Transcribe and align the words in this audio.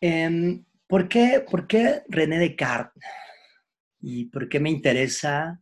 Em, 0.00 0.64
¿por, 0.86 1.08
qué, 1.08 1.44
¿Por 1.48 1.66
qué 1.66 2.02
René 2.08 2.38
Descartes? 2.38 3.02
¿Y 4.00 4.26
por 4.26 4.48
qué 4.48 4.60
me 4.60 4.70
interesa 4.70 5.60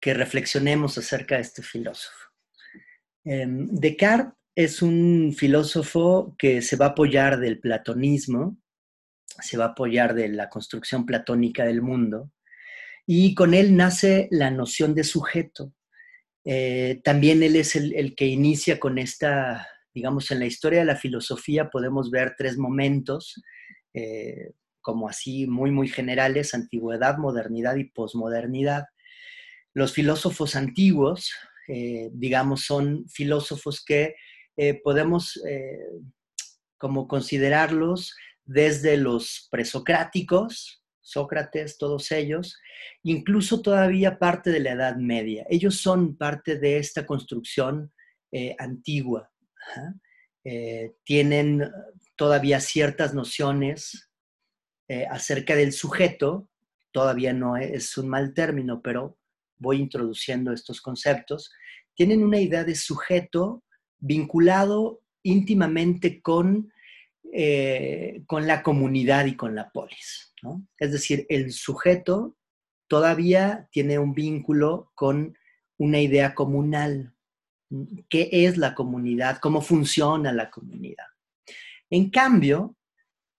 que 0.00 0.12
reflexionemos 0.12 0.98
acerca 0.98 1.36
de 1.36 1.42
este 1.42 1.62
filósofo? 1.62 2.18
Em, 3.24 3.68
Descartes 3.70 4.34
es 4.54 4.82
un 4.82 5.34
filósofo 5.36 6.34
que 6.38 6.62
se 6.62 6.76
va 6.76 6.86
a 6.86 6.88
apoyar 6.90 7.38
del 7.38 7.58
platonismo, 7.58 8.56
se 9.40 9.56
va 9.56 9.64
a 9.66 9.68
apoyar 9.68 10.14
de 10.14 10.28
la 10.28 10.48
construcción 10.48 11.04
platónica 11.06 11.64
del 11.64 11.82
mundo, 11.82 12.30
y 13.06 13.34
con 13.34 13.54
él 13.54 13.76
nace 13.76 14.28
la 14.30 14.50
noción 14.50 14.94
de 14.94 15.04
sujeto. 15.04 15.74
Eh, 16.44 17.00
también 17.02 17.42
él 17.42 17.56
es 17.56 17.74
el, 17.76 18.14
que 18.14 18.26
inicia 18.26 18.78
con 18.78 18.98
esta, 18.98 19.66
digamos, 19.94 20.30
en 20.30 20.40
la 20.40 20.46
historia 20.46 20.80
de 20.80 20.86
la 20.86 20.96
filosofía 20.96 21.70
podemos 21.70 22.10
ver 22.10 22.34
tres 22.36 22.58
momentos, 22.58 23.40
eh, 23.94 24.52
como 24.80 25.08
así 25.08 25.46
muy, 25.46 25.70
muy 25.70 25.88
generales, 25.88 26.54
antigüedad, 26.54 27.16
modernidad 27.18 27.76
y 27.76 27.84
posmodernidad. 27.84 28.84
Los 29.72 29.92
filósofos 29.92 30.56
antiguos, 30.56 31.32
eh, 31.68 32.10
digamos, 32.12 32.64
son 32.64 33.08
filósofos 33.08 33.82
que 33.84 34.14
podemos 34.84 35.42
como 36.78 37.08
considerarlos 37.08 38.14
desde 38.44 38.96
los 38.96 39.48
presocráticos, 39.50 40.84
Sócrates, 41.04 41.76
todos 41.76 42.10
ellos, 42.12 42.58
incluso 43.02 43.60
todavía 43.60 44.18
parte 44.18 44.50
de 44.50 44.60
la 44.60 44.72
Edad 44.72 44.96
Media. 44.96 45.46
Ellos 45.50 45.76
son 45.76 46.16
parte 46.16 46.58
de 46.58 46.78
esta 46.78 47.06
construcción 47.06 47.92
eh, 48.32 48.56
antigua. 48.58 49.30
Eh, 50.44 50.94
tienen 51.04 51.70
todavía 52.16 52.60
ciertas 52.60 53.14
nociones 53.14 54.10
eh, 54.88 55.06
acerca 55.10 55.56
del 55.56 55.72
sujeto, 55.72 56.50
todavía 56.92 57.32
no 57.32 57.56
es 57.56 57.96
un 57.96 58.08
mal 58.08 58.34
término, 58.34 58.82
pero 58.82 59.18
voy 59.56 59.78
introduciendo 59.78 60.52
estos 60.52 60.80
conceptos. 60.80 61.52
Tienen 61.94 62.22
una 62.22 62.40
idea 62.40 62.64
de 62.64 62.74
sujeto 62.74 63.64
vinculado 63.98 65.00
íntimamente 65.22 66.20
con 66.20 66.70
eh, 67.36 68.22
con 68.26 68.46
la 68.46 68.62
comunidad 68.62 69.24
y 69.24 69.34
con 69.34 69.56
la 69.56 69.70
polis. 69.72 70.32
Es 70.78 70.92
decir, 70.92 71.26
el 71.28 71.52
sujeto 71.52 72.36
todavía 72.86 73.68
tiene 73.72 73.98
un 73.98 74.14
vínculo 74.14 74.92
con 74.94 75.36
una 75.76 76.00
idea 76.00 76.34
comunal. 76.34 77.13
¿Qué 78.08 78.28
es 78.32 78.56
la 78.56 78.74
comunidad? 78.74 79.38
¿Cómo 79.38 79.60
funciona 79.60 80.32
la 80.32 80.50
comunidad? 80.50 81.06
En 81.90 82.10
cambio, 82.10 82.76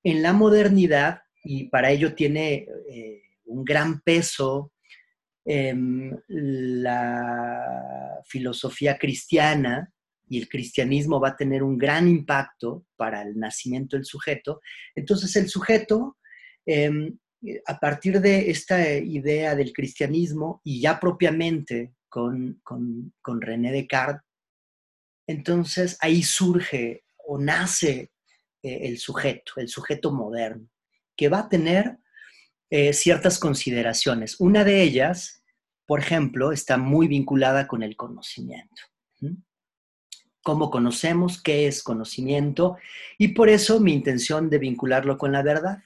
en 0.03 0.21
la 0.21 0.33
modernidad, 0.33 1.21
y 1.43 1.65
para 1.65 1.91
ello 1.91 2.13
tiene 2.15 2.67
eh, 2.89 3.21
un 3.45 3.63
gran 3.63 4.01
peso 4.01 4.71
em, 5.45 6.15
la 6.27 8.21
filosofía 8.25 8.97
cristiana, 8.97 9.91
y 10.27 10.39
el 10.39 10.49
cristianismo 10.49 11.19
va 11.19 11.29
a 11.29 11.37
tener 11.37 11.63
un 11.63 11.77
gran 11.77 12.07
impacto 12.07 12.85
para 12.95 13.21
el 13.21 13.37
nacimiento 13.37 13.95
del 13.95 14.05
sujeto. 14.05 14.61
Entonces 14.95 15.35
el 15.35 15.49
sujeto, 15.49 16.17
em, 16.65 17.17
a 17.67 17.79
partir 17.79 18.19
de 18.21 18.49
esta 18.49 18.97
idea 18.97 19.55
del 19.55 19.71
cristianismo 19.71 20.61
y 20.63 20.81
ya 20.81 20.99
propiamente 20.99 21.93
con, 22.09 22.61
René 23.41 23.71
Descartes, 23.71 24.24
entonces 25.27 25.97
ahí 25.99 26.23
surge 26.23 27.03
o 27.27 27.39
nace 27.39 28.11
eh, 28.63 28.79
el 28.83 28.97
sujeto, 28.99 29.53
el 29.57 29.67
sujeto 29.67 30.11
moderno, 30.11 30.69
que 31.15 31.29
va 31.29 31.39
a 31.39 31.49
tener 31.49 31.97
eh, 32.69 32.93
ciertas 32.93 33.39
consideraciones. 33.39 34.39
Una 34.39 34.63
de 34.63 34.81
ellas, 34.81 35.43
por 35.85 35.99
ejemplo, 35.99 36.51
está 36.51 36.77
muy 36.77 37.07
vinculada 37.07 37.67
con 37.67 37.83
el 37.83 37.95
conocimiento 37.95 38.83
cómo 40.45 40.69
conocemos, 40.69 41.41
qué 41.41 41.65
es 41.65 41.81
conocimiento, 41.81 42.77
y 43.17 43.29
por 43.29 43.49
eso 43.49 43.79
mi 43.79 43.93
intención 43.93 44.47
de 44.47 44.59
vincularlo 44.59 45.17
con 45.17 45.31
la 45.31 45.41
verdad. 45.41 45.79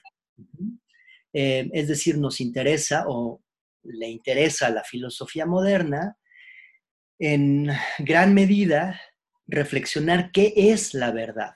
Eh, 1.32 1.70
es 1.72 1.88
decir, 1.88 2.18
nos 2.18 2.42
interesa 2.42 3.06
o 3.08 3.42
le 3.84 4.10
interesa 4.10 4.70
la 4.70 4.84
filosofía 4.84 5.46
moderna 5.46 6.18
en 7.20 7.70
gran 8.00 8.34
medida 8.34 9.00
reflexionar 9.50 10.32
qué 10.32 10.54
es 10.56 10.94
la 10.94 11.12
verdad, 11.12 11.56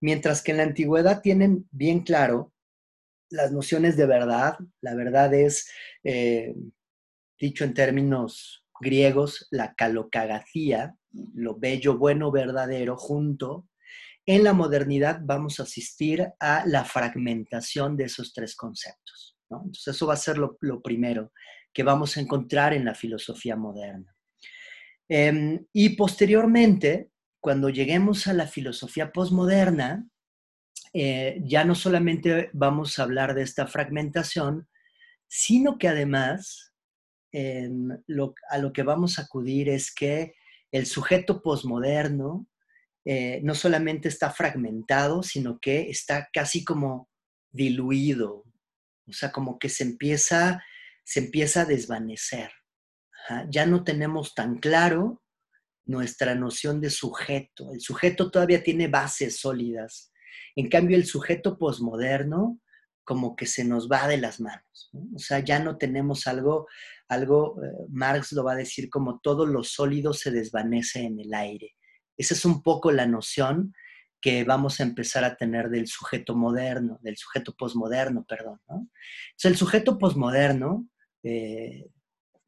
mientras 0.00 0.42
que 0.42 0.50
en 0.52 0.58
la 0.58 0.64
antigüedad 0.64 1.20
tienen 1.22 1.68
bien 1.70 2.00
claro 2.00 2.52
las 3.30 3.52
nociones 3.52 3.96
de 3.96 4.06
verdad. 4.06 4.58
La 4.80 4.94
verdad 4.94 5.32
es, 5.32 5.70
eh, 6.04 6.54
dicho 7.38 7.64
en 7.64 7.74
términos 7.74 8.64
griegos, 8.80 9.46
la 9.50 9.74
calocagacía, 9.74 10.96
lo 11.34 11.56
bello, 11.56 11.96
bueno, 11.98 12.30
verdadero, 12.30 12.96
junto, 12.96 13.68
en 14.26 14.44
la 14.44 14.52
modernidad 14.52 15.20
vamos 15.22 15.60
a 15.60 15.64
asistir 15.64 16.28
a 16.38 16.64
la 16.66 16.84
fragmentación 16.84 17.96
de 17.96 18.04
esos 18.04 18.32
tres 18.32 18.54
conceptos. 18.54 19.36
Entonces 19.50 19.88
eso 19.88 20.06
va 20.06 20.14
a 20.14 20.18
ser 20.18 20.38
lo, 20.38 20.56
primero 20.82 21.32
que 21.72 21.82
vamos 21.82 22.16
a 22.16 22.20
encontrar 22.20 22.72
en 22.72 22.84
la 22.84 22.94
filosofía 22.94 23.56
moderna. 23.56 24.14
Em, 25.08 25.66
y 25.72 25.90
posteriormente, 25.90 27.10
cuando 27.40 27.68
lleguemos 27.70 28.26
a 28.26 28.34
la 28.34 28.46
filosofía 28.46 29.12
posmoderna, 29.12 30.06
eh, 30.92 31.40
ya 31.44 31.64
no 31.64 31.74
solamente 31.74 32.50
vamos 32.52 32.98
a 32.98 33.04
hablar 33.04 33.34
de 33.34 33.42
esta 33.42 33.66
fragmentación, 33.66 34.68
sino 35.28 35.78
que 35.78 35.88
además 35.88 36.72
em, 37.32 37.90
a 38.50 38.58
lo 38.58 38.72
que 38.72 38.82
vamos 38.82 39.18
a 39.18 39.22
acudir 39.22 39.68
es 39.68 39.94
que 39.94 40.34
el 40.72 40.86
sujeto 40.86 41.42
posmoderno 41.42 42.46
eh, 43.04 43.40
no 43.42 43.54
solamente 43.54 44.08
está 44.08 44.30
fragmentado, 44.30 45.22
sino 45.22 45.58
que 45.58 45.88
está 45.90 46.28
casi 46.32 46.64
como 46.64 47.08
diluido, 47.50 48.44
o 49.06 49.12
sea, 49.12 49.32
como 49.32 49.58
que 49.58 49.68
se 49.68 49.84
empieza, 49.84 50.62
se 51.04 51.20
empieza 51.20 51.62
a 51.62 51.64
desvanecer. 51.64 52.50
Ya 53.48 53.66
no 53.66 53.84
tenemos 53.84 54.34
tan 54.34 54.58
claro 54.58 55.22
nuestra 55.84 56.34
noción 56.34 56.80
de 56.80 56.90
sujeto. 56.90 57.72
El 57.72 57.80
sujeto 57.80 58.30
todavía 58.30 58.62
tiene 58.62 58.88
bases 58.88 59.40
sólidas. 59.40 60.12
En 60.56 60.68
cambio, 60.68 60.96
el 60.96 61.06
sujeto 61.06 61.58
posmoderno 61.58 62.60
como 63.04 63.34
que 63.34 63.46
se 63.46 63.64
nos 63.64 63.88
va 63.90 64.06
de 64.06 64.18
las 64.18 64.40
manos. 64.40 64.90
O 65.14 65.18
sea, 65.18 65.40
ya 65.40 65.58
no 65.58 65.78
tenemos 65.78 66.26
algo, 66.26 66.68
algo, 67.08 67.60
eh, 67.62 67.86
Marx 67.88 68.32
lo 68.32 68.44
va 68.44 68.52
a 68.52 68.56
decir 68.56 68.88
como 68.88 69.18
todo 69.20 69.46
lo 69.46 69.64
sólido 69.64 70.12
se 70.12 70.30
desvanece 70.30 71.00
en 71.00 71.18
el 71.18 71.34
aire. 71.34 71.74
Esa 72.16 72.34
es 72.34 72.44
un 72.44 72.62
poco 72.62 72.92
la 72.92 73.06
noción 73.06 73.74
que 74.20 74.44
vamos 74.44 74.78
a 74.78 74.82
empezar 74.82 75.24
a 75.24 75.36
tener 75.36 75.70
del 75.70 75.86
sujeto 75.86 76.36
moderno, 76.36 76.98
del 77.02 77.16
sujeto 77.16 77.54
posmoderno, 77.56 78.24
perdón. 78.28 78.60
¿no? 78.68 78.88
Entonces, 79.30 79.50
el 79.50 79.56
sujeto 79.56 79.98
posmoderno, 79.98 80.86
eh, 81.22 81.86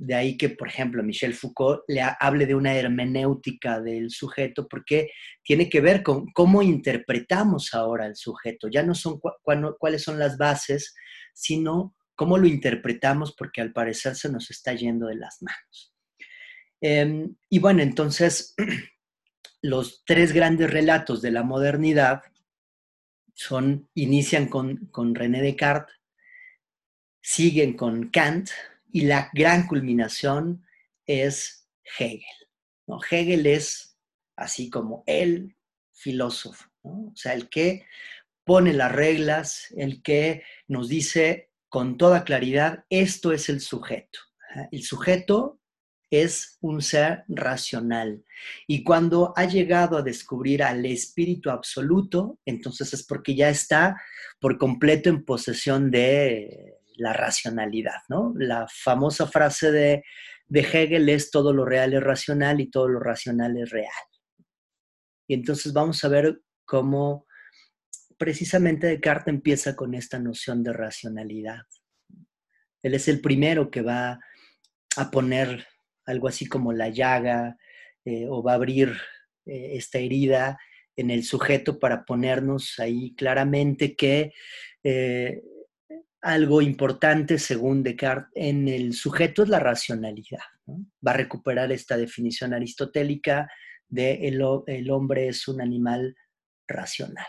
de 0.04 0.16
ahí 0.16 0.36
que, 0.36 0.48
por 0.48 0.66
ejemplo, 0.66 1.00
Michel 1.04 1.32
Foucault 1.32 1.84
le 1.86 2.02
hable 2.02 2.44
de 2.44 2.56
una 2.56 2.74
hermenéutica 2.74 3.80
del 3.80 4.10
sujeto, 4.10 4.66
porque 4.66 5.12
tiene 5.44 5.68
que 5.68 5.80
ver 5.80 6.02
con 6.02 6.26
cómo 6.32 6.60
interpretamos 6.60 7.72
ahora 7.72 8.06
el 8.06 8.16
sujeto. 8.16 8.68
Ya 8.68 8.82
no 8.82 8.96
son 8.96 9.20
cuáles 9.78 10.02
son 10.02 10.18
las 10.18 10.36
bases, 10.36 10.92
sino 11.32 11.94
cómo 12.16 12.36
lo 12.36 12.48
interpretamos, 12.48 13.32
porque 13.36 13.60
al 13.60 13.72
parecer 13.72 14.16
se 14.16 14.28
nos 14.28 14.50
está 14.50 14.74
yendo 14.74 15.06
de 15.06 15.14
las 15.14 15.40
manos. 15.40 15.94
Em, 16.80 17.36
y 17.48 17.60
bueno, 17.60 17.80
entonces, 17.80 18.56
los 19.62 20.02
tres 20.04 20.32
grandes 20.32 20.68
relatos 20.68 21.22
de 21.22 21.30
la 21.30 21.44
modernidad 21.44 22.22
son, 23.34 23.88
inician 23.94 24.48
con, 24.48 24.86
con 24.86 25.14
René 25.14 25.40
Descartes, 25.42 25.94
siguen 27.20 27.76
con 27.76 28.10
Kant, 28.10 28.50
y 28.92 29.02
la 29.02 29.30
gran 29.32 29.66
culminación 29.66 30.64
es 31.06 31.68
Hegel. 31.98 32.22
¿no? 32.86 33.00
Hegel 33.10 33.46
es 33.46 33.98
así 34.36 34.70
como 34.70 35.02
el 35.06 35.56
filósofo, 35.92 36.68
o 36.82 37.12
sea, 37.14 37.32
el 37.32 37.48
que 37.48 37.86
pone 38.44 38.72
las 38.72 38.92
reglas, 38.92 39.72
el 39.76 40.02
que 40.02 40.42
nos 40.66 40.88
dice 40.88 41.50
con 41.68 41.96
toda 41.96 42.24
claridad, 42.24 42.84
esto 42.90 43.32
es 43.32 43.48
el 43.48 43.60
sujeto. 43.60 44.18
El 44.70 44.82
sujeto 44.82 45.60
es 46.10 46.58
un 46.60 46.82
ser 46.82 47.24
racional. 47.28 48.22
Y 48.66 48.84
cuando 48.84 49.32
ha 49.36 49.46
llegado 49.46 49.96
a 49.96 50.02
descubrir 50.02 50.62
al 50.62 50.84
espíritu 50.84 51.48
absoluto, 51.48 52.38
entonces 52.44 52.92
es 52.92 53.06
porque 53.06 53.34
ya 53.34 53.48
está 53.48 53.98
por 54.38 54.58
completo 54.58 55.08
en 55.08 55.24
posesión 55.24 55.90
de 55.90 56.81
la 57.02 57.12
racionalidad, 57.12 58.00
¿no? 58.08 58.32
La 58.36 58.66
famosa 58.68 59.26
frase 59.26 59.70
de, 59.72 60.02
Hegel 60.48 61.08
es 61.08 61.30
todo 61.30 61.52
lo 61.52 61.64
real 61.64 61.94
es 61.94 62.02
racional 62.02 62.60
y 62.60 62.70
todo 62.70 62.88
lo 62.88 63.00
racional 63.00 63.56
es 63.56 63.70
real. 63.70 64.06
Y 65.26 65.34
entonces 65.34 65.72
vamos 65.72 66.04
a 66.04 66.08
ver 66.08 66.40
cómo 66.64 67.26
precisamente 68.18 68.86
Descartes 68.86 69.34
empieza 69.34 69.74
con 69.74 69.94
esta 69.94 70.18
noción 70.18 70.62
de 70.62 70.72
racionalidad. 70.72 71.62
Él 72.82 72.94
es 72.94 73.08
el 73.08 73.20
primero 73.20 73.70
que 73.70 73.82
va 73.82 74.20
a 74.96 75.10
poner 75.10 75.66
algo 76.04 76.28
así 76.28 76.46
como 76.46 76.72
la 76.72 76.88
llaga 76.88 77.56
eh, 78.04 78.26
o 78.28 78.42
va 78.42 78.52
a 78.52 78.56
abrir 78.56 78.90
eh, 79.46 79.72
esta 79.74 79.98
herida 79.98 80.58
en 80.96 81.10
el 81.10 81.24
sujeto 81.24 81.78
para 81.78 82.04
ponernos 82.04 82.78
ahí 82.78 83.14
claramente 83.14 83.96
que 83.96 84.32
eh, 84.84 85.40
algo 86.22 86.62
importante, 86.62 87.38
según 87.38 87.82
Descartes, 87.82 88.30
en 88.34 88.68
el 88.68 88.94
sujeto 88.94 89.42
es 89.42 89.48
la 89.48 89.58
racionalidad. 89.58 90.38
Va 91.06 91.10
a 91.10 91.16
recuperar 91.16 91.72
esta 91.72 91.96
definición 91.96 92.54
aristotélica 92.54 93.50
de 93.88 94.28
el, 94.28 94.90
hombre 94.90 95.28
es 95.28 95.48
un 95.48 95.60
animal 95.60 96.16
racional. 96.66 97.26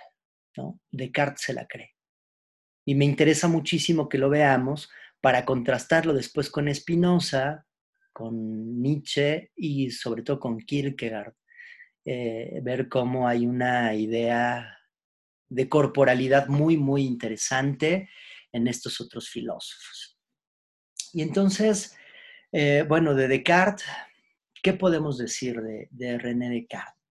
Descartes 0.91 1.41
se 1.43 1.53
la 1.53 1.65
cree. 1.67 1.95
Y 2.85 2.93
me 2.95 3.05
interesa 3.05 3.47
muchísimo 3.47 4.07
que 4.07 4.19
lo 4.19 4.29
veamos 4.29 4.89
para 5.19 5.43
contrastarlo 5.43 6.13
después 6.13 6.49
con 6.49 6.73
Spinoza, 6.73 7.65
con 8.11 8.81
Nietzsche 8.81 9.51
y 9.55 9.89
sobre 9.89 10.21
todo 10.21 10.39
con 10.39 10.59
Kierkegaard. 10.59 11.33
Eh, 12.05 12.59
ver 12.61 12.89
cómo 12.89 13.27
hay 13.27 13.47
una 13.47 13.95
idea 13.95 14.77
de 15.49 15.69
corporalidad 15.69 16.47
muy, 16.47 16.77
muy 16.77 17.05
interesante 17.05 18.09
en 18.53 18.67
estos 18.67 19.01
otros 19.01 19.27
filósofos. 19.27 20.17
Y 21.11 21.21
entonces, 21.21 21.95
eh, 22.51 22.85
bueno, 22.87 23.13
de 23.13 23.27
Descartes, 23.27 23.85
¿qué 24.61 24.73
podemos 24.73 25.17
decir 25.17 25.61
de, 25.61 26.17
René 26.17 26.49
Descartes? 26.49 27.03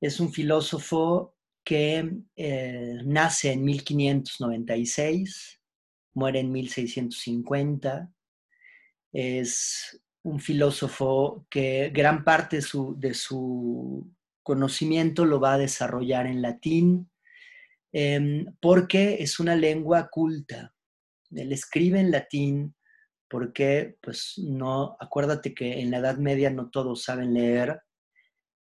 Es 0.00 0.20
un 0.20 0.32
filósofo 0.32 1.34
que 1.64 2.08
eh, 2.36 3.00
nace 3.04 3.52
en 3.52 3.64
1596, 3.64 5.60
muere 6.14 6.40
en 6.40 6.52
1650, 6.52 8.12
es 9.12 10.00
un 10.22 10.40
filósofo 10.40 11.46
que 11.48 11.90
gran 11.94 12.24
parte 12.24 12.56
de 12.56 13.14
su, 13.14 14.12
conocimiento 14.42 15.24
lo 15.24 15.40
va 15.40 15.54
a 15.54 15.58
desarrollar 15.58 16.26
en 16.26 16.40
latín, 16.40 17.10
em, 17.92 18.46
porque 18.60 19.16
es 19.20 19.40
una 19.40 19.54
lengua 19.56 20.08
culta. 20.10 20.72
Él 21.30 21.52
escribe 21.52 22.00
en 22.00 22.10
latín 22.10 22.74
porque, 23.28 23.96
pues, 24.00 24.34
no, 24.38 24.96
acuérdate 25.00 25.54
que 25.54 25.80
en 25.80 25.90
la 25.90 25.98
Edad 25.98 26.18
Media 26.18 26.50
no 26.50 26.70
todos 26.70 27.02
saben 27.02 27.34
leer, 27.34 27.80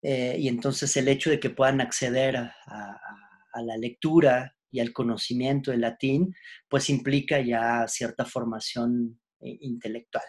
eh, 0.03 0.37
y 0.39 0.49
entonces 0.49 0.97
el 0.97 1.09
hecho 1.09 1.31
de 1.31 1.41
que 1.41 1.51
puedan 1.51 1.81
acceder 1.81 2.37
a, 2.37 3.01
la 3.61 3.77
lectura 3.77 4.55
y 4.71 4.79
al 4.79 4.93
conocimiento 4.93 5.73
del 5.73 5.81
latín, 5.81 6.33
pues 6.69 6.91
implica 6.91 7.41
ya 7.41 7.89
cierta 7.89 8.25
formación 8.25 9.21
eh, 9.41 9.59
intelectual. 9.63 10.23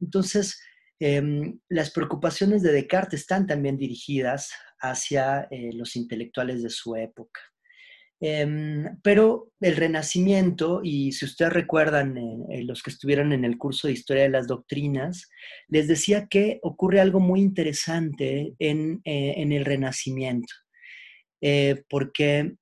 Entonces, 0.00 0.60
em, 0.98 1.60
las 1.68 1.92
preocupaciones 1.92 2.62
de 2.64 2.72
Descartes 2.72 3.20
están 3.20 3.46
también 3.46 3.78
dirigidas 3.78 4.50
hacia 4.80 5.46
eh, 5.52 5.70
los 5.72 5.94
intelectuales 5.94 6.64
de 6.64 6.70
su 6.70 6.96
época. 6.96 7.40
Em, 8.26 8.98
pero 9.02 9.52
el 9.60 9.76
Renacimiento, 9.76 10.80
y 10.82 11.12
si 11.12 11.26
ustedes 11.26 11.52
recuerdan, 11.52 12.16
eh, 12.16 12.38
eh, 12.52 12.64
los 12.64 12.82
que 12.82 12.88
estuvieron 12.88 13.34
en 13.34 13.44
el 13.44 13.58
curso 13.58 13.86
de 13.86 13.92
Historia 13.92 14.22
de 14.22 14.30
las 14.30 14.46
Doctrinas, 14.46 15.28
les 15.68 15.88
decía 15.88 16.26
que 16.26 16.58
ocurre 16.62 17.00
algo 17.00 17.20
muy 17.20 17.40
interesante 17.40 18.54
en, 18.58 19.02
el 19.04 19.64
Renacimiento, 19.66 20.54
porque 21.90 22.54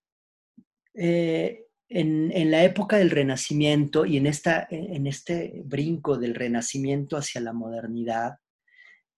en, 0.94 2.50
la 2.50 2.64
época 2.64 2.96
del 2.96 3.10
Renacimiento 3.10 4.04
y 4.04 4.16
en, 4.16 4.26
esta, 4.26 4.66
en 4.68 5.06
este 5.06 5.62
brinco 5.64 6.18
del 6.18 6.34
Renacimiento 6.34 7.16
hacia 7.16 7.40
la 7.40 7.52
modernidad, 7.52 8.32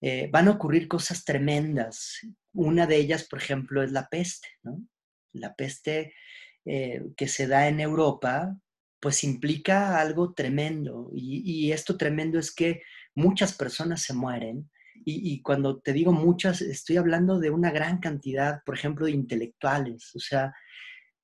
eh, 0.07 0.29
van 0.31 0.49
a 0.49 0.51
ocurrir 0.51 0.89
cosas 0.89 1.25
tremendas. 1.25 2.21
Una 2.53 2.87
de 2.87 2.97
ellas, 2.97 3.27
por 3.27 3.39
ejemplo, 3.39 3.83
es 3.83 3.91
la 3.91 4.07
peste. 4.11 4.49
La 5.33 5.55
peste 5.55 6.13
eh, 6.65 7.03
que 7.17 7.29
se 7.29 7.47
da 7.47 7.69
en 7.69 7.81
Europa, 7.81 8.57
pues 9.01 9.23
implica 9.25 10.01
algo 10.01 10.33
tremendo. 10.33 11.11
Y, 11.15 11.73
esto 11.73 11.97
tremendo 11.97 12.39
es 12.39 12.55
que 12.55 12.83
muchas 13.15 13.53
personas 13.55 14.03
se 14.03 14.15
mueren. 14.15 14.71
Y, 15.05 15.43
cuando 15.43 15.81
te 15.81 15.93
digo 15.93 16.13
muchas, 16.13 16.63
estoy 16.63 16.97
hablando 16.97 17.39
de 17.39 17.51
una 17.51 17.71
gran 17.71 17.99
cantidad, 17.99 18.63
por 18.65 18.77
ejemplo, 18.77 19.05
de 19.05 19.13
intelectuales. 19.13 20.11
O 20.15 20.21
sea, 20.21 20.55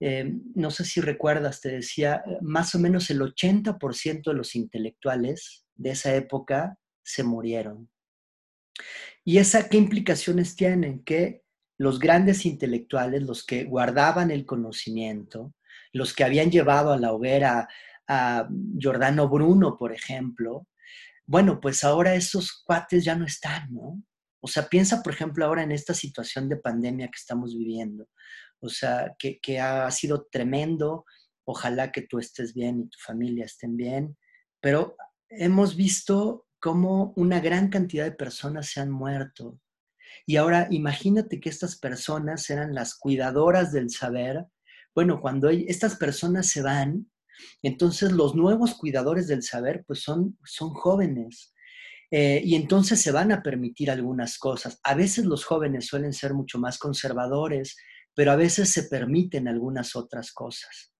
eh, 0.01 0.31
no 0.55 0.71
sé 0.71 0.85
si 0.85 1.01
recuerdas, 1.01 1.61
te 1.63 1.71
decía, 1.71 2.23
eh, 2.27 2.39
más 2.43 2.75
o 2.75 2.79
menos 2.79 3.09
el 3.11 3.21
80% 3.23 4.31
de 4.31 4.37
los 4.37 4.55
intelectuales 4.57 5.65
de 5.75 5.91
esa 5.91 6.15
época 6.15 6.79
se 7.03 7.23
murieron. 7.23 7.91
¿Y 9.25 9.39
esa 9.39 9.69
qué 9.69 9.79
implicaciones 9.79 10.57
tienen? 10.57 11.03
Que 11.05 11.40
los 11.81 11.99
grandes 11.99 12.45
intelectuales, 12.45 13.23
los 13.23 13.45
que 13.45 13.65
guardaban 13.65 14.31
el 14.31 14.45
conocimiento, 14.45 15.55
los 15.93 16.15
que 16.15 16.25
habían 16.25 16.51
llevado 16.51 16.93
a 16.93 16.99
la 16.99 17.13
hoguera 17.13 17.69
a 18.07 18.49
Giordano 18.79 19.29
Bruno, 19.29 19.77
por 19.79 19.93
ejemplo, 19.93 20.67
bueno, 21.27 21.61
pues 21.61 21.85
ahora 21.85 22.15
esos 22.15 22.63
cuates 22.65 23.05
ya 23.05 23.15
no 23.15 23.25
están, 23.25 23.73
¿no? 23.73 24.03
O 24.43 24.49
sea, 24.49 24.69
piensa, 24.69 25.03
por 25.03 25.13
ejemplo, 25.13 25.45
ahora 25.45 25.63
en 25.63 25.73
esta 25.73 25.95
situación 25.95 26.49
de 26.49 26.57
pandemia 26.57 27.07
que 27.07 27.19
estamos 27.19 27.57
viviendo 27.57 28.09
o 28.61 28.69
sea, 28.69 29.15
que, 29.19 29.61
ha 29.61 29.91
sido 29.91 30.27
tremendo. 30.31 31.05
Ojalá 31.45 31.91
que 31.91 32.03
tú 32.03 32.19
estés 32.19 32.55
bien 32.55 32.81
y 32.81 32.89
tu 32.89 32.99
familia 33.01 33.47
estén 33.47 33.77
bien, 33.77 34.17
pero 34.61 34.97
hemos 35.29 35.75
visto 35.75 36.47
cómo 36.61 37.13
una 37.17 37.41
gran 37.41 37.69
cantidad 37.69 38.05
de 38.05 38.13
personas 38.13 38.69
se 38.69 38.81
han 38.81 38.91
muerto. 38.91 39.59
Y 40.31 40.37
ahora 40.37 40.69
imagínate 40.71 41.41
que 41.41 41.49
estas 41.49 41.77
personas 41.77 42.49
eran 42.51 42.73
las 42.73 42.95
cuidadoras 42.95 43.73
del 43.73 43.91
saber. 43.91 44.47
Bueno, 44.95 45.21
cuando 45.21 45.49
estas 45.49 45.97
personas 45.97 46.47
se 46.47 46.63
van, 46.63 47.11
entonces 47.63 48.13
los 48.13 48.37
nuevos 48.37 48.77
cuidadores 48.77 49.27
del 49.27 49.43
saber 49.43 49.83
pues 49.89 50.03
son, 50.05 50.39
son 50.45 50.71
jóvenes. 50.71 51.53
Eh, 52.13 52.43
y 52.45 52.55
entonces 52.55 53.03
se 53.03 53.11
van 53.11 53.33
a 53.33 53.43
permitir 53.43 53.91
algunas 53.91 54.39
cosas. 54.39 54.79
A 54.85 54.95
veces 54.95 55.25
los 55.25 55.45
jóvenes 55.45 55.89
suelen 55.89 56.13
ser 56.13 56.33
mucho 56.33 56.61
más 56.61 56.79
conservadores, 56.79 57.77
pero 58.15 58.31
a 58.31 58.37
veces 58.37 58.69
se 58.73 58.85
permiten 58.85 59.49
algunas 59.49 59.97
otras 59.97 60.31
cosas. 60.31 60.95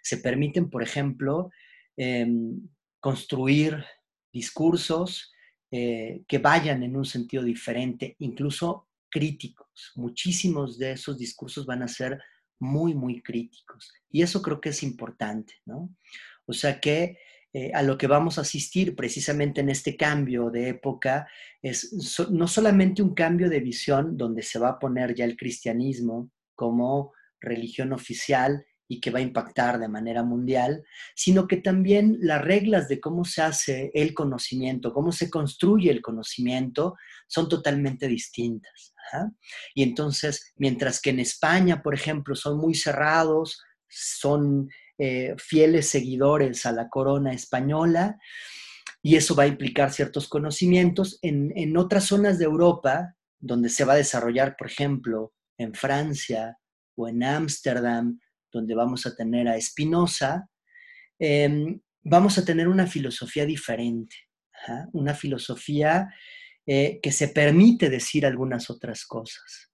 Se 0.00 0.18
permiten, 0.18 0.70
por 0.70 0.84
ejemplo, 0.84 1.50
em, 1.96 2.68
construir 3.00 3.84
discursos 4.32 5.32
eh, 5.70 6.22
que 6.26 6.38
vayan 6.38 6.82
en 6.82 6.96
un 6.96 7.04
sentido 7.04 7.42
diferente, 7.42 8.16
incluso 8.18 8.88
críticos. 9.08 9.92
Muchísimos 9.96 10.78
de 10.78 10.92
esos 10.92 11.18
discursos 11.18 11.66
van 11.66 11.82
a 11.82 11.88
ser 11.88 12.20
muy, 12.58 12.94
muy 12.94 13.22
críticos. 13.22 13.92
Y 14.10 14.22
eso 14.22 14.42
creo 14.42 14.60
que 14.60 14.70
es 14.70 14.82
importante, 14.82 15.54
¿no? 15.64 15.94
O 16.46 16.52
sea 16.52 16.80
que 16.80 17.18
eh, 17.52 17.72
a 17.74 17.82
lo 17.82 17.98
que 17.98 18.06
vamos 18.06 18.38
a 18.38 18.42
asistir 18.42 18.94
precisamente 18.94 19.60
en 19.60 19.70
este 19.70 19.96
cambio 19.96 20.50
de 20.50 20.68
época 20.68 21.26
es 21.60 21.92
no 22.30 22.46
solamente 22.46 23.02
un 23.02 23.14
cambio 23.14 23.48
de 23.48 23.58
visión 23.58 24.16
donde 24.16 24.42
se 24.42 24.60
va 24.60 24.68
a 24.68 24.78
poner 24.78 25.14
ya 25.16 25.24
el 25.24 25.36
cristianismo 25.36 26.30
como 26.54 27.12
religión 27.40 27.92
oficial 27.92 28.64
y 28.90 29.00
que 29.00 29.12
va 29.12 29.20
a 29.20 29.22
impactar 29.22 29.78
de 29.78 29.86
manera 29.86 30.24
mundial, 30.24 30.82
sino 31.14 31.46
que 31.46 31.58
también 31.58 32.18
las 32.22 32.42
reglas 32.42 32.88
de 32.88 32.98
cómo 32.98 33.24
se 33.24 33.40
hace 33.40 33.92
el 33.94 34.14
conocimiento, 34.14 34.92
cómo 34.92 35.12
se 35.12 35.30
construye 35.30 35.92
el 35.92 36.02
conocimiento, 36.02 36.96
son 37.28 37.48
totalmente 37.48 38.08
distintas. 38.08 38.92
Y 39.76 39.84
entonces, 39.84 40.52
mientras 40.56 41.00
que 41.00 41.10
en 41.10 41.20
España, 41.20 41.82
por 41.84 41.94
ejemplo, 41.94 42.34
son 42.34 42.58
muy 42.58 42.74
cerrados, 42.74 43.62
son 43.88 44.68
eh, 44.98 45.36
fieles 45.38 45.88
seguidores 45.88 46.66
a 46.66 46.72
la 46.72 46.88
corona 46.88 47.32
española, 47.32 48.18
y 49.02 49.14
eso 49.14 49.36
va 49.36 49.44
a 49.44 49.52
implicar 49.54 49.92
ciertos 49.92 50.26
conocimientos, 50.26 51.20
en, 51.22 51.52
en 51.56 51.76
otras 51.76 52.06
zonas 52.06 52.40
de 52.40 52.46
Europa, 52.46 53.14
donde 53.38 53.68
se 53.68 53.84
va 53.84 53.92
a 53.92 54.02
desarrollar, 54.02 54.56
por 54.58 54.66
ejemplo, 54.66 55.32
en 55.58 55.74
Francia 55.74 56.58
o 56.96 57.06
en 57.06 57.22
Ámsterdam, 57.22 58.18
donde 58.52 58.74
vamos 58.74 59.06
a 59.06 59.14
tener 59.14 59.48
a 59.48 59.60
Spinoza, 59.60 60.48
em, 61.18 61.80
vamos 62.02 62.38
a 62.38 62.44
tener 62.44 62.68
una 62.68 62.86
filosofía 62.86 63.46
diferente, 63.46 64.16
una 64.92 65.14
filosofía 65.14 66.08
eh, 66.66 67.00
que 67.02 67.12
se 67.12 67.28
permite 67.28 67.88
decir 67.88 68.26
algunas 68.26 68.70
otras 68.70 69.04
cosas. 69.06 69.70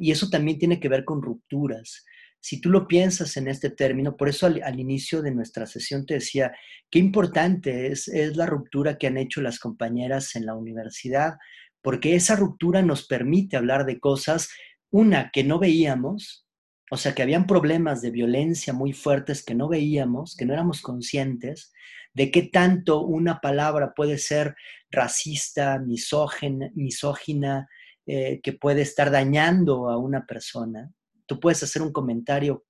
Y 0.00 0.10
eso 0.12 0.30
también 0.30 0.58
tiene 0.58 0.80
que 0.80 0.88
ver 0.88 1.04
con 1.04 1.22
rupturas. 1.22 2.04
Si 2.40 2.60
tú 2.60 2.70
lo 2.70 2.86
piensas 2.86 3.36
en 3.36 3.48
este 3.48 3.70
término, 3.70 4.16
por 4.16 4.28
eso 4.28 4.46
al, 4.46 4.80
inicio 4.80 5.22
de 5.22 5.30
nuestra 5.30 5.66
sesión 5.66 6.06
te 6.06 6.14
decía, 6.14 6.52
qué 6.90 6.98
importante 6.98 7.88
es, 7.88 8.08
es 8.08 8.36
la 8.36 8.46
ruptura 8.46 8.98
que 8.98 9.06
han 9.06 9.16
hecho 9.16 9.40
las 9.40 9.58
compañeras 9.58 10.36
en 10.36 10.46
la 10.46 10.54
universidad, 10.54 11.34
porque 11.82 12.14
esa 12.14 12.36
ruptura 12.36 12.82
nos 12.82 13.06
permite 13.06 13.56
hablar 13.56 13.84
de 13.84 14.00
cosas 14.00 14.48
una 14.90 15.30
que 15.32 15.44
no 15.44 15.58
veíamos, 15.58 16.43
O 16.94 16.96
sea, 16.96 17.12
que 17.12 17.22
habían 17.22 17.48
problemas 17.48 18.02
de 18.02 18.12
violencia 18.12 18.72
muy 18.72 18.92
fuertes 18.92 19.44
que 19.44 19.56
no 19.56 19.66
veíamos, 19.66 20.36
que 20.36 20.46
no 20.46 20.52
éramos 20.52 20.80
conscientes 20.80 21.72
de 22.12 22.30
qué 22.30 22.42
tanto 22.42 23.00
una 23.00 23.40
palabra 23.40 23.94
puede 23.96 24.16
ser 24.16 24.54
racista, 24.92 25.80
misógena, 25.80 26.70
misógina 26.76 27.68
eh, 28.06 28.40
que 28.44 28.52
puede 28.52 28.82
estar 28.82 29.10
dañando 29.10 29.90
a 29.90 29.98
una 29.98 30.24
persona. 30.24 30.88
Tú 31.26 31.40
puedes 31.40 31.64
hacer 31.64 31.82
un 31.82 31.92
comentario 31.92 32.64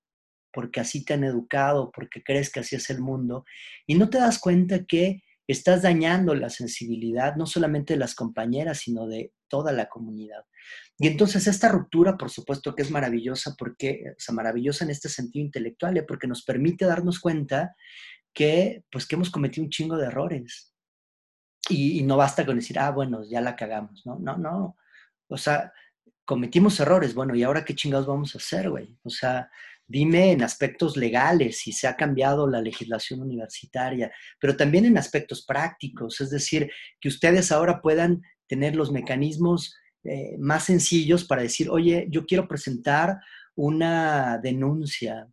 porque 0.55 0.81
así 0.81 1.05
te 1.05 1.13
han 1.13 1.25
educado, 1.25 1.93
porque 1.95 2.23
crees 2.23 2.51
que 2.51 2.61
así 2.61 2.77
es 2.77 2.89
el 2.89 3.03
mundo, 3.03 3.45
y 3.87 3.95
no 3.95 4.09
te 4.09 4.17
das 4.17 4.39
cuenta 4.39 4.87
que 4.87 5.23
estás 5.47 5.83
dañando 5.83 6.35
la 6.35 6.51
sensibilidad 6.51 7.37
no 7.37 7.47
solamente 7.47 7.95
de 7.95 7.99
las 7.99 8.15
compañeras, 8.15 8.79
sino 8.79 9.07
de 9.07 9.33
toda 9.49 9.73
la 9.73 9.89
comunidad. 9.89 10.45
Y 10.99 11.09
entonces 11.09 11.47
esta 11.47 11.69
ruptura, 11.69 12.17
por 12.17 12.31
supuesto 12.31 12.75
que 12.75 12.83
es 12.83 12.91
maravillosa, 12.91 13.55
porque, 13.59 14.05
o 14.11 14.21
sea, 14.21 14.35
maravillosa 14.35 14.85
en 14.85 14.91
este 14.91 15.09
sentido 15.09 15.45
intelectual, 15.45 15.97
¿eh? 15.97 16.03
porque 16.03 16.27
nos 16.27 16.45
permite 16.45 16.85
darnos 16.85 17.21
cuenta 17.21 17.75
que, 18.33 18.85
pues, 18.91 19.07
que 19.07 19.17
hemos 19.17 19.31
cometido 19.31 19.65
un 19.65 19.71
chingo 19.71 19.97
de 19.97 20.07
errores. 20.07 20.75
Y, 21.69 21.99
y, 21.99 22.03
no 22.03 22.17
basta 22.17 22.45
con 22.45 22.57
decir, 22.57 22.79
ah, 22.79 22.91
bueno, 22.91 23.23
ya 23.25 23.41
la 23.41 23.57
cagamos, 23.57 24.05
¿no? 24.05 24.19
No, 24.19 24.37
no. 24.37 24.77
O 25.29 25.37
sea, 25.39 25.73
cometimos 26.25 26.79
errores, 26.81 27.15
bueno, 27.15 27.35
¿y 27.35 27.43
ahora 27.43 27.65
qué 27.65 27.75
chingados 27.75 28.07
vamos 28.07 28.35
a 28.35 28.39
hacer, 28.39 28.71
güey? 28.71 28.97
O 29.03 29.11
sea, 29.11 29.51
dime 29.87 30.33
en 30.33 30.43
aspectos 30.43 30.97
legales 30.97 31.59
si 31.59 31.73
se 31.73 31.87
ha 31.87 31.97
cambiado 31.97 32.49
la 32.49 32.61
legislación 32.61 33.21
universitaria, 33.21 34.13
pero 34.41 34.57
también 34.57 34.85
en 34.85 34.99
aspectos 34.99 35.45
prácticos, 35.45 36.21
es 36.21 36.31
decir, 36.31 36.71
que 37.01 37.09
ustedes 37.09 37.53
ahora 37.53 37.81
puedan 37.81 38.23
tener 38.47 38.77
los 38.77 38.93
mecanismos 38.93 39.75
eh, 40.05 40.37
más 40.39 40.65
sencillos 40.65 41.25
para 41.25 41.43
decir, 41.43 41.71
oye, 41.71 42.07
yo 42.11 42.27
quiero 42.27 42.47
presentar 42.47 43.19
una 43.55 44.39
denuncia 44.39 45.29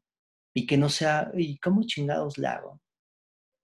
y 0.54 0.66
que 0.66 0.78
no 0.78 0.90
sea, 0.90 1.32
¿y 1.36 1.58
cómo 1.60 1.84
chingados 1.84 2.38
la 2.38 2.54
hago? 2.54 2.82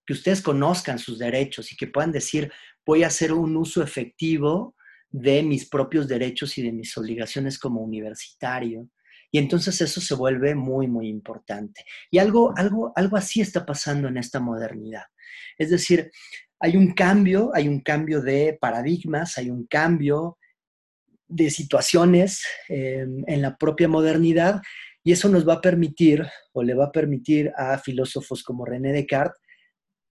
Que 0.05 0.13
ustedes 0.13 0.41
conozcan 0.41 0.99
sus 0.99 1.19
derechos 1.19 1.71
y 1.71 1.77
que 1.77 1.87
puedan 1.87 2.11
decir, 2.11 2.51
voy 2.85 3.03
a 3.03 3.07
hacer 3.07 3.33
un 3.33 3.55
uso 3.57 3.83
efectivo 3.83 4.75
de 5.09 5.43
mis 5.43 5.69
propios 5.69 6.07
derechos 6.07 6.57
y 6.57 6.63
de 6.63 6.71
mis 6.71 6.97
obligaciones 6.97 7.59
como 7.59 7.81
universitario. 7.81 8.89
Y 9.31 9.39
entonces 9.39 9.79
eso 9.81 9.99
se 9.99 10.15
vuelve 10.15 10.55
muy, 10.55 10.87
muy 10.87 11.07
importante. 11.07 11.83
Y 12.09 12.17
algo, 12.17 12.53
algo, 12.55 12.93
algo 12.95 13.17
así 13.17 13.41
está 13.41 13.65
pasando 13.65 14.07
en 14.07 14.17
esta 14.17 14.39
modernidad. 14.39 15.03
Es 15.57 15.69
decir, 15.69 16.11
hay 16.59 16.77
un 16.77 16.93
cambio, 16.93 17.51
hay 17.53 17.67
un 17.67 17.81
cambio 17.81 18.21
de 18.21 18.57
paradigmas, 18.59 19.37
hay 19.37 19.49
un 19.49 19.67
cambio 19.67 20.37
de 21.27 21.49
situaciones 21.49 22.43
em, 22.69 23.23
en 23.27 23.41
la 23.41 23.57
propia 23.57 23.87
modernidad 23.87 24.61
y 25.03 25.11
eso 25.11 25.29
nos 25.29 25.47
va 25.47 25.55
a 25.55 25.61
permitir 25.61 26.25
o 26.53 26.63
le 26.63 26.73
va 26.73 26.85
a 26.85 26.91
permitir 26.91 27.51
a 27.57 27.77
filósofos 27.77 28.43
como 28.43 28.65
René 28.65 28.93
Descartes 28.93 29.41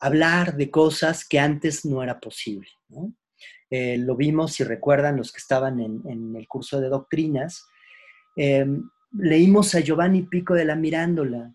hablar 0.00 0.56
de 0.56 0.70
cosas 0.70 1.26
que 1.26 1.38
antes 1.38 1.84
no 1.84 2.02
era 2.02 2.20
posible. 2.20 2.68
Eh, 3.70 3.98
lo 3.98 4.16
vimos, 4.16 4.52
si 4.52 4.64
recuerdan, 4.64 5.16
los 5.16 5.32
que 5.32 5.38
estaban 5.38 5.80
en, 5.80 6.36
el 6.36 6.46
curso 6.46 6.80
de 6.80 6.88
doctrinas, 6.88 7.66
em, 8.36 8.88
leímos 9.18 9.74
a 9.74 9.80
Giovanni 9.80 10.22
Pico 10.22 10.54
de 10.54 10.64
la 10.64 10.76
Mirándola 10.76 11.52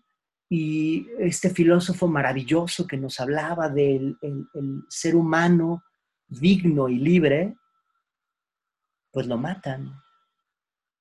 y 0.48 1.06
este 1.18 1.50
filósofo 1.50 2.08
maravilloso 2.08 2.86
que 2.86 2.96
nos 2.96 3.20
hablaba 3.20 3.68
del 3.68 4.18
ser 4.88 5.16
humano 5.16 5.82
digno 6.28 6.88
y 6.88 6.96
libre, 6.96 7.56
pues 9.10 9.26
lo 9.26 9.38
matan. 9.38 9.92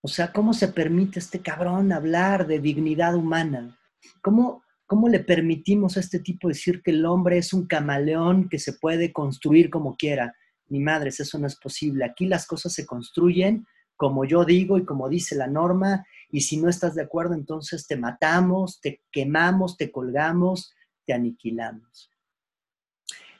O 0.02 0.08
sea, 0.08 0.32
¿cómo 0.32 0.54
se 0.54 0.70
permite 0.70 1.20
este 1.20 1.42
cabrón 1.42 1.92
hablar 1.92 2.48
de 2.48 2.60
dignidad 2.60 3.16
humana? 3.16 3.78
¿Cómo, 4.22 4.64
¿Cómo 4.86 5.10
le 5.10 5.20
permitimos 5.20 5.98
a 5.98 6.00
este 6.00 6.20
tipo 6.20 6.48
decir 6.48 6.82
que 6.82 6.92
el 6.92 7.06
hombre 7.06 7.38
es 7.38 7.54
un 7.54 7.68
camaleón 7.68 8.50
que 8.50 8.58
se 8.58 8.74
puede 8.74 9.12
construir 9.12 9.70
como 9.70 9.96
quiera? 9.96 10.34
Ni 10.68 10.80
madres, 10.80 11.20
eso 11.20 11.38
no 11.38 11.48
es 11.48 11.58
posible. 11.58 12.06
Aquí 12.06 12.26
las 12.26 12.48
cosas 12.48 12.74
se 12.74 12.86
construyen 12.86 13.66
como 14.02 14.26
yo 14.26 14.46
digo 14.46 14.80
y 14.80 14.84
como 14.84 15.10
dice 15.10 15.36
la 15.36 15.46
norma, 15.46 16.04
y 16.32 16.42
si 16.42 16.58
no 16.58 16.70
estás 16.70 16.96
de 16.96 17.04
acuerdo, 17.04 17.34
entonces 17.34 17.88
te 17.88 17.98
matamos, 17.98 18.80
te 18.82 19.02
quemamos, 19.12 19.78
te 19.78 19.92
colgamos, 19.92 20.74
te 21.06 21.14
aniquilamos. 21.14 22.10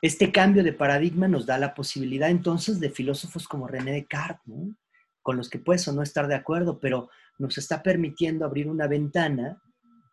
Este 0.02 0.32
cambio 0.32 0.64
de 0.64 0.74
paradigma 0.74 1.28
nos 1.28 1.46
da 1.46 1.58
la 1.58 1.74
posibilidad 1.74 2.30
entonces 2.30 2.80
de 2.80 2.90
filósofos 2.90 3.48
como 3.48 3.68
René 3.68 3.94
Descartes, 3.94 4.76
con 5.22 5.38
los 5.38 5.50
que 5.50 5.60
puedes 5.60 5.88
o 5.88 5.94
no 5.94 6.02
estar 6.02 6.28
de 6.28 6.36
acuerdo, 6.36 6.80
pero 6.80 7.10
nos 7.38 7.58
está 7.58 7.84
permitiendo 7.84 8.46
abrir 8.46 8.68
una 8.68 8.88
ventana 8.88 9.62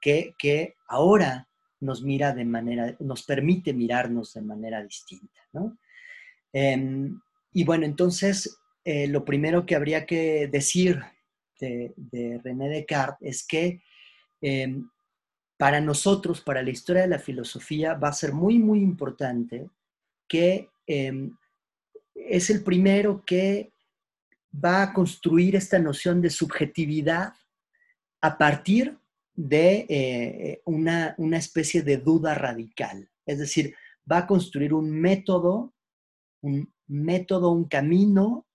que, 0.01 0.35
que 0.39 0.77
ahora 0.87 1.49
nos 1.81 2.03
mira 2.03 2.33
de 2.35 2.45
manera, 2.45 2.97
nos 3.01 3.23
permite 3.23 3.73
mirarnos 3.73 4.35
de 4.35 4.43
manera 4.43 4.83
distinta. 4.83 5.41
Em, 6.53 7.21
y 7.53 7.65
bueno, 7.65 7.85
entonces 7.85 8.59
eh, 8.85 9.09
lo 9.09 9.25
primero 9.25 9.67
que 9.67 9.75
habría 9.75 10.07
que 10.07 10.49
decir 10.49 11.03
de, 11.59 12.41
René 12.43 12.69
Descartes 12.69 13.29
es 13.29 13.47
que 13.47 13.83
em, 14.41 14.89
para 15.57 15.81
nosotros, 15.81 16.41
para 16.41 16.63
la 16.63 16.71
historia 16.71 17.03
de 17.03 17.09
la 17.09 17.19
filosofía, 17.19 17.95
va 17.95 18.09
a 18.09 18.13
ser 18.13 18.33
muy, 18.33 18.59
muy 18.59 18.81
importante 18.81 19.69
que 20.29 20.71
em, 20.87 21.37
es 22.15 22.51
el 22.51 22.63
primero 22.63 23.25
que 23.25 23.73
va 24.53 24.83
a 24.83 24.93
construir 24.93 25.57
esta 25.57 25.79
noción 25.79 26.21
de 26.21 26.31
subjetividad 26.31 27.33
a 28.21 28.39
partir 28.39 28.99
de 29.35 29.87
eh, 29.89 30.63
una, 30.65 31.15
una 31.19 31.39
especie 31.39 31.83
de 31.83 31.99
duda 31.99 32.35
radical. 32.35 33.09
Es 33.25 33.39
decir, 33.39 33.75
va 34.11 34.19
a 34.19 34.27
construir 34.27 34.73
un 34.75 34.91
método, 34.91 35.75
un 36.41 36.73
método, 36.87 37.51
un 37.51 37.65
camino 37.65 38.47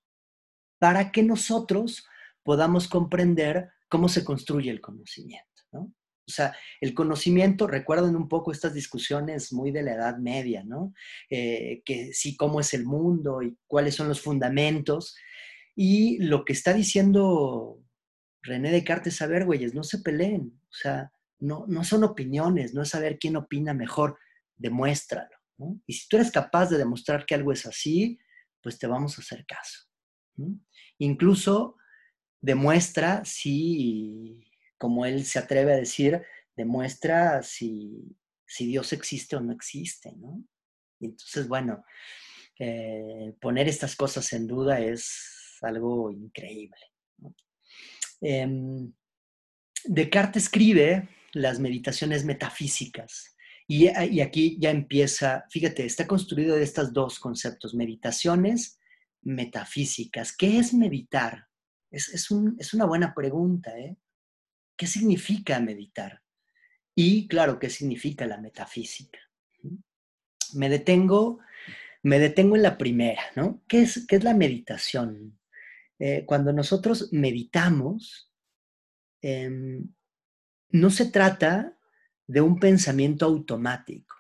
para 0.80 1.12
que 1.12 1.24
nosotros 1.24 2.06
podamos 2.44 2.88
comprender 2.88 3.70
cómo 3.90 4.10
se 4.10 4.24
construye 4.24 4.70
el 4.70 4.82
conocimiento. 4.82 5.64
¿no? 5.72 5.94
O 6.26 6.32
sea, 6.32 6.56
el 6.80 6.94
conocimiento, 6.94 7.68
recuerden 7.68 8.16
un 8.16 8.30
poco 8.30 8.52
estas 8.52 8.74
discusiones 8.74 9.52
muy 9.52 9.72
de 9.72 9.84
la 9.84 9.94
Edad 9.94 10.18
Media, 10.18 10.64
¿no? 10.64 10.94
Eh, 11.30 11.82
que 11.84 12.14
sí, 12.14 12.38
cómo 12.38 12.62
es 12.62 12.74
el 12.74 12.86
mundo 12.86 13.42
y 13.42 13.58
cuáles 13.68 13.96
son 13.96 14.08
los 14.08 14.22
fundamentos. 14.22 15.16
Y 15.76 16.20
lo 16.20 16.46
que 16.46 16.54
está 16.54 16.74
diciendo 16.74 17.82
René 18.42 18.72
Descartes, 18.72 19.22
a 19.22 19.28
ver, 19.28 19.46
güeyes, 19.46 19.74
no 19.74 19.84
se 19.84 20.00
peleen. 20.00 20.62
O 20.70 20.74
sea, 20.74 21.12
no, 21.40 21.66
no 21.68 21.84
son 21.84 22.06
opiniones, 22.06 22.74
no 22.74 22.84
es 22.84 22.90
saber 22.90 23.20
quién 23.20 23.36
opina 23.36 23.74
mejor, 23.74 24.18
demuéstralo. 24.56 25.36
¿no? 25.58 25.82
Y 25.86 25.94
si 25.94 26.08
tú 26.08 26.18
eres 26.18 26.32
capaz 26.32 26.70
de 26.70 26.78
demostrar 26.78 27.26
que 27.26 27.36
algo 27.36 27.52
es 27.52 27.66
así, 27.66 28.18
pues 28.62 28.80
te 28.80 28.88
vamos 28.88 29.18
a 29.18 29.22
hacer 29.22 29.46
caso. 29.46 29.90
Incluso 31.00 31.76
demuestra 32.44 33.24
si, 33.24 34.46
como 34.78 35.06
él 35.06 35.24
se 35.24 35.40
atreve 35.40 35.74
a 35.74 35.78
decir, 35.78 36.22
demuestra 36.56 37.42
si, 37.42 38.18
Dios 38.60 38.94
existe 38.94 39.36
o 39.36 39.40
no 39.40 39.54
existe, 39.54 40.12
¿no? 40.18 40.44
Y 41.00 41.06
entonces, 41.06 41.48
bueno, 41.48 41.84
eh, 42.60 43.34
poner 43.42 43.68
estas 43.68 43.96
cosas 43.96 44.32
en 44.34 44.46
duda 44.46 44.80
es 44.80 45.58
algo 45.62 46.12
increíble. 46.12 46.78
Em, 48.22 48.94
Descartes 49.86 50.44
escribe 50.44 51.10
las 51.34 51.60
meditaciones 51.60 52.26
metafísicas. 52.26 53.36
Y, 53.68 53.88
y, 53.88 54.20
aquí 54.20 54.58
ya 54.60 54.70
empieza, 54.70 55.46
fíjate, 55.50 55.86
está 55.86 56.06
construido 56.06 56.58
de 56.58 56.64
estos 56.64 56.92
dos 56.94 57.20
conceptos, 57.20 57.74
meditaciones 57.74 58.80
metafísicas. 59.22 60.36
¿Qué 60.36 60.60
es 60.60 60.74
meditar? 60.74 61.48
Es, 61.94 62.32
una 62.32 62.86
buena 62.86 63.14
pregunta. 63.14 63.78
¿eh? 63.78 63.96
¿Qué 64.76 64.88
significa 64.88 65.60
meditar? 65.60 66.24
Y 66.96 67.28
claro, 67.28 67.60
¿qué 67.60 67.70
significa 67.70 68.26
la 68.26 68.40
metafísica? 68.40 69.20
Me 70.54 70.70
detengo, 70.70 71.40
me 72.02 72.18
detengo 72.18 72.56
en 72.56 72.64
la 72.64 72.78
primera, 72.78 73.22
¿no? 73.36 73.64
¿Qué 73.68 73.84
es, 73.84 74.06
qué 74.08 74.16
es 74.18 74.24
la 74.24 74.34
meditación? 74.34 75.40
Eh, 76.00 76.26
cuando 76.26 76.52
nosotros 76.52 77.10
meditamos, 77.12 78.32
em, 79.22 79.88
no 80.70 80.90
se 80.90 81.06
trata 81.06 81.78
de 82.28 82.42
un 82.42 82.60
pensamiento 82.60 83.26
automático. 83.26 84.16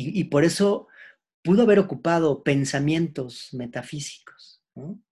y 0.00 0.22
por 0.24 0.44
eso 0.44 0.86
pudo 1.42 1.62
haber 1.62 1.80
ocupado 1.80 2.44
pensamientos 2.44 3.48
metafísicos, 3.52 4.62
¿no? 4.76 5.02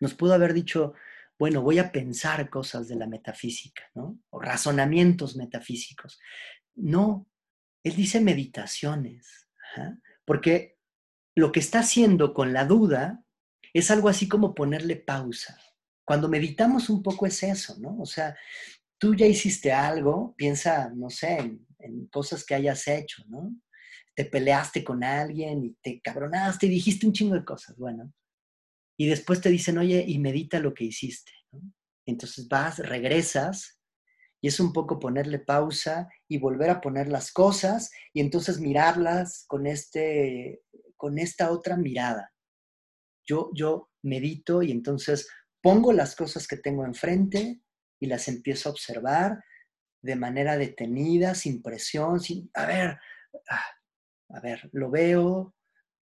Nos 0.00 0.14
pudo 0.14 0.32
haber 0.32 0.54
dicho, 0.54 0.94
bueno, 1.40 1.62
voy 1.62 1.78
a 1.78 1.90
pensar 1.90 2.50
cosas 2.50 2.86
de 2.86 2.96
la 2.96 3.06
metafísica, 3.06 3.84
¿no? 3.94 4.20
O 4.28 4.38
razonamientos 4.40 5.36
metafísicos. 5.36 6.20
No, 6.74 7.26
él 7.82 7.96
dice 7.96 8.20
meditaciones, 8.20 9.48
porque 10.26 10.76
lo 11.34 11.50
que 11.50 11.60
está 11.60 11.78
haciendo 11.78 12.34
con 12.34 12.52
la 12.52 12.66
duda 12.66 13.24
es 13.72 13.90
algo 13.90 14.10
así 14.10 14.28
como 14.28 14.54
ponerle 14.54 14.96
pausa. 14.96 15.58
Cuando 16.04 16.28
meditamos 16.28 16.90
un 16.90 17.02
poco 17.02 17.24
es 17.24 17.42
eso, 17.42 17.74
¿no? 17.78 17.96
O 17.98 18.06
sea, 18.06 18.36
tú 18.98 19.14
ya 19.14 19.24
hiciste 19.24 19.72
algo, 19.72 20.34
piensa, 20.36 20.90
no 20.94 21.08
sé, 21.08 21.38
en, 21.38 21.66
en 21.78 22.06
cosas 22.08 22.44
que 22.44 22.54
hayas 22.54 22.86
hecho, 22.86 23.24
¿no? 23.28 23.56
Te 24.14 24.26
peleaste 24.26 24.84
con 24.84 25.02
alguien 25.02 25.64
y 25.64 25.72
te 25.80 26.02
cabronaste 26.02 26.66
y 26.66 26.68
dijiste 26.68 27.06
un 27.06 27.14
chingo 27.14 27.34
de 27.34 27.46
cosas, 27.46 27.78
bueno. 27.78 28.12
Y 29.00 29.06
después 29.06 29.40
te 29.40 29.48
dicen, 29.48 29.78
oye, 29.78 30.04
y 30.06 30.18
medita 30.18 30.60
lo 30.60 30.74
que 30.74 30.84
hiciste. 30.84 31.32
Entonces 32.04 32.46
vas, 32.48 32.80
regresas 32.80 33.80
y 34.42 34.48
es 34.48 34.60
un 34.60 34.74
poco 34.74 34.98
ponerle 34.98 35.38
pausa 35.38 36.06
y 36.28 36.36
volver 36.36 36.68
a 36.68 36.82
poner 36.82 37.08
las 37.08 37.32
cosas 37.32 37.90
y 38.12 38.20
entonces 38.20 38.60
mirarlas 38.60 39.46
con, 39.48 39.66
este, 39.66 40.60
con 40.98 41.18
esta 41.18 41.50
otra 41.50 41.78
mirada. 41.78 42.30
Yo, 43.26 43.50
yo 43.54 43.88
medito 44.02 44.62
y 44.62 44.70
entonces 44.70 45.30
pongo 45.62 45.94
las 45.94 46.14
cosas 46.14 46.46
que 46.46 46.58
tengo 46.58 46.84
enfrente 46.84 47.62
y 48.02 48.06
las 48.06 48.28
empiezo 48.28 48.68
a 48.68 48.72
observar 48.72 49.42
de 50.02 50.16
manera 50.16 50.58
detenida, 50.58 51.34
sin 51.34 51.62
presión, 51.62 52.20
sin, 52.20 52.50
a 52.52 52.66
ver, 52.66 52.98
ah, 53.48 53.64
a 54.28 54.40
ver, 54.40 54.68
lo 54.72 54.90
veo, 54.90 55.54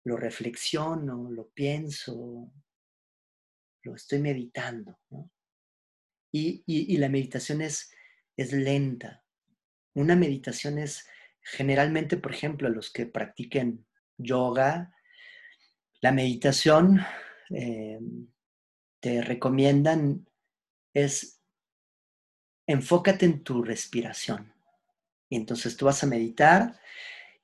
lo 0.04 0.18
reflexiono, 0.18 1.30
lo 1.30 1.48
pienso, 1.54 2.52
lo 3.82 3.94
estoy 3.94 4.20
meditando. 4.20 4.98
Y, 6.32 6.62
y, 6.66 6.94
y, 6.94 6.96
la 6.96 7.08
meditación 7.08 7.60
es, 7.60 7.92
es 8.36 8.52
lenta. 8.52 9.24
Una 9.94 10.16
meditación 10.16 10.78
es 10.78 11.06
generalmente, 11.40 12.16
por 12.16 12.32
ejemplo, 12.32 12.68
los 12.68 12.90
que 12.90 13.06
practiquen 13.06 13.86
yoga, 14.16 14.94
la 16.00 16.12
meditación 16.12 17.00
eh, 17.50 18.00
te 19.00 19.22
recomiendan 19.22 20.26
es 20.94 21.40
enfócate 22.66 23.26
en 23.26 23.42
tu 23.42 23.62
respiración. 23.62 24.52
Y 25.28 25.36
entonces 25.36 25.76
tú 25.76 25.86
vas 25.86 26.02
a 26.02 26.06
meditar 26.06 26.78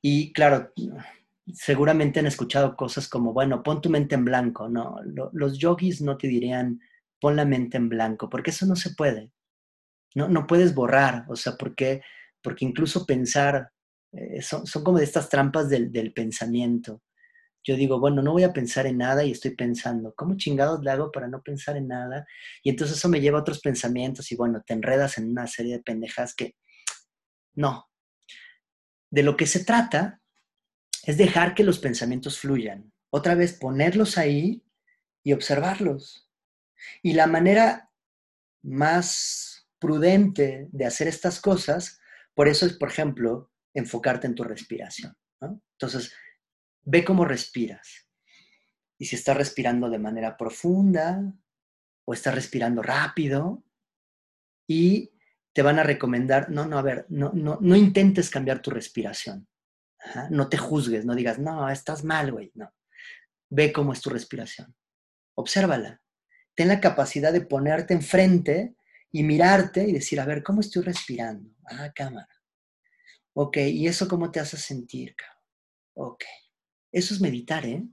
y 0.00 0.32
claro, 0.32 0.72
seguramente 1.54 2.20
han 2.20 2.26
escuchado 2.26 2.76
cosas 2.76 3.08
como, 3.08 3.32
bueno, 3.32 3.62
pon 3.62 3.80
tu 3.80 3.90
mente 3.90 4.14
en 4.14 4.24
blanco. 4.24 4.68
No, 4.68 4.96
los 5.32 5.58
yogis 5.58 6.00
no 6.00 6.16
te 6.16 6.28
dirían, 6.28 6.80
pon 7.20 7.36
la 7.36 7.44
mente 7.44 7.76
en 7.76 7.88
blanco, 7.88 8.28
porque 8.28 8.50
eso 8.50 8.66
no 8.66 8.76
se 8.76 8.94
puede. 8.94 9.32
No, 10.14 10.28
no 10.28 10.46
puedes 10.46 10.74
borrar, 10.74 11.24
o 11.28 11.36
sea, 11.36 11.56
porque, 11.56 12.02
porque 12.42 12.64
incluso 12.64 13.06
pensar, 13.06 13.70
eh, 14.12 14.42
son, 14.42 14.66
son, 14.66 14.82
como 14.82 14.98
de 14.98 15.04
estas 15.04 15.28
trampas 15.28 15.68
del, 15.68 15.92
del, 15.92 16.12
pensamiento. 16.12 17.02
Yo 17.62 17.76
digo, 17.76 18.00
bueno, 18.00 18.22
no 18.22 18.32
voy 18.32 18.44
a 18.44 18.52
pensar 18.52 18.86
en 18.86 18.98
nada 18.98 19.24
y 19.24 19.32
estoy 19.32 19.54
pensando, 19.54 20.14
¿cómo 20.16 20.36
chingados 20.36 20.82
le 20.82 20.90
hago 20.90 21.12
para 21.12 21.28
no 21.28 21.42
pensar 21.42 21.76
en 21.76 21.88
nada? 21.88 22.26
Y 22.62 22.70
entonces 22.70 22.96
eso 22.96 23.08
me 23.08 23.20
lleva 23.20 23.38
a 23.38 23.42
otros 23.42 23.60
pensamientos 23.60 24.32
y 24.32 24.36
bueno, 24.36 24.62
te 24.66 24.72
enredas 24.72 25.18
en 25.18 25.30
una 25.30 25.46
serie 25.46 25.76
de 25.76 25.82
pendejas 25.82 26.34
que 26.34 26.54
no. 27.54 27.88
De 29.10 29.22
lo 29.22 29.36
que 29.36 29.46
se 29.46 29.64
trata 29.64 30.17
es 31.04 31.16
dejar 31.16 31.54
que 31.54 31.64
los 31.64 31.78
pensamientos 31.78 32.38
fluyan. 32.38 32.92
Otra 33.10 33.34
vez, 33.34 33.52
ponerlos 33.52 34.18
ahí 34.18 34.64
y 35.22 35.32
observarlos. 35.32 36.28
Y 37.02 37.14
la 37.14 37.26
manera 37.26 37.90
más 38.62 39.68
prudente 39.78 40.68
de 40.72 40.86
hacer 40.86 41.08
estas 41.08 41.40
cosas, 41.40 42.00
por 42.34 42.48
eso 42.48 42.66
es, 42.66 42.74
por 42.74 42.90
ejemplo, 42.90 43.50
enfocarte 43.74 44.26
en 44.26 44.34
tu 44.34 44.44
respiración. 44.44 45.16
Entonces, 45.40 46.12
ve 46.82 47.04
cómo 47.04 47.24
respiras. 47.24 48.08
Y 48.98 49.06
si 49.06 49.16
estás 49.16 49.36
respirando 49.36 49.88
de 49.88 49.98
manera 49.98 50.36
profunda 50.36 51.32
o 52.04 52.12
estás 52.12 52.34
respirando 52.34 52.82
rápido, 52.82 53.64
y 54.68 55.10
te 55.52 55.62
van 55.62 55.80
a 55.80 55.82
recomendar, 55.82 56.50
no, 56.50 56.66
no, 56.66 56.78
a 56.78 56.82
ver, 56.82 57.06
no, 57.08 57.32
no, 57.32 57.58
no 57.60 57.74
intentes 57.74 58.30
cambiar 58.30 58.60
tu 58.60 58.70
respiración. 58.70 59.48
No 60.30 60.48
te 60.48 60.56
juzgues, 60.56 61.04
no 61.04 61.14
digas, 61.14 61.38
no, 61.38 61.68
estás 61.68 62.04
mal, 62.04 62.32
güey. 62.32 62.52
No. 62.54 62.72
Ve 63.50 63.72
cómo 63.72 63.92
es 63.92 64.00
tu 64.00 64.10
respiración. 64.10 64.74
Obsérvala. 65.34 66.00
Ten 66.54 66.68
la 66.68 66.80
capacidad 66.80 67.32
de 67.32 67.42
ponerte 67.42 67.94
enfrente 67.94 68.74
y 69.12 69.22
mirarte 69.22 69.86
y 69.88 69.92
decir, 69.92 70.20
a 70.20 70.26
ver, 70.26 70.42
¿cómo 70.42 70.60
estoy 70.60 70.82
respirando? 70.82 71.50
Ah, 71.64 71.92
cámara. 71.94 72.28
Ok, 73.34 73.58
¿y 73.58 73.86
eso 73.86 74.08
cómo 74.08 74.30
te 74.30 74.40
hace 74.40 74.56
sentir, 74.56 75.14
cabrón? 75.14 75.44
Ok. 75.94 76.24
Eso 76.90 77.14
es 77.14 77.20
meditar, 77.20 77.64
¿eh? 77.66 77.84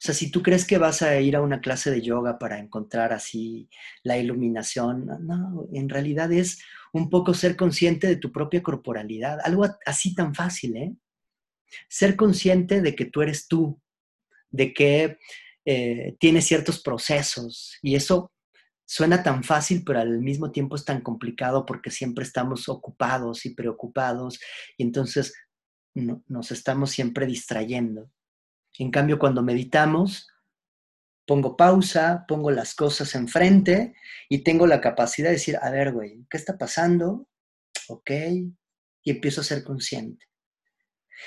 O 0.00 0.02
sea, 0.02 0.14
si 0.14 0.30
tú 0.30 0.42
crees 0.42 0.64
que 0.64 0.78
vas 0.78 1.02
a 1.02 1.20
ir 1.20 1.36
a 1.36 1.42
una 1.42 1.60
clase 1.60 1.90
de 1.90 2.00
yoga 2.00 2.38
para 2.38 2.58
encontrar 2.58 3.12
así 3.12 3.68
la 4.02 4.16
iluminación, 4.16 5.06
no, 5.26 5.66
en 5.74 5.88
realidad 5.90 6.32
es 6.32 6.62
un 6.92 7.10
poco 7.10 7.34
ser 7.34 7.54
consciente 7.56 8.06
de 8.06 8.16
tu 8.16 8.32
propia 8.32 8.62
corporalidad, 8.62 9.40
algo 9.44 9.66
así 9.84 10.14
tan 10.14 10.34
fácil, 10.34 10.76
¿eh? 10.76 10.94
Ser 11.88 12.16
consciente 12.16 12.80
de 12.80 12.94
que 12.94 13.04
tú 13.04 13.22
eres 13.22 13.48
tú, 13.48 13.80
de 14.50 14.72
que 14.72 15.18
eh, 15.64 16.16
tienes 16.18 16.46
ciertos 16.46 16.80
procesos 16.82 17.78
y 17.82 17.94
eso 17.94 18.32
suena 18.86 19.22
tan 19.22 19.44
fácil, 19.44 19.84
pero 19.84 20.00
al 20.00 20.18
mismo 20.18 20.50
tiempo 20.50 20.74
es 20.74 20.84
tan 20.84 21.00
complicado 21.00 21.64
porque 21.64 21.90
siempre 21.90 22.24
estamos 22.24 22.68
ocupados 22.68 23.46
y 23.46 23.54
preocupados 23.54 24.40
y 24.76 24.82
entonces 24.82 25.32
no, 25.94 26.24
nos 26.26 26.50
estamos 26.50 26.90
siempre 26.90 27.26
distrayendo. 27.26 28.10
En 28.78 28.90
cambio, 28.90 29.18
cuando 29.18 29.42
meditamos, 29.42 30.28
pongo 31.26 31.56
pausa, 31.56 32.24
pongo 32.26 32.50
las 32.50 32.74
cosas 32.74 33.14
enfrente 33.14 33.94
y 34.28 34.42
tengo 34.42 34.66
la 34.66 34.80
capacidad 34.80 35.28
de 35.28 35.34
decir, 35.34 35.56
a 35.62 35.70
ver, 35.70 35.92
güey, 35.92 36.26
¿qué 36.28 36.36
está 36.36 36.58
pasando? 36.58 37.28
Ok, 37.88 38.10
y 38.10 39.10
empiezo 39.10 39.40
a 39.40 39.44
ser 39.44 39.62
consciente. 39.62 40.29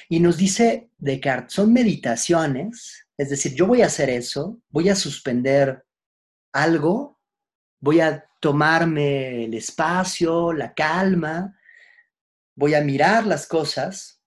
Y 0.09 0.19
nos 0.19 0.37
dice 0.37 0.89
Descartes, 0.97 1.53
son 1.53 1.73
meditaciones, 1.73 3.07
es 3.17 3.29
decir, 3.29 3.53
yo 3.53 3.67
voy 3.67 3.81
a 3.81 3.87
hacer 3.87 4.09
eso, 4.09 4.61
voy 4.69 4.89
a 4.89 4.95
suspender 4.95 5.83
algo 6.51 7.13
voy 7.83 7.99
a 7.99 8.25
tomarme 8.39 9.43
el 9.43 9.53
espacio, 9.55 10.53
la 10.53 10.73
calma, 10.73 11.59
voy 12.55 12.75
a 12.75 12.81
mirar 12.81 13.27
las 13.27 13.45
cosas, 13.45 14.21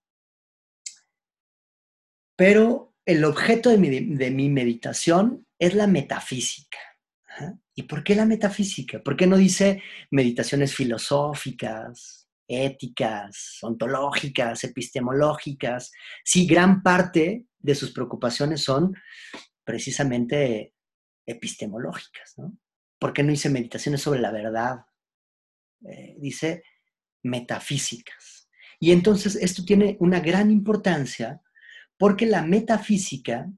pero 2.37 2.95
el 3.07 3.25
objeto 3.25 3.71
de 3.71 3.79
mi, 3.79 4.49
meditación 4.51 5.47
es 5.59 5.75
la 5.75 5.87
metafísica. 5.87 6.79
¿Y 7.75 7.85
por 7.85 8.05
qué 8.05 8.15
la 8.15 8.27
metafísica? 8.27 9.03
¿Por 9.03 9.17
qué 9.17 9.27
no 9.27 9.39
dice 9.39 9.83
meditaciones 10.11 10.75
filosóficas, 10.75 12.26
éticas, 12.49 13.59
ontológicas, 13.63 14.65
epistemológicas? 14.65 15.93
Si 16.25 16.47
gran 16.47 16.83
parte 16.83 17.47
de 17.59 17.75
sus 17.75 17.93
preocupaciones 17.93 18.63
son 18.63 18.95
precisamente 19.65 20.75
epistemológicas, 21.27 22.35
¿no? 22.37 22.57
¿Por 22.99 23.13
qué 23.13 23.23
no 23.23 23.31
dice 23.31 23.51
meditaciones 23.51 24.01
sobre 24.01 24.21
la 24.21 24.31
verdad? 24.31 24.87
Eh, 25.85 26.15
dice 26.19 26.63
metafísicas. 27.23 28.49
Y 28.79 28.93
entonces 28.93 29.37
esto 29.37 29.65
tiene 29.65 29.97
una 30.01 30.21
gran 30.21 30.51
importancia 30.51 31.41
porque 31.99 32.27
la 32.27 32.43
metafísica 32.43 33.51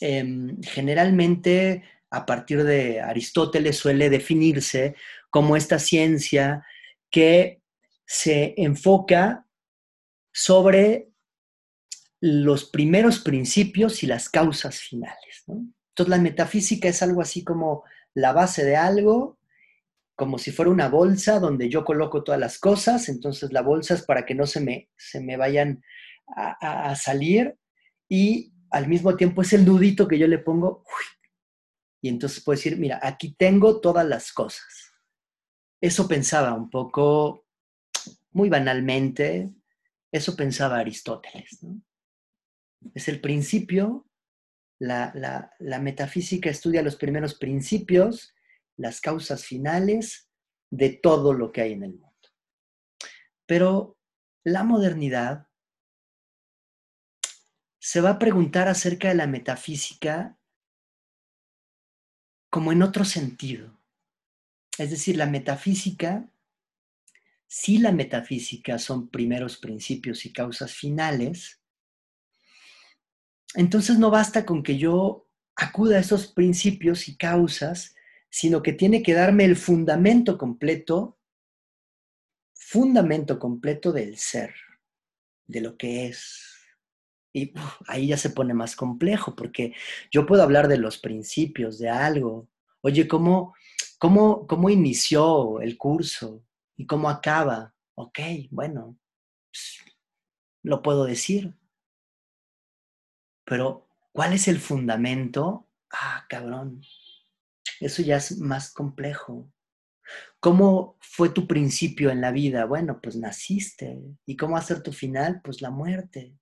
em, 0.00 0.60
generalmente 0.62 1.82
a 2.10 2.24
partir 2.24 2.64
de 2.64 3.00
Aristóteles 3.00 3.76
suele 3.76 4.08
definirse 4.08 4.94
como 5.30 5.56
esta 5.56 5.78
ciencia 5.78 6.64
que 7.10 7.60
se 8.08 8.54
enfoca 8.56 9.46
sobre 10.32 11.10
los 12.20 12.64
primeros 12.64 13.20
principios 13.20 14.02
y 14.02 14.06
las 14.06 14.30
causas 14.30 14.80
finales. 14.80 15.44
Entonces 15.46 16.08
la 16.08 16.18
metafísica 16.18 16.88
es 16.88 17.02
algo 17.02 17.20
así 17.20 17.44
como 17.44 17.84
la 18.14 18.32
base 18.32 18.64
de 18.64 18.76
algo 18.76 19.38
como 20.16 20.38
si 20.38 20.50
fuera 20.50 20.72
una 20.72 20.88
bolsa 20.88 21.38
donde 21.38 21.68
yo 21.68 21.84
coloco 21.84 22.24
todas 22.24 22.40
las 22.40 22.58
cosas, 22.58 23.08
entonces 23.08 23.52
la 23.52 23.62
bolsa 23.62 23.94
es 23.94 24.02
para 24.02 24.26
que 24.26 24.34
no 24.34 24.46
se 24.46 24.58
me, 24.58 24.90
se 24.96 25.20
me 25.20 25.36
vayan 25.36 25.80
a, 26.34 26.90
a 26.90 26.96
salir 26.96 27.56
y 28.08 28.52
al 28.70 28.88
mismo 28.88 29.14
tiempo 29.14 29.42
es 29.42 29.52
el 29.52 29.64
nudito 29.64 30.08
que 30.08 30.18
yo 30.18 30.26
le 30.26 30.38
pongo 30.38 30.82
y 32.00 32.08
entonces 32.08 32.42
puedo 32.42 32.56
decir, 32.56 32.78
mira, 32.78 32.98
aquí 33.00 33.34
tengo 33.34 33.80
todas 33.80 34.06
las 34.06 34.32
cosas. 34.32 34.92
Eso 35.80 36.08
pensaba 36.08 36.52
un 36.52 36.68
poco, 36.68 37.46
muy 38.32 38.48
banalmente, 38.48 39.50
eso 40.12 40.36
pensaba 40.36 40.78
Aristóteles. 40.78 41.60
Es 42.94 43.08
el 43.08 43.20
principio 43.20 44.08
la, 44.78 45.80
metafísica 45.80 46.50
estudia 46.50 46.82
los 46.82 46.96
primeros 46.96 47.34
principios, 47.34 48.34
las 48.76 49.00
causas 49.00 49.44
finales 49.44 50.30
de 50.70 50.90
todo 50.90 51.32
lo 51.32 51.52
que 51.52 51.62
hay 51.62 51.72
en 51.72 51.82
el 51.84 51.92
mundo. 51.92 52.28
Pero 53.46 53.98
la 54.44 54.62
modernidad 54.64 55.48
se 57.80 58.00
va 58.00 58.10
a 58.10 58.18
preguntar 58.18 58.68
acerca 58.68 59.08
de 59.08 59.14
la 59.14 59.26
metafísica 59.26 60.38
como 62.50 62.72
en 62.72 62.82
otro 62.82 63.04
sentido. 63.04 63.78
Es 64.78 64.90
decir, 64.90 65.16
la 65.16 65.26
metafísica 65.26 66.30
si 67.48 67.78
la 67.78 67.92
metafísica 67.92 68.78
son 68.78 69.08
primeros 69.08 69.56
principios 69.56 70.26
y 70.26 70.32
causas 70.32 70.74
finales, 70.74 71.62
entonces 73.54 73.98
no 73.98 74.10
basta 74.10 74.44
con 74.44 74.62
que 74.62 74.76
yo 74.76 75.26
acuda 75.56 75.96
a 75.96 76.00
esos 76.00 76.26
principios 76.26 77.08
y 77.08 77.16
causas, 77.16 77.96
sino 78.28 78.62
que 78.62 78.74
tiene 78.74 79.02
que 79.02 79.14
darme 79.14 79.46
el 79.46 79.56
fundamento 79.56 80.36
completo, 80.36 81.18
fundamento 82.52 83.38
completo 83.38 83.92
del 83.92 84.18
ser, 84.18 84.54
de 85.46 85.62
lo 85.62 85.78
que 85.78 86.06
es. 86.06 86.54
Y 87.32 87.54
ahí 87.86 88.08
ya 88.08 88.18
se 88.18 88.30
pone 88.30 88.52
más 88.52 88.76
complejo, 88.76 89.34
porque 89.34 89.72
yo 90.10 90.26
puedo 90.26 90.42
hablar 90.42 90.68
de 90.68 90.76
los 90.76 90.98
principios, 90.98 91.78
de 91.78 91.88
algo. 91.88 92.46
Oye, 92.82 93.08
¿cómo, 93.08 93.54
cómo, 93.98 94.46
cómo 94.46 94.68
inició 94.68 95.62
el 95.62 95.78
curso? 95.78 96.44
¿Y 96.78 96.86
cómo 96.86 97.10
acaba? 97.10 97.74
Ok, 97.96 98.20
bueno, 98.50 98.96
lo 100.62 100.80
puedo 100.80 101.04
decir. 101.04 101.58
Pero, 103.44 103.88
¿cuál 104.12 104.32
es 104.32 104.46
el 104.46 104.60
fundamento? 104.60 105.68
Ah, 105.90 106.24
cabrón. 106.28 106.80
Eso 107.80 108.02
ya 108.02 108.18
es 108.18 108.38
más 108.38 108.72
complejo. 108.72 109.52
¿Cómo 110.38 110.96
fue 111.00 111.30
tu 111.30 111.48
principio 111.48 112.10
en 112.10 112.20
la 112.20 112.30
vida? 112.30 112.64
Bueno, 112.64 113.00
pues 113.00 113.16
naciste. 113.16 114.00
¿Y 114.24 114.36
cómo 114.36 114.60
ser 114.62 114.80
tu 114.80 114.92
final? 114.92 115.40
Pues 115.42 115.60
la 115.60 115.70
muerte. 115.70 116.38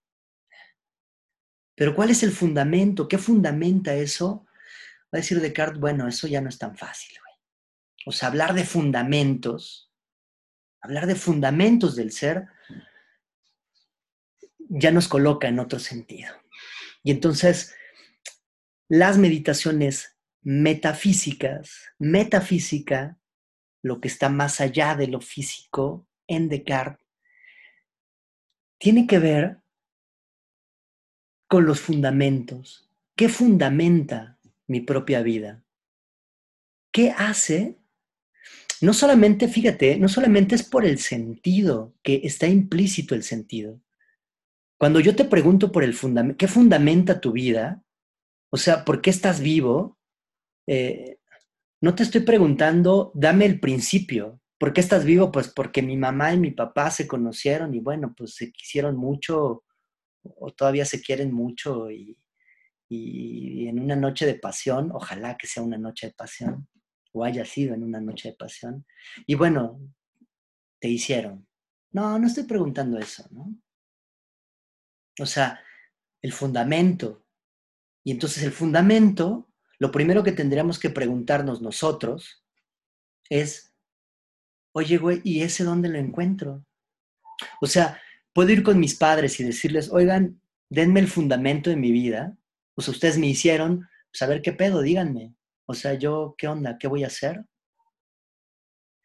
Pero 1.75 1.97
¿cuál 1.97 2.11
es 2.11 2.23
el 2.23 2.33
fundamento? 2.33 3.09
¿Qué 3.09 3.17
fundamenta 3.17 3.95
eso? 3.95 4.45
Va 5.05 5.15
a 5.15 5.17
decir 5.19 5.41
Descartes, 5.41 5.81
bueno, 5.81 6.07
eso 6.07 6.27
ya 6.27 6.43
no 6.43 6.51
es 6.51 6.59
tan 6.59 6.77
fácil, 6.77 7.17
güey. 7.21 7.35
O 8.05 8.13
sea, 8.13 8.29
hablar 8.29 8.53
de 8.53 8.65
fundamentos 8.65 9.86
hablar 10.81 11.07
de 11.07 11.15
fundamentos 11.15 11.97
del 11.97 12.13
ser, 12.13 12.47
ya 14.59 14.91
nos 14.91 15.09
coloca 15.09 15.49
en 15.49 15.59
otro 15.59 15.79
sentido. 15.79 16.35
Y 17.03 17.11
entonces, 17.11 17.75
las 18.89 19.19
meditaciones 19.19 20.17
metafísicas, 20.43 21.93
metafísica, 21.99 23.19
lo 23.83 24.01
que 24.01 24.09
está 24.09 24.29
más 24.29 24.61
allá 24.61 24.95
de 24.95 25.09
lo 25.09 25.21
físico 25.21 26.09
en 26.27 26.49
Descartes, 26.49 27.07
tiene 28.79 29.07
que 29.07 29.19
ver 29.19 29.63
con 31.49 31.65
los 31.65 31.81
fundamentos. 31.81 32.91
¿Qué 33.15 33.29
fundamenta 33.29 34.39
mi 34.67 34.81
propia 34.81 35.23
vida? 35.23 35.65
¿Qué 36.93 37.11
hace 37.11 37.79
no 38.81 38.93
solamente, 38.93 39.49
fíjate, 39.49 39.99
no 39.99 40.09
solamente 40.09 40.55
es 40.55 40.63
por 40.63 40.85
el 40.85 40.99
sentido, 40.99 41.95
que 42.03 42.21
está 42.25 42.47
implícito 42.47 43.15
el 43.15 43.23
sentido. 43.23 43.81
Cuando 44.79 45.01
yo 45.01 45.17
te 45.17 45.25
pregunto 45.25 45.73
por 45.73 45.85
el 45.85 45.95
fundamento, 45.95 46.37
¿qué 46.37 46.49
fundamenta 46.49 47.21
tu 47.21 47.33
vida? 47.33 47.83
O 48.51 48.57
sea, 48.57 48.85
¿por 48.85 49.01
qué 49.01 49.11
estás 49.11 49.41
vivo? 49.41 49.99
Eh, 50.67 51.19
no 51.81 51.95
te 51.95 52.03
estoy 52.03 52.23
preguntando, 52.23 53.13
dame 53.15 53.47
el 53.47 53.61
principio. 53.61 54.41
¿Por 54.59 54.73
qué 54.73 54.81
estás 54.81 55.05
vivo? 55.05 55.31
Pues 55.31 55.49
porque 55.49 55.83
mi 55.83 55.97
mamá 55.97 56.33
y 56.33 56.39
mi 56.39 56.51
papá 56.51 56.91
se 56.91 57.07
conocieron 57.07 57.75
y 57.75 57.81
bueno, 57.81 58.15
pues 58.17 58.35
se 58.35 58.53
quisieron 58.53 58.97
mucho 58.97 59.65
o 60.23 60.51
todavía 60.53 60.85
se 60.85 61.01
quieren 61.01 61.33
mucho 61.33 61.91
y, 61.91 62.19
y 62.89 63.69
en 63.69 63.81
una 63.81 63.97
noche 63.97 64.27
de 64.27 64.35
pasión, 64.35 64.91
ojalá 64.93 65.37
que 65.37 65.47
sea 65.47 65.63
una 65.63 65.79
noche 65.79 66.09
de 66.09 66.13
pasión, 66.15 66.69
o 67.17 67.25
haya 67.25 67.45
sido 67.45 67.75
en 67.75 67.83
una 67.83 68.01
noche 68.01 68.31
de 68.31 68.37
pasión. 68.37 68.87
Y 69.27 69.35
bueno, 69.35 69.81
te 70.79 70.89
hicieron. 70.89 71.47
No, 71.93 72.19
no 72.19 72.27
estoy 72.27 72.45
preguntando 72.45 72.99
eso, 72.99 73.27
¿no? 73.31 73.55
O 75.19 75.27
sea, 75.27 75.61
el 76.21 76.33
fundamento. 76.33 77.25
Y 78.05 78.11
entonces 78.11 78.43
el 78.43 78.53
fundamento, 78.53 79.51
lo 79.79 79.91
primero 79.91 80.23
que 80.23 80.33
tendríamos 80.33 80.79
que 80.79 80.91
preguntarnos 80.91 81.63
nosotros 81.63 82.45
es, 83.31 83.73
oye, 84.73 84.99
güey, 84.99 85.23
¿y 85.25 85.43
ese 85.43 85.65
dónde 85.65 85.89
lo 85.89 85.99
encuentro? 85.99 86.67
O 87.63 87.67
sea, 87.67 88.01
puedo 88.35 88.51
ir 88.53 88.63
con 88.63 88.79
mis 88.79 88.95
padres 88.95 89.41
y 89.41 89.45
decirles, 89.45 89.91
oigan, 89.91 90.41
denme 90.69 91.01
el 91.01 91.09
fundamento 91.09 91.71
de 91.71 91.77
mi 91.77 91.93
vida. 91.93 92.37
Pues 92.75 92.89
ustedes 92.89 93.17
me 93.17 93.27
hicieron, 93.27 93.89
pues, 94.13 94.43
qué 94.43 94.53
pedo, 94.53 94.83
díganme. 94.83 95.36
O 95.67 95.75
sea, 95.75 95.95
yo, 95.95 96.35
¿qué 96.39 96.49
onda? 96.49 96.79
¿Qué 96.79 96.89
voy 96.89 97.05
a 97.05 97.09
hacer? 97.09 97.45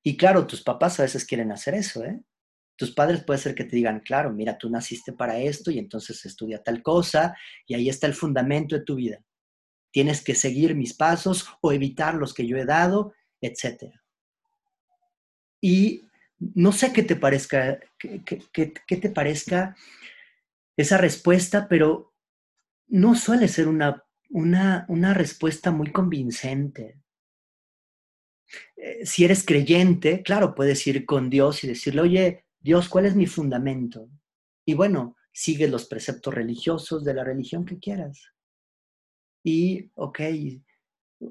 Y 0.04 0.18
claro, 0.18 0.48
tus 0.48 0.64
papás 0.64 1.00
a 1.00 1.04
veces 1.04 1.26
quieren 1.26 1.52
hacer 1.52 1.74
eso, 1.76 2.04
¿eh? 2.04 2.22
Tus 2.76 2.92
padres 2.92 3.24
puede 3.24 3.40
ser 3.40 3.54
que 3.54 3.64
te 3.64 3.76
digan, 3.76 4.00
claro, 4.00 4.32
mira, 4.32 4.58
tú 4.58 4.70
naciste 4.70 5.14
para 5.14 5.38
esto 5.38 5.70
y 5.70 5.78
entonces 5.78 6.26
estudia 6.26 6.64
tal 6.64 6.82
cosa 6.82 7.36
y 7.68 7.76
ahí 7.76 7.90
está 7.90 8.08
el 8.08 8.16
fundamento 8.16 8.76
de 8.76 8.84
tu 8.84 8.96
vida. 8.96 9.20
Tienes 9.92 10.24
que 10.24 10.34
seguir 10.34 10.74
mis 10.76 10.96
pasos 10.96 11.48
o 11.62 11.72
evitar 11.72 12.16
los 12.16 12.34
que 12.34 12.48
yo 12.48 12.58
he 12.58 12.66
dado, 12.66 13.14
etc. 13.40 13.94
Y 15.60 16.08
no 16.40 16.72
sé 16.72 16.92
qué 16.92 17.04
te 17.04 17.16
parezca, 17.16 17.80
qué 18.00 18.98
te 18.98 19.10
parezca 19.12 19.76
esa 20.76 20.98
respuesta, 20.98 21.68
pero 21.68 22.16
no 22.88 23.14
suele 23.14 23.48
ser 23.48 23.68
una 23.68 24.04
una, 24.32 25.14
respuesta 25.14 25.72
muy 25.72 25.92
convincente. 25.92 27.00
Eh, 28.76 29.06
si 29.06 29.24
eres 29.24 29.46
creyente, 29.46 30.24
claro, 30.24 30.56
puedes 30.56 30.86
ir 30.88 31.06
con 31.06 31.30
Dios 31.30 31.64
y 31.64 31.68
decirle, 31.68 32.02
oye, 32.02 32.46
Dios, 32.60 32.90
¿cuál 32.90 33.06
es 33.06 33.16
mi 33.16 33.28
fundamento? 33.28 34.10
Y 34.66 34.74
bueno, 34.74 35.16
sigue 35.32 35.68
los 35.68 35.86
preceptos 35.86 36.34
religiosos 36.34 37.04
de 37.04 37.14
la 37.14 37.24
religión 37.24 37.66
que 37.66 37.80
quieras. 37.80 38.34
Y, 39.44 39.90
ok, 39.96 40.20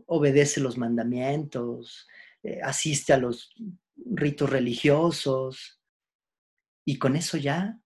obedece 0.07 0.61
los 0.61 0.79
mandamientos, 0.79 2.07
eh, 2.43 2.61
asiste 2.63 3.13
a 3.13 3.19
los 3.19 3.53
ritos 3.97 4.51
religiosos, 4.51 5.81
y 6.85 6.99
con 6.99 7.17
eso 7.17 7.37
ya. 7.37 7.81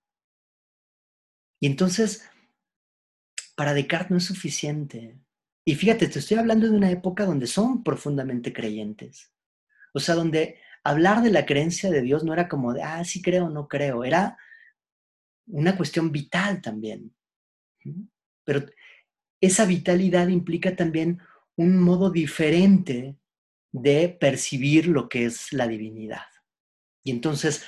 Y 1.61 1.67
entonces 1.67 2.29
para 3.55 3.75
Descartes 3.75 4.11
no 4.11 4.17
es 4.17 4.25
suficiente. 4.25 5.19
Y 5.65 5.75
fíjate, 5.75 6.09
te 6.09 6.19
estoy 6.19 6.37
hablando 6.37 6.69
de 6.69 6.77
una 6.77 6.91
época 6.91 7.25
donde 7.25 7.47
son 7.47 7.83
profundamente 7.83 8.53
creyentes. 8.53 9.33
O 9.95 10.01
sea, 10.01 10.15
donde 10.15 10.59
hablar 10.83 11.23
de 11.23 11.31
la 11.31 11.47
creencia 11.47 11.91
de 11.91 12.03
Dios 12.03 12.25
no 12.25 12.33
era 12.33 12.49
como 12.49 12.73
de, 12.75 12.83
ah, 12.83 13.05
sí 13.05 13.23
creo 13.23 13.47
o 13.47 13.51
no 13.51 13.69
creo, 13.69 14.05
era 14.05 14.37
una 15.47 15.77
cuestión 15.77 16.13
vital 16.13 16.61
también. 16.61 17.15
Pero 18.45 18.67
esa 19.41 19.65
vitalidad 19.65 20.29
implica 20.29 20.77
también 20.77 21.21
un 21.57 21.83
modo 21.83 22.11
diferente 22.11 23.17
de 23.73 24.09
percibir 24.09 24.89
lo 24.89 25.09
que 25.09 25.27
es 25.27 25.53
la 25.53 25.67
divinidad. 25.67 26.27
Y 27.03 27.11
entonces, 27.11 27.65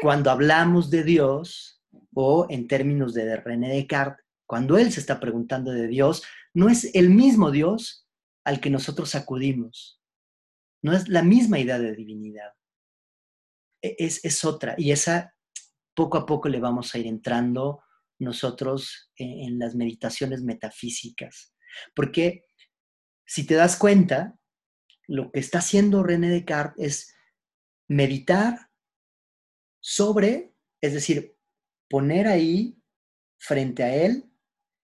cuando 0.00 0.30
hablamos 0.30 0.90
de 0.90 1.04
Dios, 1.04 1.82
o 2.14 2.46
en 2.48 2.66
términos 2.68 3.14
de 3.14 3.36
René 3.36 3.68
Descartes, 3.68 4.23
cuando 4.46 4.78
Él 4.78 4.92
se 4.92 5.00
está 5.00 5.20
preguntando 5.20 5.72
de 5.72 5.86
Dios, 5.86 6.22
no 6.52 6.68
es 6.68 6.94
el 6.94 7.10
mismo 7.10 7.50
Dios 7.50 8.06
al 8.44 8.60
que 8.60 8.70
nosotros 8.70 9.14
acudimos. 9.14 10.00
No 10.82 10.92
es 10.92 11.08
la 11.08 11.22
misma 11.22 11.58
idea 11.58 11.78
de 11.78 11.94
divinidad. 11.94 12.52
E, 13.82 13.96
es, 13.98 14.24
es 14.24 14.44
otra. 14.44 14.74
Y 14.76 14.92
esa 14.92 15.34
poco 15.94 16.18
a 16.18 16.26
poco 16.26 16.48
le 16.48 16.60
vamos 16.60 16.94
a 16.94 16.98
ir 16.98 17.06
entrando 17.06 17.82
nosotros 18.18 19.10
en, 19.16 19.48
en 19.48 19.58
las 19.58 19.74
meditaciones 19.74 20.42
metafísicas. 20.42 21.54
Porque 21.94 22.44
si 23.26 23.46
te 23.46 23.54
das 23.54 23.76
cuenta, 23.76 24.38
lo 25.06 25.30
que 25.32 25.40
está 25.40 25.58
haciendo 25.58 26.02
René 26.02 26.28
Descartes 26.28 26.84
es 26.84 27.14
meditar 27.88 28.70
sobre, 29.80 30.54
es 30.80 30.94
decir, 30.94 31.36
poner 31.88 32.26
ahí 32.26 32.78
frente 33.38 33.82
a 33.82 33.94
él 33.94 34.30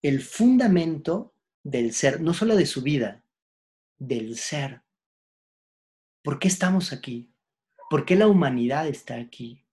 el 0.05 0.21
fundamento 0.21 1.35
del 1.63 1.95
ser, 1.95 2.21
no 2.21 2.35
solo 2.35 2.57
de 2.57 2.67
su 2.67 2.83
vida, 2.83 3.25
del 3.97 4.37
ser. 4.37 4.83
¿Por 6.23 6.39
qué 6.39 6.47
estamos 6.47 6.93
aquí? 6.93 7.33
¿Por 7.89 8.05
qué 8.05 8.15
la 8.15 8.29
humanidad 8.29 8.87
está 8.87 9.15
aquí? 9.15 9.65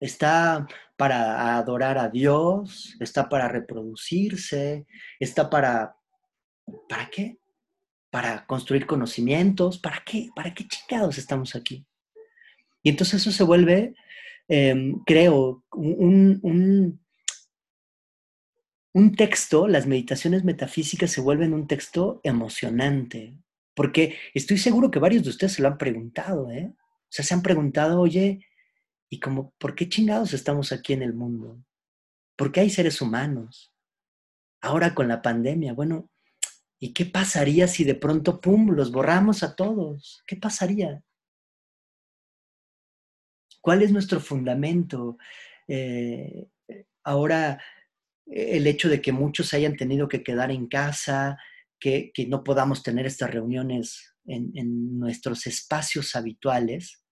Está 0.00 0.66
para 0.96 1.56
adorar 1.56 1.96
a 1.96 2.08
Dios, 2.08 2.96
está 2.98 3.28
para 3.28 3.46
reproducirse, 3.46 4.84
está 5.20 5.48
para... 5.48 5.96
¿Para 6.88 7.08
qué? 7.08 7.38
Para 8.10 8.44
construir 8.46 8.84
conocimientos, 8.84 9.78
¿para 9.78 10.02
qué? 10.04 10.30
¿Para 10.34 10.52
qué 10.52 10.66
chingados 10.66 11.18
estamos 11.18 11.54
aquí? 11.54 11.86
Y 12.82 12.90
entonces 12.90 13.20
eso 13.20 13.30
se 13.30 13.44
vuelve, 13.44 13.94
em, 14.48 15.04
creo, 15.04 15.62
un, 15.70 16.40
un 16.42 17.03
texto, 19.16 19.66
las 19.66 19.86
meditaciones 19.86 20.44
metafísicas 20.44 21.10
se 21.10 21.20
vuelven 21.20 21.52
un 21.52 21.66
texto 21.66 22.20
emocionante, 22.22 23.36
porque 23.74 24.16
estoy 24.34 24.56
seguro 24.58 24.90
que 24.90 25.00
varios 25.00 25.24
de 25.24 25.30
ustedes 25.30 25.54
se 25.54 25.62
lo 25.62 25.68
han 25.68 25.78
preguntado, 25.78 26.50
¿eh? 26.50 26.72
O 26.76 27.06
sea, 27.08 27.24
se 27.24 27.34
han 27.34 27.42
preguntado, 27.42 28.00
oye, 28.00 28.46
y 29.10 29.18
como, 29.20 29.52
¿por 29.58 29.74
qué 29.74 29.88
chingados 29.88 30.32
estamos 30.32 30.72
aquí 30.72 30.92
en 30.92 31.02
el 31.02 31.12
mundo? 31.12 31.64
¿Por 32.36 32.52
qué 32.52 32.60
hay 32.60 32.70
seres 32.70 33.00
humanos? 33.00 33.72
Ahora 34.60 34.94
con 34.94 35.08
la 35.08 35.22
pandemia, 35.22 35.72
bueno, 35.72 36.08
¿y 36.78 36.92
qué 36.92 37.04
pasaría 37.04 37.66
si 37.66 37.84
de 37.84 37.94
pronto, 37.96 38.40
pum, 38.40 38.70
los 38.70 38.92
borramos 38.92 39.42
a 39.42 39.56
todos? 39.56 40.22
¿Qué 40.26 40.36
pasaría? 40.36 41.02
¿Cuál 43.60 43.82
es 43.82 43.92
nuestro 43.92 44.20
fundamento? 44.20 45.18
Eh, 45.66 46.48
ahora, 47.02 47.60
el 48.26 48.66
hecho 48.66 48.88
de 48.88 49.00
que 49.00 49.12
muchos 49.12 49.54
hayan 49.54 49.76
tenido 49.76 50.08
que 50.08 50.22
quedar 50.22 50.50
en 50.50 50.66
casa, 50.66 51.38
que, 51.78 52.12
no 52.28 52.42
podamos 52.42 52.82
tener 52.82 53.06
estas 53.06 53.30
reuniones 53.30 54.14
en 54.26 54.98
nuestros 54.98 55.46
espacios 55.46 56.16
habituales, 56.16 57.04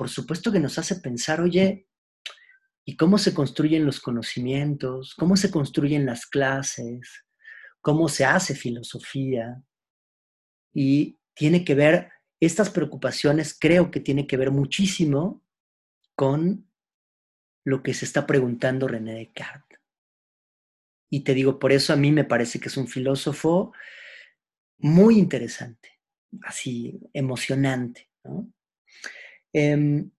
por 0.00 0.08
supuesto 0.08 0.50
que 0.50 0.60
nos 0.60 0.78
hace 0.78 0.96
pensar, 0.96 1.42
oye, 1.42 1.86
¿y 2.86 2.96
cómo 2.96 3.18
se 3.18 3.34
construyen 3.34 3.84
los 3.84 4.00
conocimientos? 4.00 5.14
¿Cómo 5.14 5.36
se 5.36 5.50
construyen 5.50 6.06
las 6.06 6.24
clases? 6.24 7.26
¿Cómo 7.82 8.08
se 8.08 8.24
hace 8.24 8.54
filosofía? 8.54 9.62
Y 10.72 11.20
tiene 11.34 11.66
que 11.66 11.74
ver, 11.74 12.08
estas 12.40 12.70
preocupaciones 12.70 13.54
creo 13.60 13.90
que 13.90 14.00
tiene 14.00 14.26
que 14.26 14.38
ver 14.38 14.50
muchísimo 14.50 15.44
con 16.16 16.66
lo 17.66 17.82
que 17.82 17.92
se 17.92 18.06
está 18.06 18.26
preguntando 18.26 18.88
René 18.88 19.16
Descartes. 19.16 19.69
Y 21.10 21.20
te 21.20 21.34
digo, 21.34 21.58
por 21.58 21.72
eso 21.72 21.92
a 21.92 21.96
mí 21.96 22.12
me 22.12 22.24
parece 22.24 22.60
que 22.60 22.68
es 22.68 22.76
un 22.76 22.86
filósofo 22.86 23.72
muy 24.78 25.18
interesante, 25.18 26.00
así 26.42 27.00
emocionante. 27.12 28.08
¿no? 28.24 28.50
Em, 29.52 30.10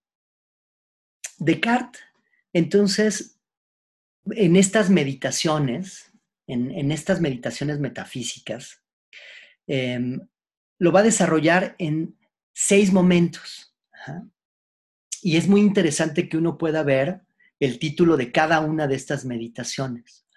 Descartes, 1.38 2.04
entonces, 2.54 3.39
en 4.30 4.56
estas 4.56 4.89
meditaciones, 4.89 6.12
en, 6.45 6.91
estas 6.91 7.21
meditaciones 7.21 7.80
metafísicas, 7.80 8.84
em, 9.65 10.19
lo 10.77 10.91
va 10.91 10.99
a 10.99 11.04
desarrollar 11.04 11.75
en 11.80 12.17
seis 12.54 12.91
momentos. 12.91 13.75
Y 15.23 15.38
es 15.38 15.47
muy 15.47 15.62
interesante 15.62 16.27
que 16.27 16.38
uno 16.38 16.58
pueda 16.58 16.84
ver 16.84 17.21
el 17.60 17.80
título 17.80 18.17
de 18.17 18.32
cada 18.32 18.60
una 18.60 18.88
de 18.88 18.95
estas 18.95 19.23
meditaciones. 19.25 20.27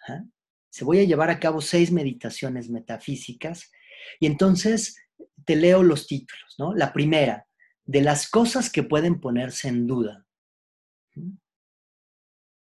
Se 0.75 0.85
voy 0.85 0.99
a 0.99 1.05
llevar 1.05 1.31
a 1.31 1.39
cabo 1.39 1.61
seis 1.61 1.93
meditaciones 1.93 2.69
metafísicas 2.69 3.71
y 4.19 4.27
entonces 4.27 4.97
te 5.45 5.55
leo 5.55 5.85
los 5.85 6.09
títulos. 6.09 6.57
¿no? 6.59 6.75
La 6.75 6.93
primera, 6.93 7.47
de 7.85 8.03
las 8.03 8.29
cosas 8.29 8.71
que 8.73 8.83
pueden 8.83 9.21
ponerse 9.21 9.69
en 9.69 9.87
duda. 9.87 10.27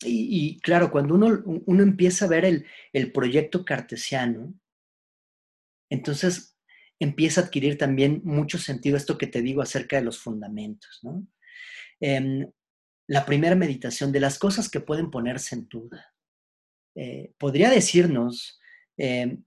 Y, 0.04 0.60
claro, 0.60 0.90
cuando 0.90 1.14
uno, 1.14 1.42
uno, 1.64 1.82
empieza 1.82 2.26
a 2.26 2.28
ver 2.28 2.44
el, 2.44 2.66
el, 2.92 3.12
proyecto 3.12 3.64
cartesiano, 3.64 4.52
entonces 5.88 6.54
empieza 7.00 7.40
a 7.40 7.44
adquirir 7.44 7.78
también 7.78 8.20
mucho 8.24 8.58
sentido 8.58 8.98
esto 8.98 9.16
que 9.16 9.26
te 9.26 9.40
digo 9.40 9.62
acerca 9.62 9.96
de 9.96 10.02
los 10.02 10.18
fundamentos. 10.18 11.00
¿no? 11.02 11.26
Em, 12.00 12.46
la 13.06 13.24
primera 13.24 13.56
meditación 13.56 14.12
de 14.12 14.20
las 14.20 14.38
cosas 14.38 14.68
que 14.68 14.80
pueden 14.80 15.10
ponerse 15.10 15.54
en 15.54 15.66
duda. 15.66 16.12
Eh, 16.96 17.34
podría 17.38 17.68
decirnos 17.68 18.58
em, 18.96 19.44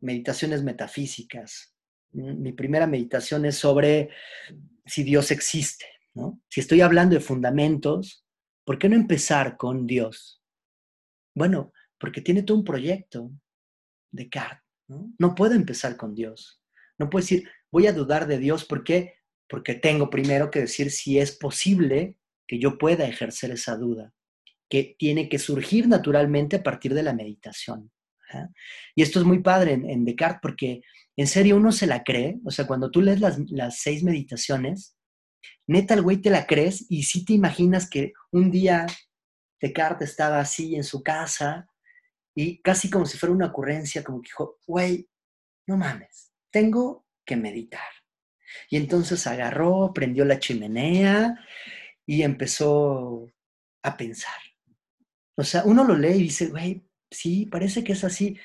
meditaciones 0.00 0.62
metafísicas. 0.64 1.74
Mi 2.12 2.52
primera 2.52 2.88
meditación 2.88 3.44
es 3.44 3.56
sobre 3.56 4.10
si 4.84 5.04
Dios 5.04 5.30
existe, 5.30 5.86
¿no? 6.14 6.42
Si 6.48 6.58
estoy 6.58 6.80
hablando 6.80 7.14
de 7.14 7.20
fundamentos, 7.20 8.26
¿por 8.64 8.78
qué 8.78 8.88
no 8.88 8.96
empezar 8.96 9.56
con 9.56 9.86
Dios? 9.86 10.42
Bueno, 11.36 11.72
porque 11.98 12.20
tiene 12.20 12.42
todo 12.42 12.58
un 12.58 12.64
proyecto 12.64 13.30
de 14.10 14.24
Descartes, 14.24 14.64
¿no? 14.88 15.12
No 15.18 15.36
puedo 15.36 15.54
empezar 15.54 15.96
con 15.96 16.16
Dios. 16.16 16.60
No 16.98 17.08
puedo 17.08 17.22
decir, 17.22 17.48
voy 17.70 17.86
a 17.86 17.92
dudar 17.92 18.26
de 18.26 18.38
Dios, 18.38 18.64
¿por 18.64 18.82
qué? 18.82 19.14
Porque 19.48 19.74
tengo 19.74 20.10
primero 20.10 20.50
que 20.50 20.60
decir 20.60 20.90
si 20.90 21.20
es 21.20 21.30
posible 21.36 22.16
que 22.48 22.58
yo 22.58 22.78
pueda 22.78 23.06
ejercer 23.06 23.52
esa 23.52 23.76
duda, 23.76 24.12
que 24.70 24.94
tiene 24.96 25.28
que 25.28 25.40
surgir 25.40 25.88
naturalmente 25.88 26.56
a 26.56 26.62
partir 26.62 26.94
de 26.94 27.02
la 27.02 27.12
meditación. 27.12 27.90
Y 28.94 29.02
esto 29.02 29.18
es 29.18 29.26
muy 29.26 29.40
padre 29.40 29.72
en, 29.72 30.04
Descartes 30.04 30.38
porque 30.40 30.82
en 31.16 31.26
serio 31.26 31.56
uno 31.56 31.72
se 31.72 31.88
la 31.88 32.04
cree, 32.04 32.38
o 32.44 32.52
sea, 32.52 32.66
cuando 32.66 32.88
tú 32.88 33.02
lees 33.02 33.20
las, 33.20 33.80
seis 33.80 34.04
meditaciones, 34.04 34.96
neta 35.66 35.94
el 35.94 36.02
güey 36.02 36.18
te 36.18 36.30
la 36.30 36.46
crees 36.46 36.86
y 36.88 37.02
si 37.02 37.24
te 37.24 37.32
imaginas 37.32 37.90
que 37.90 38.12
un 38.30 38.52
día 38.52 38.86
Descartes 39.60 40.10
estaba 40.10 40.38
así 40.38 40.76
en 40.76 40.84
su 40.84 41.02
casa 41.02 41.68
y 42.34 42.62
casi 42.62 42.88
como 42.88 43.04
si 43.04 43.18
fuera 43.18 43.34
una 43.34 43.46
ocurrencia, 43.46 44.04
como 44.04 44.22
que 44.22 44.28
dijo, 44.28 44.58
güey, 44.66 45.08
no 45.66 45.76
mames, 45.76 46.32
tengo 46.50 47.04
que 47.26 47.36
meditar. 47.36 47.90
Y 48.70 48.76
entonces 48.76 49.26
agarró, 49.26 49.92
prendió 49.92 50.24
la 50.24 50.38
chimenea 50.38 51.34
y 52.06 52.22
empezó 52.22 53.28
a 53.82 53.96
pensar. 53.96 54.49
O 55.36 55.44
sea, 55.44 55.62
uno 55.64 55.84
lo 55.84 55.96
lee 55.96 56.16
y 56.16 56.22
dice, 56.24 56.48
güey, 56.48 56.84
sí, 57.10 57.46
parece 57.46 57.82
que 57.84 57.92
es 57.92 58.04
así. 58.04 58.36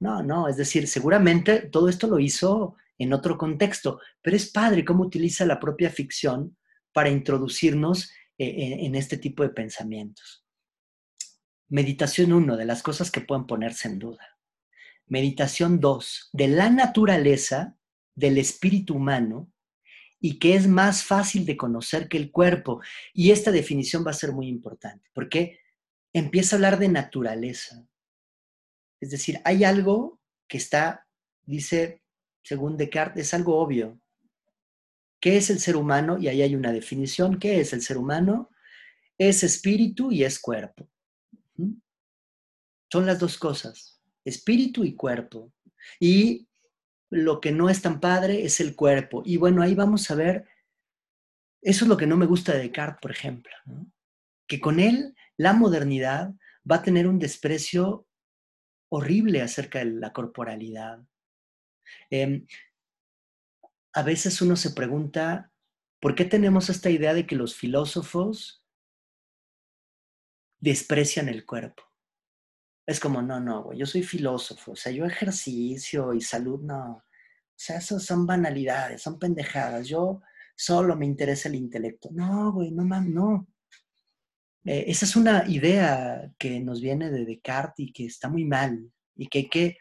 No, 0.00 0.22
no, 0.22 0.48
es 0.48 0.56
decir, 0.56 0.86
seguramente 0.86 1.62
todo 1.62 1.88
esto 1.88 2.06
lo 2.06 2.18
hizo 2.18 2.76
en 2.98 3.12
otro 3.12 3.38
contexto, 3.38 4.00
pero 4.22 4.36
es 4.36 4.50
padre 4.50 4.84
cómo 4.84 5.04
utiliza 5.04 5.44
la 5.46 5.60
propia 5.60 5.90
ficción 5.90 6.56
para 6.92 7.10
introducirnos 7.10 8.10
eh, 8.38 8.78
en 8.80 8.94
este 8.94 9.18
tipo 9.18 9.42
de 9.42 9.50
pensamientos. 9.50 10.44
Meditación 11.68 12.32
1, 12.32 12.56
de 12.56 12.64
las 12.64 12.82
cosas 12.82 13.10
que 13.10 13.20
pueden 13.20 13.46
ponerse 13.46 13.88
en 13.88 13.98
duda. 13.98 14.38
Meditación 15.06 15.80
2, 15.80 16.30
de 16.32 16.48
la 16.48 16.70
naturaleza 16.70 17.76
del 18.14 18.38
espíritu 18.38 18.94
humano 18.94 19.52
y 20.20 20.38
que 20.38 20.54
es 20.54 20.66
más 20.66 21.04
fácil 21.04 21.46
de 21.46 21.56
conocer 21.56 22.08
que 22.08 22.16
el 22.16 22.30
cuerpo. 22.30 22.80
Y 23.12 23.30
esta 23.30 23.52
definición 23.52 24.04
va 24.06 24.10
a 24.10 24.14
ser 24.14 24.32
muy 24.32 24.48
importante, 24.48 25.08
porque 25.14 25.60
empieza 26.12 26.54
a 26.54 26.58
hablar 26.58 26.78
de 26.78 26.88
naturaleza. 26.88 27.86
Es 29.00 29.10
decir, 29.10 29.40
hay 29.44 29.64
algo 29.64 30.20
que 30.48 30.58
está, 30.58 31.06
dice, 31.42 32.02
según 32.42 32.76
Descartes, 32.76 33.26
es 33.26 33.34
algo 33.34 33.58
obvio. 33.58 34.00
¿Qué 35.20 35.36
es 35.36 35.50
el 35.50 35.58
ser 35.58 35.76
humano? 35.76 36.18
Y 36.18 36.28
ahí 36.28 36.42
hay 36.42 36.54
una 36.54 36.72
definición. 36.72 37.38
¿Qué 37.38 37.60
es 37.60 37.72
el 37.72 37.82
ser 37.82 37.98
humano? 37.98 38.50
Es 39.18 39.42
espíritu 39.42 40.12
y 40.12 40.24
es 40.24 40.38
cuerpo. 40.38 40.88
Son 42.90 43.04
las 43.04 43.18
dos 43.18 43.36
cosas, 43.36 44.00
espíritu 44.24 44.84
y 44.84 44.94
cuerpo. 44.94 45.52
Y 46.00 46.48
lo 47.10 47.40
que 47.40 47.52
no 47.52 47.68
es 47.68 47.82
tan 47.82 48.00
padre 48.00 48.44
es 48.44 48.60
el 48.60 48.76
cuerpo. 48.76 49.22
Y 49.24 49.36
bueno, 49.36 49.62
ahí 49.62 49.74
vamos 49.74 50.10
a 50.10 50.14
ver, 50.14 50.46
eso 51.60 51.84
es 51.84 51.88
lo 51.88 51.96
que 51.96 52.06
no 52.06 52.16
me 52.16 52.26
gusta 52.26 52.52
de 52.52 52.60
Descartes, 52.60 53.00
por 53.00 53.10
ejemplo, 53.10 53.52
que 54.46 54.60
con 54.60 54.80
él 54.80 55.14
la 55.38 55.52
modernidad 55.54 56.34
va 56.70 56.76
a 56.76 56.82
tener 56.82 57.06
un 57.06 57.18
desprecio 57.18 58.06
horrible 58.90 59.40
acerca 59.40 59.78
de 59.78 59.86
la 59.86 60.12
corporalidad. 60.12 61.00
Em, 62.10 62.46
a 63.94 64.02
veces 64.02 64.42
uno 64.42 64.56
se 64.56 64.70
pregunta, 64.70 65.52
¿por 66.00 66.14
qué 66.14 66.24
tenemos 66.24 66.68
esta 66.68 66.90
idea 66.90 67.14
de 67.14 67.26
que 67.26 67.36
los 67.36 67.54
filósofos 67.54 68.64
desprecian 70.60 71.28
el 71.28 71.46
cuerpo? 71.46 71.84
Es 72.86 73.00
como, 73.00 73.22
no, 73.22 73.38
no, 73.38 73.64
güey, 73.64 73.78
yo 73.78 73.86
soy 73.86 74.02
filósofo, 74.02 74.72
o 74.72 74.76
sea, 74.76 74.90
yo 74.92 75.04
ejercicio 75.04 76.14
y 76.14 76.20
salud, 76.20 76.60
no. 76.62 77.02
O 77.58 77.60
sea, 77.60 77.78
eso 77.78 77.98
son 77.98 78.26
banalidades, 78.26 79.02
son 79.02 79.18
pendejadas. 79.18 79.88
Yo 79.88 80.22
solo 80.56 80.96
me 80.96 81.06
interesa 81.06 81.48
el 81.48 81.56
intelecto. 81.56 82.08
No, 82.12 82.52
güey, 82.52 82.70
no 82.70 82.84
mames, 82.84 83.12
no. 83.12 83.48
Eh, 84.64 84.84
esa 84.88 85.04
es 85.04 85.16
una 85.16 85.44
idea 85.48 86.30
que 86.38 86.60
nos 86.60 86.80
viene 86.80 87.10
de 87.10 87.24
Descartes 87.24 87.86
y 87.86 87.92
que 87.92 88.06
está 88.06 88.28
muy 88.28 88.44
mal 88.44 88.90
y 89.16 89.28
que 89.28 89.38
hay 89.38 89.48
que, 89.48 89.78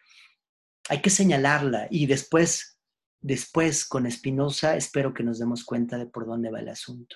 hay 0.89 1.01
que 1.01 1.09
señalarla 1.09 1.87
y 1.89 2.05
después, 2.05 2.79
después 3.21 3.85
con 3.85 4.09
Spinoza 4.09 4.75
espero 4.75 5.13
que 5.13 5.23
nos 5.23 5.39
demos 5.39 5.63
cuenta 5.63 5.97
de 5.97 6.07
por 6.07 6.25
dónde 6.25 6.51
va 6.51 6.59
el 6.59 6.69
asunto. 6.69 7.15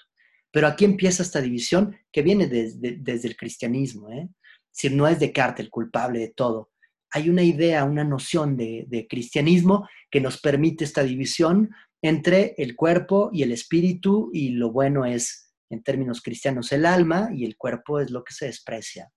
Pero 0.51 0.67
aquí 0.67 0.83
empieza 0.85 1.23
esta 1.23 1.41
división 1.41 1.95
que 2.11 2.21
viene 2.21 2.47
desde, 2.47 3.27
el 3.27 3.37
cristianismo. 3.37 4.11
¿eh? 4.11 4.27
Si 4.69 4.89
no 4.89 5.07
es 5.07 5.19
Descartes 5.19 5.65
el 5.65 5.71
culpable 5.71 6.19
de 6.19 6.29
todo. 6.29 6.71
Hay 7.13 7.29
una 7.29 7.43
idea, 7.43 7.85
una 7.85 8.03
noción 8.03 8.57
de, 8.57 8.85
de 8.87 9.07
cristianismo 9.07 9.87
que 10.09 10.21
nos 10.21 10.39
permite 10.39 10.83
esta 10.83 11.03
división 11.03 11.69
entre 12.01 12.55
el 12.57 12.75
cuerpo 12.75 13.29
y 13.31 13.43
el 13.43 13.51
espíritu 13.51 14.29
y 14.33 14.49
lo 14.49 14.71
bueno 14.71 15.05
es 15.05 15.40
en 15.71 15.83
términos 15.83 16.21
cristianos, 16.21 16.71
el 16.71 16.85
alma 16.85 17.29
y 17.33 17.45
el 17.45 17.57
cuerpo 17.57 17.99
es 17.99 18.11
lo 18.11 18.23
que 18.23 18.33
se 18.33 18.45
desprecia. 18.45 19.11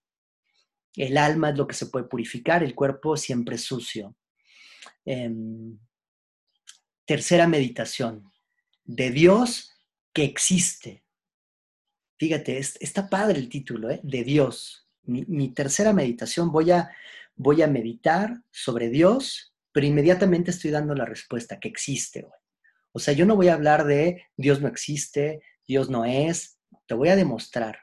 El 0.97 1.19
alma 1.19 1.51
es 1.51 1.59
lo 1.59 1.67
que 1.67 1.75
se 1.75 1.87
puede 1.87 2.07
purificar, 2.07 2.63
el 2.63 2.75
cuerpo 2.75 3.17
siempre 3.17 3.57
es 3.57 3.63
sucio. 3.63 4.17
Em, 5.05 5.79
tercera 7.05 7.47
meditación, 7.47 8.33
de 8.85 9.11
Dios 9.11 9.73
que 10.13 10.25
existe. 10.25 11.03
fíjate, 12.17 12.59
está 12.59 13.11
padre 13.11 13.39
el 13.39 13.49
título, 13.49 13.91
¿eh? 13.91 14.01
de 14.03 14.23
Dios. 14.23 14.89
Mi, 15.03 15.53
tercera 15.53 15.93
meditación, 15.93 16.51
voy 16.51 16.71
a, 16.71 16.91
voy 17.35 17.61
a 17.61 17.67
meditar 17.67 18.41
sobre 18.51 18.89
Dios, 18.89 19.53
pero 19.73 19.87
inmediatamente 19.87 20.51
estoy 20.51 20.71
dando 20.71 20.95
la 20.95 21.05
respuesta 21.05 21.59
que 21.59 21.69
existe. 21.69 22.27
O 22.93 22.99
sea, 22.99 23.13
yo 23.13 23.27
no 23.27 23.37
voy 23.37 23.49
a 23.49 23.55
hablar 23.55 23.85
de 23.85 24.23
Dios 24.37 24.63
no 24.63 24.69
existe, 24.69 25.43
Dios 25.67 25.91
no 25.91 26.05
es, 26.05 26.59
te 26.87 26.95
voy 26.95 27.09
a 27.09 27.17
demostrar 27.17 27.79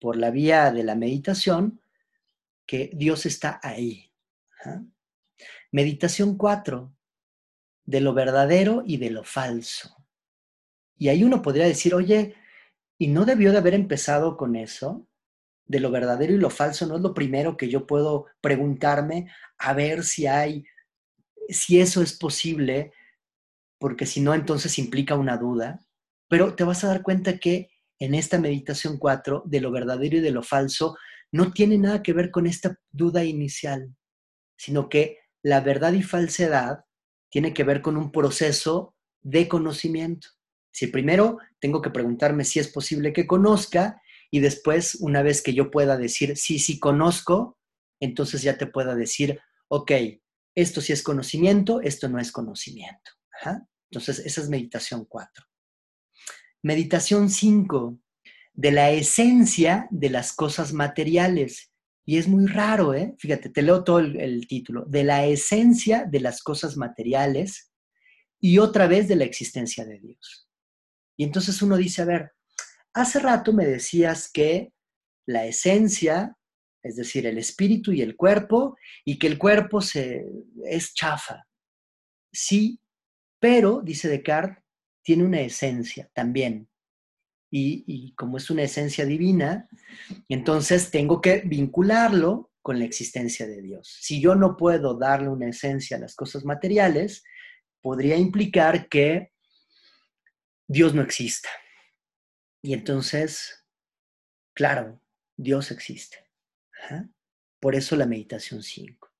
por 0.00 0.16
la 0.16 0.30
vía 0.30 0.72
de 0.72 0.82
la 0.82 0.94
meditación 0.94 1.80
que 2.66 2.90
Dios 2.94 3.26
está 3.26 3.60
ahí. 3.62 4.12
Meditación 5.72 6.36
4, 6.36 6.92
de 7.84 8.00
lo 8.00 8.14
verdadero 8.14 8.82
y 8.86 8.96
de 8.96 9.10
lo 9.10 9.24
falso. 9.24 9.96
Y 10.96 11.08
ahí 11.08 11.24
uno 11.24 11.42
podría 11.42 11.66
decir, 11.66 11.94
oye, 11.94 12.34
¿y 12.98 13.08
no 13.08 13.24
debió 13.24 13.52
de 13.52 13.58
haber 13.58 13.74
empezado 13.74 14.36
con 14.36 14.56
eso? 14.56 15.06
De 15.66 15.80
lo 15.80 15.90
verdadero 15.90 16.32
y 16.34 16.38
lo 16.38 16.50
falso, 16.50 16.86
¿no 16.86 16.96
es 16.96 17.02
lo 17.02 17.14
primero 17.14 17.56
que 17.56 17.68
yo 17.68 17.86
puedo 17.86 18.26
preguntarme 18.40 19.30
a 19.58 19.72
ver 19.72 20.04
si 20.04 20.26
hay, 20.26 20.64
si 21.48 21.80
eso 21.80 22.02
es 22.02 22.12
posible? 22.12 22.92
Porque 23.78 24.06
si 24.06 24.20
no, 24.20 24.34
entonces 24.34 24.78
implica 24.78 25.14
una 25.14 25.36
duda. 25.36 25.80
Pero 26.30 26.54
te 26.54 26.62
vas 26.62 26.84
a 26.84 26.86
dar 26.86 27.02
cuenta 27.02 27.38
que 27.38 27.70
en 27.98 28.14
esta 28.14 28.38
meditación 28.38 28.98
4, 28.98 29.42
de 29.46 29.60
lo 29.60 29.72
verdadero 29.72 30.18
y 30.18 30.20
de 30.20 30.30
lo 30.30 30.44
falso, 30.44 30.96
no 31.32 31.52
tiene 31.52 31.76
nada 31.76 32.02
que 32.02 32.12
ver 32.12 32.30
con 32.30 32.46
esta 32.46 32.78
duda 32.92 33.24
inicial, 33.24 33.94
sino 34.56 34.88
que 34.88 35.18
la 35.42 35.60
verdad 35.60 35.92
y 35.92 36.02
falsedad 36.02 36.84
tiene 37.30 37.52
que 37.52 37.64
ver 37.64 37.82
con 37.82 37.96
un 37.96 38.12
proceso 38.12 38.94
de 39.22 39.48
conocimiento. 39.48 40.28
Si 40.72 40.86
primero 40.86 41.38
tengo 41.58 41.82
que 41.82 41.90
preguntarme 41.90 42.44
si 42.44 42.60
es 42.60 42.68
posible 42.68 43.12
que 43.12 43.26
conozca 43.26 44.00
y 44.30 44.38
después, 44.38 44.98
una 45.00 45.22
vez 45.22 45.42
que 45.42 45.52
yo 45.52 45.72
pueda 45.72 45.96
decir 45.96 46.36
sí, 46.36 46.60
sí 46.60 46.78
conozco, 46.78 47.58
entonces 48.00 48.42
ya 48.42 48.56
te 48.56 48.68
pueda 48.68 48.94
decir, 48.94 49.40
ok, 49.66 49.92
esto 50.54 50.80
sí 50.80 50.92
es 50.92 51.02
conocimiento, 51.02 51.80
esto 51.80 52.08
no 52.08 52.20
es 52.20 52.30
conocimiento. 52.30 53.10
Entonces, 53.90 54.20
esa 54.24 54.40
es 54.40 54.48
meditación 54.48 55.04
4. 55.04 55.49
Meditación 56.62 57.30
5, 57.30 57.98
de 58.52 58.72
la 58.72 58.90
esencia 58.90 59.88
de 59.90 60.10
las 60.10 60.32
cosas 60.34 60.72
materiales. 60.72 61.72
Y 62.04 62.18
es 62.18 62.28
muy 62.28 62.46
raro, 62.46 62.92
¿eh? 62.92 63.14
Fíjate, 63.18 63.48
te 63.48 63.62
leo 63.62 63.84
todo 63.84 64.00
el, 64.00 64.46
título. 64.46 64.84
De 64.86 65.04
la 65.04 65.24
esencia 65.24 66.04
de 66.04 66.20
las 66.20 66.42
cosas 66.42 66.76
materiales 66.76 67.72
y 68.38 68.58
otra 68.58 68.86
vez 68.86 69.08
de 69.08 69.16
la 69.16 69.24
existencia 69.24 69.84
de 69.86 69.98
Dios. 70.00 70.48
Y 71.16 71.24
entonces 71.24 71.62
uno 71.62 71.76
dice, 71.76 72.02
a 72.02 72.06
ver, 72.06 72.32
hace 72.92 73.20
rato 73.20 73.52
me 73.52 73.66
decías 73.66 74.30
que 74.30 74.72
la 75.26 75.46
esencia, 75.46 76.36
es 76.82 76.96
decir, 76.96 77.26
el 77.26 77.38
espíritu 77.38 77.92
y 77.92 78.02
el 78.02 78.16
cuerpo, 78.16 78.76
y 79.04 79.18
que 79.18 79.26
el 79.26 79.38
cuerpo 79.38 79.80
se, 79.80 80.26
es 80.64 80.92
chafa. 80.92 81.46
Sí, 82.32 82.80
pero, 83.38 83.80
dice 83.82 84.08
Descartes, 84.08 84.62
tiene 85.10 85.24
una 85.24 85.40
esencia 85.40 86.08
también 86.14 86.68
y, 87.50 88.14
como 88.14 88.36
es 88.36 88.48
una 88.48 88.62
esencia 88.62 89.04
divina, 89.04 89.68
entonces 90.28 90.92
tengo 90.92 91.20
que 91.20 91.40
vincularlo 91.40 92.52
con 92.62 92.78
la 92.78 92.84
existencia 92.84 93.48
de 93.48 93.60
Dios. 93.60 93.92
Si 94.00 94.20
yo 94.20 94.36
no 94.36 94.56
puedo 94.56 94.96
darle 94.96 95.30
una 95.30 95.48
esencia 95.48 95.96
a 95.96 96.00
las 96.00 96.14
cosas 96.14 96.44
materiales, 96.44 97.24
podría 97.80 98.16
implicar 98.16 98.88
que 98.88 99.32
Dios 100.68 100.94
no 100.94 101.02
exista. 101.02 101.48
Y 102.62 102.72
entonces, 102.72 103.66
claro, 104.54 105.02
Dios 105.36 105.72
existe. 105.72 106.18
Por 107.58 107.74
eso 107.74 107.96
la 107.96 108.06
meditación 108.06 108.62
5. 108.62 109.10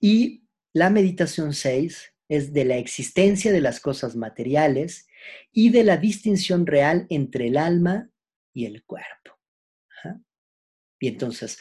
Y 0.00 0.48
la 0.72 0.88
meditación 0.88 1.52
6 1.52 2.14
es 2.30 2.52
de 2.52 2.64
la 2.64 2.76
existencia 2.76 3.52
de 3.52 3.60
las 3.60 3.80
cosas 3.80 4.14
materiales 4.14 5.08
y 5.52 5.70
de 5.70 5.82
la 5.82 5.96
distinción 5.96 6.64
real 6.64 7.06
entre 7.10 7.48
el 7.48 7.56
alma 7.56 8.08
y 8.54 8.66
el 8.66 8.84
cuerpo. 8.84 9.36
Y 11.00 11.08
entonces, 11.08 11.58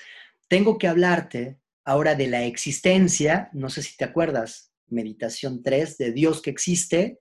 tengo 0.47 0.77
que 0.77 0.88
hablarte 0.88 1.60
ahora 1.86 2.13
de 2.13 2.27
la 2.27 2.43
existencia, 2.45 3.49
no 3.51 3.69
sé 3.69 3.82
si 3.82 3.97
te 3.97 4.03
acuerdas, 4.03 4.71
meditación 4.88 5.63
3, 5.63 5.97
de 5.97 6.12
Dios 6.12 6.41
que 6.41 6.51
existe, 6.51 7.19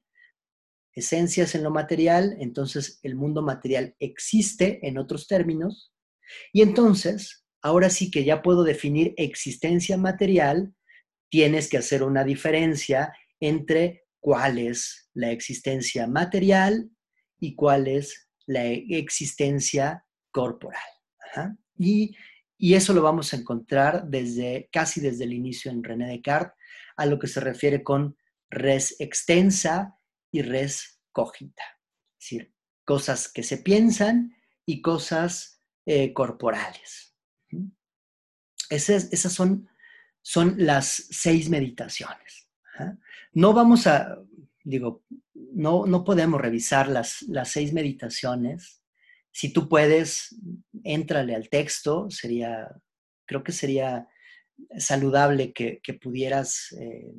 esencias 0.93 1.55
en 1.55 1.63
lo 1.63 1.71
material, 1.71 2.37
entonces 2.41 3.01
el 3.03 3.15
mundo 3.15 3.41
material 3.41 3.97
existe 3.99 4.87
en 4.87 4.99
otros 4.99 5.27
términos, 5.27 5.95
y 6.53 6.61
entonces, 6.61 7.47
ahora 7.63 7.89
sí 7.89 8.11
que 8.11 8.25
ya 8.25 8.43
puedo 8.43 8.63
definir 8.63 9.15
existencia 9.17 9.97
material, 9.97 10.75
tienes 11.31 11.69
que 11.71 11.79
hacer 11.79 12.03
una 12.03 12.25
diferencia 12.25 13.13
entre 13.41 14.05
cuál 14.21 14.59
es 14.59 15.09
la 15.15 15.31
existencia 15.31 16.07
material 16.07 16.91
y 17.39 17.55
cuál 17.55 17.89
es 17.89 18.29
la 18.47 18.65
existencia 18.65 20.05
corporal. 20.31 20.83
Y, 21.79 22.17
eso 22.59 22.93
lo 22.93 23.03
vamos 23.03 23.33
a 23.33 23.37
encontrar 23.37 24.09
desde, 24.09 24.69
casi 24.73 25.01
desde 25.01 25.25
el 25.25 25.33
inicio 25.33 25.71
en 25.71 25.85
René 25.85 26.09
Descartes, 26.09 26.57
a 26.97 27.07
lo 27.07 27.19
que 27.19 27.29
se 27.29 27.39
refiere 27.39 27.85
con 27.85 28.17
res 28.51 28.97
extensa 28.99 29.97
y 30.33 30.43
res 30.43 31.01
cogita. 31.13 31.63
Es 32.19 32.25
decir, 32.25 32.55
cosas 32.85 33.31
que 33.33 33.45
se 33.45 33.59
piensan 33.59 34.35
y 34.67 34.83
cosas 34.83 35.63
eh, 35.87 36.13
corporales. 36.13 37.15
Esas, 38.71 39.13
esas 39.13 39.33
son, 39.33 39.69
son 40.21 40.57
las 40.59 40.87
seis 41.11 41.49
meditaciones. 41.49 42.49
No 43.39 43.53
vamos 43.53 43.87
a, 43.87 44.19
digo, 44.65 45.05
no, 45.33 45.87
no 45.87 46.03
podemos 46.03 46.41
revisar 46.41 46.89
las, 46.89 47.23
las 47.29 47.53
seis 47.53 47.73
meditaciones. 47.73 48.83
Si 49.31 49.53
tú 49.53 49.69
puedes, 49.69 50.35
éntrale 50.83 51.37
al 51.37 51.49
texto, 51.49 52.11
sería, 52.11 52.69
creo 53.29 53.45
que 53.45 53.53
sería 53.53 54.09
saludable 54.77 55.53
que, 55.53 55.81
pudieras 56.03 56.75
eh, 56.81 57.15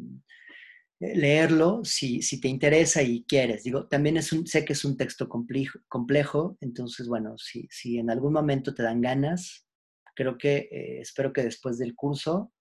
leerlo 1.00 1.86
si, 1.86 2.22
si, 2.22 2.42
te 2.42 2.50
interesa 2.50 3.02
y 3.02 3.24
quieres. 3.24 3.64
Digo, 3.64 3.88
también 3.88 4.18
es 4.18 4.34
un, 4.34 4.46
sé 4.46 4.66
que 4.66 4.74
es 4.74 4.84
un 4.84 4.98
texto 4.98 5.30
complejo, 5.30 5.80
complejo 5.88 6.58
entonces, 6.60 7.08
bueno, 7.08 7.38
si, 7.38 7.66
si 7.72 7.98
en 7.98 8.10
algún 8.10 8.34
momento 8.34 8.74
te 8.74 8.84
dan 8.84 9.00
ganas, 9.00 9.66
creo 10.16 10.38
que, 10.38 10.68
eh, 10.70 11.00
espero 11.00 11.32
que 11.32 11.44
después 11.44 11.78
del 11.78 11.96
curso 11.96 12.52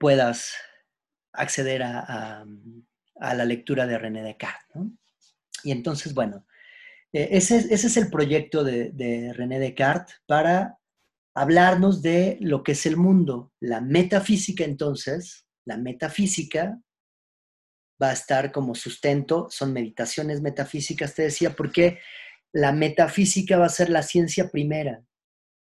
puedas 0.00 0.54
acceder 1.32 1.82
a, 1.84 2.44
la 3.20 3.44
lectura 3.44 3.86
de 3.86 3.98
René 3.98 4.22
Descartes. 4.22 4.82
Y 5.62 5.72
entonces, 5.72 6.14
bueno, 6.14 6.46
eh, 7.12 7.28
ese, 7.32 7.58
es 7.72 7.96
el 7.98 8.08
proyecto 8.08 8.64
de, 8.64 9.32
René 9.36 9.58
Descartes 9.60 10.16
para 10.26 10.78
hablarnos 11.34 12.00
de 12.00 12.38
lo 12.40 12.62
que 12.62 12.72
es 12.72 12.86
el 12.86 12.96
mundo. 12.96 13.52
La 13.60 13.82
metafísica, 13.82 14.64
entonces, 14.64 15.46
la 15.66 15.76
metafísica 15.76 16.80
va 18.02 18.08
a 18.08 18.14
estar 18.14 18.50
como 18.52 18.74
sustento, 18.74 19.48
son 19.50 19.74
meditaciones 19.74 20.40
metafísicas, 20.40 21.14
te 21.14 21.24
decía, 21.24 21.54
porque 21.54 21.98
la 22.52 22.72
metafísica 22.72 23.58
va 23.58 23.66
a 23.66 23.68
ser 23.68 23.90
la 23.90 24.02
ciencia 24.02 24.50
primera, 24.50 25.04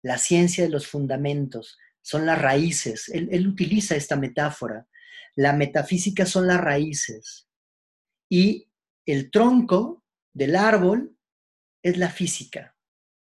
la 0.04 0.16
ciencia 0.16 0.62
de 0.62 0.70
los 0.70 0.86
fundamentos, 0.86 1.76
son 2.08 2.24
las 2.24 2.40
raíces. 2.40 3.10
Él, 3.10 3.46
utiliza 3.46 3.94
esta 3.94 4.16
metáfora. 4.16 4.88
La 5.36 5.52
metafísica 5.52 6.24
son 6.24 6.46
las 6.46 6.58
raíces 6.58 7.50
y 8.30 8.70
el 9.04 9.30
tronco 9.30 10.06
del 10.32 10.56
árbol 10.56 11.14
es 11.82 11.98
la 11.98 12.08
física. 12.08 12.74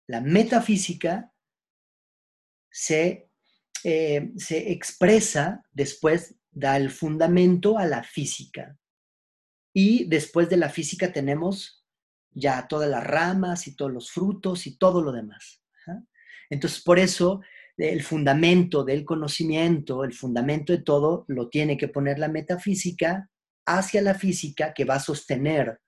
La 0.09 0.21
metafísica 0.21 1.33
se, 2.69 3.31
eh, 3.85 4.33
se 4.37 4.73
expresa 4.73 5.63
después, 5.71 6.35
da 6.51 6.77
el 6.77 6.91
fundamento 6.91 7.79
a 7.79 7.87
la 7.87 8.03
física. 8.03 8.77
Y 9.73 10.07
después 10.07 10.49
de 10.49 10.57
la 10.57 10.69
física 10.69 11.13
tenemos 11.13 11.87
ya 12.33 12.67
todas 12.67 12.91
las 12.91 13.05
ramas 13.05 13.69
y 13.69 13.77
todos 13.77 13.93
los 13.93 14.11
frutos 14.11 14.67
y 14.67 14.77
todo 14.77 15.01
lo 15.01 15.13
demás. 15.13 15.63
Entonces, 16.51 16.83
por 16.83 16.99
eso 16.99 17.41
el 17.77 18.03
fundamento 18.03 18.85
del 18.85 19.05
conocimiento, 19.05 20.05
el 20.05 20.13
fundamento 20.13 20.73
de 20.73 20.83
todo, 20.83 21.25
lo 21.29 21.49
tiene 21.49 21.77
que 21.77 21.89
poner 21.89 22.19
la 22.19 22.29
metafísica 22.29 23.29
hacia 23.67 24.03
la 24.03 24.15
física 24.15 24.73
que 24.75 24.85
va 24.85 24.97
a 24.97 25.01
sostener, 25.01 25.81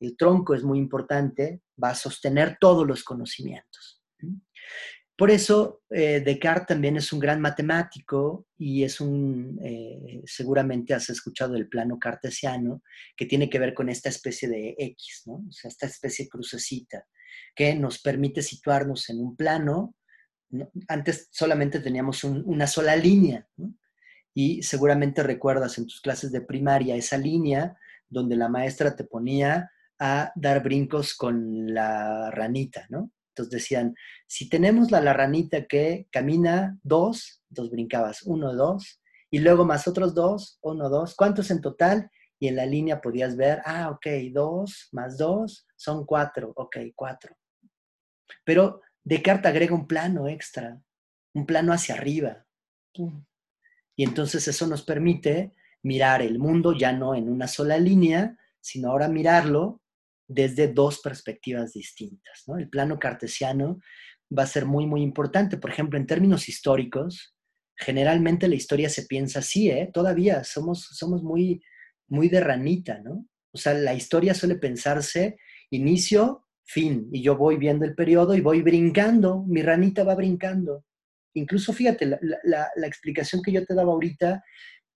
el 0.00 0.16
tronco 0.16 0.54
es 0.54 0.64
muy 0.64 0.78
importante, 0.78 1.60
va 1.82 1.90
a 1.90 1.94
sostener 1.94 2.56
todos 2.58 2.86
los 2.86 3.04
conocimientos. 3.04 4.02
Por 5.16 5.30
eso 5.30 5.82
eh, 5.90 6.22
Descartes 6.24 6.68
también 6.68 6.96
es 6.96 7.12
un 7.12 7.20
gran 7.20 7.42
matemático 7.42 8.46
y 8.56 8.84
es 8.84 9.02
un, 9.02 9.60
eh, 9.62 10.22
seguramente 10.24 10.94
has 10.94 11.10
escuchado 11.10 11.56
el 11.56 11.68
plano 11.68 11.98
cartesiano, 11.98 12.82
que 13.14 13.26
tiene 13.26 13.50
que 13.50 13.58
ver 13.58 13.74
con 13.74 13.90
esta 13.90 14.08
especie 14.08 14.48
de 14.48 14.74
X, 14.78 15.24
¿no? 15.26 15.44
O 15.46 15.52
sea, 15.52 15.68
esta 15.68 15.84
especie 15.84 16.26
crucecita, 16.26 17.04
que 17.54 17.74
nos 17.74 18.00
permite 18.00 18.40
situarnos 18.40 19.10
en 19.10 19.20
un 19.20 19.36
plano. 19.36 19.94
Antes 20.88 21.28
solamente 21.30 21.80
teníamos 21.80 22.24
una 22.24 22.66
sola 22.66 22.96
línea. 22.96 23.48
Y 24.34 24.62
seguramente 24.62 25.22
recuerdas 25.22 25.76
en 25.78 25.86
tus 25.86 26.00
clases 26.00 26.30
de 26.32 26.40
primaria 26.40 26.96
esa 26.96 27.18
línea 27.18 27.76
donde 28.08 28.36
la 28.36 28.48
maestra 28.48 28.94
te 28.94 29.04
ponía 29.04 29.70
a 29.98 30.32
dar 30.34 30.62
brincos 30.62 31.14
con 31.14 31.74
la 31.74 32.30
ranita, 32.30 32.86
¿no? 32.88 33.12
Entonces 33.30 33.52
decían, 33.52 33.94
si 34.26 34.48
tenemos 34.48 34.90
la, 34.90 35.00
la 35.00 35.12
ranita 35.12 35.66
que 35.66 36.08
camina 36.10 36.78
dos, 36.82 37.42
entonces 37.50 37.72
brincabas 37.72 38.22
uno, 38.22 38.54
dos, 38.54 39.00
y 39.30 39.38
luego 39.38 39.64
más 39.64 39.86
otros 39.86 40.14
dos, 40.14 40.58
uno, 40.62 40.88
dos, 40.88 41.14
¿cuántos 41.14 41.50
en 41.50 41.60
total? 41.60 42.10
Y 42.40 42.48
en 42.48 42.56
la 42.56 42.66
línea 42.66 43.00
podías 43.00 43.36
ver, 43.36 43.62
ah, 43.64 43.90
ok, 43.90 44.06
dos 44.32 44.88
más 44.92 45.16
dos 45.16 45.66
son 45.76 46.04
cuatro, 46.04 46.52
ok, 46.56 46.76
cuatro. 46.96 47.36
Pero 48.44 48.80
Descartes 49.10 49.50
agrega 49.50 49.74
un 49.74 49.88
plano 49.88 50.28
extra, 50.28 50.80
un 51.34 51.44
plano 51.44 51.72
hacia 51.72 51.96
arriba. 51.96 52.46
Y 53.96 54.04
entonces 54.04 54.46
eso 54.46 54.68
nos 54.68 54.82
permite 54.84 55.52
mirar 55.82 56.22
el 56.22 56.38
mundo 56.38 56.78
ya 56.78 56.92
no 56.92 57.16
en 57.16 57.28
una 57.28 57.48
sola 57.48 57.76
línea, 57.76 58.38
sino 58.60 58.88
ahora 58.88 59.08
mirarlo 59.08 59.82
desde 60.28 60.68
dos 60.68 61.00
perspectivas 61.00 61.72
distintas. 61.72 62.44
¿no? 62.46 62.56
El 62.56 62.68
plano 62.68 63.00
cartesiano 63.00 63.80
va 64.30 64.44
a 64.44 64.46
ser 64.46 64.64
muy, 64.64 64.86
muy 64.86 65.02
importante. 65.02 65.56
Por 65.56 65.70
ejemplo, 65.70 65.98
en 65.98 66.06
términos 66.06 66.48
históricos, 66.48 67.34
generalmente 67.76 68.46
la 68.46 68.54
historia 68.54 68.88
se 68.88 69.06
piensa 69.06 69.40
así, 69.40 69.70
¿eh? 69.70 69.90
Todavía 69.92 70.44
somos, 70.44 70.84
somos 70.92 71.24
muy, 71.24 71.60
muy 72.06 72.28
de 72.28 72.38
ranita, 72.38 73.00
¿no? 73.00 73.26
O 73.52 73.58
sea, 73.58 73.74
la 73.74 73.92
historia 73.92 74.34
suele 74.34 74.54
pensarse 74.54 75.36
inicio, 75.70 76.46
fin, 76.72 77.08
y 77.12 77.22
yo 77.22 77.36
voy 77.36 77.56
viendo 77.56 77.84
el 77.84 77.94
periodo 77.94 78.34
y 78.34 78.40
voy 78.40 78.62
brincando, 78.62 79.44
mi 79.46 79.62
ranita 79.62 80.04
va 80.04 80.14
brincando. 80.14 80.84
Incluso, 81.34 81.72
fíjate, 81.72 82.06
la, 82.06 82.68
la 82.74 82.86
explicación 82.86 83.42
que 83.42 83.52
yo 83.52 83.64
te 83.64 83.74
daba 83.74 83.92
ahorita 83.92 84.42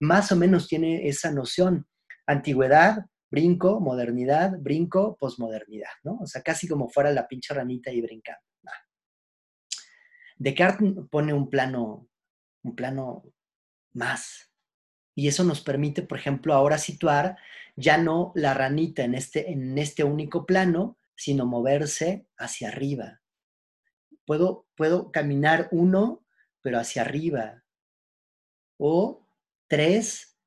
más 0.00 0.32
o 0.32 0.36
menos 0.36 0.68
tiene 0.68 1.08
esa 1.08 1.30
noción. 1.32 1.86
Antigüedad, 2.26 3.06
brinco, 3.30 3.80
modernidad, 3.80 4.52
brinco, 4.58 5.16
posmodernidad, 5.18 5.90
¿no? 6.04 6.18
O 6.20 6.26
sea, 6.26 6.42
casi 6.42 6.68
como 6.68 6.88
fuera 6.88 7.10
la 7.12 7.26
pinche 7.26 7.54
ranita 7.54 7.90
y 7.90 8.00
brincando. 8.00 8.42
Descartes 10.36 10.92
pone 11.10 11.32
un 11.32 11.48
plano, 11.48 12.08
un 12.62 12.74
plano 12.74 13.24
más. 13.92 14.50
Y 15.14 15.28
eso 15.28 15.44
nos 15.44 15.60
permite, 15.60 16.02
por 16.02 16.18
ejemplo, 16.18 16.54
ahora 16.54 16.78
situar 16.78 17.36
ya 17.76 17.98
no 17.98 18.32
la 18.34 18.54
ranita 18.54 19.04
en 19.04 19.14
este, 19.14 19.50
en 19.50 19.78
este 19.78 20.04
único 20.04 20.44
plano, 20.44 20.98
sino 21.16 21.46
moverse 21.46 22.26
hacia 22.36 22.68
arriba. 22.68 23.20
Puedo, 24.26 24.66
puedo 24.74 25.10
caminar 25.10 25.68
uno, 25.70 26.24
pero 26.60 26.78
hacia 26.78 27.02
arriba. 27.02 27.62
O 28.78 29.26
tres 29.68 30.38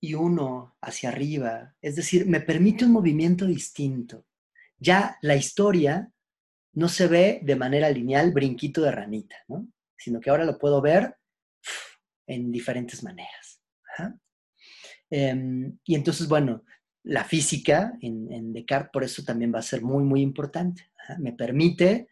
y 0.00 0.14
uno 0.14 0.76
hacia 0.80 1.10
arriba. 1.10 1.74
Es 1.80 1.96
decir, 1.96 2.26
me 2.26 2.40
permite 2.40 2.84
un 2.84 2.92
movimiento 2.92 3.46
distinto. 3.46 4.26
Ya 4.78 5.18
la 5.22 5.36
historia 5.36 6.10
no 6.72 6.88
se 6.88 7.06
ve 7.08 7.40
de 7.42 7.56
manera 7.56 7.90
lineal, 7.90 8.32
brinquito 8.32 8.82
de 8.82 8.92
ranita, 8.92 9.36
¿no? 9.48 9.68
Sino 9.96 10.20
que 10.20 10.30
ahora 10.30 10.44
lo 10.44 10.58
puedo 10.58 10.80
ver 10.80 11.16
en 12.26 12.50
diferentes 12.50 13.02
maneras. 13.02 13.60
Em, 15.10 15.76
y 15.84 15.94
entonces, 15.96 16.28
bueno, 16.28 16.64
la 17.04 17.24
física 17.24 17.92
en, 18.00 18.52
Descartes 18.52 18.90
por 18.92 19.04
eso 19.04 19.22
también 19.24 19.52
va 19.54 19.60
a 19.60 19.62
ser 19.62 19.82
muy, 19.82 20.04
muy 20.04 20.20
importante. 20.20 20.90
Me 21.18 21.32
permite 21.32 22.08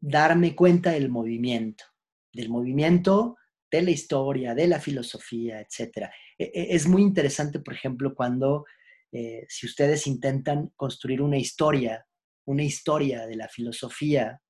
darme 0.00 0.54
cuenta 0.54 0.90
del 0.90 1.08
movimiento, 1.08 1.84
del 2.32 2.48
movimiento 2.48 3.36
de 3.70 3.82
la 3.82 3.90
historia, 3.90 4.54
de 4.54 4.68
la 4.68 4.78
filosofía, 4.78 5.60
etc. 5.60 6.10
E, 6.38 6.44
e, 6.44 6.74
es 6.74 6.86
muy 6.86 7.02
interesante, 7.02 7.58
por 7.60 7.74
ejemplo, 7.74 8.14
cuando 8.14 8.64
eh, 9.10 9.46
si 9.48 9.66
ustedes 9.66 10.06
intentan 10.06 10.72
construir 10.76 11.22
una 11.22 11.38
historia, 11.38 12.06
una 12.46 12.62
historia 12.62 13.26
de 13.26 13.36
la 13.36 13.48
filosofía 13.48 14.40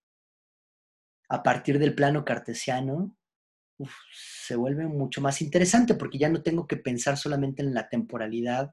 a 1.28 1.42
partir 1.42 1.78
del 1.78 1.94
plano 1.94 2.24
cartesiano, 2.24 3.16
se 4.12 4.56
vuelve 4.56 4.86
mucho 4.86 5.20
más 5.20 5.42
interesante 5.42 5.94
porque 5.94 6.18
ya 6.18 6.28
no 6.28 6.42
tengo 6.42 6.66
que 6.66 6.76
pensar 6.76 7.16
solamente 7.16 7.62
en 7.62 7.74
la 7.74 7.88
temporalidad, 7.88 8.72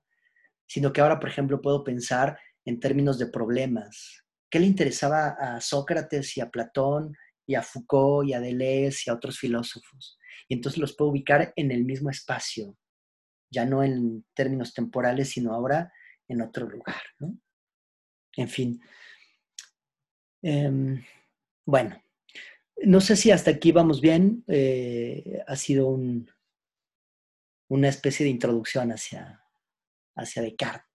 sino 0.72 0.94
que 0.94 1.02
ahora, 1.02 1.20
por 1.20 1.30
ejemplo, 1.30 1.62
puedo 1.62 1.84
pensar 1.84 2.40
en 2.64 2.80
términos 2.80 3.20
de 3.20 3.28
problemas. 3.28 4.24
¿Qué 4.50 4.60
le 4.60 4.68
interesaba 4.68 5.36
a 5.40 5.60
Sócrates 5.60 6.38
y 6.38 6.42
a 6.42 6.50
Platón 6.50 7.16
y 7.46 7.56
a 7.56 7.62
Foucault 7.62 8.30
y 8.30 8.34
a 8.34 8.40
Deleuze 8.40 9.04
y 9.06 9.10
a 9.10 9.16
otros 9.16 9.38
filósofos? 9.38 10.18
y 10.52 10.56
entonces 10.56 10.80
los 10.80 10.94
puedo 10.98 11.12
ubicar 11.12 11.54
en 11.56 11.72
el 11.72 11.86
mismo 11.86 12.10
espacio, 12.10 12.78
ya 13.50 13.66
no 13.66 13.86
en 13.86 14.26
términos 14.34 14.74
temporales, 14.74 15.30
sino 15.30 15.54
ahora 15.54 15.94
en 16.28 16.42
otro 16.42 16.68
lugar. 16.68 17.02
¿no? 17.20 17.38
En 18.36 18.50
fin. 18.50 18.82
Em, 20.42 21.02
bueno, 21.66 22.04
no 22.84 23.00
sé 23.00 23.16
si 23.16 23.32
hasta 23.32 23.52
aquí 23.52 23.72
vamos 23.72 24.02
bien. 24.02 24.44
Eh, 24.48 25.42
ha 25.48 25.56
sido 25.56 25.88
un, 25.88 26.30
una 27.70 27.88
especie 27.88 28.26
de 28.26 28.32
introducción 28.32 28.92
hacia, 28.92 29.41
hacia 30.16 30.42
Descartes. 30.42 30.92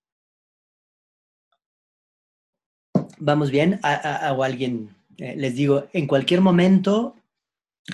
Vamos 3.19 3.51
bien, 3.51 3.81
o 3.83 4.43
alguien, 4.43 4.95
eh, 5.17 5.35
les 5.37 5.55
digo, 5.55 5.89
en 5.93 6.07
cualquier 6.07 6.43
momento 6.43 7.17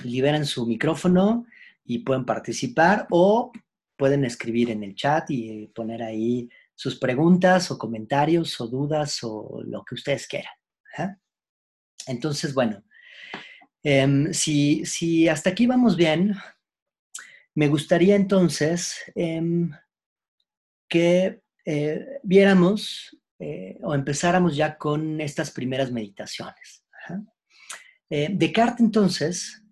liberan 0.03 0.45
su 0.45 0.65
micrófono 0.65 1.45
y 1.85 1.99
pueden 1.99 2.25
participar 2.25 3.07
o 3.09 3.51
pueden 3.95 4.25
escribir 4.25 4.69
en 4.69 4.83
el 4.83 4.95
chat 4.95 5.29
y 5.29 5.67
poner 5.67 6.03
ahí 6.03 6.49
sus 6.75 6.97
preguntas 6.97 7.71
o 7.71 7.77
comentarios 7.77 8.59
o 8.59 8.67
dudas 8.67 9.19
o 9.23 9.61
lo 9.65 9.83
que 9.85 9.95
ustedes 9.95 10.27
quieran. 10.27 10.53
Entonces, 12.07 12.53
bueno, 12.53 12.83
em, 13.83 14.33
si, 14.33 15.27
hasta 15.27 15.51
aquí 15.51 15.67
vamos 15.67 15.95
bien, 15.95 16.35
me 17.55 17.67
gustaría 17.67 18.15
entonces 18.15 18.95
em, 19.15 19.71
que 20.93 21.41
eh, 21.65 22.19
viéramos 22.21 23.17
eh, 23.39 23.79
o 23.81 23.95
empezáramos 23.95 24.55
ya 24.55 24.77
con 24.77 25.19
estas 25.21 25.49
primeras 25.49 25.91
meditaciones. 25.91 26.85
Eh, 28.11 28.29
Descartes 28.31 28.81
entonces 28.81 29.63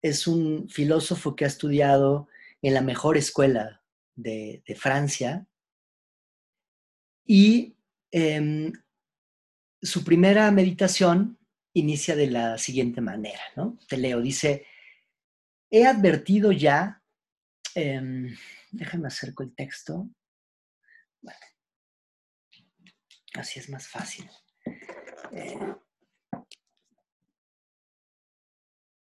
es 0.00 0.28
un 0.28 0.68
filósofo 0.68 1.34
que 1.34 1.44
ha 1.44 1.48
estudiado 1.48 2.28
en 2.62 2.74
la 2.74 2.80
mejor 2.80 3.16
escuela 3.16 3.82
de, 4.14 4.62
Francia 4.78 5.48
y 7.26 7.76
em, 8.12 8.72
su 9.82 10.04
primera 10.04 10.48
meditación 10.52 11.40
inicia 11.72 12.14
de 12.14 12.28
la 12.28 12.56
siguiente 12.56 13.00
manera, 13.00 13.42
¿no? 13.56 13.76
Te 13.88 13.96
leo, 13.96 14.20
dice, 14.20 14.64
he 15.72 15.84
advertido 15.86 16.52
ya, 16.52 17.02
eh, 17.74 18.30
déjame 18.70 19.08
acerco 19.08 19.42
el 19.42 19.52
texto, 19.56 20.08
así 23.34 23.60
es 23.60 23.68
más 23.68 23.86
fácil. 23.88 24.28
Eh, 25.32 25.58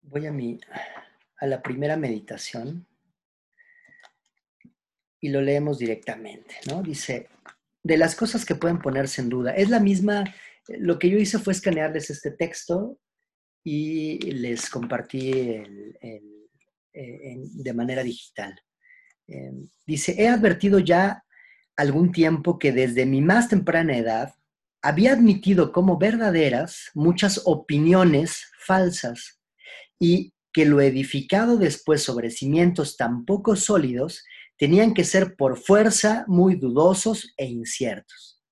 voy 0.01 0.25
a, 0.25 0.31
mi, 0.31 0.59
a 1.37 1.47
la 1.47 1.61
primera 1.61 1.95
meditación 1.97 2.87
y 5.19 5.29
lo 5.29 5.41
leemos 5.41 5.79
directamente, 5.79 6.55
¿no? 6.67 6.81
Dice, 6.81 7.27
de 7.83 7.97
las 7.97 8.15
cosas 8.15 8.45
que 8.45 8.55
pueden 8.55 8.79
ponerse 8.79 9.21
en 9.21 9.29
duda, 9.29 9.53
es 9.53 9.69
la 9.69 9.79
misma, 9.79 10.23
lo 10.67 10.97
que 10.97 11.09
yo 11.09 11.17
hice 11.17 11.39
fue 11.39 11.53
escanearles 11.53 12.09
este 12.09 12.31
texto 12.31 12.99
y 13.63 14.19
les 14.31 14.69
compartí 14.69 15.31
eh, 15.31 16.21
de 16.93 17.73
manera 17.73 18.03
digital. 18.03 18.55
Em, 19.27 19.69
dice, 19.85 20.15
he 20.17 20.27
advertido 20.27 20.79
ya 20.79 21.23
algún 21.79 22.11
tiempo 22.11 22.59
que 22.59 22.73
desde 22.73 23.05
mi 23.05 23.21
más 23.21 23.47
temprana 23.47 23.97
edad 23.97 24.35
había 24.81 25.13
admitido 25.13 25.71
como 25.71 25.97
verdaderas 25.97 26.91
muchas 26.93 27.41
opiniones 27.45 28.51
falsas 28.65 29.39
y 29.97 30.33
que 30.51 30.65
lo 30.65 30.81
edificado 30.81 31.57
después 31.57 32.03
sobre 32.03 32.31
cimientos 32.31 32.97
tan 32.97 33.23
poco 33.23 33.55
sólidos 33.55 34.25
tenían 34.57 34.93
que 34.93 35.05
ser 35.05 35.37
por 35.37 35.57
fuerza 35.57 36.25
muy 36.27 36.55
dudosos 36.55 37.33
e 37.37 37.45
inciertos. 37.45 38.43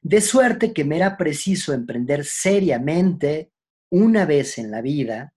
De 0.00 0.20
suerte 0.20 0.72
que 0.72 0.84
me 0.84 0.96
era 0.96 1.16
preciso 1.16 1.72
emprender 1.72 2.24
seriamente 2.24 3.50
una 3.90 4.24
vez 4.24 4.56
en 4.58 4.70
la 4.70 4.82
vida 4.82 5.34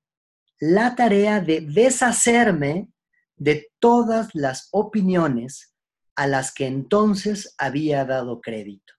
la 0.60 0.96
tarea 0.96 1.42
de 1.42 1.62
deshacerme 1.62 2.90
de 3.36 3.72
todas 3.80 4.30
las 4.36 4.70
opiniones 4.72 5.75
a 6.16 6.28
las 6.28 6.54
que 6.54 6.68
entonces 6.68 7.56
había 7.58 8.06
dado 8.06 8.42
crédito 8.42 8.94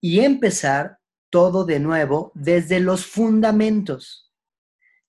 y 0.00 0.20
empezar 0.20 0.98
todo 1.30 1.64
de 1.64 1.80
nuevo 1.80 2.32
desde 2.34 2.80
los 2.80 3.04
fundamentos, 3.06 4.32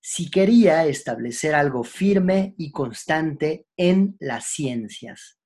si 0.00 0.30
quería 0.30 0.86
establecer 0.86 1.54
algo 1.54 1.84
firme 1.84 2.54
y 2.58 2.72
constante 2.72 3.66
en 3.76 4.16
las 4.18 4.46
ciencias. 4.46 5.38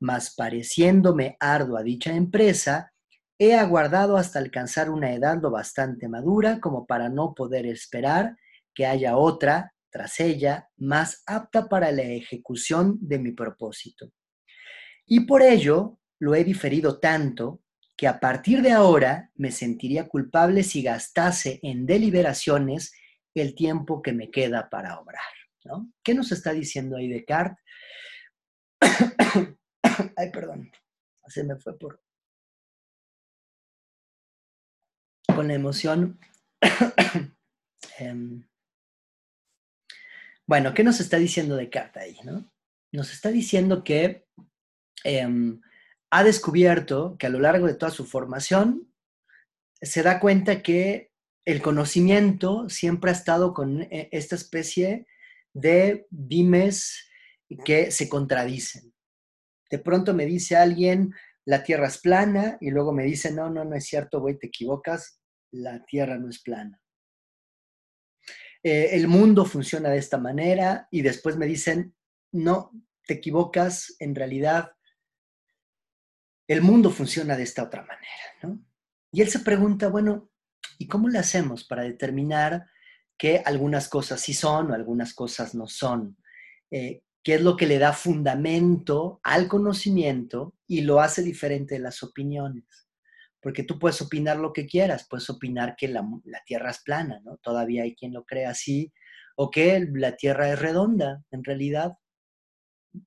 Mas 0.00 0.34
pareciéndome 0.34 1.36
ardua 1.40 1.82
dicha 1.82 2.14
empresa, 2.14 2.92
he 3.38 3.54
aguardado 3.54 4.16
hasta 4.16 4.38
alcanzar 4.38 4.90
una 4.90 5.12
edad 5.12 5.38
lo 5.40 5.50
bastante 5.50 6.08
madura 6.08 6.60
como 6.60 6.86
para 6.86 7.08
no 7.08 7.34
poder 7.34 7.66
esperar 7.66 8.36
que 8.74 8.86
haya 8.86 9.16
otra 9.16 9.74
tras 9.90 10.18
ella 10.20 10.68
más 10.76 11.22
apta 11.26 11.68
para 11.68 11.92
la 11.92 12.02
ejecución 12.02 12.98
de 13.00 13.18
mi 13.18 13.32
propósito. 13.32 14.10
Y 15.06 15.20
por 15.20 15.42
ello 15.42 15.98
lo 16.18 16.34
he 16.34 16.44
diferido 16.44 16.98
tanto 16.98 17.62
que 17.96 18.08
a 18.08 18.18
partir 18.18 18.62
de 18.62 18.72
ahora 18.72 19.30
me 19.36 19.52
sentiría 19.52 20.08
culpable 20.08 20.62
si 20.62 20.82
gastase 20.82 21.60
en 21.62 21.86
deliberaciones 21.86 22.92
el 23.34 23.54
tiempo 23.54 24.02
que 24.02 24.12
me 24.12 24.30
queda 24.30 24.68
para 24.68 24.98
obrar. 24.98 25.22
¿no? 25.64 25.92
¿Qué 26.02 26.14
nos 26.14 26.32
está 26.32 26.52
diciendo 26.52 26.96
ahí 26.96 27.08
Descartes? 27.08 27.64
Ay, 30.16 30.30
perdón, 30.32 30.70
se 31.26 31.44
me 31.44 31.56
fue 31.56 31.78
por... 31.78 32.00
Con 35.34 35.48
la 35.48 35.54
emoción. 35.54 36.18
Em, 37.98 38.44
bueno, 40.48 40.74
¿qué 40.74 40.82
nos 40.82 40.98
está 40.98 41.16
diciendo 41.16 41.54
Descartes 41.54 42.02
ahí? 42.02 42.16
¿no? 42.24 42.50
Nos 42.90 43.12
está 43.12 43.30
diciendo 43.30 43.84
que 43.84 44.26
em, 45.02 45.60
ha 46.10 46.22
descubierto 46.22 47.16
que 47.18 47.26
a 47.26 47.30
lo 47.30 47.40
largo 47.40 47.66
de 47.66 47.74
toda 47.74 47.90
su 47.90 48.04
formación 48.04 48.92
se 49.82 50.02
da 50.02 50.20
cuenta 50.20 50.62
que 50.62 51.10
el 51.44 51.60
conocimiento 51.60 52.68
siempre 52.68 53.10
ha 53.10 53.14
estado 53.14 53.52
con 53.52 53.82
e, 53.82 54.08
esta 54.12 54.34
especie 54.34 55.06
de 55.52 56.06
dimes 56.10 57.08
que 57.64 57.90
se 57.90 58.08
contradicen. 58.08 58.94
De 59.70 59.78
pronto 59.78 60.14
me 60.14 60.26
dice 60.26 60.56
alguien, 60.56 61.14
la 61.44 61.62
Tierra 61.62 61.88
es 61.88 61.98
plana, 61.98 62.58
y 62.60 62.70
luego 62.70 62.92
me 62.92 63.04
dice, 63.04 63.32
no, 63.32 63.50
no, 63.50 63.64
no 63.64 63.76
es 63.76 63.84
cierto, 63.84 64.20
güey, 64.20 64.38
te 64.38 64.46
equivocas, 64.46 65.20
la 65.52 65.84
Tierra 65.84 66.16
no 66.18 66.28
es 66.30 66.40
plana. 66.40 66.80
Eh, 68.62 68.90
el 68.92 69.08
mundo 69.08 69.44
funciona 69.44 69.90
de 69.90 69.98
esta 69.98 70.16
manera, 70.16 70.88
y 70.90 71.02
después 71.02 71.36
me 71.36 71.46
dicen, 71.46 71.94
no, 72.32 72.70
te 73.06 73.14
equivocas, 73.14 73.94
en 73.98 74.14
realidad 74.14 74.73
el 76.46 76.62
mundo 76.62 76.90
funciona 76.90 77.36
de 77.36 77.42
esta 77.42 77.62
otra 77.62 77.82
manera, 77.82 78.08
¿no? 78.42 78.60
Y 79.12 79.22
él 79.22 79.28
se 79.28 79.40
pregunta, 79.40 79.88
bueno, 79.88 80.30
¿y 80.78 80.88
cómo 80.88 81.08
le 81.08 81.18
hacemos 81.18 81.64
para 81.64 81.82
determinar 81.82 82.66
que 83.16 83.42
algunas 83.44 83.88
cosas 83.88 84.20
sí 84.20 84.34
son 84.34 84.70
o 84.70 84.74
algunas 84.74 85.14
cosas 85.14 85.54
no 85.54 85.68
son? 85.68 86.16
Eh, 86.70 87.02
¿Qué 87.22 87.36
es 87.36 87.40
lo 87.40 87.56
que 87.56 87.66
le 87.66 87.78
da 87.78 87.92
fundamento 87.92 89.20
al 89.22 89.48
conocimiento 89.48 90.54
y 90.66 90.82
lo 90.82 91.00
hace 91.00 91.22
diferente 91.22 91.76
de 91.76 91.80
las 91.80 92.02
opiniones? 92.02 92.64
Porque 93.40 93.62
tú 93.62 93.78
puedes 93.78 94.02
opinar 94.02 94.36
lo 94.38 94.52
que 94.52 94.66
quieras, 94.66 95.06
puedes 95.08 95.30
opinar 95.30 95.74
que 95.76 95.88
la, 95.88 96.04
Tierra 96.44 96.70
es 96.70 96.82
plana, 96.82 97.20
¿no? 97.24 97.38
Todavía 97.38 97.84
hay 97.84 97.94
quien 97.94 98.12
lo 98.12 98.24
cree 98.24 98.46
así, 98.46 98.92
o 99.36 99.50
que 99.50 99.88
la 99.92 100.16
Tierra 100.16 100.50
es 100.52 100.58
redonda, 100.58 101.22
en 101.30 101.44
realidad. 101.44 101.92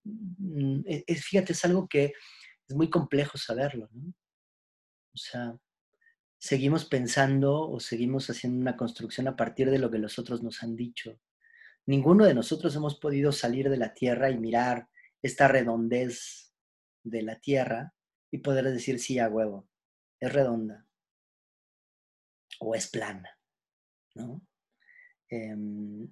Mm, 0.04 0.82
es, 0.86 1.26
fíjate, 1.26 1.54
es 1.54 1.66
algo 1.66 1.88
que 1.88 2.14
es 2.68 2.76
muy 2.76 2.90
complejo 2.90 3.38
saberlo, 3.38 3.90
¿no? 3.92 4.14
O 5.14 5.18
sea, 5.18 5.58
seguimos 6.38 6.86
pensando 6.86 7.70
o 7.70 7.80
seguimos 7.80 8.30
haciendo 8.30 8.60
una 8.62 8.78
construcción 8.78 9.28
a 9.28 9.36
partir 9.36 9.72
de 9.72 9.80
lo 9.80 9.90
que 9.90 9.98
los 9.98 10.20
otros 10.20 10.44
nos 10.44 10.62
han 10.64 10.76
dicho. 10.76 11.20
Ninguno 11.86 12.26
de 12.26 12.34
nosotros 12.34 12.76
hemos 12.76 13.00
podido 13.00 13.32
salir 13.32 13.70
de 13.70 13.78
la 13.78 13.94
Tierra 13.94 14.30
y 14.30 14.38
mirar 14.38 14.90
esta 15.22 15.48
redondez 15.48 16.54
de 17.04 17.22
la 17.24 17.40
Tierra 17.40 17.94
y 18.30 18.40
poder 18.40 18.66
decir, 18.66 19.00
sí, 19.00 19.20
a 19.20 19.30
huevo, 19.30 19.68
es 20.20 20.32
redonda 20.32 20.86
o 22.60 22.76
es 22.76 22.90
plana, 22.90 23.30
¿no? 24.16 24.42
Em, 25.30 26.12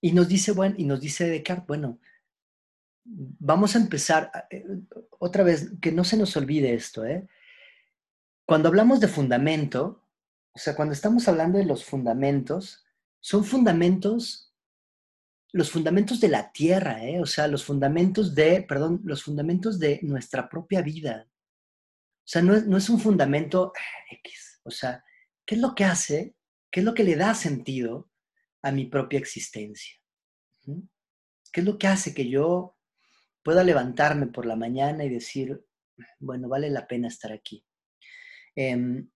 y 0.00 0.12
nos 0.12 0.28
dice, 0.28 0.52
bueno, 0.52 0.74
y 0.78 0.84
nos 0.84 1.00
dice 1.00 1.28
Descartes, 1.28 1.66
bueno, 1.66 2.00
vamos 3.06 3.76
a 3.76 3.78
empezar, 3.78 4.30
eh, 4.50 4.64
otra 5.18 5.44
vez, 5.44 5.72
que 5.80 5.92
no 5.92 6.04
se 6.04 6.16
nos 6.16 6.36
olvide 6.36 6.74
esto, 6.74 7.04
¿eh? 7.04 7.26
Cuando 8.44 8.68
hablamos 8.68 9.00
de 9.00 9.08
fundamento, 9.08 10.04
o 10.52 10.58
sea, 10.58 10.74
cuando 10.74 10.94
estamos 10.94 11.26
hablando 11.28 11.58
de 11.58 11.64
los 11.64 11.84
fundamentos, 11.84 12.84
son 13.20 13.44
fundamentos, 13.44 14.54
los 15.52 15.70
fundamentos 15.70 16.20
de 16.20 16.28
la 16.28 16.52
tierra, 16.52 17.04
¿eh? 17.04 17.20
O 17.20 17.26
sea, 17.26 17.48
los 17.48 17.64
fundamentos 17.64 18.34
de, 18.34 18.62
perdón, 18.62 19.00
los 19.04 19.22
fundamentos 19.22 19.78
de 19.78 20.00
nuestra 20.02 20.48
propia 20.48 20.82
vida. 20.82 21.28
O 21.28 22.28
sea, 22.28 22.42
no 22.42 22.54
es, 22.54 22.66
no 22.66 22.76
es 22.76 22.88
un 22.88 23.00
fundamento 23.00 23.72
ah, 23.76 24.14
X. 24.24 24.60
O 24.64 24.70
sea, 24.70 25.04
¿qué 25.44 25.54
es 25.56 25.60
lo 25.60 25.74
que 25.74 25.84
hace? 25.84 26.34
¿Qué 26.70 26.80
es 26.80 26.86
lo 26.86 26.94
que 26.94 27.04
le 27.04 27.16
da 27.16 27.34
sentido 27.34 28.10
a 28.62 28.72
mi 28.72 28.86
propia 28.86 29.18
existencia? 29.18 29.94
¿Qué 31.52 31.60
es 31.60 31.64
lo 31.64 31.78
que 31.78 31.86
hace 31.86 32.14
que 32.14 32.28
yo 32.28 32.75
pueda 33.46 33.62
levantarme 33.62 34.26
por 34.26 34.44
la 34.44 34.56
mañana 34.56 35.04
y 35.04 35.08
decir, 35.08 35.64
bueno, 36.18 36.48
vale 36.48 36.68
la 36.68 36.88
pena 36.88 37.06
estar 37.06 37.30
aquí. 37.30 37.64
Em, 38.56 39.08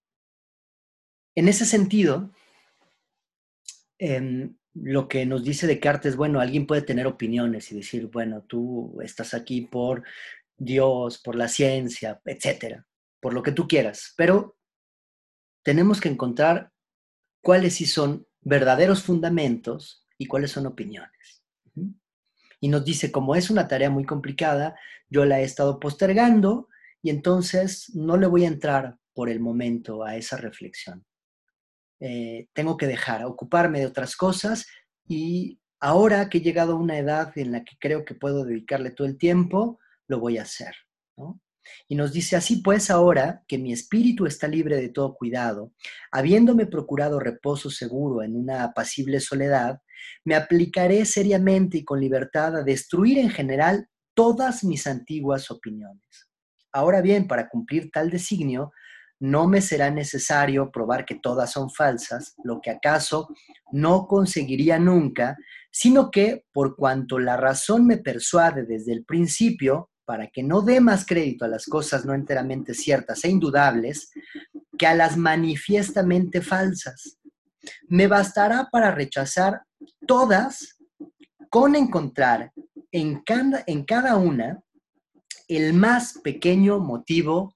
en 1.34 1.48
ese 1.48 1.66
sentido, 1.66 2.30
em, 3.98 4.56
lo 4.74 5.08
que 5.08 5.26
nos 5.26 5.42
dice 5.42 5.66
Descartes 5.66 6.10
es, 6.10 6.16
bueno, 6.16 6.38
alguien 6.38 6.68
puede 6.68 6.82
tener 6.82 7.08
opiniones 7.08 7.72
y 7.72 7.74
decir, 7.74 8.06
bueno, 8.06 8.44
tú 8.44 9.00
estás 9.02 9.34
aquí 9.34 9.62
por 9.62 10.04
Dios, 10.56 11.20
por 11.20 11.34
la 11.34 11.48
ciencia, 11.48 12.20
etcétera, 12.24 12.86
por 13.18 13.34
lo 13.34 13.42
que 13.42 13.50
tú 13.50 13.66
quieras, 13.66 14.14
pero 14.16 14.56
tenemos 15.64 16.00
que 16.00 16.08
encontrar 16.08 16.70
cuáles 17.42 17.74
sí 17.74 17.84
son 17.84 18.28
verdaderos 18.42 19.02
fundamentos 19.02 20.06
y 20.18 20.26
cuáles 20.26 20.52
son 20.52 20.66
opiniones 20.66 21.39
y 22.60 22.68
nos 22.68 22.84
dice, 22.84 23.10
como 23.10 23.34
es 23.34 23.50
una 23.50 23.66
tarea 23.66 23.90
muy 23.90 24.04
complicada, 24.04 24.76
yo 25.08 25.24
la 25.24 25.40
he 25.40 25.44
estado 25.44 25.80
postergando 25.80 26.68
y 27.02 27.10
entonces 27.10 27.90
no 27.94 28.16
le 28.16 28.26
voy 28.26 28.44
a 28.44 28.48
entrar 28.48 28.96
por 29.14 29.30
el 29.30 29.40
momento 29.40 30.04
a 30.04 30.16
esa 30.16 30.36
reflexión. 30.36 31.04
Eh, 32.00 32.48
tengo 32.52 32.76
que 32.76 32.86
dejar, 32.86 33.24
ocuparme 33.24 33.80
de 33.80 33.86
otras 33.86 34.16
cosas 34.16 34.66
y 35.06 35.60
ahora 35.80 36.28
que 36.28 36.38
he 36.38 36.40
llegado 36.42 36.72
a 36.72 36.80
una 36.80 36.98
edad 36.98 37.36
en 37.36 37.52
la 37.52 37.64
que 37.64 37.76
creo 37.78 38.04
que 38.04 38.14
puedo 38.14 38.44
dedicarle 38.44 38.90
todo 38.90 39.06
el 39.06 39.18
tiempo, 39.18 39.78
lo 40.06 40.20
voy 40.20 40.38
a 40.38 40.42
hacer. 40.42 40.74
Y 41.88 41.94
nos 41.94 42.12
dice, 42.12 42.36
así 42.36 42.56
pues 42.56 42.90
ahora 42.90 43.44
que 43.46 43.58
mi 43.58 43.72
espíritu 43.72 44.26
está 44.26 44.48
libre 44.48 44.76
de 44.76 44.88
todo 44.88 45.14
cuidado, 45.14 45.72
habiéndome 46.10 46.66
procurado 46.66 47.20
reposo 47.20 47.70
seguro 47.70 48.22
en 48.22 48.36
una 48.36 48.64
apacible 48.64 49.20
soledad, 49.20 49.80
me 50.24 50.34
aplicaré 50.34 51.04
seriamente 51.04 51.78
y 51.78 51.84
con 51.84 52.00
libertad 52.00 52.56
a 52.56 52.62
destruir 52.62 53.18
en 53.18 53.30
general 53.30 53.88
todas 54.14 54.64
mis 54.64 54.86
antiguas 54.86 55.50
opiniones. 55.50 56.28
Ahora 56.72 57.00
bien, 57.00 57.26
para 57.26 57.48
cumplir 57.48 57.90
tal 57.90 58.10
designio, 58.10 58.72
no 59.20 59.46
me 59.46 59.60
será 59.60 59.90
necesario 59.90 60.70
probar 60.70 61.04
que 61.04 61.16
todas 61.16 61.52
son 61.52 61.70
falsas, 61.70 62.34
lo 62.42 62.60
que 62.60 62.70
acaso 62.70 63.28
no 63.70 64.06
conseguiría 64.06 64.78
nunca, 64.78 65.36
sino 65.70 66.10
que, 66.10 66.46
por 66.52 66.74
cuanto 66.74 67.18
la 67.18 67.36
razón 67.36 67.86
me 67.86 67.98
persuade 67.98 68.64
desde 68.64 68.92
el 68.92 69.04
principio, 69.04 69.90
para 70.06 70.26
que 70.28 70.42
no 70.42 70.62
dé 70.62 70.80
más 70.80 71.06
crédito 71.06 71.44
a 71.44 71.48
las 71.48 71.66
cosas 71.66 72.04
no 72.04 72.14
enteramente 72.14 72.74
ciertas 72.74 73.24
e 73.24 73.28
indudables 73.28 74.10
que 74.76 74.86
a 74.86 74.94
las 74.94 75.16
manifiestamente 75.16 76.40
falsas. 76.40 77.18
Me 77.88 78.08
bastará 78.08 78.68
para 78.72 78.90
rechazar 78.90 79.62
todas 80.06 80.78
con 81.48 81.74
encontrar 81.74 82.52
en 82.92 83.20
cada, 83.20 83.62
en 83.66 83.84
cada 83.84 84.16
una 84.16 84.62
el 85.48 85.74
más 85.74 86.18
pequeño 86.22 86.78
motivo 86.78 87.52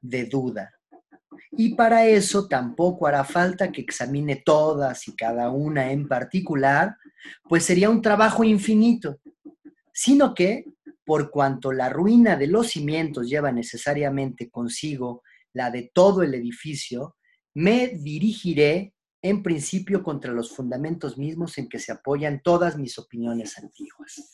de 0.00 0.26
duda. 0.26 0.72
Y 1.52 1.74
para 1.74 2.06
eso 2.06 2.46
tampoco 2.48 3.06
hará 3.06 3.24
falta 3.24 3.72
que 3.72 3.80
examine 3.80 4.36
todas 4.36 5.08
y 5.08 5.16
cada 5.16 5.50
una 5.50 5.90
en 5.90 6.06
particular, 6.06 6.96
pues 7.48 7.64
sería 7.64 7.90
un 7.90 8.02
trabajo 8.02 8.44
infinito, 8.44 9.18
sino 9.92 10.34
que 10.34 10.66
por 11.04 11.30
cuanto 11.30 11.72
la 11.72 11.88
ruina 11.88 12.36
de 12.36 12.48
los 12.48 12.70
cimientos 12.70 13.28
lleva 13.28 13.52
necesariamente 13.52 14.50
consigo 14.50 15.22
la 15.52 15.70
de 15.70 15.90
todo 15.94 16.22
el 16.22 16.34
edificio, 16.34 17.16
me 17.54 17.88
dirigiré 17.88 18.92
en 19.22 19.42
principio 19.42 20.02
contra 20.02 20.32
los 20.32 20.54
fundamentos 20.54 21.18
mismos 21.18 21.58
en 21.58 21.68
que 21.68 21.78
se 21.78 21.92
apoyan 21.92 22.42
todas 22.42 22.76
mis 22.76 22.98
opiniones 22.98 23.58
antiguas. 23.58 24.32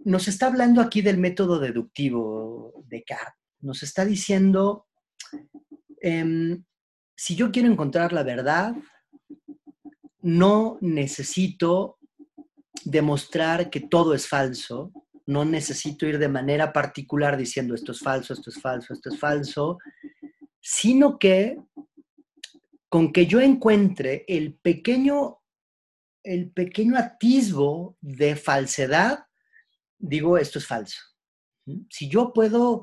Nos 0.00 0.28
está 0.28 0.46
hablando 0.46 0.80
aquí 0.80 1.00
del 1.00 1.18
método 1.18 1.58
deductivo 1.58 2.84
de 2.86 2.98
Descartes. 2.98 3.40
Nos 3.60 3.82
está 3.84 4.04
diciendo, 4.04 4.88
em, 6.00 6.64
si 7.16 7.36
yo 7.36 7.52
quiero 7.52 7.70
encontrar 7.70 8.12
la 8.12 8.24
verdad, 8.24 8.74
no 10.20 10.78
necesito 10.80 11.98
demostrar 12.84 13.70
que 13.70 13.80
todo 13.80 14.14
es 14.14 14.26
falso, 14.26 14.92
no 15.26 15.44
necesito 15.44 16.06
ir 16.06 16.18
de 16.18 16.28
manera 16.28 16.72
particular 16.72 17.36
diciendo 17.36 17.74
esto 17.74 17.92
es 17.92 18.00
falso, 18.00 18.32
esto 18.32 18.50
es 18.50 18.60
falso, 18.60 18.92
esto 18.92 19.08
es 19.08 19.18
falso, 19.18 19.78
sino 20.60 21.18
que 21.18 21.58
con 22.92 23.10
que 23.10 23.26
yo 23.26 23.40
encuentre 23.40 24.26
el 24.28 24.52
pequeño, 24.52 25.40
el 26.22 26.52
pequeño 26.52 26.98
atisbo 26.98 27.96
de 28.02 28.36
falsedad, 28.36 29.24
digo 29.98 30.36
esto 30.36 30.58
es 30.58 30.66
falso. 30.66 31.00
Si 31.88 32.10
yo 32.10 32.34
puedo 32.34 32.82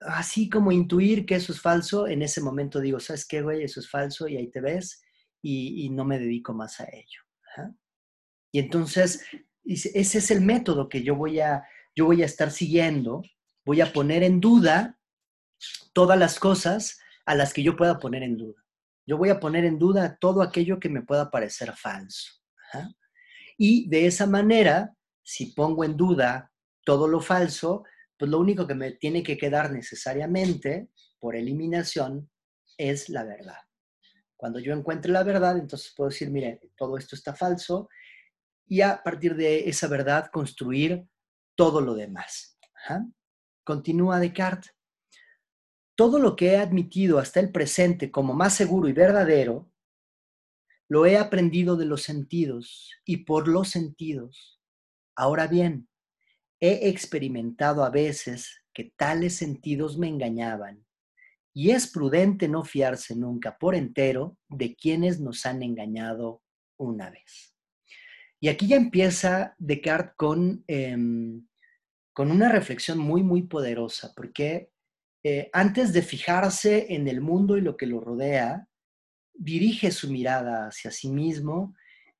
así 0.00 0.50
como 0.50 0.72
intuir 0.72 1.24
que 1.24 1.36
eso 1.36 1.52
es 1.52 1.60
falso, 1.60 2.08
en 2.08 2.22
ese 2.22 2.40
momento 2.40 2.80
digo, 2.80 2.98
¿sabes 2.98 3.24
qué, 3.28 3.40
güey? 3.40 3.62
Eso 3.62 3.78
es 3.78 3.88
falso 3.88 4.26
y 4.26 4.36
ahí 4.36 4.50
te 4.50 4.60
ves 4.60 5.00
y, 5.40 5.88
no 5.90 6.04
me 6.04 6.18
dedico 6.18 6.52
más 6.52 6.80
a 6.80 6.88
ello. 6.92 7.20
Y 8.50 8.58
entonces, 8.58 9.22
ese 9.64 10.18
es 10.18 10.30
el 10.32 10.40
método 10.40 10.88
que 10.88 11.04
yo 11.04 11.14
voy, 11.14 11.38
a, 11.38 11.62
yo 11.94 12.06
voy 12.06 12.24
a 12.24 12.26
estar 12.26 12.50
siguiendo. 12.50 13.22
Voy 13.64 13.82
a 13.82 13.92
poner 13.92 14.24
en 14.24 14.40
duda 14.40 14.98
todas 15.92 16.18
las 16.18 16.40
cosas 16.40 16.98
a 17.24 17.36
las 17.36 17.54
que 17.54 17.62
yo 17.62 17.76
pueda 17.76 18.00
poner 18.00 18.24
en 18.24 18.36
duda. 18.36 18.64
Yo 19.08 19.16
voy 19.16 19.30
a 19.30 19.40
poner 19.40 19.64
en 19.64 19.78
duda 19.78 20.18
todo 20.20 20.42
aquello 20.42 20.78
que 20.78 20.90
me 20.90 21.00
pueda 21.00 21.30
parecer 21.30 21.72
falso. 21.74 22.30
Y 23.56 23.88
de 23.88 24.04
esa 24.04 24.26
manera, 24.26 24.94
si 25.22 25.46
pongo 25.46 25.82
en 25.82 25.96
duda 25.96 26.52
todo 26.84 27.08
lo 27.08 27.22
falso, 27.22 27.84
pues 28.18 28.30
lo 28.30 28.38
único 28.38 28.66
que 28.66 28.74
me 28.74 28.92
tiene 28.92 29.22
que 29.22 29.38
quedar 29.38 29.72
necesariamente, 29.72 30.90
por 31.18 31.36
eliminación, 31.36 32.30
es 32.76 33.08
la 33.08 33.24
verdad. 33.24 33.62
Cuando 34.36 34.58
yo 34.58 34.74
encuentre 34.74 35.10
la 35.10 35.22
verdad, 35.22 35.56
entonces 35.56 35.94
puedo 35.96 36.10
decir, 36.10 36.30
mire, 36.30 36.60
todo 36.76 36.98
esto 36.98 37.16
está 37.16 37.34
falso, 37.34 37.88
y 38.66 38.82
a 38.82 39.02
partir 39.02 39.34
de 39.36 39.70
esa 39.70 39.88
verdad 39.88 40.28
construir 40.30 41.08
todo 41.54 41.80
lo 41.80 41.94
demás. 41.94 42.58
Continúa 43.64 44.20
Descartes. 44.20 44.77
Todo 45.98 46.20
lo 46.20 46.36
que 46.36 46.52
he 46.52 46.56
admitido 46.56 47.18
hasta 47.18 47.40
el 47.40 47.50
presente 47.50 48.12
como 48.12 48.32
más 48.32 48.54
seguro 48.54 48.88
y 48.88 48.92
verdadero, 48.92 49.68
lo 50.88 51.04
he 51.04 51.18
aprendido 51.18 51.76
de 51.76 51.86
los 51.86 52.04
sentidos 52.04 52.92
y 53.04 53.24
por 53.24 53.48
los 53.48 53.70
sentidos. 53.70 54.60
Ahora 55.16 55.48
bien, 55.48 55.88
He 56.60 56.88
experimentado 56.88 57.84
a 57.84 57.90
veces 57.90 58.64
que 58.72 58.92
tales 58.96 59.36
sentidos 59.36 59.96
me 59.96 60.08
engañaban 60.08 60.84
y 61.54 61.70
es 61.70 61.86
prudente 61.86 62.48
no 62.48 62.64
fiarse 62.64 63.14
nunca 63.14 63.58
por 63.58 63.74
entero 63.76 64.36
de 64.48 64.74
quienes 64.74 65.20
nos 65.20 65.46
han 65.46 65.62
engañado 65.62 66.42
una 66.76 67.10
vez. 67.10 67.54
Y 68.40 68.48
aquí 68.48 68.68
ya 68.68 68.76
empieza 68.76 69.54
Descartes 69.58 70.14
con, 70.16 70.64
em, 70.66 71.46
con 72.12 72.30
una 72.32 72.48
reflexión 72.48 72.98
muy, 72.98 73.22
muy 73.22 73.42
poderosa, 73.42 74.12
porque 74.16 74.70
eh, 75.24 75.50
antes 75.52 75.92
de 75.92 76.02
fijarse 76.02 76.92
en 76.94 77.08
el 77.08 77.20
mundo 77.20 77.56
y 77.56 77.60
lo 77.60 77.76
que 77.76 77.86
lo 77.86 78.00
rodea, 78.00 78.66
dirige 79.34 79.90
su 79.90 80.10
mirada 80.10 80.68
hacia 80.68 80.90
sí 80.90 81.08
mismo 81.08 81.74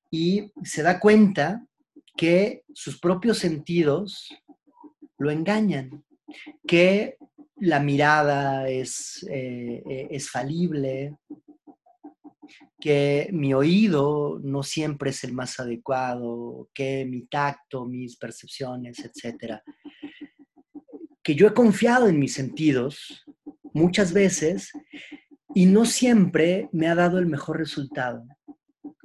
y 0.09 0.51
se 0.63 0.83
da 0.83 0.99
cuenta 0.99 1.65
que 2.15 2.63
sus 2.73 2.99
propios 2.99 3.37
sentidos 3.37 4.29
lo 5.17 5.31
engañan, 5.31 6.03
que 6.67 7.17
la 7.57 7.79
mirada 7.79 8.69
es, 8.69 9.25
eh, 9.29 9.83
eh, 9.89 10.07
es 10.11 10.29
falible, 10.29 11.17
que 12.79 13.29
mi 13.33 13.53
oído 13.53 14.39
no 14.41 14.63
siempre 14.63 15.09
es 15.09 15.23
el 15.25 15.33
más 15.33 15.59
adecuado, 15.59 16.69
que 16.73 17.05
mi 17.05 17.25
tacto, 17.27 17.85
mis 17.85 18.15
percepciones, 18.15 18.99
etcétera. 18.99 19.61
Que 21.29 21.35
yo 21.35 21.45
he 21.45 21.53
confiado 21.53 22.07
en 22.07 22.17
mis 22.17 22.33
sentidos 22.33 23.23
muchas 23.71 24.13
veces 24.13 24.71
y 25.53 25.67
no 25.67 25.85
siempre 25.85 26.69
me 26.71 26.87
ha 26.87 26.95
dado 26.95 27.19
el 27.19 27.27
mejor 27.27 27.59
resultado. 27.59 28.25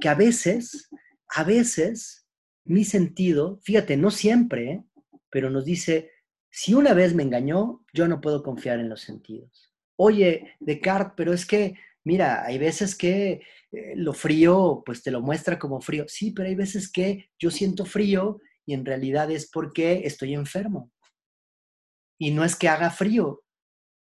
Que 0.00 0.08
a 0.08 0.14
veces, 0.14 0.88
a 1.28 1.44
veces 1.44 2.26
mi 2.64 2.86
sentido, 2.86 3.60
fíjate, 3.62 3.98
no 3.98 4.10
siempre, 4.10 4.70
¿eh? 4.70 4.84
pero 5.28 5.50
nos 5.50 5.66
dice, 5.66 6.12
si 6.50 6.72
una 6.72 6.94
vez 6.94 7.14
me 7.14 7.24
engañó, 7.24 7.84
yo 7.92 8.08
no 8.08 8.22
puedo 8.22 8.42
confiar 8.42 8.80
en 8.80 8.88
los 8.88 9.02
sentidos. 9.02 9.74
Oye, 9.96 10.54
Descartes, 10.60 11.12
pero 11.18 11.34
es 11.34 11.44
que, 11.44 11.74
mira, 12.04 12.42
hay 12.46 12.56
veces 12.56 12.96
que 12.96 13.42
eh, 13.70 13.92
lo 13.96 14.14
frío, 14.14 14.82
pues 14.86 15.02
te 15.02 15.10
lo 15.10 15.20
muestra 15.20 15.58
como 15.58 15.78
frío. 15.82 16.06
Sí, 16.08 16.30
pero 16.30 16.48
hay 16.48 16.54
veces 16.54 16.90
que 16.90 17.28
yo 17.38 17.50
siento 17.50 17.84
frío 17.84 18.40
y 18.64 18.72
en 18.72 18.86
realidad 18.86 19.30
es 19.30 19.50
porque 19.50 20.06
estoy 20.06 20.32
enfermo. 20.32 20.90
Y 22.18 22.30
no 22.30 22.44
es 22.44 22.56
que 22.56 22.68
haga 22.68 22.90
frío, 22.90 23.42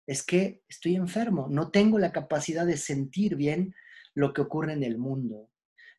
es 0.07 0.23
que 0.23 0.63
estoy 0.67 0.95
enfermo, 0.95 1.47
no 1.49 1.69
tengo 1.69 1.99
la 1.99 2.11
capacidad 2.11 2.65
de 2.65 2.77
sentir 2.77 3.35
bien 3.35 3.75
lo 4.15 4.33
que 4.33 4.41
ocurre 4.41 4.73
en 4.73 4.83
el 4.83 4.97
mundo. 4.97 5.51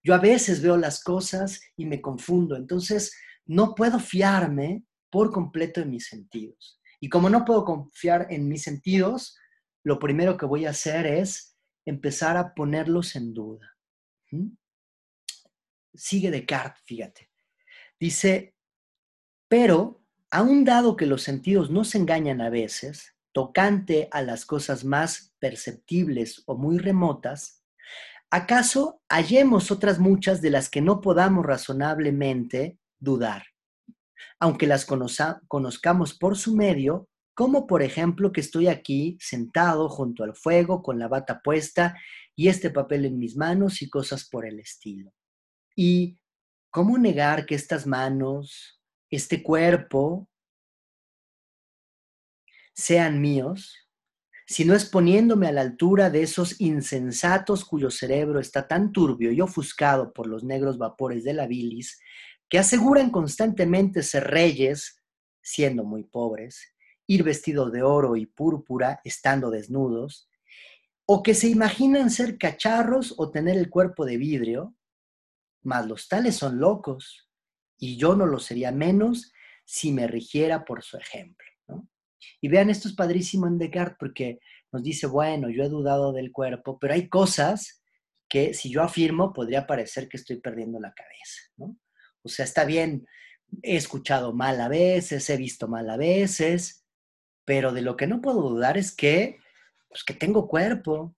Yo 0.02 0.14
a 0.14 0.18
veces 0.18 0.62
veo 0.62 0.76
las 0.76 1.02
cosas 1.04 1.60
y 1.76 1.86
me 1.86 2.00
confundo, 2.00 2.56
entonces 2.56 3.16
no 3.46 3.74
puedo 3.74 4.00
fiarme 4.00 4.84
por 5.10 5.30
completo 5.30 5.80
en 5.80 5.90
mis 5.90 6.06
sentidos. 6.06 6.80
Y 7.00 7.08
como 7.08 7.30
no 7.30 7.44
puedo 7.44 7.64
confiar 7.64 8.26
en 8.30 8.48
mis 8.48 8.62
sentidos, 8.62 9.36
lo 9.84 9.98
primero 9.98 10.36
que 10.36 10.46
voy 10.46 10.66
a 10.66 10.70
hacer 10.70 11.06
es 11.06 11.56
empezar 11.84 12.36
a 12.36 12.54
ponerlos 12.54 13.16
en 13.16 13.32
duda. 13.32 13.76
¿Mm? 14.30 14.50
Sigue 15.94 16.30
Descartes, 16.30 16.82
fíjate. 16.84 17.30
Dice, 17.98 18.54
pero, 19.48 19.99
aun 20.30 20.64
dado 20.64 20.96
que 20.96 21.06
los 21.06 21.22
sentidos 21.22 21.70
no 21.70 21.84
se 21.84 21.98
engañan 21.98 22.40
a 22.40 22.50
veces, 22.50 23.16
tocante 23.32 24.08
a 24.12 24.22
las 24.22 24.44
cosas 24.46 24.84
más 24.84 25.34
perceptibles 25.38 26.42
o 26.46 26.56
muy 26.56 26.78
remotas, 26.78 27.64
¿acaso 28.30 29.00
hallemos 29.08 29.70
otras 29.70 29.98
muchas 29.98 30.40
de 30.40 30.50
las 30.50 30.68
que 30.68 30.80
no 30.80 31.00
podamos 31.00 31.44
razonablemente 31.44 32.78
dudar? 32.98 33.44
Aunque 34.38 34.66
las 34.66 34.86
conozcamos 34.86 36.14
por 36.14 36.36
su 36.36 36.54
medio, 36.54 37.08
como 37.34 37.66
por 37.66 37.82
ejemplo 37.82 38.32
que 38.32 38.40
estoy 38.40 38.68
aquí 38.68 39.16
sentado 39.20 39.88
junto 39.88 40.24
al 40.24 40.34
fuego 40.34 40.82
con 40.82 40.98
la 40.98 41.08
bata 41.08 41.40
puesta 41.42 41.96
y 42.36 42.48
este 42.48 42.70
papel 42.70 43.04
en 43.04 43.18
mis 43.18 43.36
manos 43.36 43.82
y 43.82 43.88
cosas 43.88 44.28
por 44.28 44.46
el 44.46 44.60
estilo. 44.60 45.12
¿Y 45.74 46.18
cómo 46.70 46.98
negar 46.98 47.46
que 47.46 47.54
estas 47.54 47.86
manos, 47.86 48.79
este 49.10 49.42
cuerpo, 49.42 50.28
sean 52.74 53.20
míos? 53.20 53.90
sino 54.50 54.74
es 54.74 54.84
poniéndome 54.84 55.46
a 55.46 55.52
la 55.52 55.60
altura 55.60 56.10
de 56.10 56.24
esos 56.24 56.60
insensatos 56.60 57.64
cuyo 57.64 57.88
cerebro 57.88 58.40
está 58.40 58.66
tan 58.66 58.90
turbio 58.90 59.30
y 59.30 59.40
ofuscado 59.40 60.12
por 60.12 60.26
los 60.26 60.42
negros 60.42 60.76
vapores 60.76 61.22
de 61.22 61.34
la 61.34 61.46
bilis, 61.46 62.00
que 62.48 62.58
aseguran 62.58 63.10
constantemente 63.10 64.02
ser 64.02 64.24
reyes, 64.24 65.00
siendo 65.40 65.84
muy 65.84 66.02
pobres, 66.02 66.74
ir 67.06 67.22
vestidos 67.22 67.70
de 67.70 67.84
oro 67.84 68.16
y 68.16 68.26
púrpura, 68.26 69.00
estando 69.04 69.52
desnudos, 69.52 70.28
o 71.06 71.22
que 71.22 71.34
se 71.34 71.46
imaginan 71.46 72.10
ser 72.10 72.36
cacharros 72.36 73.14
o 73.18 73.30
tener 73.30 73.56
el 73.56 73.70
cuerpo 73.70 74.04
de 74.04 74.16
vidrio, 74.16 74.74
mas 75.62 75.86
los 75.86 76.08
tales 76.08 76.34
son 76.34 76.58
locos, 76.58 77.29
y 77.80 77.96
yo 77.96 78.14
no 78.14 78.26
lo 78.26 78.38
sería 78.38 78.70
menos 78.70 79.32
si 79.64 79.90
me 79.90 80.06
rigiera 80.06 80.64
por 80.64 80.84
su 80.84 80.96
ejemplo. 80.96 81.46
Y 82.40 82.48
vean, 82.48 82.70
esto 82.70 82.88
es 82.88 82.94
padrísimo 82.94 83.46
en 83.46 83.58
Descartes 83.58 83.96
porque 83.98 84.38
nos 84.70 84.82
dice, 84.82 85.06
bueno, 85.06 85.48
yo 85.48 85.64
he 85.64 85.68
dudado 85.68 86.12
del 86.12 86.30
cuerpo, 86.30 86.78
pero 86.78 86.94
hay 86.94 87.08
cosas 87.08 87.82
que 88.28 88.54
si 88.54 88.70
yo 88.70 88.82
afirmo 88.82 89.32
podría 89.32 89.66
parecer 89.66 90.08
que 90.08 90.18
estoy 90.18 90.40
perdiendo 90.40 90.78
la 90.78 90.92
cabeza. 90.92 91.74
O 92.22 92.28
sea, 92.28 92.44
está 92.44 92.64
bien, 92.64 93.06
he 93.62 93.76
escuchado 93.76 94.32
mal 94.32 94.60
a 94.60 94.68
veces, 94.68 95.28
he 95.30 95.36
visto 95.36 95.66
mal 95.66 95.88
a 95.90 95.96
veces, 95.96 96.84
pero 97.44 97.72
de 97.72 97.82
lo 97.82 97.96
que 97.96 98.06
no 98.06 98.20
puedo 98.20 98.42
dudar 98.42 98.76
es 98.76 98.94
que, 98.94 99.38
pues, 99.88 100.04
que 100.04 100.14
tengo 100.14 100.46
cuerpo. 100.46 101.16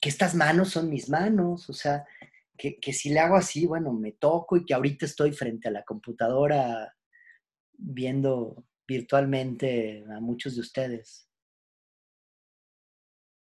Que 0.00 0.08
estas 0.08 0.34
manos 0.34 0.70
son 0.70 0.88
mis 0.88 1.08
manos, 1.08 1.68
o 1.68 1.72
sea, 1.72 2.04
que, 2.58 2.92
si 2.92 3.10
le 3.10 3.20
hago 3.20 3.36
así, 3.36 3.66
bueno, 3.66 3.92
me 3.92 4.12
toco 4.12 4.56
y 4.56 4.64
que 4.64 4.74
ahorita 4.74 5.06
estoy 5.06 5.32
frente 5.32 5.68
a 5.68 5.70
la 5.70 5.84
computadora 5.84 6.94
viendo 7.72 8.66
virtualmente 8.86 10.04
a 10.10 10.20
muchos 10.20 10.56
de 10.56 10.62
ustedes. 10.62 11.28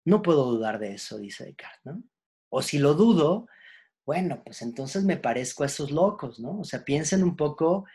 No 0.04 0.22
puedo 0.22 0.44
dudar 0.44 0.78
de 0.78 0.94
eso, 0.94 1.18
dice 1.18 1.44
Descartes, 1.44 1.80
¿no? 1.84 2.02
O 2.50 2.62
si 2.62 2.78
lo 2.78 2.94
dudo, 2.94 3.46
bueno, 4.04 4.42
pues 4.44 4.60
entonces 4.62 5.04
me 5.04 5.16
parezco 5.16 5.62
a 5.62 5.66
esos 5.66 5.90
locos, 5.90 6.40
¿no? 6.40 6.60
O 6.60 6.64
sea, 6.64 6.84
piensen 6.84 7.22
un 7.22 7.36
poco, 7.36 7.86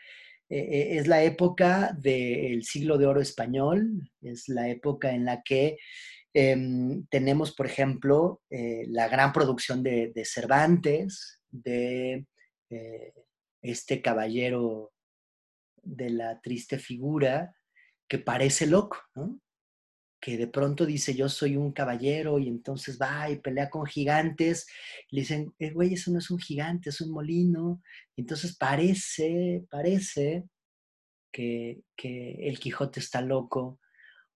eh, 0.50 0.60
eh, 0.60 0.98
es 0.98 1.08
la 1.08 1.24
época 1.24 1.96
del 2.00 2.64
siglo 2.64 2.98
de 2.98 3.06
oro 3.06 3.22
español, 3.22 4.10
es 4.22 4.48
la 4.48 4.70
época 4.70 5.12
en 5.12 5.26
la 5.26 5.44
que 5.44 5.78
em, 6.36 7.06
tenemos, 7.08 7.56
por 7.56 7.66
ejemplo, 7.66 8.42
eh, 8.50 8.84
la 8.88 9.08
gran 9.08 9.34
producción 9.34 9.82
de, 9.82 10.12
Cervantes, 10.26 11.42
de 11.50 12.26
este 13.62 14.02
caballero 14.02 14.92
de 15.82 16.10
la 16.10 16.42
triste 16.42 16.78
figura 16.78 17.56
que 18.08 18.20
parece 18.20 18.68
loco, 18.68 18.98
¿no? 19.16 19.40
que 20.26 20.38
de 20.38 20.48
pronto 20.48 20.88
dice 20.88 21.14
yo 21.14 21.30
soy 21.30 21.56
un 21.56 21.72
caballero 21.72 22.40
y 22.40 22.48
entonces 22.48 23.00
va 23.00 23.30
y 23.30 23.38
pelea 23.38 23.70
con 23.70 23.86
gigantes. 23.86 24.66
le 25.12 25.22
dicen, 25.22 25.54
eh, 25.60 25.70
güey, 25.70 25.94
eso 25.94 26.10
no 26.10 26.18
es 26.18 26.32
un 26.32 26.40
gigante, 26.40 26.90
es 26.90 27.00
un 27.00 27.12
molino. 27.12 27.84
Entonces 28.18 28.58
parece, 28.58 29.66
parece 29.70 30.46
que, 31.32 31.82
que, 31.96 32.48
el 32.48 32.58
Quijote 32.58 33.00
está 33.00 33.22
loco, 33.22 33.80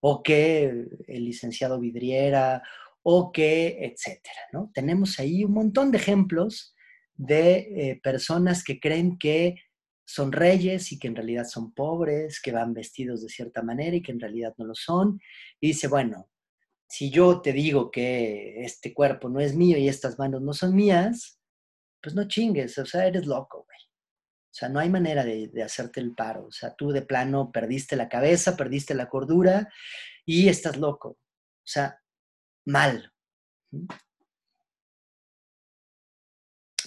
o 0.02 0.24
que 0.24 0.86
el 1.08 1.26
licenciado 1.26 1.80
Vidriera, 1.80 2.64
o 3.04 3.32
que, 3.32 3.78
etcétera, 3.82 4.42
¿no? 4.54 4.72
Tenemos 4.74 5.20
ahí 5.20 5.44
un 5.44 5.54
montón 5.54 5.92
de 5.92 5.98
ejemplos 5.98 6.76
de 7.16 7.58
eh, 7.58 8.00
personas 8.02 8.64
que 8.64 8.80
creen 8.80 9.18
que 9.18 9.56
son 10.06 10.32
reyes 10.32 10.92
y 10.92 11.00
que 11.00 11.08
en 11.08 11.16
realidad 11.16 11.46
son 11.46 11.74
pobres, 11.74 12.42
que 12.42 12.52
van 12.52 12.74
vestidos 12.74 13.22
de 13.22 13.30
cierta 13.30 13.62
manera 13.62 13.96
y 13.96 14.02
que 14.02 14.12
en 14.12 14.20
realidad 14.20 14.54
no 14.58 14.66
lo 14.66 14.74
son. 14.74 15.20
Y 15.60 15.68
dice, 15.68 15.88
bueno, 15.88 16.30
si 16.88 17.12
yo 17.12 17.42
te 17.42 17.54
digo 17.54 17.92
que 17.92 18.64
este 18.64 18.94
cuerpo 18.94 19.30
no 19.30 19.40
es 19.40 19.56
mío 19.56 19.78
y 19.78 19.88
estas 19.88 20.18
manos 20.18 20.42
no 20.42 20.54
son 20.54 20.76
mías, 20.76 21.40
pues 22.02 22.16
no 22.16 22.28
chingues, 22.28 22.78
o 22.78 22.86
sea, 22.86 23.06
eres 23.06 23.28
loco, 23.28 23.66
güey. 23.66 23.89
O 24.52 24.54
sea, 24.54 24.70
no 24.70 24.80
hay 24.80 24.90
manera 24.90 25.24
de, 25.24 25.52
hacerte 25.64 26.00
el 26.00 26.16
paro. 26.16 26.48
O 26.48 26.52
sea, 26.52 26.76
tú 26.76 26.92
de 26.92 27.02
plano 27.02 27.52
perdiste 27.52 27.96
la 27.96 28.10
cabeza, 28.10 28.58
perdiste 28.58 28.94
la 28.96 29.08
cordura 29.10 29.70
y 30.26 30.50
estás 30.50 30.78
loco. 30.78 31.10
O 31.10 31.68
sea, 31.72 32.02
mal 32.66 33.12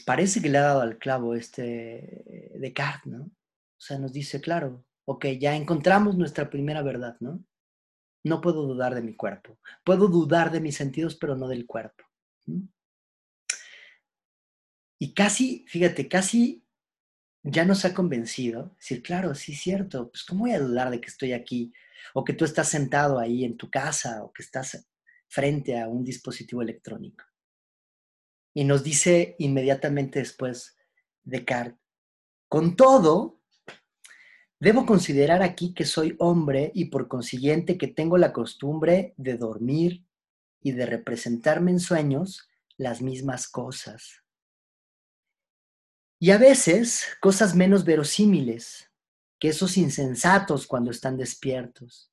parece 0.04 0.40
que 0.40 0.48
le 0.48 0.58
ha 0.58 0.62
dado 0.62 0.80
al 0.80 0.98
clavo 0.98 1.34
este 1.34 2.50
Descartes, 2.54 3.06
¿no? 3.12 3.24
O 3.24 3.84
sea, 3.84 3.98
nos 3.98 4.12
dice, 4.12 4.40
claro, 4.40 4.84
ok, 5.04 5.26
ya 5.40 5.56
encontramos 5.56 6.16
nuestra 6.16 6.48
primera 6.50 6.82
verdad, 6.82 7.16
¿no? 7.20 7.44
No 8.24 8.40
puedo 8.40 8.62
dudar 8.66 8.94
de 8.94 9.02
mi 9.02 9.16
cuerpo. 9.16 9.58
Puedo 9.84 10.06
dudar 10.06 10.52
de 10.52 10.60
mis 10.60 10.76
sentidos, 10.76 11.16
pero 11.16 11.34
no 11.34 11.48
del 11.48 11.66
cuerpo. 11.66 12.04
Y 14.98 15.14
casi, 15.14 15.64
fíjate, 15.66 16.08
casi 16.08 16.61
ya 17.42 17.64
nos 17.64 17.84
ha 17.84 17.94
convencido. 17.94 18.74
Decir, 18.78 19.02
claro, 19.02 19.34
sí 19.34 19.54
cierto, 19.54 20.10
pues 20.10 20.24
¿cómo 20.24 20.40
voy 20.40 20.52
a 20.52 20.60
dudar 20.60 20.90
de 20.90 21.00
que 21.00 21.08
estoy 21.08 21.32
aquí? 21.32 21.72
O 22.14 22.24
que 22.24 22.32
tú 22.32 22.44
estás 22.44 22.68
sentado 22.68 23.18
ahí 23.18 23.44
en 23.44 23.56
tu 23.56 23.70
casa 23.70 24.22
o 24.22 24.32
que 24.32 24.42
estás 24.42 24.86
frente 25.28 25.80
a 25.80 25.88
un 25.88 26.04
dispositivo 26.04 26.62
electrónico. 26.62 27.24
Y 28.54 28.64
nos 28.64 28.84
dice 28.84 29.34
inmediatamente 29.38 30.18
después 30.18 30.76
Descartes, 31.24 31.78
con 32.48 32.76
todo, 32.76 33.40
debo 34.60 34.84
considerar 34.84 35.42
aquí 35.42 35.72
que 35.72 35.86
soy 35.86 36.16
hombre 36.18 36.70
y 36.74 36.86
por 36.86 37.08
consiguiente 37.08 37.78
que 37.78 37.88
tengo 37.88 38.18
la 38.18 38.32
costumbre 38.32 39.14
de 39.16 39.36
dormir 39.38 40.04
y 40.60 40.72
de 40.72 40.84
representarme 40.84 41.70
en 41.70 41.80
sueños 41.80 42.48
las 42.76 43.00
mismas 43.00 43.48
cosas. 43.48 44.21
Y 46.22 46.30
a 46.30 46.38
veces 46.38 47.04
cosas 47.20 47.56
menos 47.56 47.84
verosímiles 47.84 48.88
que 49.40 49.48
esos 49.48 49.76
insensatos 49.76 50.68
cuando 50.68 50.92
están 50.92 51.16
despiertos. 51.16 52.12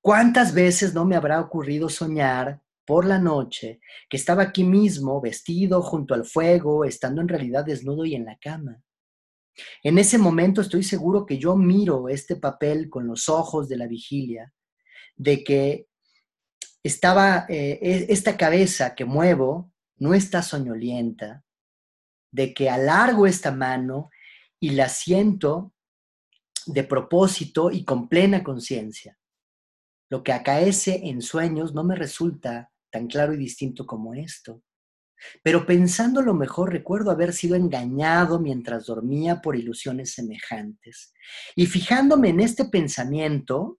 ¿Cuántas 0.00 0.52
veces 0.52 0.92
no 0.92 1.04
me 1.04 1.14
habrá 1.14 1.40
ocurrido 1.40 1.88
soñar 1.88 2.60
por 2.84 3.04
la 3.04 3.20
noche, 3.20 3.78
que 4.10 4.16
estaba 4.16 4.42
aquí 4.42 4.64
mismo, 4.64 5.20
vestido 5.20 5.82
junto 5.82 6.14
al 6.14 6.24
fuego, 6.24 6.84
estando 6.84 7.20
en 7.20 7.28
realidad 7.28 7.64
desnudo 7.64 8.04
y 8.04 8.16
en 8.16 8.24
la 8.24 8.36
cama. 8.38 8.82
En 9.84 9.98
ese 9.98 10.18
momento 10.18 10.60
estoy 10.60 10.82
seguro 10.82 11.24
que 11.24 11.38
yo 11.38 11.54
miro 11.54 12.08
este 12.08 12.34
papel 12.34 12.90
con 12.90 13.06
los 13.06 13.28
ojos 13.28 13.68
de 13.68 13.76
la 13.76 13.86
vigilia, 13.86 14.52
de 15.14 15.44
que 15.44 15.86
estaba 16.82 17.46
eh, 17.48 17.78
e, 17.80 18.06
esta 18.08 18.36
cabeza 18.36 18.96
que 18.96 19.04
muevo 19.04 19.70
no 19.98 20.12
está 20.12 20.42
soñolienta, 20.42 21.44
de 22.30 22.54
que 22.54 22.70
alargo 22.70 23.26
esta 23.26 23.52
mano 23.52 24.10
y 24.60 24.70
la 24.70 24.88
siento 24.88 25.72
de 26.66 26.84
propósito 26.84 27.70
y 27.70 27.84
con 27.84 28.08
plena 28.08 28.42
conciencia. 28.44 29.18
Lo 30.10 30.22
que 30.22 30.32
acaece 30.32 31.00
en 31.04 31.22
sueños 31.22 31.74
no 31.74 31.84
me 31.84 31.94
resulta 31.94 32.70
tan 32.90 33.06
claro 33.06 33.34
y 33.34 33.36
distinto 33.36 33.86
como 33.86 34.14
esto. 34.14 34.62
Pero 35.42 35.66
pensando 35.66 36.22
lo 36.22 36.34
mejor, 36.34 36.72
recuerdo 36.72 37.10
haber 37.10 37.32
sido 37.32 37.56
engañado 37.56 38.38
mientras 38.38 38.86
dormía 38.86 39.42
por 39.42 39.56
ilusiones 39.56 40.12
semejantes. 40.12 41.12
Y 41.56 41.66
fijándome 41.66 42.28
en 42.28 42.40
este 42.40 42.66
pensamiento, 42.66 43.78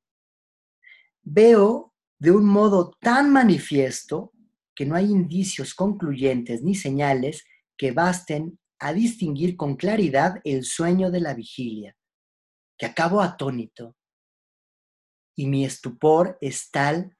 veo 1.21 1.93
de 2.19 2.31
un 2.31 2.45
modo 2.45 2.91
tan 2.99 3.31
manifiesto 3.31 4.33
que 4.75 4.85
no 4.85 4.95
hay 4.95 5.05
indicios 5.05 5.73
concluyentes 5.73 6.61
ni 6.61 6.75
señales 6.75 7.43
que 7.79 7.91
basten 7.91 8.59
a 8.77 8.93
distinguir 8.93 9.55
con 9.55 9.77
claridad 9.77 10.41
el 10.43 10.65
sueño 10.65 11.09
de 11.09 11.21
la 11.21 11.33
vigilia, 11.33 11.95
que 12.77 12.85
acabo 12.85 13.21
atónito. 13.21 13.95
Y 15.35 15.47
mi 15.47 15.63
estupor 15.63 16.37
es 16.41 16.69
tal 16.71 17.15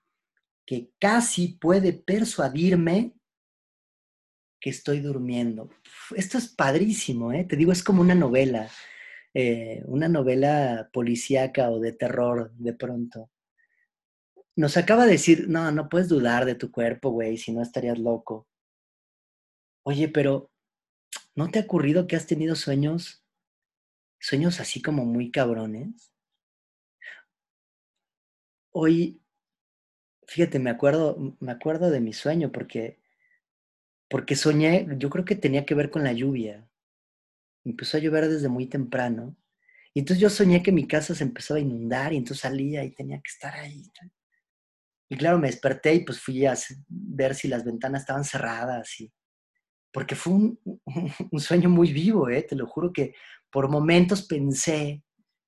que 0.66 0.91
casi 0.99 1.57
puede 1.60 1.93
persuadirme 1.93 3.16
que 4.60 4.70
estoy 4.70 4.99
durmiendo. 4.99 5.70
Esto 6.14 6.38
es 6.38 6.49
padrísimo, 6.49 7.32
¿eh? 7.32 7.45
te 7.45 7.55
digo, 7.55 7.72
es 7.72 7.82
como 7.82 8.01
una 8.01 8.16
novela, 8.16 8.70
eh, 9.34 9.82
una 9.86 10.10
novela 10.10 10.89
policíaca 10.91 11.72
o 11.72 11.80
de 11.80 11.93
terror 11.93 12.51
de 12.55 12.74
pronto. 12.74 13.32
Nos 14.57 14.76
acaba 14.76 15.05
de 15.05 15.14
decir, 15.14 15.47
no, 15.47 15.72
no 15.72 15.88
puedes 15.88 16.10
dudar 16.10 16.43
de 16.43 16.55
tu 16.55 16.70
cuerpo, 16.70 17.12
güey, 17.12 17.38
si 17.38 17.53
no 17.53 17.62
estarías 17.62 17.97
loco. 17.97 18.49
Oye, 19.90 20.08
pero 20.08 20.52
¿no 21.34 21.50
te 21.50 21.58
ha 21.58 21.64
ocurrido 21.64 22.06
que 22.06 22.16
has 22.16 22.28
tenido 22.28 22.56
sueños, 22.56 23.26
sueños 24.20 24.60
así 24.60 24.84
como 24.84 25.04
muy 25.04 25.32
cabrones? 25.32 26.12
Hoy 28.70 29.20
fíjate, 30.28 30.60
me 30.60 30.70
acuerdo, 30.70 31.36
me 31.40 31.52
acuerdo 31.52 31.90
de 31.90 32.02
mi 32.02 32.14
sueño 32.14 32.52
porque, 32.52 33.00
porque 34.08 34.36
soñé, 34.36 34.88
yo 35.00 35.10
creo 35.10 35.26
que 35.26 35.36
tenía 35.36 35.66
que 35.66 35.74
ver 35.74 35.90
con 35.90 36.04
la 36.04 36.14
lluvia. 36.14 36.70
Empezó 37.66 37.98
a 37.98 38.00
llover 38.00 38.28
desde 38.30 38.48
muy 38.48 38.68
temprano. 38.68 39.36
Y 39.96 40.02
entonces 40.02 40.22
yo 40.22 40.30
soñé 40.30 40.62
que 40.62 40.72
mi 40.72 40.88
casa 40.88 41.16
se 41.16 41.24
empezaba 41.24 41.58
a 41.58 41.64
inundar 41.64 42.14
y 42.14 42.18
entonces 42.18 42.42
salía 42.42 42.84
y 42.84 42.92
tenía 42.92 43.18
que 43.18 43.30
estar 43.30 43.56
ahí. 43.56 43.92
Y 45.10 45.18
claro, 45.18 45.40
me 45.40 45.48
desperté 45.48 45.96
y 45.96 46.06
pues 46.06 46.20
fui 46.22 46.46
a 46.46 46.54
ver 46.88 47.34
si 47.34 47.48
las 47.48 47.66
ventanas 47.66 48.02
estaban 48.02 48.24
cerradas. 48.24 49.00
Y, 49.00 49.12
porque 49.92 50.16
fue 50.16 50.34
un, 50.34 50.60
sueño 51.40 51.70
muy 51.70 51.92
vivo, 51.92 52.30
¿eh? 52.30 52.44
te 52.44 52.56
lo 52.56 52.68
juro 52.68 52.94
que 52.94 53.14
por 53.50 53.70
momentos 53.70 54.24
pensé 54.24 55.04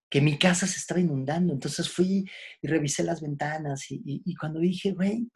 que 0.09 0.21
mi 0.21 0.37
casa 0.37 0.67
se 0.67 0.77
estaba 0.77 0.99
inundando. 0.99 1.53
Entonces 1.53 1.89
fui 1.89 2.29
y 2.61 2.67
revisé 2.67 3.03
las 3.03 3.21
ventanas 3.21 3.85
y, 3.89 4.35
cuando 4.35 4.59
dije, 4.59 4.91
güey, 4.91 5.29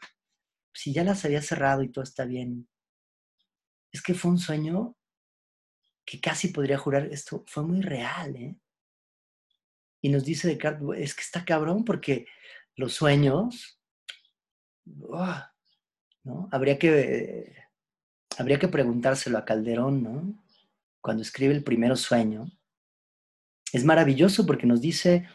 si 0.73 0.93
ya 0.93 1.03
las 1.03 1.23
había 1.23 1.41
cerrado 1.41 1.83
y 1.83 1.91
todo 1.91 2.03
está 2.03 2.25
bien, 2.25 2.67
es 3.91 4.01
que 4.01 4.13
fue 4.13 4.31
un 4.31 4.39
sueño 4.39 4.97
que 6.05 6.19
casi 6.19 6.49
podría 6.49 6.77
jurar, 6.77 7.07
esto 7.11 7.43
fue 7.47 7.63
muy 7.63 7.81
real, 7.81 8.35
¿eh? 8.35 8.55
Y 10.01 10.09
nos 10.09 10.23
dice 10.23 10.47
Descartes, 10.47 10.87
es 10.97 11.15
que 11.15 11.21
está 11.21 11.45
cabrón 11.45 11.83
porque 11.83 12.27
los 12.75 12.93
sueños, 12.93 13.79
¿no? 14.85 16.49
Habría 16.51 16.77
que, 16.77 17.55
habría 18.37 18.59
que 18.59 18.67
preguntárselo 18.67 19.37
a 19.37 19.45
Calderón, 19.45 20.03
¿no? 20.03 20.43
Cuando 21.01 21.23
escribe 21.23 21.53
el 21.53 21.63
primer 21.63 21.95
sueño, 21.97 22.51
es 23.71 23.83
maravilloso 23.83 24.45
porque 24.45 24.65
nos 24.65 24.81
dice, 24.81 25.27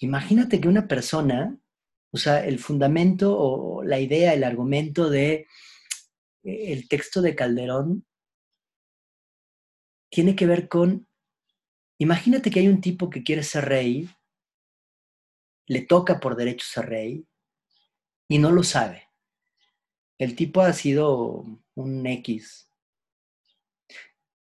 imagínate 0.00 0.60
que 0.60 0.68
una 0.68 0.88
persona, 0.88 1.56
o 2.10 2.16
sea, 2.16 2.44
el 2.44 2.58
fundamento 2.58 3.36
o 3.36 3.82
la 3.84 4.00
idea, 4.00 4.34
el 4.34 4.44
argumento 4.44 5.10
de 5.10 5.46
eh, 6.44 6.72
el 6.72 6.88
texto 6.88 7.22
de 7.22 7.34
Calderón 7.34 8.06
tiene 10.10 10.36
que 10.36 10.46
ver 10.46 10.68
con, 10.68 11.08
imagínate 11.98 12.50
que 12.50 12.60
hay 12.60 12.68
un 12.68 12.80
tipo 12.80 13.10
que 13.10 13.22
quiere 13.22 13.42
ser 13.42 13.64
rey, 13.66 14.08
le 15.66 15.82
toca 15.82 16.20
por 16.20 16.36
derecho 16.36 16.66
ser 16.66 16.86
rey 16.86 17.26
y 18.28 18.38
no 18.38 18.52
lo 18.52 18.62
sabe. 18.62 19.03
El 20.18 20.36
tipo 20.36 20.60
ha 20.62 20.72
sido 20.72 21.44
un 21.74 22.06
X. 22.06 22.70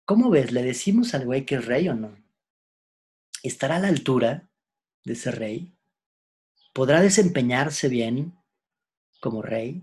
¿Cómo 0.04 0.30
ves? 0.30 0.52
¿Le 0.52 0.62
decimos 0.62 1.14
al 1.14 1.24
güey 1.24 1.46
que 1.46 1.56
es 1.56 1.64
rey 1.64 1.88
o 1.88 1.94
no? 1.94 2.16
¿Estará 3.42 3.76
a 3.76 3.80
la 3.80 3.88
altura 3.88 4.48
de 5.04 5.14
ese 5.14 5.30
rey? 5.30 5.72
¿Podrá 6.74 7.00
desempeñarse 7.00 7.88
bien 7.88 8.36
como 9.20 9.40
rey? 9.40 9.82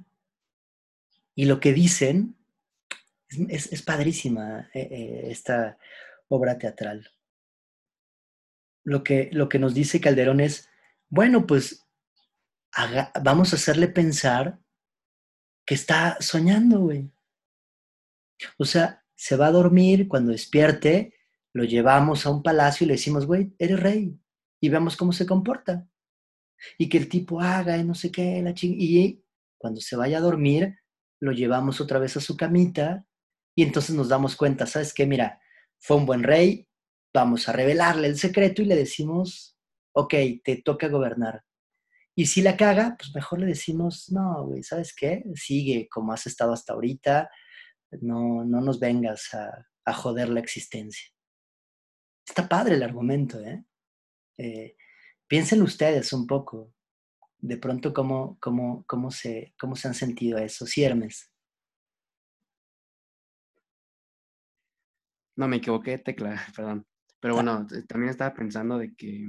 Y 1.34 1.46
lo 1.46 1.60
que 1.60 1.74
dicen 1.74 2.36
es, 3.50 3.82
padrísima 3.82 4.70
eh, 4.74 4.88
eh, 4.92 5.28
esta 5.32 5.78
obra 6.28 6.58
teatral. 6.58 7.10
Lo 8.84 9.04
que, 9.04 9.30
lo 9.32 9.50
que 9.50 9.58
nos 9.60 9.74
dice 9.74 10.02
Calderón 10.02 10.40
es, 10.40 10.70
bueno, 11.10 11.48
pues 11.48 11.88
vamos 13.22 13.54
a 13.54 13.56
hacerle 13.56 13.88
pensar 13.88 14.60
que 15.72 15.76
está 15.76 16.18
soñando, 16.20 16.82
güey. 16.82 17.10
O 18.58 18.66
sea, 18.66 19.06
se 19.16 19.38
va 19.38 19.48
a 19.48 19.52
dormir, 19.54 20.10
cuando 20.10 20.34
despierte, 20.34 21.14
lo 21.54 21.64
llevamos 21.64 22.26
a 22.26 22.30
un 22.30 22.44
palacio 22.44 22.84
y 22.84 22.88
le 22.90 22.96
decimos, 22.96 23.26
güey, 23.26 23.56
eres 23.58 23.80
rey. 23.80 24.20
Y 24.60 24.68
vemos 24.68 24.98
cómo 24.98 25.14
se 25.14 25.26
comporta. 25.26 25.88
Y 26.78 26.90
que 26.90 26.98
el 26.98 27.08
tipo 27.08 27.40
haga 27.40 27.78
y 27.78 27.86
no 27.86 27.96
sé 27.96 28.12
qué, 28.12 28.42
la 28.42 28.54
ching 28.54 28.76
Y 28.78 29.24
cuando 29.58 29.80
se 29.80 29.96
vaya 29.96 30.18
a 30.18 30.20
dormir, 30.20 30.78
lo 31.22 31.32
llevamos 31.32 31.80
otra 31.80 32.00
vez 32.00 32.18
a 32.18 32.20
su 32.20 32.36
camita 32.36 33.06
y 33.56 33.64
entonces 33.64 33.96
nos 33.96 34.10
damos 34.10 34.36
cuenta, 34.36 34.66
¿sabes 34.66 34.94
qué? 34.94 35.06
Mira, 35.06 35.40
fue 35.80 35.96
un 35.96 36.06
buen 36.06 36.24
rey, 36.24 36.68
vamos 37.14 37.48
a 37.48 37.54
revelarle 37.54 38.10
el 38.10 38.18
secreto 38.20 38.62
y 38.62 38.66
le 38.66 38.76
decimos, 38.76 39.58
ok, 39.96 40.16
te 40.44 40.62
toca 40.66 40.90
gobernar. 40.90 41.46
Y 42.16 42.26
si 42.26 42.42
la 42.42 42.58
caga, 42.58 42.96
pues 42.98 43.14
mejor 43.16 43.40
le 43.40 43.48
decimos, 43.48 44.12
no, 44.12 44.46
güey, 44.46 44.64
¿sabes 44.64 44.94
qué? 44.94 45.24
Sigue 45.36 45.88
como 45.90 46.12
has 46.12 46.28
estado 46.28 46.54
hasta 46.54 46.74
ahorita, 46.74 47.30
no, 48.02 48.44
no 48.44 48.62
nos 48.62 48.80
vengas 48.80 49.34
a, 49.34 49.66
a 49.86 49.94
joder 49.94 50.30
la 50.30 50.40
existencia. 50.40 51.10
Está 52.28 52.48
padre 52.48 52.76
el 52.76 52.84
argumento, 52.84 53.40
¿eh? 53.42 53.66
¿eh? 54.38 54.76
piensen 55.28 55.62
ustedes 55.62 56.14
un 56.14 56.28
poco, 56.28 56.74
de 57.40 57.58
pronto, 57.58 57.94
cómo, 57.94 58.38
cómo, 58.40 58.86
cómo, 58.86 59.12
se, 59.12 59.54
cómo 59.60 59.76
se 59.76 59.88
han 59.88 59.94
sentido 59.94 60.38
eso. 60.38 60.66
Ciermes. 60.66 61.32
No, 65.36 65.48
me 65.48 65.58
equivoqué, 65.58 65.98
tecla, 65.98 66.42
perdón. 66.56 66.86
Pero 67.20 67.36
bueno, 67.36 67.68
también 67.88 68.10
estaba 68.10 68.34
pensando 68.34 68.78
de 68.78 68.96
que 68.96 69.28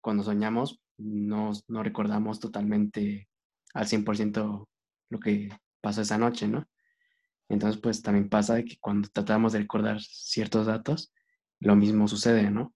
cuando 0.00 0.22
soñamos 0.22 0.81
no, 0.98 1.52
no 1.68 1.82
recordamos 1.82 2.40
totalmente 2.40 3.28
al 3.74 3.86
100% 3.86 4.68
lo 5.10 5.20
que 5.20 5.50
pasó 5.80 6.02
esa 6.02 6.18
noche, 6.18 6.48
¿no? 6.48 6.68
Entonces, 7.48 7.80
pues 7.80 8.02
también 8.02 8.28
pasa 8.28 8.54
de 8.54 8.64
que 8.64 8.78
cuando 8.80 9.08
tratamos 9.08 9.52
de 9.52 9.60
recordar 9.60 10.00
ciertos 10.00 10.66
datos, 10.66 11.12
lo 11.60 11.76
mismo 11.76 12.08
sucede, 12.08 12.50
¿no? 12.50 12.74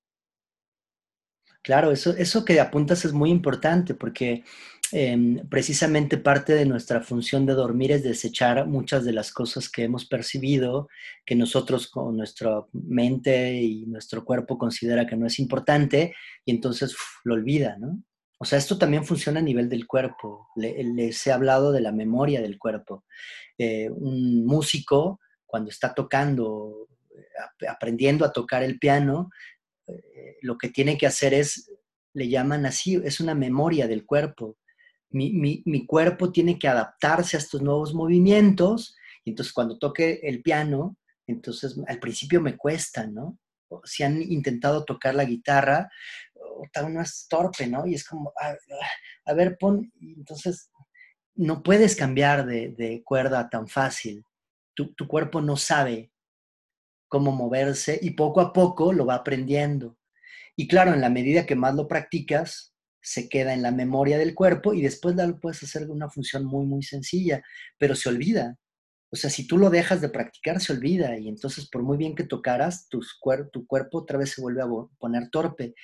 Claro, 1.62 1.90
eso, 1.90 2.10
eso 2.16 2.44
que 2.44 2.60
apuntas 2.60 3.04
es 3.04 3.12
muy 3.12 3.30
importante 3.30 3.94
porque 3.94 4.44
em, 4.92 5.48
precisamente 5.48 6.18
parte 6.18 6.54
de 6.54 6.66
nuestra 6.66 7.00
función 7.02 7.46
de 7.46 7.54
dormir 7.54 7.92
es 7.92 8.02
desechar 8.02 8.66
muchas 8.66 9.04
de 9.04 9.12
las 9.12 9.32
cosas 9.32 9.68
que 9.68 9.84
hemos 9.84 10.06
percibido, 10.06 10.88
que 11.24 11.34
nosotros 11.34 11.88
con 11.88 12.16
nuestra 12.16 12.64
mente 12.72 13.54
y 13.54 13.86
nuestro 13.86 14.24
cuerpo 14.24 14.58
considera 14.58 15.06
que 15.06 15.16
no 15.16 15.26
es 15.26 15.38
importante 15.38 16.14
y 16.44 16.50
entonces 16.50 16.94
lo 17.24 17.34
olvida, 17.34 17.76
¿no? 17.78 18.02
O 18.38 18.44
sea, 18.44 18.58
esto 18.58 18.76
también 18.76 19.04
funciona 19.04 19.40
a 19.40 19.42
nivel 19.42 19.68
del 19.68 19.86
cuerpo. 19.86 20.48
les 20.56 21.26
he 21.26 21.32
hablado 21.32 21.72
de 21.72 21.80
la 21.80 21.92
memoria 21.92 22.42
del 22.42 22.58
cuerpo. 22.58 23.04
Eh, 23.56 23.88
un 23.90 24.44
músico, 24.44 25.20
cuando 25.46 25.70
está 25.70 25.94
tocando, 25.94 26.88
aprendiendo 27.68 28.24
a 28.24 28.32
tocar 28.32 28.62
el 28.62 28.78
piano, 28.78 29.30
eh, 29.86 30.36
lo 30.42 30.58
que 30.58 30.68
tiene 30.68 30.98
que 30.98 31.06
hacer 31.06 31.32
es, 31.34 31.70
le 32.12 32.28
llaman 32.28 32.66
así, 32.66 33.00
es 33.04 33.20
una 33.20 33.34
memoria 33.34 33.86
del 33.88 34.04
cuerpo. 34.04 34.56
Mi, 35.16 35.86
cuerpo 35.86 36.30
tiene 36.30 36.58
que 36.58 36.68
adaptarse 36.68 37.36
a 37.36 37.40
estos 37.40 37.62
nuevos 37.62 37.94
movimientos, 37.94 38.96
y 39.24 39.30
entonces 39.30 39.52
cuando 39.52 39.78
toque 39.78 40.20
el 40.22 40.42
piano, 40.42 40.96
entonces 41.26 41.76
al 41.86 41.98
principio 41.98 42.40
me 42.40 42.56
cuesta, 42.56 43.06
¿no? 43.06 43.38
Si 43.84 44.02
han 44.02 44.22
intentado 44.22 44.84
tocar 44.84 45.14
la 45.14 45.24
guitarra, 45.24 45.90
uno 46.84 47.00
es 47.00 47.26
torpe, 47.28 47.66
¿no? 47.66 47.86
Y 47.86 47.94
es 47.94 48.04
como, 48.04 48.32
a, 49.24 49.34
ver, 49.34 49.56
pon, 49.58 49.90
entonces 50.00 50.70
no 51.34 51.62
puedes 51.62 51.96
cambiar 51.96 52.46
de, 52.46 53.02
cuerda 53.04 53.48
tan 53.48 53.66
fácil. 53.68 54.24
Tu, 54.74 54.94
tu, 54.94 55.08
cuerpo 55.08 55.40
no 55.40 55.56
sabe 55.56 56.12
cómo 57.08 57.32
moverse 57.32 57.98
y 58.00 58.10
poco 58.10 58.40
a 58.40 58.52
poco 58.52 58.92
lo 58.92 59.06
va 59.06 59.16
aprendiendo. 59.16 59.98
Y 60.54 60.68
claro, 60.68 60.92
en 60.92 61.00
la 61.00 61.10
medida 61.10 61.46
que 61.46 61.54
más 61.54 61.74
lo 61.74 61.88
practicas, 61.88 62.75
se 63.06 63.28
queda 63.28 63.54
en 63.54 63.62
la 63.62 63.70
memoria 63.70 64.18
del 64.18 64.34
cuerpo 64.34 64.74
y 64.74 64.82
después 64.82 65.14
lo 65.14 65.38
puedes 65.38 65.62
hacer 65.62 65.88
una 65.88 66.10
función 66.10 66.44
muy, 66.44 66.66
muy 66.66 66.82
sencilla, 66.82 67.40
pero 67.78 67.94
se 67.94 68.08
olvida. 68.08 68.58
O 69.12 69.16
sea, 69.16 69.30
si 69.30 69.46
tú 69.46 69.58
lo 69.58 69.70
dejas 69.70 70.00
de 70.00 70.08
practicar, 70.08 70.60
se 70.60 70.72
olvida 70.72 71.16
y 71.16 71.28
entonces 71.28 71.70
por 71.70 71.84
muy 71.84 71.98
bien 71.98 72.16
que 72.16 72.24
tocaras, 72.24 72.88
tu, 72.88 73.00
tu 73.52 73.64
cuerpo 73.68 73.98
otra 73.98 74.18
vez 74.18 74.30
se 74.30 74.40
vuelve 74.40 74.62
a 74.62 74.66
poner 74.98 75.30
torpe. 75.30 75.74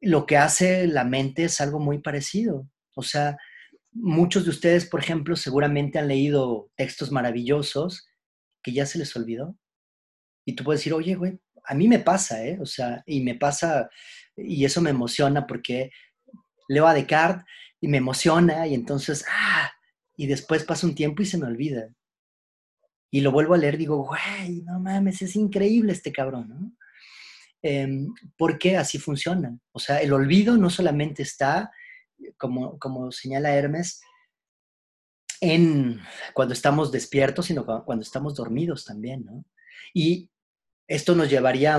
Lo 0.00 0.24
que 0.24 0.38
hace 0.38 0.86
la 0.86 1.04
mente 1.04 1.44
es 1.44 1.60
algo 1.60 1.78
muy 1.78 1.98
parecido. 1.98 2.66
O 2.94 3.02
sea, 3.02 3.36
muchos 3.92 4.44
de 4.44 4.50
ustedes, 4.50 4.86
por 4.86 5.00
ejemplo, 5.00 5.36
seguramente 5.36 5.98
han 5.98 6.08
leído 6.08 6.70
textos 6.74 7.12
maravillosos 7.12 8.06
que 8.62 8.72
ya 8.72 8.86
se 8.86 8.98
les 8.98 9.14
olvidó. 9.14 9.58
Y 10.46 10.54
tú 10.54 10.64
puedes 10.64 10.80
decir, 10.80 10.94
oye, 10.94 11.16
güey, 11.16 11.38
a 11.66 11.74
mí 11.74 11.86
me 11.86 11.98
pasa, 11.98 12.46
¿eh? 12.46 12.56
O 12.62 12.66
sea, 12.66 13.02
y 13.04 13.20
me 13.20 13.34
pasa, 13.34 13.90
y 14.36 14.64
eso 14.64 14.80
me 14.80 14.90
emociona 14.90 15.46
porque 15.46 15.90
leo 16.68 16.86
a 16.86 16.94
Descartes 16.94 17.44
y 17.80 17.88
me 17.88 17.98
emociona 17.98 18.66
y 18.66 18.74
entonces, 18.74 19.24
ah, 19.30 19.70
y 20.16 20.26
después 20.26 20.64
pasa 20.64 20.86
un 20.86 20.94
tiempo 20.94 21.22
y 21.22 21.26
se 21.26 21.38
me 21.38 21.46
olvida. 21.46 21.88
Y 23.10 23.20
lo 23.20 23.30
vuelvo 23.30 23.54
a 23.54 23.58
leer, 23.58 23.76
digo, 23.78 24.04
güey, 24.04 24.62
no 24.62 24.80
mames, 24.80 25.22
es 25.22 25.36
increíble 25.36 25.92
este 25.92 26.12
cabrón, 26.12 26.48
¿no? 26.48 26.72
Em, 27.62 28.08
porque 28.36 28.76
así 28.76 28.98
funciona. 28.98 29.58
O 29.72 29.78
sea, 29.78 30.00
el 30.00 30.12
olvido 30.12 30.56
no 30.56 30.70
solamente 30.70 31.22
está, 31.22 31.70
como, 32.36 32.78
como 32.78 33.10
señala 33.12 33.54
Hermes, 33.54 34.00
en 35.40 36.00
cuando 36.32 36.54
estamos 36.54 36.92
despiertos, 36.92 37.46
sino 37.46 37.66
cuando 37.84 38.02
estamos 38.02 38.34
dormidos 38.34 38.84
también, 38.84 39.24
¿no? 39.24 39.44
Y 39.92 40.30
esto 40.86 41.14
nos 41.14 41.30
llevaría 41.30 41.74
a 41.74 41.78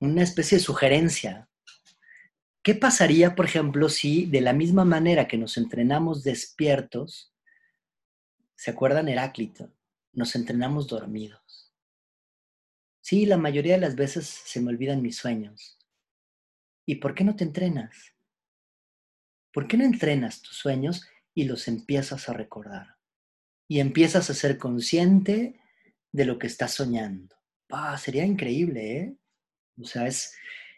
una 0.00 0.22
especie 0.22 0.58
de 0.58 0.64
sugerencia. 0.64 1.48
¿Qué 2.62 2.74
pasaría, 2.74 3.34
por 3.34 3.46
ejemplo, 3.46 3.88
si 3.88 4.26
de 4.26 4.40
la 4.40 4.52
misma 4.52 4.84
manera 4.84 5.28
que 5.28 5.38
nos 5.38 5.56
entrenamos 5.56 6.22
despiertos, 6.24 7.32
¿se 8.56 8.70
acuerdan 8.70 9.08
Heráclito? 9.08 9.72
Nos 10.12 10.34
entrenamos 10.34 10.88
dormidos. 10.88 11.72
Sí, 13.00 13.24
la 13.24 13.38
mayoría 13.38 13.74
de 13.74 13.80
las 13.80 13.94
veces 13.94 14.26
se 14.26 14.60
me 14.60 14.70
olvidan 14.70 15.00
mis 15.00 15.16
sueños. 15.16 15.78
¿Y 16.84 16.96
por 16.96 17.14
qué 17.14 17.24
no 17.24 17.36
te 17.36 17.44
entrenas? 17.44 18.14
¿Por 19.52 19.66
qué 19.66 19.76
no 19.76 19.84
entrenas 19.84 20.42
tus 20.42 20.56
sueños 20.56 21.08
y 21.34 21.44
los 21.44 21.68
empiezas 21.68 22.28
a 22.28 22.32
recordar? 22.32 22.96
Y 23.66 23.80
empiezas 23.80 24.28
a 24.30 24.34
ser 24.34 24.58
consciente 24.58 25.60
de 26.12 26.24
lo 26.24 26.38
que 26.38 26.46
estás 26.46 26.74
soñando. 26.74 27.36
Ah, 27.70 27.96
sería 27.98 28.24
increíble, 28.24 28.96
¿eh? 28.98 29.16
O 29.80 29.84
sea, 29.84 30.06
es, 30.06 30.34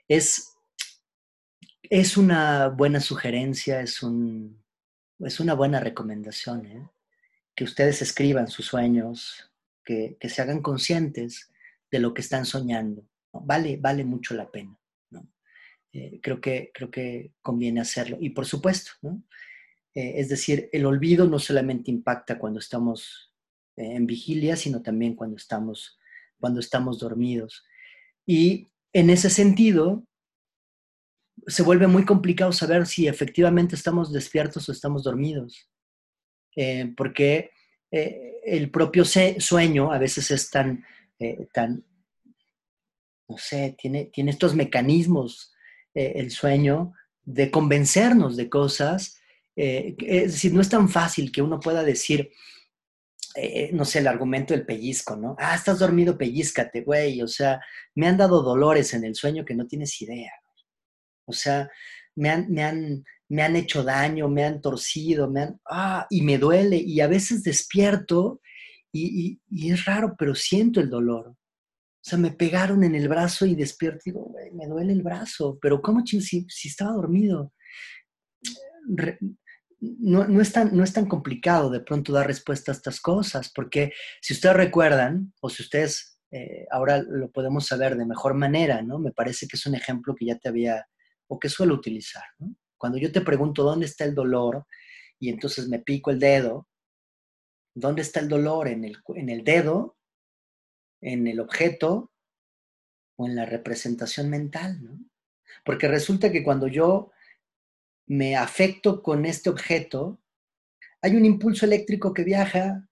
es, 0.08 0.49
es 1.90 2.16
una 2.16 2.68
buena 2.68 3.00
sugerencia, 3.00 3.80
es, 3.80 4.02
un, 4.02 4.62
es 5.18 5.40
una 5.40 5.54
buena 5.54 5.80
recomendación, 5.80 6.64
¿eh? 6.64 6.88
Que 7.54 7.64
ustedes 7.64 8.00
escriban 8.00 8.48
sus 8.48 8.66
sueños, 8.66 9.52
que, 9.84 10.16
se 10.22 10.40
hagan 10.40 10.62
conscientes 10.62 11.50
de 11.90 11.98
lo 11.98 12.14
que 12.14 12.22
están 12.22 12.46
soñando. 12.46 13.06
Vale, 13.32 13.76
vale 13.76 14.04
mucho 14.04 14.34
la 14.34 14.50
pena. 14.50 14.78
Eh, 15.92 16.20
creo, 16.22 16.40
que, 16.40 16.70
creo 16.72 16.90
que 16.90 17.32
conviene 17.42 17.80
hacerlo. 17.80 18.16
Y 18.20 18.30
por 18.30 18.46
supuesto. 18.46 18.92
Eh, 19.92 20.14
es 20.20 20.28
decir, 20.28 20.70
el 20.72 20.86
olvido 20.86 21.26
no 21.26 21.40
solamente 21.40 21.90
impacta 21.90 22.38
cuando 22.38 22.60
estamos 22.60 23.34
en 23.76 24.06
vigilia, 24.06 24.56
sino 24.56 24.82
también 24.82 25.16
cuando 25.16 25.36
estamos 25.36 25.98
cuando 26.40 26.58
estamos 26.58 26.98
dormidos. 26.98 27.64
Y 28.26 28.68
en 28.92 29.10
ese 29.10 29.30
sentido, 29.30 30.04
se 31.46 31.62
vuelve 31.62 31.86
muy 31.86 32.04
complicado 32.04 32.52
saber 32.52 32.86
si 32.86 33.06
efectivamente 33.06 33.74
estamos 33.74 34.12
despiertos 34.12 34.68
o 34.68 34.72
estamos 34.72 35.04
dormidos, 35.04 35.68
eh, 36.56 36.92
porque 36.96 37.50
eh, 37.90 38.40
el 38.44 38.70
propio 38.70 39.04
sueño 39.04 39.92
a 39.92 39.98
veces 39.98 40.30
es 40.30 40.50
tan, 40.50 40.84
eh, 41.18 41.46
tan 41.52 41.84
no 43.28 43.38
sé, 43.38 43.76
tiene, 43.78 44.06
tiene 44.06 44.32
estos 44.32 44.54
mecanismos, 44.54 45.52
el 45.94 46.30
sueño, 46.30 46.92
de 47.22 47.50
convencernos 47.50 48.36
de 48.36 48.48
cosas. 48.48 49.20
es 49.54 50.32
decir, 50.32 50.52
no 50.52 50.60
es 50.60 50.68
tan 50.68 50.88
fácil 50.88 51.30
que 51.30 51.42
uno 51.42 51.60
pueda 51.60 51.84
decir, 51.84 52.30
eh, 53.36 53.70
no 53.72 53.84
sé, 53.84 54.00
el 54.00 54.08
argumento 54.08 54.54
del 54.54 54.66
pellizco, 54.66 55.16
¿no? 55.16 55.36
Ah, 55.38 55.54
estás 55.54 55.78
dormido, 55.78 56.18
pellizcate, 56.18 56.82
güey. 56.82 57.22
O 57.22 57.28
sea, 57.28 57.60
me 57.94 58.08
han 58.08 58.16
dado 58.16 58.42
dolores 58.42 58.92
en 58.92 59.04
el 59.04 59.14
sueño 59.14 59.44
que 59.44 59.54
no 59.54 59.66
tienes 59.66 60.00
idea. 60.02 60.32
O 61.30 61.32
sea, 61.32 61.70
me 62.14 62.30
han, 62.30 62.50
me 62.50 62.62
han, 62.62 63.04
me 63.28 63.42
han 63.42 63.56
hecho 63.56 63.82
daño, 63.82 64.28
me 64.28 64.44
han 64.44 64.60
torcido, 64.60 65.30
me 65.30 65.42
han, 65.42 65.60
ah, 65.70 66.06
y 66.10 66.22
me 66.22 66.38
duele. 66.38 66.76
Y 66.76 67.00
a 67.00 67.06
veces 67.06 67.42
despierto 67.42 68.40
y, 68.92 69.40
y, 69.48 69.70
es 69.70 69.84
raro, 69.84 70.14
pero 70.18 70.34
siento 70.34 70.80
el 70.80 70.90
dolor. 70.90 71.28
O 71.28 72.02
sea, 72.02 72.18
me 72.18 72.32
pegaron 72.32 72.82
en 72.84 72.94
el 72.94 73.08
brazo 73.08 73.46
y 73.46 73.54
despierto 73.54 74.00
y 74.04 74.10
digo, 74.10 74.34
me 74.54 74.66
duele 74.66 74.92
el 74.92 75.02
brazo, 75.02 75.58
pero 75.60 75.80
¿cómo 75.82 76.04
si, 76.04 76.20
si 76.20 76.68
estaba 76.68 76.92
dormido? 76.92 77.52
no, 79.80 80.26
no, 80.26 80.40
es 80.40 80.52
tan, 80.52 80.76
no 80.76 80.84
es 80.84 80.92
tan 80.92 81.06
complicado 81.06 81.70
de 81.70 81.80
pronto 81.80 82.12
dar 82.12 82.26
respuesta 82.26 82.70
a 82.70 82.74
estas 82.74 83.00
cosas, 83.00 83.50
porque 83.54 83.92
si 84.20 84.34
ustedes 84.34 84.56
recuerdan, 84.56 85.32
o 85.40 85.48
si 85.48 85.62
ustedes 85.62 86.20
eh, 86.32 86.66
ahora 86.70 87.02
lo 87.02 87.30
podemos 87.30 87.66
saber 87.66 87.96
de 87.96 88.06
mejor 88.06 88.34
manera, 88.34 88.82
¿no? 88.82 88.98
Me 88.98 89.12
parece 89.12 89.46
que 89.48 89.56
es 89.56 89.66
un 89.66 89.74
ejemplo 89.74 90.14
que 90.14 90.26
ya 90.26 90.38
te 90.38 90.48
había, 90.48 90.86
o 91.30 91.38
que 91.38 91.48
suelo 91.48 91.74
utilizar. 91.74 92.24
Cuando 92.76 92.98
yo 92.98 93.12
te 93.12 93.20
pregunto 93.20 93.62
dónde 93.62 93.86
está 93.86 94.04
el 94.04 94.14
dolor 94.14 94.66
y 95.18 95.28
entonces 95.28 95.68
me 95.68 95.78
pico 95.78 96.10
el 96.10 96.18
dedo, 96.18 96.68
¿dónde 97.72 98.02
está 98.02 98.18
el 98.20 98.28
dolor? 98.28 98.66
¿En 98.66 98.84
el, 98.84 98.96
en 99.14 99.28
el 99.28 99.44
dedo? 99.44 99.96
¿En 101.00 101.28
el 101.28 101.38
objeto? 101.38 102.10
¿O 103.16 103.26
en 103.26 103.36
la 103.36 103.46
representación 103.46 104.28
mental? 104.28 104.80
Porque 105.64 105.86
resulta 105.86 106.32
que 106.32 106.42
cuando 106.42 106.66
yo 106.66 107.12
me 108.08 108.34
afecto 108.34 109.02
con 109.02 109.24
este 109.24 109.50
objeto, 109.50 110.20
hay 111.00 111.14
un 111.14 111.24
impulso 111.24 111.64
eléctrico 111.64 112.12
que 112.12 112.24
viaja 112.24 112.88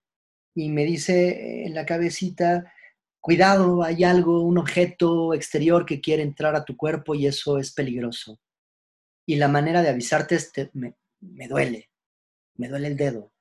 y 0.55 0.69
me 0.69 0.85
dice 0.85 1.67
en 1.67 1.75
la 1.75 1.85
cabecita, 1.85 2.73
cuidado, 3.21 3.83
hay 3.83 4.05
algo, 4.05 4.43
un 4.43 4.59
objeto 4.59 5.35
exterior 5.35 5.85
que 5.85 6.01
quiere 6.01 6.23
entrar 6.23 6.55
a 6.57 6.65
tu 6.65 6.77
cuerpo 6.77 7.15
y 7.15 7.27
eso 7.27 7.59
es 7.59 7.73
peligroso. 7.73 8.41
Y 9.27 9.37
la 9.37 9.49
manera 9.49 9.83
de 9.83 9.91
avisarte 9.91 10.37
es, 10.37 10.53
me, 10.73 10.97
me 11.21 11.49
duele, 11.49 11.91
me 12.55 12.69
duele 12.69 12.89
el 12.89 12.97
dedo, 12.97 13.33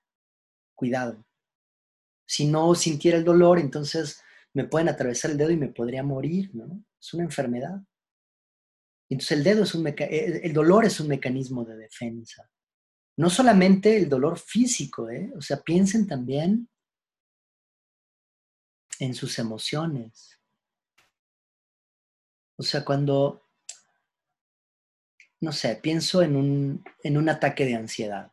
cuidado. 0.76 1.26
Si 2.26 2.46
no 2.46 2.76
sintiera 2.76 3.18
el 3.18 3.24
dolor, 3.24 3.60
entonces 3.60 4.22
me 4.54 4.66
pueden 4.66 4.90
atravesar 4.90 5.32
el 5.32 5.38
dedo 5.38 5.52
y 5.52 5.58
me 5.58 5.70
podría 5.70 6.04
morir, 6.04 6.54
¿no? 6.54 6.84
Es 7.00 7.14
una 7.14 7.24
enfermedad. 7.24 7.82
Entonces 9.10 9.38
el, 9.38 9.44
dedo 9.44 9.64
es 9.64 9.74
un 9.74 9.88
el 9.88 10.54
dolor 10.54 10.86
es 10.86 11.00
un 11.00 11.08
mecanismo 11.08 11.64
de 11.64 11.78
defensa. 11.78 12.50
No 13.18 13.30
solamente 13.30 13.96
el 13.98 14.10
dolor 14.10 14.38
físico, 14.38 15.10
¿eh? 15.10 15.32
o 15.36 15.42
sea, 15.42 15.62
piensen 15.62 16.08
también 16.08 16.70
en 19.00 19.14
sus 19.14 19.40
emociones. 19.40 20.40
O 22.58 22.64
sea, 22.64 22.84
cuando, 22.84 23.44
no 25.40 25.52
sé, 25.52 25.76
pienso 25.76 26.22
en 26.22 26.36
un, 26.36 26.84
en 27.04 27.18
un 27.18 27.30
ataque 27.30 27.66
de 27.66 27.76
ansiedad. 27.76 28.32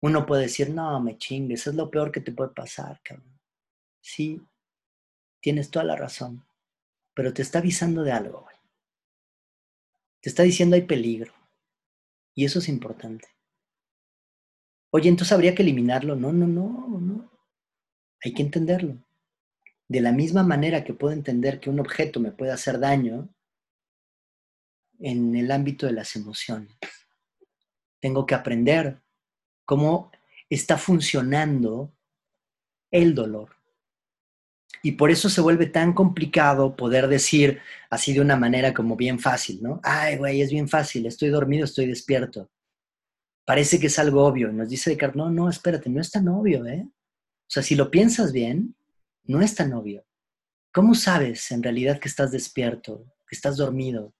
Uno 0.00 0.26
puede 0.26 0.42
decir, 0.42 0.70
no, 0.70 1.00
me 1.00 1.18
chingues, 1.18 1.66
es 1.66 1.74
lo 1.74 1.90
peor 1.90 2.12
que 2.12 2.20
te 2.20 2.32
puede 2.32 2.50
pasar, 2.50 3.00
cabrón. 3.02 3.40
Sí, 4.00 4.40
tienes 5.40 5.70
toda 5.70 5.84
la 5.84 5.96
razón, 5.96 6.46
pero 7.14 7.32
te 7.32 7.42
está 7.42 7.58
avisando 7.58 8.02
de 8.02 8.12
algo. 8.12 8.46
Te 10.20 10.30
está 10.30 10.42
diciendo 10.42 10.74
hay 10.74 10.82
peligro. 10.82 11.34
Y 12.34 12.46
eso 12.46 12.58
es 12.58 12.68
importante. 12.70 13.28
Oye, 14.90 15.10
entonces 15.10 15.32
habría 15.32 15.54
que 15.54 15.62
eliminarlo. 15.62 16.16
No, 16.16 16.32
no, 16.32 16.46
no, 16.46 16.98
no. 16.98 17.30
Hay 18.22 18.32
que 18.32 18.42
entenderlo. 18.42 18.96
De 19.88 20.00
la 20.00 20.12
misma 20.12 20.42
manera 20.42 20.82
que 20.82 20.94
puedo 20.94 21.12
entender 21.12 21.60
que 21.60 21.70
un 21.70 21.80
objeto 21.80 22.20
me 22.20 22.32
puede 22.32 22.52
hacer 22.52 22.78
daño 22.78 23.28
en 24.98 25.36
el 25.36 25.50
ámbito 25.50 25.86
de 25.86 25.92
las 25.92 26.16
emociones. 26.16 26.72
Tengo 28.00 28.26
que 28.26 28.34
aprender 28.34 29.00
cómo 29.64 30.10
está 30.48 30.78
funcionando 30.78 31.92
el 32.90 33.14
dolor. 33.14 33.50
Y 34.82 34.92
por 34.92 35.10
eso 35.10 35.30
se 35.30 35.40
vuelve 35.40 35.66
tan 35.66 35.94
complicado 35.94 36.76
poder 36.76 37.08
decir 37.08 37.60
así 37.88 38.12
de 38.12 38.20
una 38.20 38.36
manera 38.36 38.74
como 38.74 38.96
bien 38.96 39.18
fácil, 39.18 39.62
¿no? 39.62 39.80
Ay, 39.82 40.18
güey, 40.18 40.42
es 40.42 40.50
bien 40.50 40.68
fácil, 40.68 41.06
estoy 41.06 41.30
dormido, 41.30 41.64
estoy 41.64 41.86
despierto. 41.86 42.50
Parece 43.46 43.80
que 43.80 43.86
es 43.86 43.98
algo 43.98 44.24
obvio. 44.24 44.52
Nos 44.52 44.68
dice 44.68 44.90
Descartes, 44.90 45.16
no, 45.16 45.30
no, 45.30 45.48
espérate, 45.48 45.88
no 45.88 46.00
es 46.00 46.10
tan 46.10 46.28
obvio, 46.28 46.66
¿eh? 46.66 46.86
O 46.86 47.50
sea, 47.54 47.62
si 47.62 47.74
lo 47.74 47.90
piensas 47.90 48.32
bien, 48.32 48.74
no 49.24 49.42
es 49.42 49.54
tan 49.54 49.72
obvio. 49.72 50.04
¿Cómo 50.72 50.94
sabes 50.94 51.50
en 51.50 51.62
realidad 51.62 52.00
que 52.00 52.08
estás 52.08 52.32
despierto, 52.32 53.06
que 53.28 53.36
estás 53.36 53.56
dormido? 53.56 54.14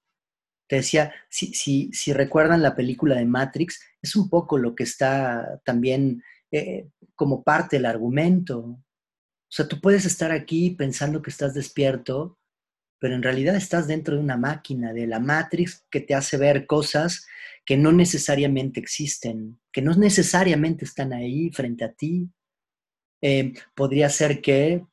Te 0.69 0.77
decía, 0.77 1.13
si, 1.29 1.53
si, 1.53 1.93
si 1.93 2.13
recuerdan 2.13 2.63
la 2.63 2.75
película 2.75 3.17
de 3.17 3.27
Matrix, 3.27 3.81
es 4.01 4.17
un 4.17 4.29
poco 4.31 4.57
lo 4.57 4.75
que 4.75 4.85
está 4.85 5.61
también 5.65 6.23
eh, 6.53 6.89
como 7.15 7.43
parte 7.43 7.77
del 7.77 7.87
argumento. 7.87 8.61
O 8.61 8.83
sea, 9.49 9.69
tú 9.69 9.81
puedes 9.81 10.05
estar 10.05 10.31
aquí 10.31 10.71
pensando 10.71 11.21
que 11.21 11.31
estás 11.31 11.55
despierto, 11.55 12.39
pero 13.01 13.15
en 13.15 13.23
realidad 13.23 13.57
estás 13.57 13.87
dentro 13.87 14.15
de 14.15 14.23
una 14.23 14.37
máquina, 14.37 14.93
de 14.93 15.07
la 15.07 15.21
Matrix, 15.21 15.85
que 15.91 16.01
te 16.01 16.15
hace 16.15 16.37
ver 16.37 16.67
cosas 16.67 17.27
que 17.67 17.77
no 17.77 17.93
necesariamente 17.93 18.81
existen, 18.81 19.61
que 19.73 19.83
no 19.83 19.95
necesariamente 19.95 20.85
están 20.85 21.13
ahí 21.13 21.51
frente 21.51 21.85
a 21.85 21.93
ti. 21.93 22.31
Eh, 23.23 23.55
podría 23.75 24.09
ser 24.09 24.41
que 24.41 24.85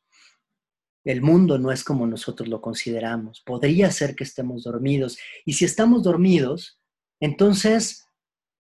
el 1.03 1.21
mundo 1.21 1.57
no 1.57 1.71
es 1.71 1.83
como 1.83 2.05
nosotros 2.05 2.47
lo 2.47 2.61
consideramos. 2.61 3.41
Podría 3.41 3.91
ser 3.91 4.15
que 4.15 4.23
estemos 4.23 4.63
dormidos. 4.63 5.17
Y 5.45 5.53
si 5.53 5.65
estamos 5.65 6.03
dormidos, 6.03 6.79
entonces, 7.19 8.07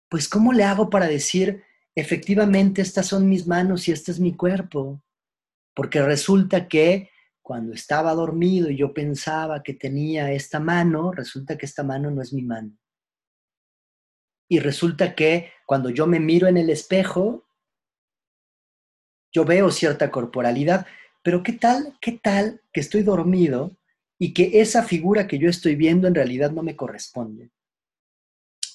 pues, 0.09 0.27
¿cómo 0.27 0.53
le 0.53 0.63
hago 0.63 0.89
para 0.89 1.07
decir, 1.07 1.63
efectivamente, 1.95 2.81
estas 2.81 3.07
son 3.07 3.29
mis 3.29 3.47
manos 3.47 3.87
y 3.87 3.91
este 3.91 4.11
es 4.11 4.19
mi 4.19 4.35
cuerpo? 4.35 5.03
Porque 5.75 6.01
resulta 6.01 6.67
que 6.67 7.09
cuando 7.41 7.73
estaba 7.73 8.13
dormido 8.15 8.71
y 8.71 8.77
yo 8.77 8.93
pensaba 8.93 9.61
que 9.61 9.75
tenía 9.75 10.31
esta 10.31 10.59
mano, 10.59 11.11
resulta 11.11 11.57
que 11.57 11.67
esta 11.67 11.83
mano 11.83 12.09
no 12.09 12.21
es 12.23 12.33
mi 12.33 12.41
mano. 12.41 12.75
Y 14.49 14.59
resulta 14.59 15.13
que 15.13 15.51
cuando 15.65 15.89
yo 15.89 16.07
me 16.07 16.19
miro 16.19 16.47
en 16.47 16.57
el 16.57 16.69
espejo, 16.69 17.47
yo 19.31 19.43
veo 19.43 19.69
cierta 19.69 20.09
corporalidad, 20.11 20.87
pero 21.25 21.41
¿qué 21.41 21.53
tal, 21.53 21.97
qué 21.99 22.11
tal 22.11 22.61
que 22.71 22.81
estoy 22.81 23.01
dormido 23.01 23.75
y 24.19 24.31
que 24.31 24.61
esa 24.61 24.83
figura 24.83 25.25
que 25.25 25.39
yo 25.39 25.49
estoy 25.49 25.75
viendo 25.75 26.07
en 26.07 26.13
realidad 26.13 26.51
no 26.51 26.61
me 26.61 26.75
corresponde? 26.75 27.49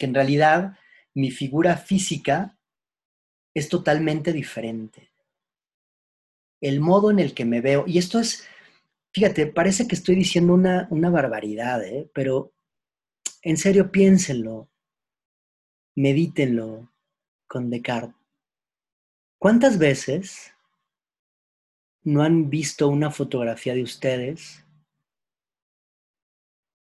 Que 0.01 0.07
en 0.07 0.15
realidad 0.15 0.77
mi 1.15 1.31
figura 1.31 1.77
física 1.77 2.59
es 3.55 3.69
totalmente 3.69 4.33
diferente 4.33 5.11
el 6.61 6.81
modo 6.81 7.13
en 7.13 7.21
el 7.21 7.35
que 7.35 7.45
me 7.45 7.61
veo, 7.61 7.85
y 7.87 7.99
esto 7.99 8.19
es, 8.19 8.47
fíjate, 9.15 9.47
parece 9.47 9.89
que 9.89 9.95
estoy 9.95 10.15
diciendo 10.15 10.53
una, 10.53 10.89
una 10.91 11.09
barbaridad, 11.09 11.83
¿eh? 11.85 12.11
pero 12.13 12.53
en 13.43 13.57
serio 13.57 13.91
piénsenlo, 13.91 14.69
medítenlo 15.95 16.93
con 17.47 17.71
Descartes. 17.71 18.15
¿Cuántas 19.39 19.79
veces 19.79 20.53
no 22.13 22.23
han 22.23 22.51
visto 22.51 22.89
una 22.89 23.11
fotografía 23.11 23.75
de 23.75 23.83
ustedes 23.83 24.65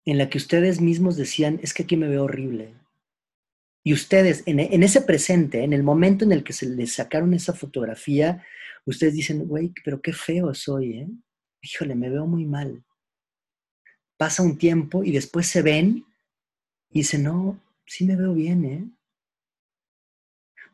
en 0.04 0.18
la 0.18 0.28
que 0.28 0.38
ustedes 0.38 0.80
mismos 0.80 1.16
decían, 1.16 1.58
es 1.62 1.72
que 1.72 1.84
aquí 1.84 1.96
me 1.96 2.08
veo 2.08 2.24
horrible? 2.24 2.74
Y 3.82 3.92
ustedes, 3.92 4.42
en, 4.46 4.60
ese 4.82 5.02
presente, 5.02 5.62
en 5.62 5.72
el 5.72 5.82
momento 5.82 6.24
en 6.24 6.32
el 6.32 6.42
que 6.42 6.52
se 6.52 6.66
les 6.66 6.94
sacaron 6.94 7.34
esa 7.34 7.52
fotografía, 7.52 8.42
ustedes 8.86 9.14
dicen, 9.14 9.46
güey, 9.46 9.72
pero 9.84 10.00
qué 10.00 10.12
feo 10.12 10.54
soy, 10.54 10.98
¿eh? 11.00 11.08
Híjole, 11.60 11.94
me 11.94 12.10
veo 12.10 12.26
muy 12.26 12.44
mal. 12.44 12.84
Pasa 14.16 14.42
un 14.42 14.56
tiempo 14.56 15.04
y 15.04 15.12
después 15.12 15.46
se 15.46 15.62
ven 15.62 16.04
y 16.90 17.00
dicen, 17.00 17.24
no, 17.24 17.60
sí 17.86 18.04
me 18.04 18.16
veo 18.16 18.32
bien, 18.34 18.64
¿eh? 18.64 18.84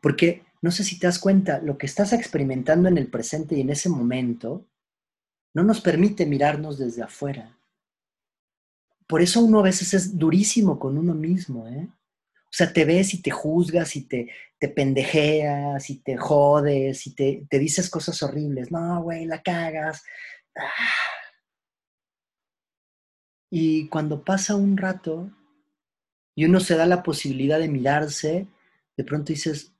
Porque 0.01 0.43
no 0.61 0.71
sé 0.71 0.83
si 0.83 0.99
te 0.99 1.07
das 1.07 1.19
cuenta, 1.19 1.59
lo 1.59 1.77
que 1.77 1.87
estás 1.87 2.13
experimentando 2.13 2.87
en 2.87 2.97
el 2.97 3.07
presente 3.07 3.55
y 3.55 3.61
en 3.61 3.71
ese 3.71 3.89
momento 3.89 4.67
no 5.53 5.63
nos 5.63 5.81
permite 5.81 6.25
mirarnos 6.25 6.77
desde 6.77 7.01
afuera. 7.01 7.57
Por 9.07 9.21
eso 9.21 9.41
uno 9.41 9.59
a 9.59 9.63
veces 9.63 9.93
es 9.93 10.17
durísimo 10.17 10.79
con 10.79 10.97
uno 10.97 11.13
mismo, 11.13 11.67
¿eh? 11.67 11.89
O 12.51 12.53
sea, 12.53 12.71
te 12.71 12.85
ves 12.85 13.13
y 13.13 13.21
te 13.21 13.31
juzgas 13.31 13.95
y 13.95 14.03
te, 14.03 14.29
te 14.59 14.67
pendejeas 14.67 15.89
y 15.89 15.99
te 15.99 16.17
jodes 16.17 17.07
y 17.07 17.15
te, 17.15 17.47
te 17.49 17.59
dices 17.59 17.89
cosas 17.89 18.21
horribles. 18.23 18.71
No, 18.71 19.01
güey, 19.03 19.25
la 19.25 19.41
cagas. 19.41 20.03
Ah. 20.55 20.67
Y 23.49 23.87
cuando 23.87 24.23
pasa 24.23 24.55
un 24.55 24.77
rato 24.77 25.31
y 26.35 26.45
uno 26.45 26.59
se 26.59 26.75
da 26.75 26.85
la 26.85 27.03
posibilidad 27.03 27.59
de 27.59 27.67
mirarse, 27.67 28.47
de 28.97 29.03
pronto 29.03 29.33
dices, 29.33 29.70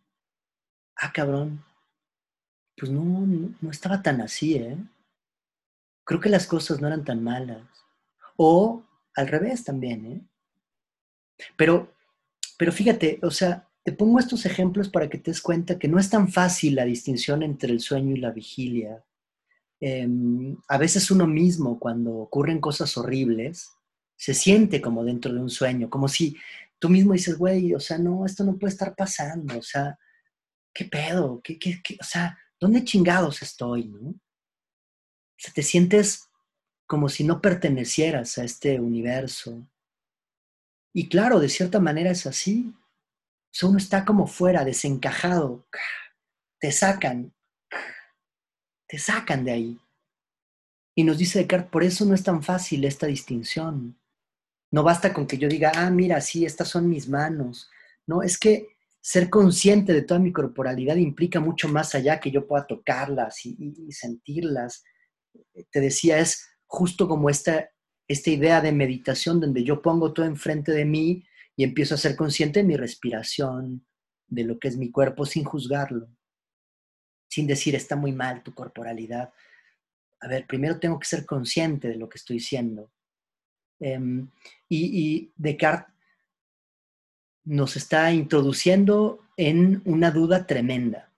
ah, 1.02 1.12
cabrón, 1.12 1.64
pues 2.78 2.92
no, 2.92 3.26
no, 3.62 3.72
estaba 3.72 4.02
tan 4.02 4.22
así, 4.22 4.56
¿eh? 4.56 4.78
Creo 6.06 6.20
que 6.20 6.30
las 6.30 6.48
cosas 6.48 6.80
no 6.80 6.88
eran 6.88 7.04
tan 7.04 7.24
malas. 7.24 7.64
O 8.38 8.84
al 9.16 9.28
revés 9.28 9.64
también, 9.64 10.06
¿eh? 10.06 10.22
Pero, 11.58 11.94
pero 12.58 12.72
fíjate, 12.72 13.20
o 13.24 13.32
sea, 13.32 13.68
te 13.84 13.92
pongo 13.92 14.20
estos 14.20 14.46
ejemplos 14.46 14.90
para 14.90 15.10
que 15.10 15.18
te 15.18 15.32
des 15.32 15.42
cuenta 15.42 15.80
que 15.80 15.88
no 15.88 16.00
es 16.00 16.10
tan 16.10 16.28
fácil 16.30 16.76
la 16.76 16.86
distinción 16.86 17.42
entre 17.44 17.72
el 17.72 17.80
sueño 17.80 18.16
y 18.16 18.20
la 18.20 18.32
vigilia. 18.32 19.04
Em, 19.80 20.56
a 20.68 20.78
veces 20.78 21.10
uno 21.10 21.26
mismo, 21.26 21.80
cuando 21.80 22.12
ocurren 22.14 22.62
cosas 22.62 22.96
horribles, 22.98 23.72
se 24.16 24.36
siente 24.36 24.82
como 24.82 25.04
dentro 25.04 25.34
de 25.34 25.40
un 25.40 25.50
sueño, 25.50 25.90
como 25.90 26.08
si 26.08 26.38
tú 26.78 26.90
mismo 26.90 27.14
dices, 27.14 27.38
güey, 27.38 27.74
o 27.74 27.80
sea, 27.80 27.98
no, 27.98 28.26
esto 28.26 28.44
no 28.44 28.58
puede 28.58 28.72
estar 28.74 28.96
pasando, 28.96 29.58
o 29.58 29.64
sea, 29.64 29.98
¿qué 30.74 30.86
pedo? 30.86 31.42
¿Qué, 31.44 31.58
qué, 31.60 31.82
qué? 31.84 31.98
O 32.00 32.04
sea, 32.04 32.38
¿dónde 32.60 32.84
chingados 32.84 33.42
estoy? 33.42 33.86
¿no? 33.86 34.10
O 34.10 35.52
te 35.54 35.64
sientes 35.64 36.30
como 36.86 37.10
si 37.10 37.24
no 37.24 37.42
pertenecieras 37.42 38.38
a 38.38 38.44
este 38.44 38.80
universo. 38.80 39.68
Y 40.94 41.08
claro, 41.08 41.40
de 41.40 41.50
cierta 41.50 41.80
manera 41.80 42.12
es 42.12 42.26
así. 42.26 42.74
O 43.62 43.68
uno 43.68 43.78
está 43.78 44.06
como 44.06 44.28
fuera, 44.28 44.66
desencajado. 44.66 45.66
Te 46.60 46.72
sacan, 46.72 47.34
te 48.88 48.98
sacan 48.98 49.46
de 49.46 49.52
ahí. 49.52 49.80
Y 50.96 51.04
nos 51.04 51.18
dice 51.18 51.40
Descartes, 51.40 51.72
por 51.72 51.84
eso 51.84 52.06
no 52.06 52.14
es 52.14 52.24
tan 52.24 52.44
fácil 52.44 52.84
esta 52.84 53.08
distinción. 53.08 53.98
No 54.70 54.84
basta 54.84 55.14
con 55.14 55.28
que 55.28 55.38
yo 55.38 55.48
diga, 55.48 55.72
ah, 55.76 55.90
mira, 55.90 56.22
sí, 56.22 56.46
estas 56.46 56.68
son 56.68 56.90
mis 56.90 57.08
manos. 57.08 57.70
No, 58.06 58.22
es 58.22 58.38
que 58.38 58.76
ser 59.02 59.30
consciente 59.30 59.94
de 59.94 60.04
toda 60.04 60.20
mi 60.20 60.32
corporalidad 60.32 60.96
implica 60.96 61.40
mucho 61.40 61.68
más 61.68 61.96
allá 61.96 62.20
que 62.20 62.32
yo 62.32 62.48
pueda 62.48 62.68
tocarlas 62.68 63.46
y, 63.46 63.92
sentirlas. 63.92 64.84
Te 65.72 65.82
decía, 65.82 66.20
es 66.20 66.48
justo 66.68 67.08
como 67.08 67.30
esta, 67.30 67.70
esta 68.08 68.30
idea 68.30 68.62
de 68.62 68.72
meditación 68.72 69.40
donde 69.40 69.64
yo 69.64 69.82
pongo 69.82 70.14
todo 70.14 70.26
enfrente 70.26 70.72
de 70.72 70.86
mí 70.86 71.26
y 71.56 71.64
empiezo 71.64 71.96
a 71.96 71.98
ser 71.98 72.16
consciente 72.16 72.60
de 72.60 72.66
mi 72.66 72.78
respiración, 72.78 73.86
de 74.28 74.44
lo 74.44 74.60
que 74.60 74.68
es 74.68 74.78
mi 74.78 74.92
cuerpo 74.92 75.26
sin 75.26 75.44
juzgarlo 75.44 76.08
sin 77.32 77.48
decir 77.48 77.76
está 77.76 77.96
muy 77.96 78.12
mal 78.12 78.44
tu 78.44 78.54
corporalidad. 78.54 79.34
A 80.20 80.28
ver, 80.28 80.46
primero 80.46 80.80
tengo 80.80 81.00
que 81.00 81.08
ser 81.08 81.26
consciente 81.26 81.88
de 81.88 81.96
lo 81.96 82.10
que 82.10 82.18
estoy 82.18 82.42
siendo. 82.42 82.92
Em, 83.80 84.30
y, 84.68 85.02
y 85.02 85.34
Descartes 85.38 85.96
nos 87.44 87.76
está 87.76 88.12
introduciendo 88.12 89.20
en 89.38 89.82
una 89.86 90.12
duda 90.12 90.46
tremenda. 90.48 91.12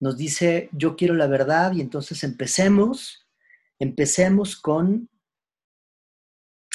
Nos 0.00 0.16
dice, 0.16 0.68
yo 0.72 0.96
quiero 0.96 1.14
la 1.14 1.26
verdad 1.26 1.72
y 1.72 1.80
entonces 1.80 2.22
empecemos, 2.24 3.26
empecemos 3.78 4.56
con 4.56 5.08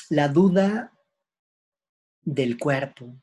la 0.10 0.28
duda 0.28 0.94
del 2.22 2.58
cuerpo, 2.58 3.16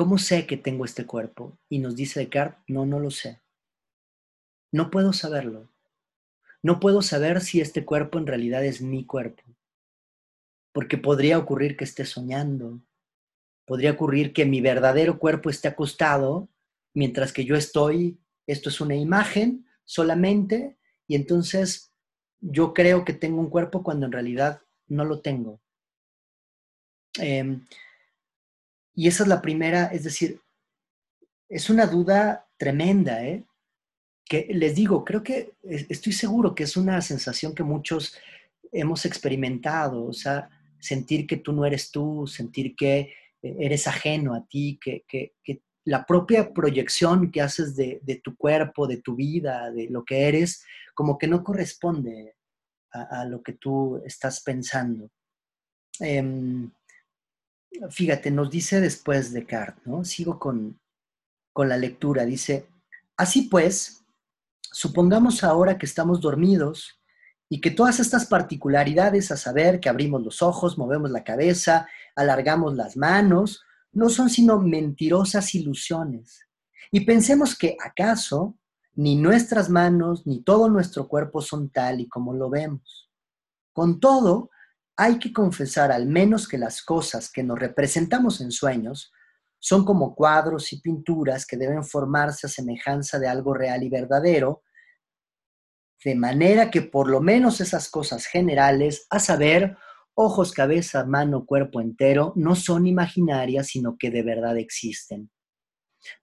¿Cómo 0.00 0.16
sé 0.16 0.46
que 0.46 0.56
tengo 0.56 0.86
este 0.86 1.04
cuerpo? 1.04 1.58
Y 1.68 1.78
nos 1.78 1.94
dice 1.94 2.20
Descartes, 2.20 2.58
no, 2.68 2.86
no 2.86 2.98
lo 3.00 3.10
sé. 3.10 3.42
No 4.72 4.90
puedo 4.90 5.12
saberlo. 5.12 5.68
No 6.62 6.80
puedo 6.80 7.02
saber 7.02 7.42
si 7.42 7.60
este 7.60 7.84
cuerpo 7.84 8.18
en 8.18 8.26
realidad 8.26 8.64
es 8.64 8.80
mi 8.80 9.04
cuerpo. 9.04 9.42
Porque 10.72 10.98
podría 10.98 11.38
ocurrir 11.38 11.76
que 11.76 11.84
esté 11.84 12.04
soñando. 12.04 12.80
Podría 13.64 13.92
ocurrir 13.92 14.32
que 14.32 14.44
mi 14.46 14.60
verdadero 14.60 15.18
cuerpo 15.18 15.50
esté 15.50 15.68
acostado, 15.68 16.48
mientras 16.94 17.32
que 17.32 17.44
yo 17.44 17.56
estoy, 17.56 18.18
esto 18.46 18.68
es 18.68 18.80
una 18.80 18.96
imagen 18.96 19.66
solamente, 19.84 20.76
y 21.06 21.14
entonces 21.14 21.92
yo 22.40 22.72
creo 22.74 23.04
que 23.04 23.12
tengo 23.12 23.40
un 23.40 23.50
cuerpo 23.50 23.82
cuando 23.82 24.06
en 24.06 24.12
realidad 24.12 24.60
no 24.88 25.04
lo 25.04 25.20
tengo. 25.20 25.60
Eh, 27.20 27.60
y 28.94 29.08
esa 29.08 29.22
es 29.22 29.28
la 29.28 29.40
primera, 29.40 29.86
es 29.86 30.04
decir, 30.04 30.40
es 31.48 31.70
una 31.70 31.86
duda 31.86 32.48
tremenda, 32.56 33.24
¿eh? 33.24 33.44
Que 34.24 34.46
les 34.50 34.74
digo, 34.74 35.04
creo 35.04 35.22
que 35.22 35.54
estoy 35.62 36.12
seguro 36.12 36.54
que 36.54 36.62
es 36.64 36.76
una 36.76 37.00
sensación 37.00 37.54
que 37.54 37.64
muchos 37.64 38.16
hemos 38.70 39.04
experimentado, 39.04 40.04
o 40.04 40.12
sea, 40.12 40.48
sentir 40.80 41.26
que 41.26 41.36
tú 41.36 41.52
no 41.52 41.64
eres 41.64 41.90
tú, 41.90 42.26
sentir 42.26 42.74
que 42.74 43.12
eh, 43.42 43.56
eres 43.58 43.86
ajeno 43.86 44.34
a 44.34 44.46
ti, 44.46 44.78
que, 44.82 45.04
que, 45.06 45.32
la 45.84 46.04
propia 46.04 46.52
proyección 46.52 47.32
que 47.32 47.40
haces 47.40 47.74
de, 47.74 48.00
de, 48.02 48.16
tu 48.16 48.36
cuerpo, 48.36 48.86
de 48.86 48.98
tu 48.98 49.16
vida, 49.16 49.70
de 49.70 49.88
lo 49.88 50.04
que 50.04 50.28
eres, 50.28 50.62
como 50.94 51.16
que 51.16 51.26
no 51.26 51.42
corresponde 51.42 52.36
a, 52.92 53.24
lo 53.24 53.42
que 53.42 53.54
tú 53.54 54.00
estás 54.04 54.42
pensando. 54.42 55.10
Eh, 56.00 56.68
fíjate, 57.90 58.30
nos 58.30 58.50
dice 58.50 58.80
después 58.80 59.32
Descartes, 59.32 59.86
¿no? 59.86 60.04
Sigo 60.04 60.38
con, 60.38 60.78
con 61.52 61.68
la 61.68 61.76
lectura, 61.76 62.24
dice, 62.24 62.66
así 63.16 63.42
pues, 63.42 64.04
supongamos 64.60 65.42
ahora 65.42 65.78
que 65.78 65.86
estamos 65.86 66.20
dormidos 66.20 66.99
y 67.52 67.60
que 67.60 67.72
todas 67.72 67.98
estas 67.98 68.26
particularidades, 68.26 69.32
a 69.32 69.36
saber 69.36 69.80
que 69.80 69.88
abrimos 69.88 70.22
los 70.22 70.40
ojos, 70.40 70.78
movemos 70.78 71.10
la 71.10 71.24
cabeza, 71.24 71.88
alargamos 72.14 72.76
las 72.76 72.96
manos, 72.96 73.64
no 73.92 74.08
son 74.08 74.30
sino 74.30 74.60
mentirosas 74.60 75.52
ilusiones. 75.56 76.46
Y 76.92 77.00
pensemos 77.00 77.58
que 77.58 77.76
acaso 77.84 78.56
ni 78.94 79.16
nuestras 79.16 79.68
manos 79.68 80.26
ni 80.28 80.42
todo 80.44 80.68
nuestro 80.68 81.08
cuerpo 81.08 81.42
son 81.42 81.70
tal 81.70 82.00
y 82.00 82.08
como 82.08 82.34
lo 82.34 82.50
vemos. 82.50 83.10
Con 83.72 83.98
todo, 83.98 84.50
hay 84.96 85.18
que 85.18 85.32
confesar 85.32 85.90
al 85.90 86.06
menos 86.06 86.46
que 86.46 86.56
las 86.56 86.82
cosas 86.82 87.32
que 87.32 87.42
nos 87.42 87.58
representamos 87.58 88.40
en 88.40 88.52
sueños 88.52 89.12
son 89.58 89.84
como 89.84 90.14
cuadros 90.14 90.72
y 90.72 90.80
pinturas 90.80 91.46
que 91.46 91.56
deben 91.56 91.82
formarse 91.82 92.46
a 92.46 92.50
semejanza 92.50 93.18
de 93.18 93.26
algo 93.26 93.54
real 93.54 93.82
y 93.82 93.88
verdadero, 93.88 94.62
de 96.04 96.14
manera 96.14 96.70
que 96.70 96.82
por 96.82 97.08
lo 97.08 97.20
menos 97.20 97.60
esas 97.60 97.90
cosas 97.90 98.26
generales, 98.26 99.06
a 99.10 99.18
saber, 99.18 99.76
ojos, 100.14 100.52
cabeza, 100.52 101.04
mano, 101.04 101.44
cuerpo 101.44 101.80
entero, 101.80 102.32
no 102.36 102.54
son 102.54 102.86
imaginarias, 102.86 103.68
sino 103.68 103.96
que 103.98 104.10
de 104.10 104.22
verdad 104.22 104.56
existen. 104.58 105.30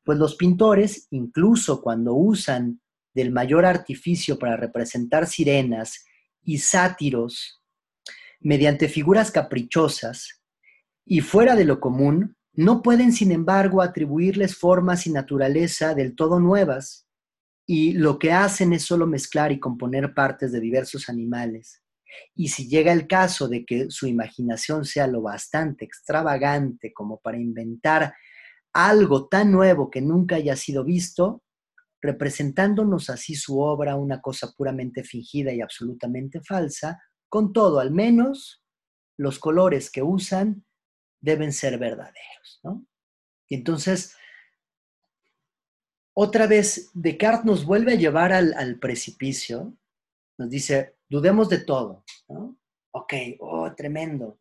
Pues 0.04 0.18
los 0.18 0.36
pintores, 0.36 1.08
incluso 1.12 1.82
cuando 1.82 2.16
usan 2.16 2.82
del 3.14 3.32
mayor 3.32 3.66
artificio 3.66 4.38
para 4.38 4.58
representar 4.58 5.28
sirenas 5.28 6.06
y 6.44 6.60
sátiros 6.60 7.62
mediante 8.40 8.88
figuras 8.90 9.32
caprichosas 9.32 10.42
y 11.06 11.22
fuera 11.22 11.56
de 11.56 11.66
lo 11.66 11.80
común, 11.80 12.38
no 12.54 12.82
pueden, 12.82 13.12
sin 13.12 13.32
embargo, 13.32 13.82
atribuirles 13.82 14.56
formas 14.56 15.06
y 15.08 15.12
naturaleza 15.12 15.94
del 15.94 16.16
todo 16.16 16.40
nuevas, 16.40 17.07
y 17.70 17.92
lo 17.92 18.18
que 18.18 18.32
hacen 18.32 18.72
es 18.72 18.84
solo 18.84 19.06
mezclar 19.06 19.52
y 19.52 19.60
componer 19.60 20.14
partes 20.14 20.54
de 20.54 20.62
diversos 20.62 21.10
animales. 21.10 21.84
Y 22.34 22.48
si 22.48 22.70
llega 22.70 22.94
el 22.94 23.08
caso 23.08 23.50
de 23.50 23.66
que 23.66 23.92
su 23.92 24.08
imaginación 24.08 24.86
sea 24.86 25.06
lo 25.06 25.22
bastante 25.22 25.84
extravagante 25.84 26.94
como 26.94 27.20
para 27.20 27.38
inventar 27.38 28.16
algo 28.72 29.28
tan 29.28 29.52
nuevo 29.52 29.92
que 29.92 30.02
nunca 30.02 30.38
haya 30.38 30.56
sido 30.56 30.86
visto, 30.86 31.44
representándonos 32.02 33.10
así 33.10 33.36
su 33.36 33.60
obra 33.60 33.98
una 33.98 34.22
cosa 34.22 34.54
puramente 34.56 35.04
fingida 35.04 35.52
y 35.52 35.60
absolutamente 35.60 36.40
falsa, 36.42 37.02
con 37.28 37.52
todo, 37.52 37.82
al 37.82 37.92
menos 37.92 38.64
los 39.18 39.40
colores 39.40 39.92
que 39.92 40.04
usan 40.04 40.64
deben 41.20 41.52
ser 41.52 41.78
verdaderos. 41.78 42.62
¿no? 42.64 42.86
Y 43.50 43.56
entonces, 43.56 44.16
otra 46.20 46.48
vez, 46.48 46.90
Descartes 46.96 47.46
nos 47.46 47.64
vuelve 47.64 47.92
a 47.94 47.96
llevar 47.96 48.34
al, 48.34 48.80
precipicio, 48.80 49.78
nos 50.40 50.50
dice, 50.50 50.96
dudemos 51.08 51.48
de 51.48 51.60
todo. 51.60 52.04
¿no? 52.28 52.58
Ok, 52.90 53.14
oh, 53.38 53.72
tremendo. 53.76 54.40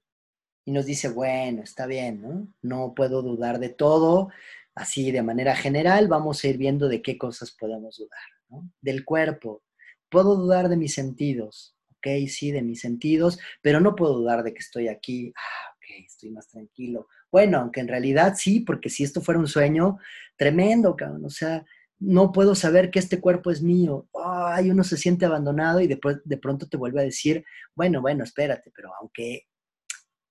Y 0.65 0.73
nos 0.73 0.87
dice, 0.87 1.11
bueno, 1.11 1.63
está 1.63 1.85
bien, 1.85 2.23
¿no? 2.23 2.49
No 2.63 2.95
puedo 2.95 3.21
dudar 3.21 3.59
de 3.59 3.69
todo, 3.69 4.31
así 4.75 5.13
de 5.13 5.23
manera 5.23 5.55
general, 5.55 6.09
vamos 6.09 6.43
a 6.43 6.49
ir 6.49 6.57
viendo 6.57 6.89
de 6.89 7.03
qué 7.03 7.19
cosas 7.19 7.53
podemos 7.53 7.99
dudar. 7.99 8.25
¿no? 8.49 8.71
Del 8.81 9.05
cuerpo, 9.05 9.63
puedo 10.09 10.35
dudar 10.35 10.71
de 10.71 10.79
mis 10.79 10.95
sentidos, 10.95 11.77
ok, 11.99 12.27
sí, 12.27 12.53
de 12.53 12.63
mis 12.63 12.81
sentidos, 12.81 13.39
pero 13.61 13.81
no 13.81 13.95
puedo 13.95 14.15
dudar 14.15 14.43
de 14.45 14.55
que 14.55 14.61
estoy 14.61 14.89
aquí, 14.89 15.31
ah, 15.37 15.75
ok, 15.77 16.07
estoy 16.07 16.31
más 16.31 16.49
tranquilo. 16.49 17.07
Bueno, 17.31 17.59
aunque 17.59 17.81
en 17.81 17.89
realidad 17.89 18.35
sí, 18.37 18.61
porque 18.61 18.89
si 18.89 19.05
esto 19.05 19.21
fuera 19.21 19.41
un 19.41 19.49
sueño, 19.49 19.99
tremendo, 20.37 20.97
o 21.25 21.31
sea, 21.31 21.65
no 21.99 22.33
puedo 22.33 22.55
saber 22.55 22.91
que 22.91 22.99
este 22.99 23.21
cuerpo 23.21 23.51
es 23.51 23.63
mío. 23.63 24.09
Ay, 24.25 24.71
uno 24.71 24.85
se 24.85 24.97
siente 24.97 25.27
abandonado 25.27 25.81
y 25.81 25.87
de, 25.87 25.99
de 26.25 26.37
pronto 26.39 26.69
te 26.69 26.77
vuelve 26.77 27.01
a 27.01 27.05
decir, 27.05 27.45
bueno, 27.75 28.01
bueno, 28.01 28.25
espérate, 28.25 28.71
pero 28.75 28.91
aunque, 29.01 29.47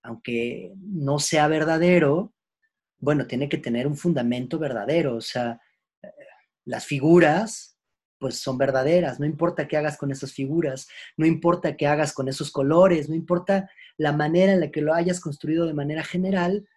aunque 0.04 0.74
no 0.78 1.20
sea 1.20 1.48
verdadero, 1.48 2.34
bueno, 3.00 3.28
tiene 3.28 3.50
que 3.50 3.58
tener 3.58 3.88
un 3.88 3.98
fundamento 3.98 4.58
verdadero, 4.60 5.16
o 5.16 5.22
sea, 5.22 5.60
Las 6.66 6.86
figuras, 6.86 7.78
pues 8.20 8.40
son 8.40 8.58
verdaderas, 8.58 9.20
no 9.20 9.26
importa 9.26 9.68
qué 9.68 9.78
hagas 9.78 9.98
con 9.98 10.12
esas 10.12 10.34
figuras, 10.34 10.88
no 11.18 11.26
importa 11.26 11.78
qué 11.78 11.88
hagas 11.88 12.14
con 12.14 12.28
esos 12.28 12.52
colores, 12.52 13.08
no 13.10 13.16
importa 13.16 13.70
la 13.98 14.12
manera 14.14 14.54
en 14.54 14.60
la 14.62 14.72
que 14.72 14.82
lo 14.82 14.94
hayas 14.94 15.20
construido 15.20 15.68
de 15.68 15.74
manera 15.74 16.04
general, 16.04 16.68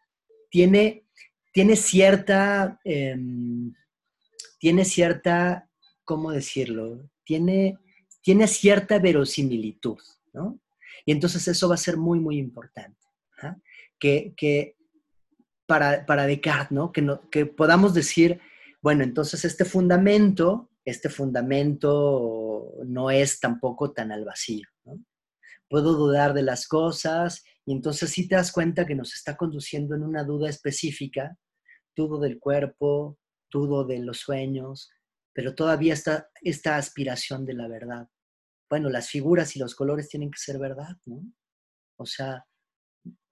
tiene, 0.50 1.06
tiene 1.52 1.76
cierta, 1.76 2.80
em, 2.84 3.74
tiene 4.58 4.84
cierta, 4.84 5.68
¿cómo 6.04 6.30
decirlo? 6.30 7.10
Tiene, 7.24 7.78
tiene 8.22 8.46
cierta 8.46 8.98
verosimilitud, 8.98 9.98
¿no? 10.32 10.60
Y 11.04 11.12
entonces 11.12 11.48
eso 11.48 11.68
va 11.68 11.74
a 11.74 11.78
ser 11.78 11.96
muy, 11.96 12.20
muy 12.20 12.38
importante. 12.38 12.98
¿ah? 13.42 13.56
Que, 13.98 14.34
que 14.36 14.76
para, 15.66 16.04
para, 16.06 16.26
¿no? 16.70 16.92
Que, 16.92 17.02
¿no? 17.02 17.28
que 17.30 17.46
podamos 17.46 17.94
decir, 17.94 18.40
bueno, 18.80 19.04
entonces 19.04 19.44
este 19.44 19.64
fundamento, 19.64 20.70
este 20.84 21.08
fundamento 21.08 22.74
no 22.84 23.10
es 23.10 23.40
tampoco 23.40 23.92
tan 23.92 24.12
al 24.12 24.24
vacío. 24.24 24.66
Puedo 25.68 25.94
dudar 25.94 26.32
de 26.32 26.42
las 26.42 26.66
cosas 26.66 27.44
y 27.68 27.72
entonces 27.72 28.08
sí 28.08 28.26
te 28.26 28.34
das 28.34 28.50
cuenta 28.50 28.86
que 28.86 28.94
nos 28.94 29.14
está 29.14 29.36
conduciendo 29.36 29.94
en 29.94 30.02
una 30.02 30.24
duda 30.24 30.48
específica, 30.48 31.36
dudo 31.94 32.18
del 32.18 32.38
cuerpo, 32.38 33.18
dudo 33.52 33.84
de 33.84 33.98
los 33.98 34.20
sueños, 34.20 34.90
pero 35.34 35.54
todavía 35.54 35.92
está 35.92 36.30
esta 36.40 36.78
aspiración 36.78 37.44
de 37.44 37.52
la 37.52 37.68
verdad. 37.68 38.08
Bueno, 38.70 38.88
las 38.88 39.10
figuras 39.10 39.54
y 39.54 39.58
los 39.58 39.74
colores 39.74 40.08
tienen 40.08 40.30
que 40.30 40.38
ser 40.38 40.58
verdad, 40.58 40.96
¿no? 41.04 41.22
O 41.98 42.06
sea, 42.06 42.42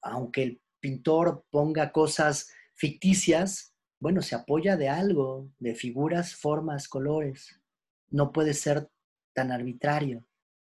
aunque 0.03 0.43
el 0.43 0.63
pintor 0.81 1.47
ponga 1.49 1.91
cosas 1.91 2.53
ficticias, 2.75 3.75
bueno, 3.99 4.21
se 4.21 4.35
apoya 4.35 4.77
de 4.77 4.91
algo, 4.91 5.51
de 5.59 5.75
figuras, 5.75 6.35
formas, 6.35 6.89
colores. 6.89 7.59
No 8.11 8.33
puede 8.33 8.53
ser 8.53 8.87
tan 9.35 9.51
arbitrario. 9.51 10.29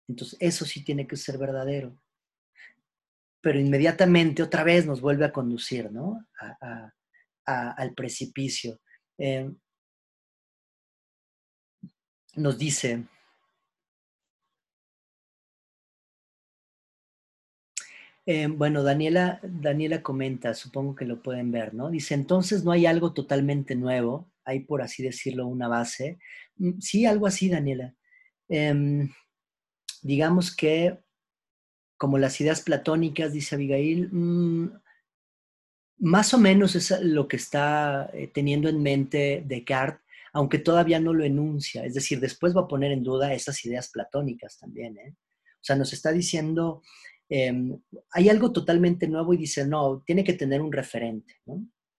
Entonces, 0.08 0.38
eso 0.40 0.64
sí 0.64 0.82
tiene 0.82 1.06
que 1.06 1.16
ser 1.16 1.36
verdadero 1.36 2.00
pero 3.40 3.58
inmediatamente 3.58 4.42
otra 4.42 4.64
vez 4.64 4.86
nos 4.86 5.00
vuelve 5.00 5.24
a 5.24 5.32
conducir, 5.32 5.90
¿no? 5.90 6.26
al 7.46 7.94
precipicio. 7.94 8.80
Eh, 9.18 9.50
nos 12.36 12.58
dice, 12.58 13.06
eh, 18.26 18.46
bueno, 18.46 18.82
Daniela, 18.82 19.40
Daniela 19.42 20.02
comenta, 20.02 20.54
supongo 20.54 20.94
que 20.94 21.04
lo 21.04 21.22
pueden 21.22 21.50
ver, 21.50 21.74
¿no? 21.74 21.90
Dice, 21.90 22.14
entonces 22.14 22.64
no 22.64 22.70
hay 22.72 22.86
algo 22.86 23.12
totalmente 23.12 23.74
nuevo, 23.74 24.30
hay 24.44 24.60
por 24.60 24.82
así 24.82 25.02
decirlo 25.02 25.46
una 25.46 25.68
base. 25.68 26.18
Mm, 26.56 26.78
sí, 26.80 27.06
algo 27.06 27.26
así, 27.26 27.48
Daniela. 27.48 27.94
Em, 28.48 29.12
digamos 30.02 30.54
que 30.54 30.98
como 32.00 32.16
las 32.16 32.40
ideas 32.40 32.62
platónicas, 32.62 33.34
dice 33.34 33.56
Abigail, 33.56 34.08
mm, 34.10 34.72
más 35.98 36.32
o 36.32 36.38
menos 36.38 36.74
es 36.74 36.98
lo 37.02 37.28
que 37.28 37.36
está 37.36 38.08
eh, 38.14 38.30
teniendo 38.32 38.70
en 38.70 38.82
mente 38.82 39.44
Descartes, 39.46 40.00
aunque 40.32 40.58
todavía 40.60 40.98
no 40.98 41.12
lo 41.12 41.24
enuncia. 41.24 41.84
Es 41.84 41.92
decir, 41.92 42.18
después 42.18 42.56
va 42.56 42.62
a 42.62 42.68
poner 42.68 42.90
en 42.92 43.02
duda 43.02 43.34
esas 43.34 43.62
ideas 43.66 43.90
platónicas 43.90 44.58
también. 44.58 44.96
¿eh? 44.96 45.14
O 45.14 45.60
sea, 45.60 45.76
nos 45.76 45.92
está 45.92 46.10
diciendo, 46.10 46.80
em, 47.28 47.78
hay 48.12 48.30
algo 48.30 48.50
totalmente 48.50 49.06
nuevo 49.06 49.34
y 49.34 49.36
dice, 49.36 49.66
no, 49.66 50.02
tiene 50.06 50.24
que 50.24 50.32
tener 50.32 50.62
un 50.62 50.72
referente. 50.72 51.34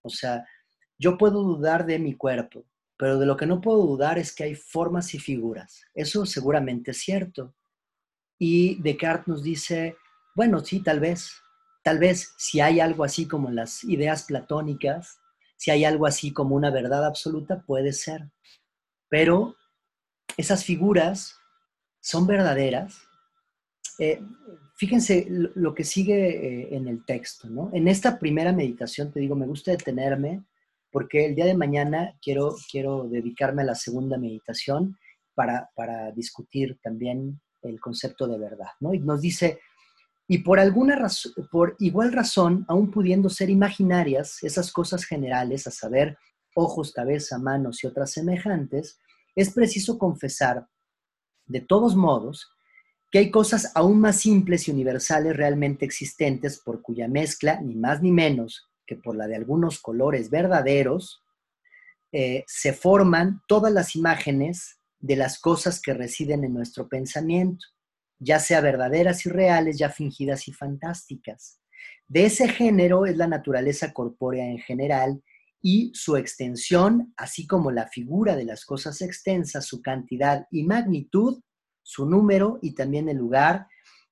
O 0.02 0.10
sea, 0.10 0.44
yo 0.98 1.16
puedo 1.16 1.44
dudar 1.44 1.86
de 1.86 2.00
mi 2.00 2.16
cuerpo, 2.16 2.66
pero 2.98 3.20
de 3.20 3.28
lo 3.28 3.38
que 3.38 3.46
no 3.46 3.62
puedo 3.62 3.86
dudar 3.86 4.18
es 4.18 4.34
que 4.34 4.46
hay 4.46 4.56
formas 4.56 5.14
y 5.14 5.20
figuras. 5.20 5.84
Eso 5.94 6.26
seguramente 6.26 6.90
es 6.90 6.98
cierto. 6.98 7.54
Y 8.44 8.82
Descartes 8.82 9.28
nos 9.28 9.44
dice, 9.44 9.98
bueno, 10.34 10.62
sí, 10.62 10.80
tal 10.80 11.00
vez, 11.00 11.32
tal 11.84 12.00
vez 12.00 12.34
si 12.40 12.60
hay 12.60 12.80
algo 12.80 13.04
así 13.04 13.28
como 13.28 13.52
las 13.52 13.84
ideas 13.84 14.24
platónicas, 14.24 15.20
si 15.58 15.70
hay 15.70 15.86
algo 15.86 16.08
así 16.08 16.34
como 16.34 16.56
una 16.56 16.72
verdad 16.72 17.06
absoluta, 17.06 17.62
puede 17.62 17.94
ser. 17.94 18.32
Pero 19.10 19.56
esas 20.38 20.66
figuras 20.66 21.38
son 22.00 22.26
verdaderas. 22.26 23.00
Eh, 24.00 24.20
fíjense 24.74 25.28
lo 25.30 25.76
que 25.76 25.84
sigue 25.84 26.30
eh, 26.30 26.76
en 26.76 26.88
el 26.88 27.06
texto, 27.06 27.48
¿no? 27.48 27.70
En 27.74 27.88
esta 27.88 28.18
primera 28.18 28.52
meditación, 28.54 29.12
te 29.12 29.20
digo, 29.20 29.36
me 29.36 29.46
gusta 29.46 29.70
detenerme 29.70 30.44
porque 30.90 31.28
el 31.28 31.36
día 31.36 31.46
de 31.46 31.56
mañana 31.56 32.18
quiero, 32.20 32.56
quiero 32.72 33.08
dedicarme 33.08 33.62
a 33.62 33.66
la 33.66 33.76
segunda 33.76 34.18
meditación 34.18 34.98
para, 35.36 35.70
para 35.76 36.12
discutir 36.12 36.80
también 36.82 37.40
el 37.62 37.80
concepto 37.80 38.28
de 38.28 38.38
verdad, 38.38 38.70
¿no? 38.80 38.94
Y 38.94 39.00
nos 39.00 39.22
dice, 39.22 39.60
y 40.28 40.40
por 40.40 40.60
alguna 40.60 40.96
razón, 40.96 41.34
por 41.52 41.76
igual 41.80 42.14
razón, 42.14 42.66
aún 42.68 42.92
pudiendo 42.92 43.30
ser 43.30 43.50
imaginarias 43.50 44.42
esas 44.44 44.72
cosas 44.72 45.04
generales, 45.04 45.68
a 45.68 45.72
saber, 45.72 46.18
ojos, 46.56 46.92
cabeza, 46.94 47.38
manos 47.38 47.84
y 47.84 47.88
otras 47.88 48.12
semejantes, 48.12 49.00
es 49.36 49.54
preciso 49.54 49.98
confesar, 49.98 50.68
de 51.46 51.62
todos 51.62 51.96
modos, 51.96 52.52
que 53.12 53.20
hay 53.20 53.32
cosas 53.32 53.72
aún 53.76 54.00
más 54.00 54.18
simples 54.18 54.68
y 54.68 54.72
universales 54.72 55.36
realmente 55.36 55.86
existentes 55.86 56.62
por 56.64 56.82
cuya 56.82 57.08
mezcla, 57.08 57.60
ni 57.60 57.76
más 57.76 58.02
ni 58.02 58.12
menos 58.12 58.70
que 58.88 58.96
por 58.96 59.16
la 59.16 59.28
de 59.28 59.36
algunos 59.36 59.80
colores 59.80 60.30
verdaderos, 60.30 61.22
eh, 62.14 62.44
se 62.48 62.74
forman 62.74 63.42
todas 63.48 63.72
las 63.72 63.96
imágenes 63.96 64.81
de 65.02 65.16
las 65.16 65.40
cosas 65.40 65.82
que 65.82 65.94
residen 65.94 66.44
en 66.44 66.54
nuestro 66.54 66.88
pensamiento, 66.88 67.66
ya 68.20 68.40
sea 68.40 68.62
verdaderas 68.62 69.26
y 69.26 69.30
reales, 69.30 69.78
ya 69.78 69.90
fingidas 69.90 70.48
y 70.48 70.54
fantásticas. 70.54 71.60
De 72.08 72.26
ese 72.26 72.48
género 72.48 73.06
es 73.06 73.18
la 73.18 73.28
naturaleza 73.28 73.94
corpórea 73.94 74.46
en 74.46 74.60
general 74.60 75.24
y 75.62 75.92
su 75.94 76.18
extensión, 76.18 77.14
así 77.18 77.48
como 77.48 77.72
la 77.72 77.88
figura 77.88 78.36
de 78.36 78.46
las 78.46 78.66
cosas 78.66 79.02
extensas, 79.02 79.66
su 79.66 79.82
cantidad 79.82 80.46
y 80.52 80.64
magnitud, 80.64 81.42
su 81.84 82.06
número 82.06 82.60
y 82.62 82.74
también 82.74 83.10
el 83.10 83.18
lugar 83.18 83.68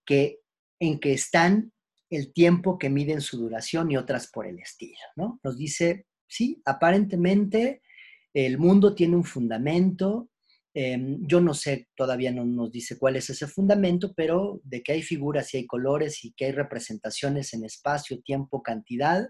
que, 0.05 0.39
en 0.79 0.99
que 0.99 1.13
están, 1.13 1.71
el 2.09 2.33
tiempo 2.33 2.79
que 2.79 2.89
miden 2.89 3.21
su 3.21 3.37
duración 3.37 3.91
y 3.91 3.97
otras 3.97 4.31
por 4.31 4.47
el 4.47 4.57
estilo. 4.59 4.97
¿no? 5.15 5.39
Nos 5.43 5.57
dice, 5.57 6.07
sí, 6.27 6.61
aparentemente 6.65 7.83
el 8.33 8.57
mundo 8.57 8.95
tiene 8.95 9.15
un 9.15 9.23
fundamento, 9.23 10.29
Em, 10.73 11.25
yo 11.25 11.41
no 11.41 11.53
sé, 11.53 11.89
todavía 11.95 12.31
no 12.31 12.45
nos 12.45 12.71
dice 12.71 12.97
cuál 12.99 13.15
es 13.15 13.29
ese 13.29 13.47
fundamento, 13.47 14.13
pero 14.15 14.61
de 14.63 14.83
que 14.83 14.91
hay 14.91 15.01
figuras 15.01 15.53
y 15.53 15.57
hay 15.57 15.67
colores 15.67 16.23
y 16.23 16.33
que 16.33 16.45
hay 16.45 16.51
representaciones 16.51 17.53
en 17.53 17.65
espacio, 17.65 18.21
tiempo, 18.21 18.61
cantidad, 18.61 19.29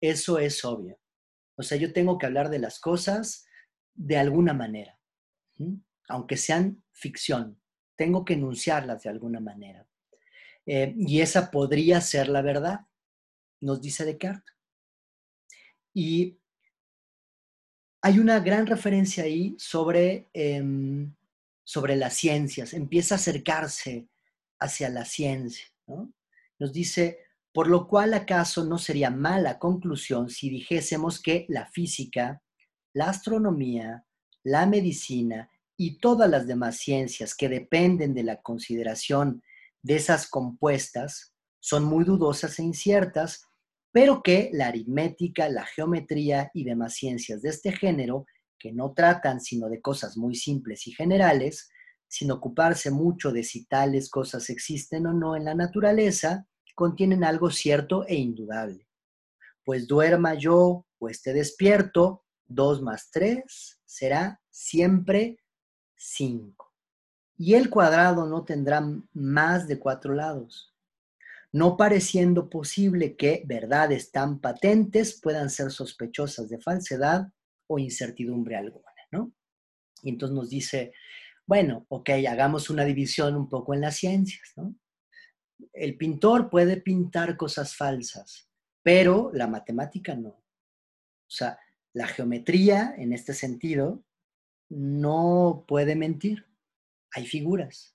eso 0.00 0.38
es 0.38 0.64
obvio. 0.64 0.98
O 1.56 1.62
sea, 1.62 1.76
yo 1.76 1.92
tengo 1.92 2.18
que 2.18 2.26
hablar 2.26 2.48
de 2.48 2.58
las 2.58 2.80
cosas 2.80 3.44
de 3.94 4.16
alguna 4.16 4.54
manera, 4.54 4.98
aunque 6.08 6.36
sean 6.36 6.82
ficción, 6.92 7.60
tengo 7.96 8.24
que 8.24 8.34
enunciarlas 8.34 9.02
de 9.02 9.10
alguna 9.10 9.40
manera. 9.40 9.86
Eh, 10.64 10.94
y 10.96 11.20
esa 11.20 11.50
podría 11.50 12.00
ser 12.00 12.28
la 12.28 12.40
verdad, 12.40 12.80
nos 13.60 13.80
dice 13.80 14.04
Descartes. 14.04 14.54
Y 15.94 16.38
hay 18.02 18.18
una 18.18 18.40
gran 18.40 18.66
referencia 18.66 19.22
ahí 19.22 19.54
sobre, 19.58 20.28
em, 20.34 21.14
sobre 21.62 21.94
las 21.94 22.14
ciencias, 22.14 22.74
empieza 22.74 23.14
a 23.14 23.16
acercarse 23.16 24.08
hacia 24.58 24.88
la 24.88 25.04
ciencia. 25.04 25.66
Nos 26.58 26.72
dice, 26.72 27.18
por 27.52 27.68
lo 27.68 27.86
cual 27.86 28.14
acaso 28.14 28.64
no 28.64 28.78
sería 28.78 29.10
mala 29.10 29.58
conclusión 29.60 30.30
si 30.30 30.50
dijésemos 30.50 31.20
que 31.20 31.46
la 31.48 31.66
física, 31.66 32.42
la 32.92 33.08
astronomía, 33.08 34.04
la 34.42 34.66
medicina 34.66 35.48
y 35.76 35.98
todas 35.98 36.28
las 36.28 36.48
demás 36.48 36.78
ciencias 36.78 37.36
que 37.36 37.48
dependen 37.48 38.14
de 38.14 38.24
la 38.24 38.42
consideración 38.42 39.42
de 39.80 39.96
esas 39.96 40.28
compuestas 40.28 41.34
son 41.60 41.84
muy 41.84 42.04
dudosas 42.04 42.58
e 42.58 42.64
inciertas 42.64 43.46
pero 43.92 44.22
que 44.22 44.50
la 44.52 44.68
aritmética, 44.68 45.48
la 45.50 45.66
geometría 45.66 46.50
y 46.54 46.64
demás 46.64 46.94
ciencias 46.94 47.42
de 47.42 47.50
este 47.50 47.72
género, 47.72 48.26
que 48.58 48.72
no 48.72 48.92
tratan 48.94 49.40
sino 49.40 49.68
de 49.68 49.82
cosas 49.82 50.16
muy 50.16 50.34
simples 50.34 50.86
y 50.86 50.92
generales, 50.92 51.68
sin 52.08 52.30
ocuparse 52.30 52.90
mucho 52.90 53.32
de 53.32 53.42
si 53.42 53.66
tales 53.66 54.08
cosas 54.08 54.48
existen 54.50 55.06
o 55.06 55.12
no 55.12 55.36
en 55.36 55.44
la 55.44 55.54
naturaleza, 55.54 56.46
contienen 56.74 57.22
algo 57.22 57.50
cierto 57.50 58.06
e 58.06 58.14
indudable. 58.14 58.88
Pues 59.64 59.86
duerma 59.86 60.34
yo 60.34 60.86
o 60.98 61.08
esté 61.08 61.34
despierto, 61.34 62.24
dos 62.46 62.80
más 62.82 63.10
tres 63.10 63.78
será 63.84 64.40
siempre 64.50 65.38
cinco. 65.96 66.72
Y 67.36 67.54
el 67.54 67.68
cuadrado 67.68 68.26
no 68.26 68.44
tendrá 68.44 68.82
más 69.12 69.68
de 69.68 69.78
cuatro 69.78 70.14
lados 70.14 70.71
no 71.52 71.76
pareciendo 71.76 72.48
posible 72.48 73.14
que 73.16 73.42
verdades 73.46 74.10
tan 74.10 74.40
patentes 74.40 75.20
puedan 75.20 75.50
ser 75.50 75.70
sospechosas 75.70 76.48
de 76.48 76.58
falsedad 76.58 77.28
o 77.66 77.78
incertidumbre 77.78 78.56
alguna, 78.56 78.90
¿no? 79.10 79.32
Y 80.02 80.10
entonces 80.10 80.34
nos 80.34 80.48
dice, 80.48 80.92
bueno, 81.46 81.86
ok, 81.88 82.10
hagamos 82.28 82.70
una 82.70 82.84
división 82.84 83.36
un 83.36 83.48
poco 83.48 83.74
en 83.74 83.82
las 83.82 83.96
ciencias, 83.96 84.52
¿no? 84.56 84.74
El 85.72 85.96
pintor 85.96 86.50
puede 86.50 86.78
pintar 86.80 87.36
cosas 87.36 87.76
falsas, 87.76 88.48
pero 88.82 89.30
la 89.34 89.46
matemática 89.46 90.14
no. 90.14 90.30
O 90.30 91.34
sea, 91.34 91.58
la 91.92 92.06
geometría, 92.06 92.94
en 92.96 93.12
este 93.12 93.34
sentido, 93.34 94.02
no 94.70 95.64
puede 95.68 95.94
mentir. 95.94 96.46
Hay 97.14 97.26
figuras. 97.26 97.94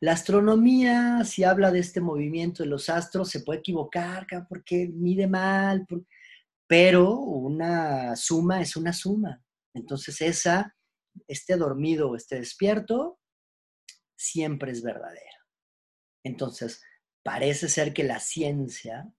La 0.00 0.12
astronomía, 0.12 1.24
si 1.24 1.44
habla 1.44 1.70
de 1.70 1.80
este 1.80 2.00
movimiento 2.00 2.62
de 2.62 2.68
los 2.68 2.88
astros, 2.88 3.30
se 3.30 3.40
puede 3.40 3.60
equivocar 3.60 4.26
porque 4.48 4.88
mide 4.92 5.26
mal, 5.26 5.86
pero 6.66 7.14
una 7.18 8.16
suma 8.16 8.60
es 8.60 8.76
una 8.76 8.92
suma. 8.92 9.42
Entonces 9.74 10.20
esa, 10.20 10.76
esté 11.28 11.56
dormido 11.56 12.10
o 12.10 12.16
esté 12.16 12.36
despierto, 12.36 13.18
siempre 14.16 14.72
es 14.72 14.82
verdadera. 14.82 15.46
Entonces, 16.24 16.82
parece 17.22 17.68
ser 17.68 17.92
que 17.92 18.04
la 18.04 18.20
ciencia, 18.20 19.12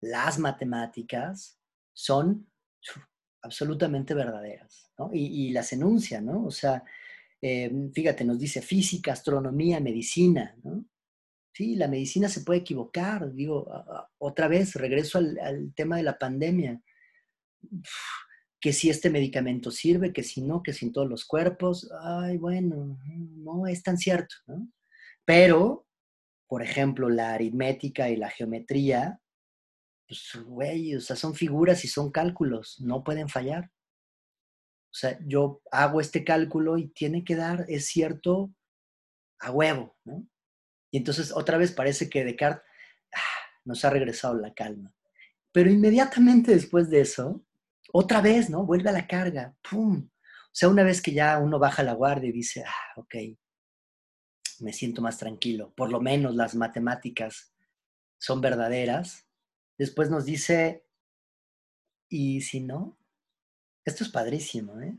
las 0.00 0.38
matemáticas, 0.38 1.58
son 1.92 2.50
absolutamente 3.42 4.14
verdaderas, 4.14 4.90
¿no? 4.98 5.10
y, 5.12 5.50
las 5.52 5.72
enuncia, 5.72 6.20
¿no? 6.20 6.44
O 6.44 6.50
sea, 6.50 6.82
eh, 7.46 7.70
fíjate, 7.92 8.24
nos 8.24 8.38
dice 8.38 8.62
física, 8.62 9.12
astronomía, 9.12 9.78
medicina, 9.78 10.56
¿no? 10.62 10.86
Sí, 11.52 11.76
la 11.76 11.88
medicina 11.88 12.26
se 12.26 12.40
puede 12.40 12.60
equivocar, 12.60 13.34
digo, 13.34 13.70
otra 14.16 14.48
vez, 14.48 14.74
regreso 14.76 15.18
al, 15.18 15.70
tema 15.76 15.98
de 15.98 16.04
la 16.04 16.16
pandemia, 16.16 16.80
que 18.58 18.72
si 18.72 18.88
este 18.88 19.10
medicamento 19.10 19.70
sirve, 19.70 20.10
que 20.14 20.22
si 20.22 20.40
no, 20.40 20.62
que 20.62 20.72
si 20.72 20.86
en 20.86 20.92
todos 20.92 21.06
los 21.06 21.26
cuerpos, 21.26 21.90
ay, 22.00 22.38
bueno, 22.38 22.98
no 23.04 23.66
es 23.66 23.82
tan 23.82 23.98
cierto, 23.98 24.34
¿no? 24.46 24.66
Pero, 25.26 25.86
por 26.48 26.62
ejemplo, 26.62 27.10
la 27.10 27.34
aritmética 27.34 28.08
y 28.08 28.16
la 28.16 28.30
geometría, 28.30 29.20
pues, 30.08 30.42
güey, 30.46 30.96
o 30.96 31.00
sea, 31.02 31.14
son 31.14 31.34
figuras 31.34 31.84
y 31.84 31.88
son 31.88 32.10
cálculos, 32.10 32.80
no 32.80 33.04
pueden 33.04 33.28
fallar. 33.28 33.70
O 34.94 34.96
sea, 34.96 35.18
yo 35.26 35.60
hago 35.72 36.00
este 36.00 36.22
cálculo 36.22 36.78
y 36.78 36.86
tiene 36.86 37.24
que 37.24 37.34
dar, 37.34 37.64
es 37.66 37.86
cierto, 37.86 38.54
a 39.40 39.50
huevo, 39.50 39.96
¿no? 40.04 40.24
Y 40.92 40.98
entonces 40.98 41.32
otra 41.32 41.58
vez 41.58 41.72
parece 41.72 42.08
que 42.08 42.24
Descartes 42.24 42.62
ah, 43.12 43.58
nos 43.64 43.84
ha 43.84 43.90
regresado 43.90 44.36
la 44.36 44.54
calma. 44.54 44.94
Pero 45.50 45.68
inmediatamente 45.68 46.52
después 46.52 46.90
de 46.90 47.00
eso, 47.00 47.44
otra 47.92 48.20
vez, 48.20 48.48
¿no? 48.50 48.64
Vuelve 48.64 48.90
a 48.90 48.92
la 48.92 49.08
carga, 49.08 49.56
¡pum! 49.68 50.08
O 50.08 50.50
sea, 50.52 50.68
una 50.68 50.84
vez 50.84 51.02
que 51.02 51.12
ya 51.12 51.38
uno 51.38 51.58
baja 51.58 51.82
la 51.82 51.94
guardia 51.94 52.28
y 52.28 52.32
dice, 52.32 52.62
ah, 52.64 52.92
ok, 53.00 53.16
me 54.60 54.72
siento 54.72 55.02
más 55.02 55.18
tranquilo, 55.18 55.74
por 55.74 55.90
lo 55.90 56.00
menos 56.00 56.36
las 56.36 56.54
matemáticas 56.54 57.52
son 58.18 58.40
verdaderas, 58.40 59.26
después 59.76 60.08
nos 60.08 60.24
dice, 60.24 60.86
¿y 62.08 62.42
si 62.42 62.60
no? 62.60 62.96
Esto 63.84 64.04
es 64.04 64.10
padrísimo, 64.10 64.80
¿eh? 64.80 64.96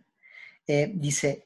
¿eh? 0.67 0.91
Dice, 0.95 1.45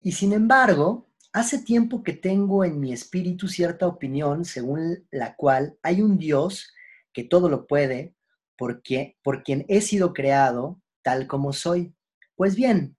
y 0.00 0.12
sin 0.12 0.32
embargo, 0.32 1.08
hace 1.32 1.58
tiempo 1.58 2.02
que 2.02 2.12
tengo 2.12 2.64
en 2.64 2.80
mi 2.80 2.92
espíritu 2.92 3.48
cierta 3.48 3.86
opinión 3.86 4.44
según 4.44 5.06
la 5.10 5.36
cual 5.36 5.78
hay 5.82 6.02
un 6.02 6.18
Dios 6.18 6.72
que 7.12 7.24
todo 7.24 7.48
lo 7.48 7.66
puede, 7.66 8.14
porque, 8.56 9.16
por 9.22 9.42
quien 9.42 9.64
he 9.68 9.80
sido 9.80 10.12
creado 10.12 10.80
tal 11.02 11.26
como 11.26 11.52
soy. 11.52 11.94
Pues 12.36 12.56
bien, 12.56 12.96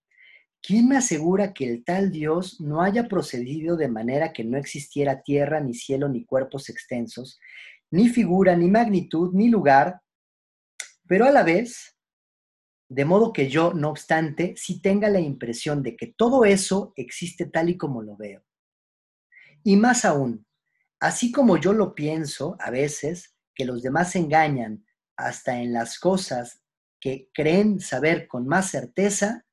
¿quién 0.61 0.87
me 0.87 0.97
asegura 0.97 1.53
que 1.53 1.67
el 1.67 1.83
tal 1.83 2.11
Dios 2.11 2.59
no 2.61 2.81
haya 2.81 3.07
procedido 3.07 3.75
de 3.75 3.87
manera 3.87 4.33
que 4.33 4.43
no 4.43 4.57
existiera 4.57 5.23
tierra, 5.23 5.61
ni 5.61 5.73
cielo, 5.73 6.09
ni 6.09 6.25
cuerpos 6.25 6.69
extensos, 6.69 7.39
ni 7.89 8.09
figura, 8.09 8.55
ni 8.55 8.69
magnitud, 8.69 9.33
ni 9.33 9.49
lugar, 9.49 10.01
pero 11.07 11.25
a 11.25 11.31
la 11.31 11.43
vez 11.43 11.92
de 12.93 13.05
modo 13.05 13.33
que 13.33 13.49
yo, 13.49 13.73
no 13.73 13.89
obstante, 13.89 14.53
sí 14.55 14.79
tenga 14.79 15.09
la 15.09 15.19
impresión 15.19 15.81
de 15.81 15.95
que 15.97 16.13
todo 16.15 16.45
eso 16.45 16.93
existe 16.95 17.45
tal 17.45 17.69
y 17.69 17.77
como 17.77 18.03
lo 18.03 18.15
veo. 18.15 18.43
Y 19.63 19.77
más 19.77 20.05
aún, 20.05 20.45
así 20.99 21.31
como 21.31 21.57
yo 21.57 21.73
lo 21.73 21.95
pienso 21.95 22.55
a 22.59 22.69
veces, 22.69 23.35
que 23.55 23.65
los 23.65 23.81
demás 23.81 24.15
engañan 24.15 24.85
hasta 25.17 25.59
en 25.59 25.73
las 25.73 25.97
cosas 25.97 26.61
que 26.99 27.29
creen 27.33 27.79
saber 27.79 28.27
con 28.27 28.47
más 28.47 28.69
certeza, 28.69 29.43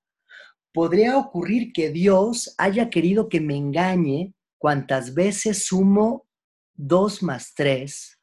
podría 0.72 1.16
ocurrir 1.16 1.72
que 1.72 1.90
Dios 1.90 2.54
haya 2.58 2.90
querido 2.90 3.30
que 3.30 3.40
me 3.40 3.56
engañe 3.56 4.34
cuantas 4.58 5.14
veces 5.14 5.64
sumo 5.64 6.26
dos 6.74 7.22
más 7.22 7.54
tres, 7.54 8.20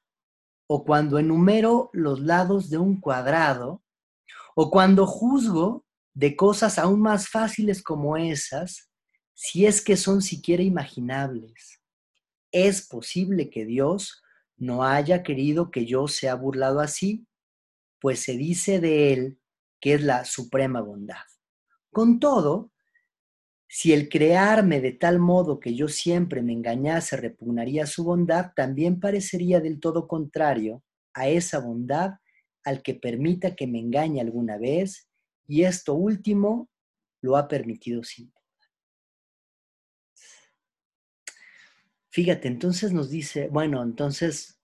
o 0.70 0.86
cuando 0.86 1.18
enumero 1.18 1.90
los 1.94 2.20
lados 2.20 2.70
de 2.70 2.78
un 2.78 3.02
cuadrado, 3.02 3.82
o 4.60 4.72
cuando 4.72 5.06
juzgo 5.06 5.86
de 6.16 6.36
cosas 6.36 6.80
aún 6.80 7.00
más 7.00 7.30
fáciles 7.30 7.84
como 7.84 8.18
esas, 8.18 8.90
si 9.36 9.68
es 9.68 9.84
que 9.84 9.96
son 9.96 10.24
siquiera 10.24 10.64
imaginables. 10.64 11.84
Es 12.52 12.88
posible 12.88 13.52
que 13.52 13.66
Dios 13.66 14.24
no 14.58 14.84
haya 14.84 15.22
querido 15.22 15.70
que 15.70 15.86
yo 15.86 16.08
sea 16.08 16.34
burlado 16.34 16.80
así, 16.80 17.28
pues 18.02 18.22
se 18.22 18.36
dice 18.36 18.80
de 18.80 19.14
Él 19.14 19.40
que 19.80 19.94
es 19.94 20.02
la 20.02 20.26
suprema 20.26 20.82
bondad. 20.82 21.28
Con 21.92 22.20
todo, 22.20 22.72
si 23.68 23.94
el 23.94 24.10
crearme 24.10 24.82
de 24.82 24.94
tal 24.94 25.20
modo 25.20 25.60
que 25.60 25.76
yo 25.76 25.88
siempre 25.88 26.42
me 26.42 26.54
engañase 26.54 27.16
repugnaría 27.16 27.86
su 27.86 28.04
bondad, 28.04 28.54
también 28.56 29.00
parecería 29.00 29.60
del 29.60 29.80
todo 29.80 30.08
contrario 30.08 30.84
a 31.14 31.28
esa 31.28 31.60
bondad 31.60 32.16
al 32.68 32.82
que 32.82 32.96
permita 32.96 33.56
que 33.56 33.66
me 33.66 33.80
engañe 33.80 34.20
alguna 34.20 34.58
vez 34.58 35.08
y 35.48 35.64
esto 35.64 35.94
último 35.94 36.70
lo 37.22 37.38
ha 37.38 37.48
permitido 37.48 38.04
sin 38.04 38.30
Fíjate, 42.10 42.48
entonces 42.48 42.92
nos 42.92 43.10
dice, 43.10 43.48
bueno, 43.48 43.82
entonces 43.82 44.60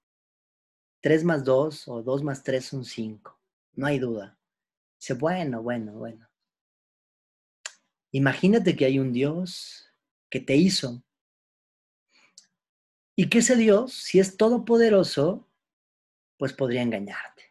3 1.01 1.23
más 1.23 1.45
2 1.45 1.87
o 1.87 2.01
2 2.01 2.23
más 2.23 2.43
3 2.43 2.65
son 2.65 2.83
5, 2.83 3.39
no 3.75 3.85
hay 3.85 3.99
duda. 3.99 4.37
Dice, 4.99 5.13
bueno, 5.13 5.61
bueno, 5.61 5.93
bueno. 5.93 6.27
Imagínate 8.11 8.75
que 8.75 8.85
hay 8.85 8.99
un 8.99 9.13
Dios 9.13 9.87
que 10.29 10.39
te 10.39 10.55
hizo 10.55 11.03
y 13.15 13.29
que 13.29 13.37
ese 13.37 13.55
Dios, 13.55 13.93
si 13.93 14.19
es 14.19 14.35
todopoderoso, 14.35 15.47
pues 16.37 16.53
podría 16.53 16.81
engañarte. 16.81 17.42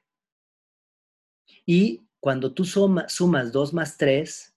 Y 1.67 2.07
cuando 2.21 2.53
tú 2.55 2.65
sumas 2.65 3.53
2 3.53 3.75
más 3.75 3.97
3, 3.97 4.55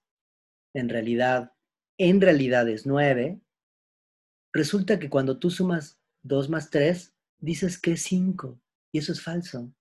en 0.74 0.90
realidad, 0.90 1.54
en 1.98 2.22
realidad 2.22 2.68
es 2.70 2.86
9, 2.86 3.40
resulta 4.54 5.00
que 5.00 5.10
cuando 5.10 5.40
tú 5.40 5.50
sumas 5.50 6.00
2 6.24 6.50
más 6.50 6.70
3, 6.70 7.14
dices 7.40 7.80
que 7.80 7.94
es 7.94 8.04
5. 8.04 8.60
Y 8.92 9.00
eso 9.00 9.12
es 9.12 9.22
falso. 9.22 9.74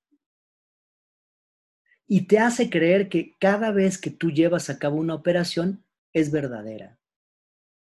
Y 2.07 2.27
te 2.27 2.39
hace 2.39 2.69
creer 2.69 3.09
que 3.09 3.35
cada 3.41 3.71
vez 3.71 3.99
que 3.99 4.11
tú 4.11 4.31
llevas 4.31 4.69
a 4.71 4.79
cabo 4.79 4.97
una 4.97 5.15
operación 5.15 5.85
es 6.13 6.31
verdadera. 6.31 6.99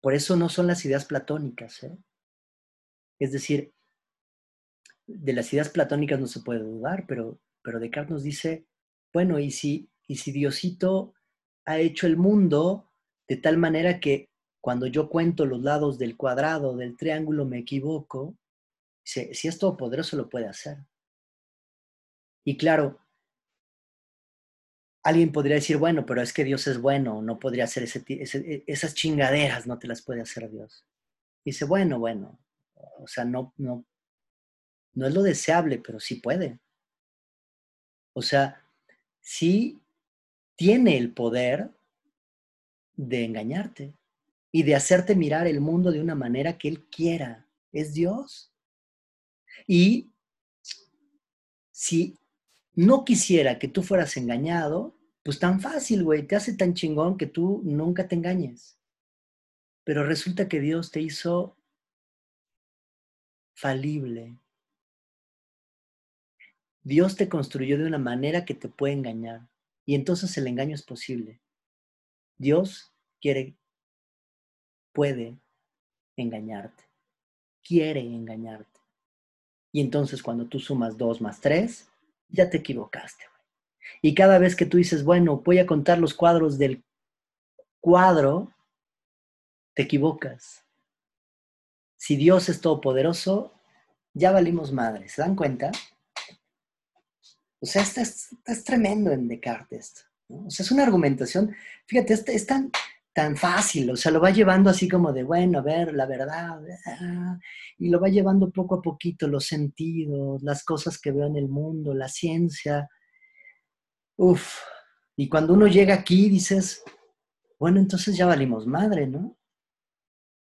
Por 0.02 0.14
eso 0.14 0.36
no 0.36 0.49
son 0.49 0.68
las 0.68 0.86
ideas 0.86 1.06
platónicas. 1.06 1.84
¿eh? 1.84 1.98
Es 3.20 3.32
decir, 3.32 3.74
de 5.07 5.34
las 5.34 5.52
ideas 5.53 5.70
platónicas 5.70 6.20
no 6.20 6.28
se 6.28 6.41
puede 6.41 6.60
dudar, 6.60 7.06
pero, 7.07 7.40
pero 7.61 7.80
Descartes 7.80 8.11
nos 8.11 8.24
dice, 8.24 8.68
bueno, 9.14 9.40
¿y 9.40 9.52
si, 9.52 9.90
y 10.07 10.18
si 10.18 10.31
Diosito 10.31 11.14
ha 11.65 11.80
hecho 11.80 12.07
el 12.07 12.18
mundo 12.18 12.90
de 13.27 13.38
tal 13.38 13.57
manera 13.57 13.99
que 13.99 14.30
cuando 14.61 14.88
yo 14.88 15.10
cuento 15.10 15.45
los 15.45 15.61
lados 15.61 15.98
del 15.98 16.18
cuadrado, 16.18 16.76
del 16.76 16.98
triángulo, 16.98 17.45
me 17.45 17.60
equivoco? 17.60 18.36
Si, 19.03 19.34
si 19.34 19.48
es 19.48 19.57
todopoderoso, 19.57 20.18
lo 20.18 20.30
puede 20.30 20.48
hacer. 20.48 20.77
Y 22.44 22.57
claro, 22.57 22.99
alguien 25.03 25.31
podría 25.31 25.56
decir, 25.56 25.77
bueno, 25.77 26.06
pero 26.06 26.22
es 26.22 26.34
que 26.34 26.44
Dios 26.44 26.68
es 26.68 26.80
bueno, 26.80 27.22
no 27.22 27.40
podría 27.40 27.65
hacer 27.65 27.84
ese, 27.84 28.03
e, 28.07 28.64
esas 28.68 28.94
chingaderas, 28.94 29.68
no 29.68 29.80
te 29.80 29.88
las 29.88 30.02
puede 30.02 30.22
hacer 30.22 30.49
Dios. 30.49 30.86
dice, 31.45 31.65
bueno, 31.65 31.99
bueno, 31.99 32.40
o 32.99 33.07
sea, 33.07 33.26
no, 33.26 33.53
no, 33.57 33.86
no 34.94 35.07
es 35.07 35.14
lo 35.14 35.23
deseable, 35.23 35.80
pero 35.80 35.99
sí 35.99 36.15
puede. 36.15 36.60
O 38.14 38.22
sea, 38.22 38.64
sí 39.21 39.81
tiene 40.55 40.97
el 40.97 41.13
poder 41.13 41.71
de 42.95 43.23
engañarte 43.23 43.93
y 44.51 44.63
de 44.63 44.75
hacerte 44.75 45.15
mirar 45.15 45.47
el 45.47 45.61
mundo 45.61 45.91
de 45.91 46.01
una 46.01 46.15
manera 46.15 46.57
que 46.57 46.67
Él 46.67 46.85
quiera. 46.89 47.47
Es 47.71 47.93
Dios. 47.93 48.51
Y 49.67 50.11
si 51.71 52.17
no 52.73 53.05
quisiera 53.05 53.59
que 53.59 53.67
tú 53.67 53.83
fueras 53.83 54.17
engañado, 54.17 54.97
pues 55.23 55.39
tan 55.39 55.61
fácil, 55.61 56.03
güey, 56.03 56.25
te 56.25 56.35
hace 56.35 56.53
tan 56.55 56.73
chingón 56.73 57.17
que 57.17 57.27
tú 57.27 57.61
nunca 57.63 58.07
te 58.07 58.15
engañes. 58.15 58.77
Pero 59.83 60.03
resulta 60.03 60.47
que 60.47 60.59
Dios 60.59 60.91
te 60.91 61.01
hizo 61.01 61.57
falible. 63.53 64.39
Dios 66.90 67.16
te 67.16 67.30
construyó 67.30 67.78
de 67.78 67.86
una 67.86 67.99
manera 67.99 68.45
que 68.45 68.56
te 68.56 68.68
puede 68.68 68.94
engañar. 68.94 69.48
Y 69.86 69.94
entonces 69.94 70.36
el 70.40 70.48
engaño 70.48 70.74
es 70.74 70.82
posible. 70.82 71.40
Dios 72.40 72.91
quiere, 73.22 73.56
puede 74.91 75.38
engañarte. 76.18 76.84
Quiere 77.61 77.99
engañarte. 77.99 78.80
Y 79.72 79.82
entonces 79.82 80.24
cuando 80.24 80.48
tú 80.48 80.60
sumas 80.60 80.98
dos 80.98 81.22
más 81.22 81.40
tres, 81.40 81.88
ya 82.28 82.49
te 82.49 82.57
equivocaste. 82.57 83.24
Y 84.02 84.16
cada 84.16 84.40
vez 84.40 84.56
que 84.56 84.66
tú 84.66 84.78
dices, 84.78 85.03
bueno, 85.03 85.44
voy 85.45 85.60
a 85.60 85.68
contar 85.68 85.99
los 85.99 86.16
cuadros 86.16 86.57
del 86.57 86.84
cuadro, 87.80 88.52
te 89.76 89.84
equivocas. 89.84 90.66
Si 91.98 92.16
Dios 92.16 92.49
es 92.49 92.61
todopoderoso, 92.61 93.53
ya 94.16 94.32
valimos 94.32 94.72
madre. 94.72 95.07
¿Se 95.07 95.22
dan 95.22 95.36
cuenta? 95.36 95.72
O 97.61 97.65
sea, 97.65 97.81
esto 97.81 98.02
es, 98.02 98.64
tremendo 98.64 99.11
en 99.11 99.27
Descartes. 99.27 100.06
O 100.27 100.49
sea, 100.49 100.64
es 100.64 100.72
una 100.72 100.84
argumentación, 100.84 101.53
fíjate, 101.86 102.14
es, 102.14 102.45
tan, 102.45 102.72
tan 103.14 103.36
fácil, 103.36 103.91
o 103.91 103.95
sea, 103.95 104.11
lo 104.11 104.22
va 104.22 104.30
llevando 104.30 104.69
así 104.69 104.88
como 104.88 105.11
de, 105.11 105.23
bueno, 105.23 105.60
a 105.60 105.61
ver, 105.61 105.94
la 105.94 106.06
verdad, 106.06 106.61
ah, 106.86 107.40
y 107.77 107.90
lo 107.90 107.99
va 107.99 108.10
llevando 108.10 108.52
poco 108.52 108.76
a 108.76 108.81
poquito, 108.81 109.27
los 109.27 109.45
sentidos, 109.45 110.41
las 110.44 110.64
cosas 110.64 110.99
que 110.99 111.11
veo 111.11 111.26
en 111.26 111.36
el 111.36 111.49
mundo, 111.49 111.94
la 111.94 112.07
ciencia. 112.07 112.88
Uf, 114.18 114.60
y 115.15 115.27
cuando 115.27 115.53
uno 115.53 115.68
llega 115.68 115.95
aquí 115.95 116.30
dices, 116.30 116.84
bueno, 117.57 117.80
entonces 117.80 118.15
ya 118.15 118.26
valimos 118.26 118.68
madre, 118.68 119.07
¿no? 119.07 119.38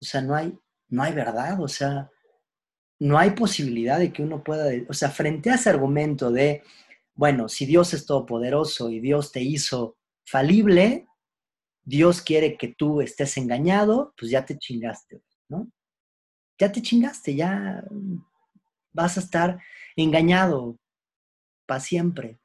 O 0.00 0.04
sea, 0.04 0.20
no 0.20 0.34
hay, 0.34 0.58
no 0.88 1.02
hay 1.02 1.12
verdad, 1.14 1.60
o 1.60 1.68
sea, 1.68 2.10
no 3.00 3.16
hay 3.16 3.30
posibilidad 3.30 3.98
de 3.98 4.12
que 4.12 4.22
uno 4.22 4.42
pueda, 4.42 4.70
o 4.88 4.92
sea, 4.92 5.10
frente 5.10 5.50
a 5.50 5.54
ese 5.54 5.70
argumento 5.70 6.30
de, 6.30 6.62
bueno, 7.18 7.48
si 7.48 7.66
Dios 7.66 7.92
es 7.92 8.06
todopoderoso 8.06 8.90
y 8.90 9.00
Dios 9.00 9.32
te 9.32 9.42
hizo 9.42 9.98
falible, 10.24 11.08
Dios 11.82 12.22
quiere 12.22 12.56
que 12.56 12.68
tú 12.68 13.00
estés 13.00 13.36
engañado, 13.36 14.14
pues 14.16 14.30
ya 14.30 14.44
te 14.44 14.56
chingaste, 14.56 15.22
¿no? 15.48 15.68
Ya 16.58 16.70
te 16.70 16.80
chingaste, 16.80 17.34
ya 17.34 17.82
vas 18.92 19.16
a 19.16 19.20
estar 19.20 19.58
engañado 19.96 20.78
para 21.66 21.80
siempre. 21.80 22.40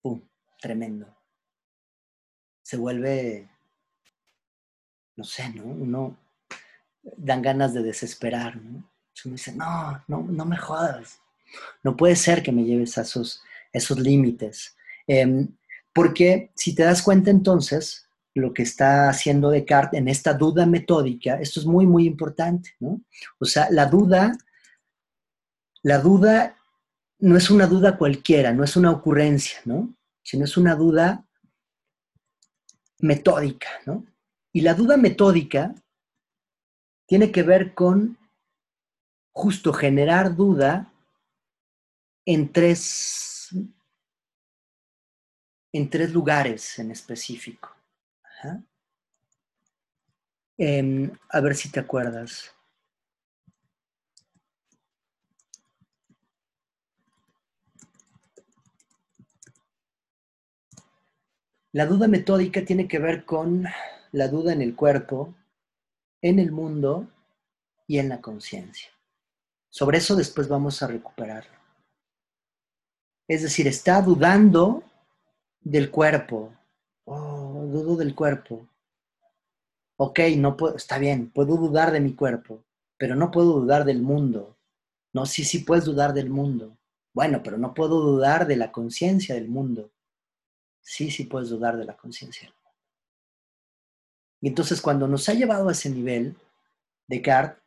Pum, 0.00 0.26
tremendo. 0.58 1.14
Se 2.62 2.78
vuelve 2.78 3.50
no 5.16 5.24
sé, 5.24 5.48
¿no? 5.50 5.64
Uno 5.64 6.16
dan 7.16 7.42
ganas 7.42 7.72
de 7.74 7.82
desesperar, 7.82 8.56
¿no? 8.56 8.90
Uno 9.24 9.32
dice, 9.32 9.54
no, 9.54 10.04
no, 10.08 10.22
no 10.22 10.44
me 10.44 10.56
jodas. 10.56 11.20
No 11.82 11.96
puede 11.96 12.16
ser 12.16 12.42
que 12.42 12.52
me 12.52 12.64
lleves 12.64 12.98
a 12.98 13.02
esos, 13.02 13.42
esos 13.72 13.98
límites. 13.98 14.76
Em, 15.06 15.48
porque 15.92 16.50
si 16.54 16.74
te 16.74 16.82
das 16.82 17.02
cuenta 17.02 17.30
entonces, 17.30 18.06
lo 18.34 18.52
que 18.52 18.62
está 18.62 19.08
haciendo 19.08 19.50
Descartes 19.50 19.98
en 19.98 20.08
esta 20.08 20.34
duda 20.34 20.66
metódica, 20.66 21.40
esto 21.40 21.60
es 21.60 21.66
muy, 21.66 21.86
muy 21.86 22.06
importante, 22.06 22.74
¿no? 22.80 23.00
O 23.38 23.46
sea, 23.46 23.68
la 23.70 23.86
duda, 23.86 24.32
la 25.82 25.98
duda 25.98 26.56
no 27.18 27.36
es 27.36 27.50
una 27.50 27.66
duda 27.66 27.96
cualquiera, 27.96 28.52
no 28.52 28.62
es 28.62 28.76
una 28.76 28.90
ocurrencia, 28.90 29.58
¿no? 29.64 29.94
Sino 30.22 30.44
es 30.44 30.56
una 30.56 30.74
duda 30.74 31.24
metódica, 32.98 33.68
¿no? 33.86 34.04
Y 34.52 34.60
la 34.60 34.74
duda 34.74 34.96
metódica 34.96 35.74
tiene 37.06 37.30
que 37.30 37.42
ver 37.42 37.74
con 37.74 38.18
justo 39.32 39.72
generar 39.72 40.34
duda 40.34 40.92
en 42.26 42.52
tres, 42.52 43.50
en 45.72 45.88
tres 45.88 46.12
lugares 46.12 46.78
en 46.80 46.90
específico. 46.90 47.74
Em, 50.58 51.12
a 51.28 51.40
ver 51.40 51.54
si 51.54 51.70
te 51.70 51.80
acuerdas. 51.80 52.52
La 61.72 61.86
duda 61.86 62.08
metódica 62.08 62.64
tiene 62.64 62.88
que 62.88 62.98
ver 62.98 63.24
con 63.24 63.66
la 64.12 64.28
duda 64.28 64.52
en 64.52 64.62
el 64.62 64.74
cuerpo, 64.74 65.34
en 66.22 66.38
el 66.38 66.50
mundo 66.50 67.06
y 67.86 67.98
en 67.98 68.08
la 68.08 68.20
conciencia. 68.20 68.90
Sobre 69.68 69.98
eso 69.98 70.16
después 70.16 70.48
vamos 70.48 70.82
a 70.82 70.86
recuperarlo. 70.86 71.55
Es 73.28 73.42
decir, 73.42 73.66
está 73.66 74.00
dudando 74.02 74.82
del 75.60 75.90
cuerpo. 75.90 76.54
Oh, 77.04 77.66
dudo 77.66 77.96
del 77.96 78.14
cuerpo. 78.14 78.68
Ok, 79.98 80.20
no 80.36 80.56
puedo, 80.56 80.76
está 80.76 80.98
bien, 80.98 81.30
puedo 81.30 81.56
dudar 81.56 81.90
de 81.90 82.00
mi 82.00 82.14
cuerpo, 82.14 82.62
pero 82.98 83.16
no 83.16 83.30
puedo 83.30 83.60
dudar 83.60 83.84
del 83.84 84.02
mundo. 84.02 84.56
No, 85.12 85.24
sí, 85.24 85.44
sí 85.44 85.60
puedes 85.60 85.86
dudar 85.86 86.12
del 86.12 86.28
mundo. 86.28 86.76
Bueno, 87.14 87.42
pero 87.42 87.56
no 87.56 87.72
puedo 87.72 88.00
dudar 88.00 88.46
de 88.46 88.56
la 88.56 88.70
conciencia 88.70 89.34
del 89.34 89.48
mundo. 89.48 89.90
Sí, 90.82 91.10
sí 91.10 91.24
puedes 91.24 91.48
dudar 91.48 91.76
de 91.78 91.86
la 91.86 91.96
conciencia. 91.96 92.54
Y 94.40 94.48
entonces 94.48 94.80
cuando 94.80 95.08
nos 95.08 95.28
ha 95.28 95.34
llevado 95.34 95.68
a 95.68 95.72
ese 95.72 95.90
nivel, 95.90 96.36
Descartes, 97.08 97.62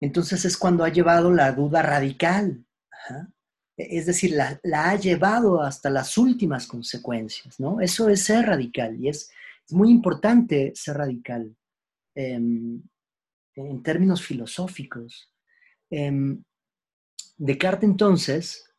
entonces 0.00 0.44
es 0.44 0.56
cuando 0.56 0.84
ha 0.84 0.88
llevado 0.88 1.32
la 1.32 1.52
duda 1.52 1.82
radical. 1.82 2.64
Es 3.76 4.06
decir, 4.06 4.32
la, 4.32 4.60
ha 4.72 4.96
llevado 4.96 5.60
hasta 5.62 5.90
las 5.90 6.16
últimas 6.16 6.66
consecuencias, 6.66 7.58
¿no? 7.58 7.80
Eso 7.80 8.08
es 8.08 8.24
ser 8.24 8.46
radical 8.46 8.96
y 9.00 9.08
es, 9.08 9.30
muy 9.70 9.90
importante 9.90 10.72
ser 10.74 10.98
radical 10.98 11.56
em, 12.14 12.82
en 13.54 13.82
términos 13.82 14.22
filosóficos. 14.22 15.32
Em, 15.88 16.44
Descartes 17.38 17.88
entonces 17.88 18.70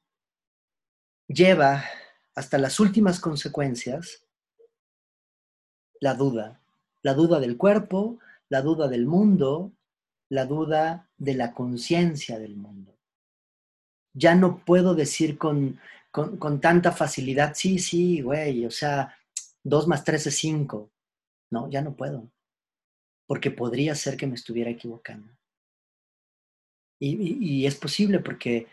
lleva 1.28 1.84
hasta 2.36 2.58
las 2.60 2.80
últimas 2.80 3.20
consecuencias 3.20 4.26
la 6.00 6.14
duda, 6.14 6.62
la 7.02 7.14
duda 7.14 7.40
del 7.40 7.58
cuerpo, 7.58 8.20
la 8.48 8.62
duda 8.62 8.88
del 8.88 9.08
mundo, 9.08 9.74
la 10.30 10.46
duda 10.46 11.10
de 11.18 11.34
la 11.34 11.54
conciencia 11.54 12.38
del 12.38 12.56
mundo. 12.56 12.95
Ya 14.16 14.34
no 14.34 14.64
puedo 14.66 14.96
decir 14.96 15.38
con, 15.38 15.80
con, 16.12 16.62
tanta 16.62 16.92
facilidad, 16.92 17.54
sí, 17.54 17.78
sí, 17.78 18.22
güey, 18.22 18.66
o 18.66 18.72
sea, 18.72 19.16
dos 19.64 19.88
más 19.88 20.04
tres 20.04 20.26
es 20.26 20.38
cinco. 20.38 20.92
No, 21.52 21.70
ya 21.70 21.82
no 21.82 21.96
puedo, 21.96 22.32
porque 23.28 23.52
podría 23.52 23.94
ser 23.94 24.18
que 24.18 24.26
me 24.26 24.36
estuviera 24.36 24.72
equivocando. 24.72 25.32
y, 27.00 27.66
es 27.66 27.76
posible 27.76 28.20
porque 28.20 28.68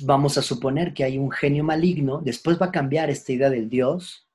vamos 0.00 0.36
a 0.36 0.42
suponer 0.42 0.92
que 0.92 1.04
hay 1.04 1.18
un 1.18 1.30
genio 1.30 1.64
maligno, 1.64 2.20
después 2.20 2.60
va 2.60 2.66
a 2.66 2.72
cambiar 2.72 3.10
esta 3.10 3.32
idea 3.32 3.50
del 3.50 3.68
Dios 3.68 4.28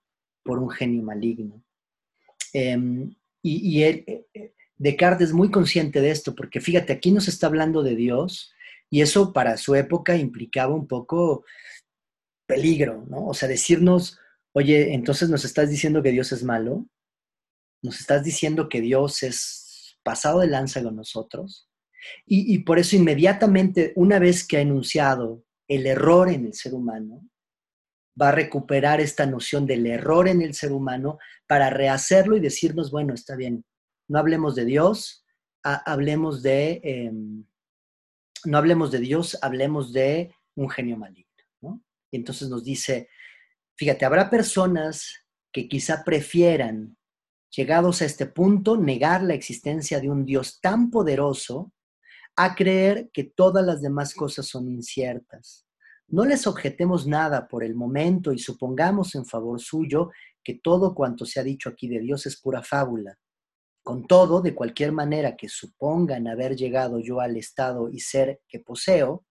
por 0.43 0.59
un 0.59 0.69
genio 0.69 1.03
maligno. 1.03 1.63
Em, 2.53 3.13
y, 3.41 3.83
eh, 3.83 4.25
eh, 4.33 4.53
Descartes 4.77 5.29
es 5.29 5.33
muy 5.33 5.51
consciente 5.51 6.01
de 6.01 6.09
esto, 6.09 6.33
porque 6.33 6.61
fíjate, 6.61 6.93
aquí 6.93 7.11
nos 7.11 7.27
está 7.27 7.47
hablando 7.47 7.83
de 7.83 7.95
Dios 7.95 8.53
y 8.89 9.01
eso 9.01 9.33
para 9.33 9.57
su 9.57 9.75
época 9.75 10.15
implicaba 10.15 10.73
un 10.73 10.87
poco 10.87 11.45
peligro, 12.47 13.05
¿no? 13.09 13.27
O 13.27 13.33
sea, 13.33 13.49
decirnos, 13.49 14.19
oye, 14.53 14.93
entonces 14.93 15.29
nos 15.29 15.45
estás 15.45 15.69
diciendo 15.69 16.03
que 16.03 16.11
Dios 16.11 16.31
es 16.31 16.43
malo, 16.43 16.87
nos 17.81 17.99
estás 17.99 18.23
diciendo 18.23 18.69
que 18.69 18.81
Dios 18.81 19.23
es 19.23 19.97
pasado 20.03 20.39
de 20.39 20.47
lanza 20.47 20.83
con 20.83 20.95
nosotros. 20.95 21.69
Y, 22.25 22.53
y 22.53 22.59
por 22.59 22.77
eso 22.77 22.95
inmediatamente, 22.95 23.93
una 23.95 24.19
vez 24.19 24.47
que 24.47 24.57
ha 24.57 24.61
enunciado 24.61 25.43
el 25.67 25.87
error 25.87 26.29
en 26.29 26.45
el 26.45 26.53
ser 26.53 26.73
humano, 26.73 27.27
va 28.19 28.29
a 28.29 28.33
recuperar 28.33 29.01
esta 29.01 29.25
noción 29.25 29.65
del 29.65 29.85
error 29.87 30.27
en 30.27 30.41
el 30.41 30.53
ser 30.53 30.71
humano 30.71 31.17
para 31.47 31.69
rehacerlo 31.69 32.37
y 32.37 32.39
decirnos, 32.39 32.91
bueno, 32.91 33.13
está 33.13 33.35
bien, 33.35 33.65
no 34.07 34.19
hablemos 34.19 34.55
de 34.55 34.65
Dios, 34.65 35.25
hablemos 35.63 36.43
de, 36.43 36.79
em, 36.83 37.45
no 38.43 38.57
hablemos 38.57 38.91
de 38.91 38.99
Dios, 38.99 39.37
hablemos 39.41 39.93
de 39.93 40.33
un 40.55 40.69
genio 40.69 40.97
maligno. 40.97 41.31
¿no? 41.61 41.81
Y 42.11 42.17
entonces 42.17 42.49
nos 42.49 42.63
dice, 42.63 43.09
fíjate, 43.75 44.05
habrá 44.05 44.29
personas 44.29 45.25
que 45.51 45.67
quizá 45.67 46.03
prefieran, 46.03 46.97
llegados 47.49 48.01
a 48.01 48.05
este 48.05 48.25
punto, 48.25 48.75
negar 48.75 49.23
la 49.23 49.33
existencia 49.33 49.99
de 50.01 50.09
un 50.09 50.25
Dios 50.25 50.59
tan 50.59 50.91
poderoso 50.91 51.71
a 52.35 52.53
creer 52.53 53.09
que 53.13 53.23
todas 53.23 53.65
las 53.65 53.81
demás 53.81 54.13
cosas 54.13 54.45
son 54.45 54.69
inciertas 54.69 55.65
no 56.07 56.25
les 56.25 56.45
objetemos 56.45 57.07
nada 57.07 57.47
por 57.47 57.63
el 57.63 57.75
momento 57.75 58.31
y 58.31 58.39
supongamos 58.39 59.15
en 59.15 59.25
favor 59.25 59.59
suyo 59.59 60.11
que 60.43 60.55
todo 60.55 60.93
cuanto 60.93 61.25
se 61.25 61.39
ha 61.39 61.43
dicho 61.43 61.69
aquí 61.69 61.87
de 61.87 61.99
Dios 61.99 62.25
es 62.25 62.39
pura 62.39 62.61
fábula. 62.61 63.17
Con 63.85 64.07
todo, 64.07 64.41
de 64.41 64.55
cualquier 64.55 64.91
manera 64.91 65.37
que 65.37 65.47
supongan 65.47 66.27
haber 66.27 66.55
llegado 66.55 66.99
yo 66.99 67.19
al 67.19 67.37
estado 67.37 67.91
y 67.91 67.99
ser 67.99 68.41
que 68.47 68.59
poseo, 68.59 69.27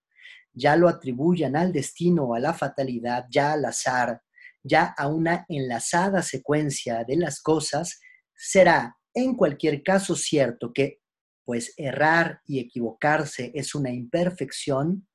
ya 0.53 0.77
lo 0.77 0.89
atribuyan 0.89 1.57
al 1.57 1.73
destino 1.73 2.23
o 2.23 2.35
a 2.37 2.39
la 2.39 2.55
fatalidad, 2.55 3.27
ya 3.29 3.55
al 3.55 3.65
azar, 3.65 4.23
ya 4.63 4.95
a 4.97 5.09
una 5.09 5.45
enlazada 5.49 6.23
secuencia 6.23 7.03
de 7.03 7.17
las 7.17 7.43
cosas, 7.43 7.99
será 8.33 8.97
en 9.13 9.35
cualquier 9.35 9.83
caso 9.83 10.15
cierto 10.15 10.73
que, 10.73 11.01
pues 11.45 11.75
errar 11.77 12.41
y 12.47 12.61
equivocarse 12.61 13.51
es 13.57 13.75
una 13.75 13.91
imperfección, 13.91 15.09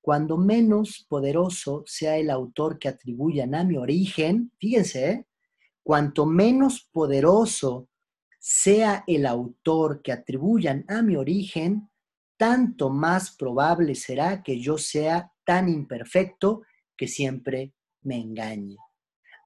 cuando 0.00 0.38
menos 0.38 1.04
poderoso 1.06 1.84
sea 1.84 2.16
el 2.16 2.30
autor 2.30 2.78
que 2.78 2.88
atribuyan 2.88 3.54
a 3.54 3.62
mi 3.62 3.76
origen, 3.76 4.52
fíjense, 4.58 5.10
¿eh? 5.10 5.26
cuanto 5.82 6.24
menos 6.24 6.88
poderoso 6.90 7.90
sea 8.48 9.02
el 9.08 9.26
autor 9.26 10.02
que 10.02 10.12
atribuyan 10.12 10.84
a 10.86 11.02
mi 11.02 11.16
origen, 11.16 11.90
tanto 12.36 12.90
más 12.90 13.34
probable 13.34 13.96
será 13.96 14.44
que 14.44 14.60
yo 14.60 14.78
sea 14.78 15.32
tan 15.44 15.68
imperfecto 15.68 16.62
que 16.96 17.08
siempre 17.08 17.74
me 18.02 18.20
engañe. 18.20 18.76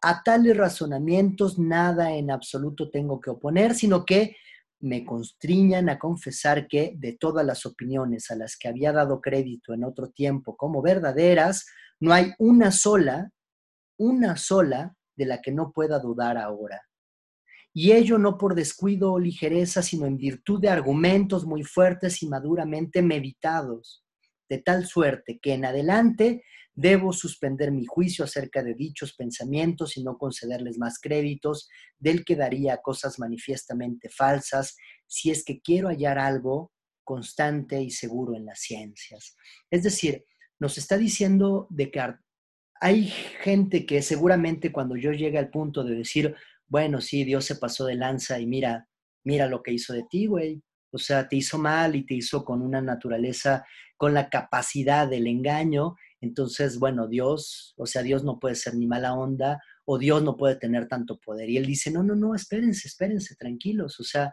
A 0.03 0.23
tales 0.23 0.55
razonamientos 0.55 1.59
nada 1.59 2.13
en 2.13 2.31
absoluto 2.31 2.91
tengo 2.91 3.23
que 3.23 3.31
oponer, 3.31 3.75
sino 3.75 4.05
que 4.05 4.37
me 4.81 5.03
constriñan 5.03 5.89
a 5.89 5.99
confesar 5.99 6.69
que 6.69 6.93
de 6.99 7.15
todas 7.15 7.47
las 7.47 7.65
opiniones 7.65 8.31
a 8.31 8.37
las 8.37 8.55
que 8.59 8.69
había 8.69 8.93
dado 8.93 9.23
crédito 9.23 9.73
en 9.73 9.85
otro 9.85 10.11
tiempo 10.11 10.59
como 10.59 10.83
verdaderas, 10.83 11.65
no 12.01 12.13
hay 12.13 12.35
una 12.39 12.71
sola, 12.71 13.31
una 13.99 14.37
sola 14.37 14.95
de 15.17 15.25
la 15.25 15.41
que 15.41 15.53
no 15.53 15.73
pueda 15.73 15.99
dudar 16.01 16.37
ahora 16.37 16.83
y 17.73 17.93
ello 17.93 18.19
no 18.19 18.37
por 18.37 18.55
descuido 18.55 19.13
o 19.13 19.19
ligereza, 19.19 19.83
sino 19.83 20.07
en 20.07 20.17
virtud 20.17 20.61
de 20.61 20.69
argumentos 20.69 21.47
muy 21.47 21.63
fuertes 21.63 22.23
y 22.23 22.29
maduramente 22.29 23.03
meditados, 23.03 24.05
de 24.49 24.59
tal 24.59 24.87
suerte 24.87 25.39
que 25.41 25.55
en 25.55 25.65
adelante 25.65 26.43
debo 26.75 27.13
suspender 27.13 27.71
mi 27.71 27.85
juicio 27.85 28.25
acerca 28.25 28.63
de 28.63 28.75
dichos 28.75 29.15
pensamientos 29.15 29.97
y 29.97 30.03
no 30.03 30.19
concederles 30.19 30.79
más 30.79 30.99
créditos 30.99 31.69
del 31.99 32.25
que 32.25 32.37
daría 32.37 32.79
cosas 32.79 33.19
manifiestamente 33.19 34.09
falsas, 34.09 34.77
si 35.07 35.31
es 35.31 35.45
que 35.45 35.61
quiero 35.61 35.89
hallar 35.89 36.19
algo 36.19 36.73
constante 37.05 37.81
y 37.81 37.91
seguro 37.91 38.35
en 38.35 38.47
las 38.47 38.61
ciencias. 38.61 39.37
Es 39.71 39.83
decir, 39.83 40.25
nos 40.59 40.79
está 40.79 40.97
diciendo 40.97 41.67
Descartes, 41.71 42.25
hay 42.81 43.09
gente 43.43 43.85
que 43.85 44.01
seguramente 44.01 44.73
cuando 44.73 44.97
yo 44.97 45.13
llegue 45.13 45.39
al 45.39 45.51
punto 45.51 45.85
de 45.85 45.95
decir, 45.95 46.35
bueno, 46.71 47.01
sí, 47.01 47.25
Dios 47.25 47.45
se 47.45 47.57
pasó 47.57 47.85
de 47.85 47.97
lanza 47.97 48.39
y 48.39 48.47
mira, 48.47 48.89
mira 49.25 49.47
lo 49.49 49.63
que 49.63 49.73
hizo 49.73 49.93
de 49.93 50.05
ti, 50.09 50.27
güey. 50.27 50.63
O 50.93 50.99
sea, 50.99 51.29
te 51.29 51.37
hizo 51.37 51.59
mal 51.59 51.97
y 51.97 52.07
te 52.07 52.15
hizo 52.15 52.45
con 52.45 52.63
una 52.63 52.81
naturaleza, 52.81 53.67
con 53.97 54.15
la 54.15 54.31
capacidad 54.31 55.09
del 55.09 55.27
engaño. 55.27 55.97
Entonces, 56.21 56.79
bueno, 56.79 57.09
Dios, 57.09 57.75
o 57.77 57.87
sea, 57.87 58.03
Dios 58.03 58.23
no 58.25 58.39
puede 58.39 58.55
ser 58.55 58.77
ni 58.77 58.87
mala 58.87 59.15
onda 59.15 59.61
o 59.85 59.99
Dios 59.99 60.23
no 60.23 60.37
puede 60.37 60.55
tener 60.57 60.87
tanto 60.87 61.19
poder. 61.19 61.51
Y 61.51 61.57
él 61.57 61.67
dice, 61.67 61.91
no, 61.91 62.05
no, 62.05 62.15
no, 62.15 62.37
espérense, 62.37 62.87
espérense, 62.87 63.35
tranquilos. 63.35 63.99
O 63.99 64.05
sea, 64.05 64.33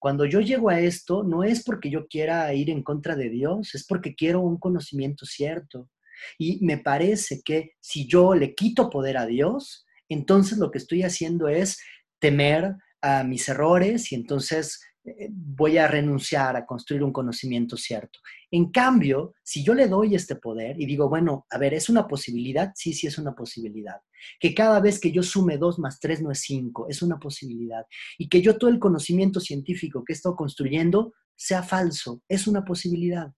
cuando 0.00 0.24
yo 0.26 0.40
llego 0.40 0.70
a 0.70 0.80
esto, 0.80 1.22
no 1.22 1.44
es 1.44 1.62
porque 1.62 1.88
yo 1.88 2.08
quiera 2.08 2.52
ir 2.52 2.68
en 2.68 2.82
contra 2.82 3.14
de 3.14 3.30
Dios, 3.30 3.76
es 3.76 3.86
porque 3.86 4.16
quiero 4.16 4.40
un 4.40 4.58
conocimiento 4.58 5.24
cierto. 5.24 5.88
Y 6.36 6.64
me 6.64 6.78
parece 6.78 7.42
que 7.44 7.74
si 7.80 8.08
yo 8.08 8.34
le 8.34 8.56
quito 8.56 8.90
poder 8.90 9.16
a 9.18 9.26
Dios, 9.26 9.85
entonces 10.08 10.58
lo 10.58 10.70
que 10.70 10.78
estoy 10.78 11.02
haciendo 11.02 11.48
es 11.48 11.78
temer 12.18 12.74
a 13.02 13.24
mis 13.24 13.48
errores 13.48 14.10
y 14.12 14.14
entonces 14.14 14.80
eh, 15.06 15.28
voy 15.30 15.78
a 15.78 15.86
renunciar 15.86 16.56
a 16.56 16.66
construir 16.66 17.04
un 17.04 17.12
conocimiento 17.12 17.76
cierto. 17.76 18.18
En 18.50 18.70
cambio, 18.70 19.34
si 19.42 19.62
yo 19.62 19.74
le 19.74 19.86
doy 19.86 20.14
este 20.14 20.36
poder 20.36 20.80
y 20.80 20.86
digo, 20.86 21.08
bueno, 21.08 21.46
a 21.50 21.58
ver, 21.58 21.74
¿es 21.74 21.88
una 21.88 22.08
posibilidad? 22.08 22.72
Sí, 22.74 22.92
sí 22.92 23.06
es 23.06 23.16
una 23.18 23.34
posibilidad. 23.34 24.00
Que 24.40 24.54
cada 24.54 24.80
vez 24.80 24.98
que 24.98 25.12
yo 25.12 25.22
sume 25.22 25.58
2 25.58 25.78
más 25.78 26.00
3 26.00 26.22
no 26.22 26.32
es 26.32 26.40
5, 26.40 26.88
es 26.88 27.02
una 27.02 27.18
posibilidad. 27.18 27.84
Y 28.18 28.28
que 28.28 28.42
yo 28.42 28.58
todo 28.58 28.70
el 28.70 28.80
conocimiento 28.80 29.38
científico 29.38 30.02
que 30.04 30.12
he 30.12 30.16
estado 30.16 30.34
construyendo 30.34 31.12
sea 31.36 31.62
falso, 31.62 32.22
es 32.28 32.46
una 32.48 32.64
posibilidad. 32.64 33.32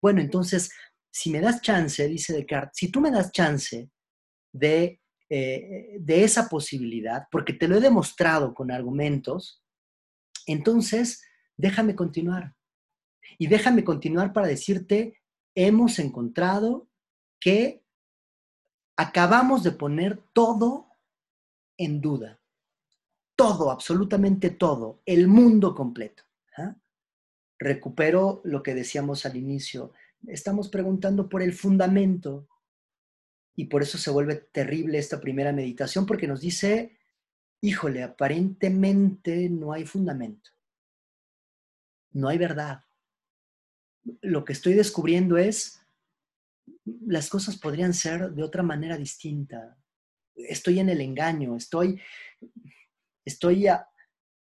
Bueno, 0.00 0.20
entonces, 0.20 0.70
si 1.10 1.30
me 1.30 1.40
das 1.40 1.60
chance, 1.60 2.08
dice 2.08 2.32
Descartes, 2.32 2.72
si 2.74 2.90
tú 2.90 3.00
me 3.00 3.10
das 3.10 3.30
chance 3.30 3.90
de 4.52 5.00
eh, 5.34 5.96
de 5.98 6.24
esa 6.24 6.50
posibilidad, 6.50 7.26
porque 7.30 7.54
te 7.54 7.66
lo 7.66 7.78
he 7.78 7.80
demostrado 7.80 8.52
con 8.52 8.70
argumentos, 8.70 9.64
entonces 10.46 11.24
déjame 11.56 11.96
continuar. 11.96 12.54
Y 13.38 13.46
déjame 13.46 13.82
continuar 13.82 14.34
para 14.34 14.46
decirte, 14.46 15.22
hemos 15.54 15.98
encontrado 15.98 16.90
que 17.40 17.82
acabamos 18.94 19.62
de 19.62 19.72
poner 19.72 20.22
todo 20.34 20.90
en 21.78 22.02
duda. 22.02 22.38
Todo, 23.34 23.70
absolutamente 23.70 24.50
todo, 24.50 25.00
el 25.06 25.28
mundo 25.28 25.74
completo. 25.74 26.24
¿ah? 26.58 26.76
Recupero 27.58 28.42
lo 28.44 28.62
que 28.62 28.74
decíamos 28.74 29.24
al 29.24 29.36
inicio. 29.36 29.92
Estamos 30.26 30.68
preguntando 30.68 31.30
por 31.30 31.40
el 31.40 31.54
fundamento 31.54 32.48
y 33.54 33.66
por 33.66 33.82
eso 33.82 33.98
se 33.98 34.10
vuelve 34.10 34.36
terrible 34.36 34.98
esta 34.98 35.20
primera 35.20 35.52
meditación, 35.52 36.06
porque 36.06 36.26
nos 36.26 36.40
dice, 36.40 36.96
híjole, 37.60 38.02
aparentemente 38.02 39.48
no 39.48 39.72
hay 39.72 39.84
fundamento, 39.84 40.50
no 42.12 42.28
hay 42.28 42.38
verdad. 42.38 42.84
Lo 44.20 44.44
que 44.44 44.52
estoy 44.52 44.74
descubriendo 44.74 45.36
es, 45.36 45.80
las 46.84 47.28
cosas 47.28 47.56
podrían 47.58 47.94
ser 47.94 48.32
de 48.32 48.42
otra 48.42 48.62
manera 48.62 48.96
distinta. 48.96 49.76
Estoy 50.34 50.80
en 50.80 50.88
el 50.88 51.00
engaño, 51.00 51.56
estoy, 51.56 52.00
estoy 53.24 53.66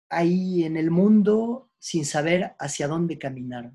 ahí 0.10 0.64
en 0.64 0.78
el 0.78 0.92
mundo 0.92 1.72
sin 1.80 2.06
saber 2.06 2.56
hacia 2.60 2.88
dónde 2.88 3.18
caminar. 3.18 3.74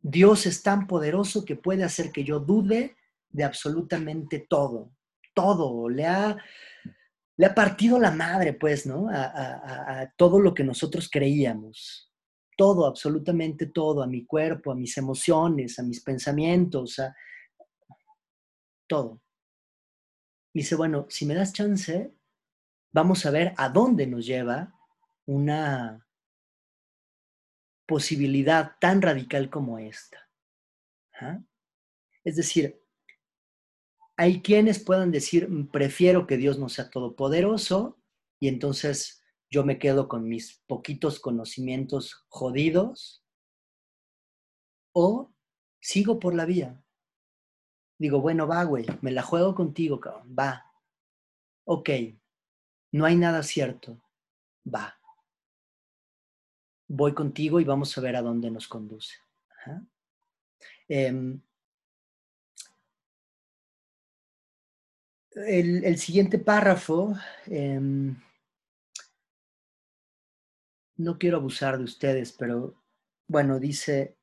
Dios 0.00 0.46
es 0.46 0.62
tan 0.62 0.86
poderoso 0.86 1.44
que 1.44 1.56
puede 1.56 1.82
hacer 1.82 2.12
que 2.12 2.24
yo 2.24 2.38
dude 2.38 2.96
de 3.34 3.42
absolutamente 3.42 4.46
todo, 4.48 4.92
todo, 5.34 5.88
le 5.88 6.06
ha, 6.06 6.36
le 7.36 7.46
ha 7.46 7.54
partido 7.54 7.98
la 7.98 8.12
madre, 8.12 8.52
pues, 8.52 8.86
¿no? 8.86 9.08
A, 9.10 10.08
todo 10.16 10.38
lo 10.38 10.54
que 10.54 10.62
nosotros 10.62 11.08
creíamos, 11.10 12.12
todo, 12.56 12.86
absolutamente 12.86 13.66
todo, 13.66 14.04
a 14.04 14.06
mi 14.06 14.24
cuerpo, 14.24 14.70
a 14.70 14.76
mis 14.76 14.96
emociones, 14.96 15.80
a 15.80 15.82
mis 15.82 16.00
pensamientos, 16.00 17.00
a 17.00 17.14
todo. 18.86 19.20
dice, 20.54 20.76
bueno, 20.76 21.06
si 21.08 21.26
me 21.26 21.34
das 21.34 21.52
chance, 21.52 22.14
vamos 22.92 23.26
a 23.26 23.32
ver 23.32 23.52
a 23.56 23.68
dónde 23.68 24.06
nos 24.06 24.24
lleva 24.24 24.72
una 25.26 26.06
posibilidad 27.84 28.76
tan 28.80 29.02
radical 29.02 29.50
como 29.50 29.80
esta. 29.80 30.18
¿Ah? 31.20 31.40
Es 32.22 32.36
decir, 32.36 32.83
hay 34.16 34.42
quienes 34.42 34.78
puedan 34.78 35.10
decir, 35.10 35.48
mm, 35.48 35.68
prefiero 35.68 36.26
que 36.26 36.36
Dios 36.36 36.58
no 36.58 36.68
sea 36.68 36.90
todopoderoso 36.90 37.98
y 38.40 38.48
entonces 38.48 39.22
yo 39.50 39.64
me 39.64 39.78
quedo 39.78 40.08
con 40.08 40.28
mis 40.28 40.62
poquitos 40.66 41.20
conocimientos 41.20 42.24
jodidos 42.28 43.24
o 44.92 45.32
sigo 45.80 46.18
por 46.18 46.34
la 46.34 46.44
vía. 46.44 46.82
Digo, 47.98 48.20
bueno, 48.20 48.46
va, 48.46 48.64
güey, 48.64 48.86
me 49.00 49.12
la 49.12 49.22
juego 49.22 49.54
contigo, 49.54 50.00
cabrón, 50.00 50.34
va. 50.38 50.64
Ok, 51.64 51.90
no 52.92 53.04
hay 53.04 53.16
nada 53.16 53.42
cierto, 53.42 54.00
va. 54.66 54.98
Voy 56.88 57.14
contigo 57.14 57.60
y 57.60 57.64
vamos 57.64 57.96
a 57.96 58.00
ver 58.00 58.16
a 58.16 58.22
dónde 58.22 58.50
nos 58.50 58.68
conduce. 58.68 59.16
Em, 60.88 61.40
el, 65.34 65.98
siguiente 65.98 66.38
párrafo, 66.38 67.14
em, 67.46 68.16
no 70.96 71.18
quiero 71.18 71.38
abusar 71.38 71.78
de 71.78 71.84
ustedes, 71.84 72.32
pero 72.32 72.82
bueno, 73.26 73.58
dice, 73.58 74.16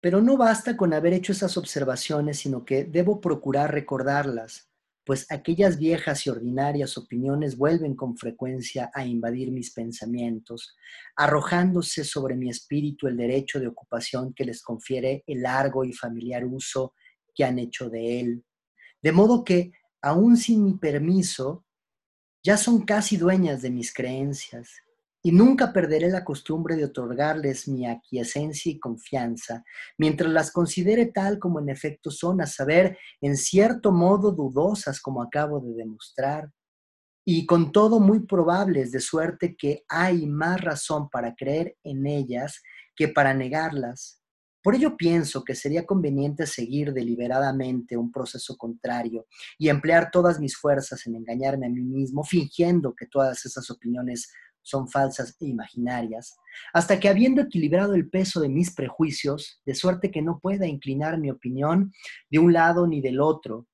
pero 0.00 0.22
no 0.22 0.36
basta 0.36 0.76
con 0.76 0.92
haber 0.94 1.12
hecho 1.12 1.32
esas 1.32 1.56
observaciones, 1.56 2.38
sino 2.38 2.64
que 2.64 2.84
debo 2.84 3.20
procurar 3.20 3.72
recordarlas, 3.72 4.70
pues 5.04 5.30
aquellas 5.30 5.78
viejas 5.78 6.26
y 6.26 6.30
ordinarias 6.30 6.96
opiniones 6.98 7.56
vuelven 7.56 7.94
con 7.94 8.16
frecuencia 8.16 8.90
a 8.94 9.04
invadir 9.04 9.50
mis 9.50 9.72
pensamientos, 9.72 10.76
arrojándose 11.16 12.04
sobre 12.04 12.36
mi 12.36 12.48
espíritu 12.48 13.06
el 13.06 13.16
derecho 13.16 13.58
de 13.58 13.68
ocupación 13.68 14.32
que 14.34 14.44
les 14.44 14.62
confiere 14.62 15.24
el 15.26 15.42
largo 15.42 15.84
y 15.84 15.92
familiar 15.92 16.44
uso 16.44 16.94
que 17.34 17.44
han 17.44 17.58
hecho 17.58 17.88
de 17.88 18.20
él 18.20 18.44
de 19.02 19.12
modo 19.12 19.44
que, 19.44 19.72
aún 20.02 20.36
sin 20.36 20.64
mi 20.64 20.74
permiso, 20.74 21.64
ya 22.42 22.56
son 22.56 22.82
casi 22.82 23.16
dueñas 23.16 23.62
de 23.62 23.70
mis 23.70 23.92
creencias 23.92 24.70
y 25.22 25.32
nunca 25.32 25.72
perderé 25.72 26.08
la 26.08 26.24
costumbre 26.24 26.76
de 26.76 26.84
otorgarles 26.84 27.66
mi 27.68 27.86
aquiescencia 27.86 28.70
y 28.70 28.78
confianza, 28.78 29.64
mientras 29.98 30.30
las 30.30 30.52
considere 30.52 31.06
tal 31.06 31.38
como 31.38 31.60
en 31.60 31.68
efecto 31.68 32.10
son, 32.10 32.40
a 32.40 32.46
saber, 32.46 32.96
en 33.20 33.36
cierto 33.36 33.90
modo 33.90 34.30
dudosas 34.30 35.00
como 35.00 35.22
acabo 35.22 35.60
de 35.60 35.74
demostrar, 35.74 36.50
y 37.26 37.44
con 37.44 37.72
todo 37.72 38.00
muy 38.00 38.20
probables, 38.20 38.90
de 38.90 39.00
suerte 39.00 39.54
que 39.54 39.84
hay 39.88 40.26
más 40.26 40.60
razón 40.62 41.10
para 41.10 41.34
creer 41.34 41.76
en 41.82 42.06
ellas 42.06 42.62
que 42.96 43.08
para 43.08 43.34
negarlas. 43.34 44.17
Por 44.68 44.74
ello 44.74 44.98
pienso 44.98 45.44
que 45.44 45.54
sería 45.54 45.86
conveniente 45.86 46.46
seguir 46.46 46.92
deliberadamente 46.92 47.96
un 47.96 48.12
proceso 48.12 48.54
contrario 48.58 49.26
y 49.56 49.70
emplear 49.70 50.10
todas 50.10 50.38
mis 50.38 50.58
fuerzas 50.58 51.06
en 51.06 51.16
engañarme 51.16 51.64
a 51.64 51.70
mí 51.70 51.80
mismo, 51.80 52.22
fingiendo 52.22 52.94
que 52.94 53.06
todas 53.06 53.46
esas 53.46 53.70
opiniones 53.70 54.30
son 54.60 54.86
falsas 54.86 55.34
e 55.40 55.46
imaginarias, 55.46 56.36
hasta 56.74 57.00
que 57.00 57.08
habiendo 57.08 57.40
equilibrado 57.40 57.94
el 57.94 58.10
peso 58.10 58.40
de 58.40 58.50
mis 58.50 58.74
prejuicios, 58.74 59.62
de 59.64 59.74
suerte 59.74 60.10
que 60.10 60.20
no 60.20 60.38
pueda 60.38 60.66
inclinar 60.66 61.16
mi 61.16 61.30
opinión 61.30 61.90
de 62.28 62.38
un 62.38 62.52
lado 62.52 62.86
ni 62.86 63.00
del 63.00 63.22
otro, 63.22 63.66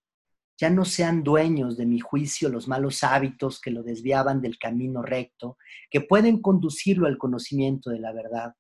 ya 0.57 0.71
no 0.71 0.85
sean 0.85 1.25
dueños 1.25 1.77
de 1.77 1.87
mi 1.87 1.99
juicio 1.99 2.51
los 2.51 2.69
malos 2.69 3.03
hábitos 3.03 3.61
que 3.61 3.73
lo 3.73 3.83
desviaban 3.83 4.41
del 4.41 4.59
camino 4.59 5.03
recto, 5.03 5.59
que 5.91 6.03
pueden 6.03 6.41
conducirlo 6.41 7.09
al 7.09 7.19
conocimiento 7.19 7.91
de 7.91 7.99
la 7.99 8.13
verdad. 8.13 8.55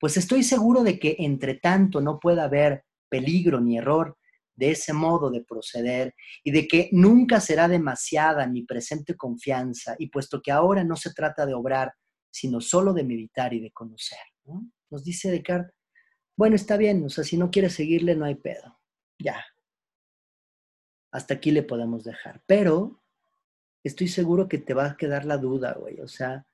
Pues 0.00 0.16
estoy 0.16 0.42
seguro 0.42 0.82
de 0.82 0.98
que 0.98 1.14
entre 1.18 1.54
tanto 1.54 2.00
no 2.00 2.18
pueda 2.18 2.44
haber 2.44 2.84
peligro 3.10 3.60
ni 3.60 3.76
error, 3.76 4.16
de 4.56 4.70
ese 4.70 4.92
modo 4.92 5.30
de 5.30 5.44
proceder 5.44 6.14
y 6.42 6.50
de 6.50 6.66
que 6.66 6.88
nunca 6.92 7.40
será 7.40 7.68
demasiada 7.68 8.46
mi 8.46 8.62
presente 8.62 9.14
confianza 9.14 9.94
y 9.98 10.08
puesto 10.08 10.40
que 10.42 10.50
ahora 10.50 10.84
no 10.84 10.96
se 10.96 11.12
trata 11.12 11.46
de 11.46 11.54
obrar, 11.54 11.92
sino 12.30 12.60
solo 12.60 12.92
de 12.92 13.04
meditar 13.04 13.52
y 13.52 13.60
de 13.60 13.70
conocer. 13.72 14.18
Nos 14.90 15.04
dice 15.04 15.30
Descartes, 15.30 15.74
bueno, 16.36 16.56
está 16.56 16.76
bien, 16.76 17.04
o 17.04 17.10
sea, 17.10 17.22
si 17.22 17.36
no 17.36 17.50
quieres 17.50 17.74
seguirle, 17.74 18.16
no 18.16 18.24
hay 18.24 18.34
pedo, 18.34 18.80
ya. 19.18 19.44
Hasta 21.12 21.34
aquí 21.34 21.50
le 21.50 21.62
podemos 21.62 22.04
dejar, 22.04 22.42
pero 22.46 23.02
estoy 23.84 24.08
seguro 24.08 24.48
que 24.48 24.58
te 24.58 24.72
va 24.72 24.86
a 24.86 24.96
quedar 24.96 25.26
la 25.26 25.36
duda, 25.36 25.74
güey, 25.74 26.00
o 26.00 26.08
sea, 26.08 26.46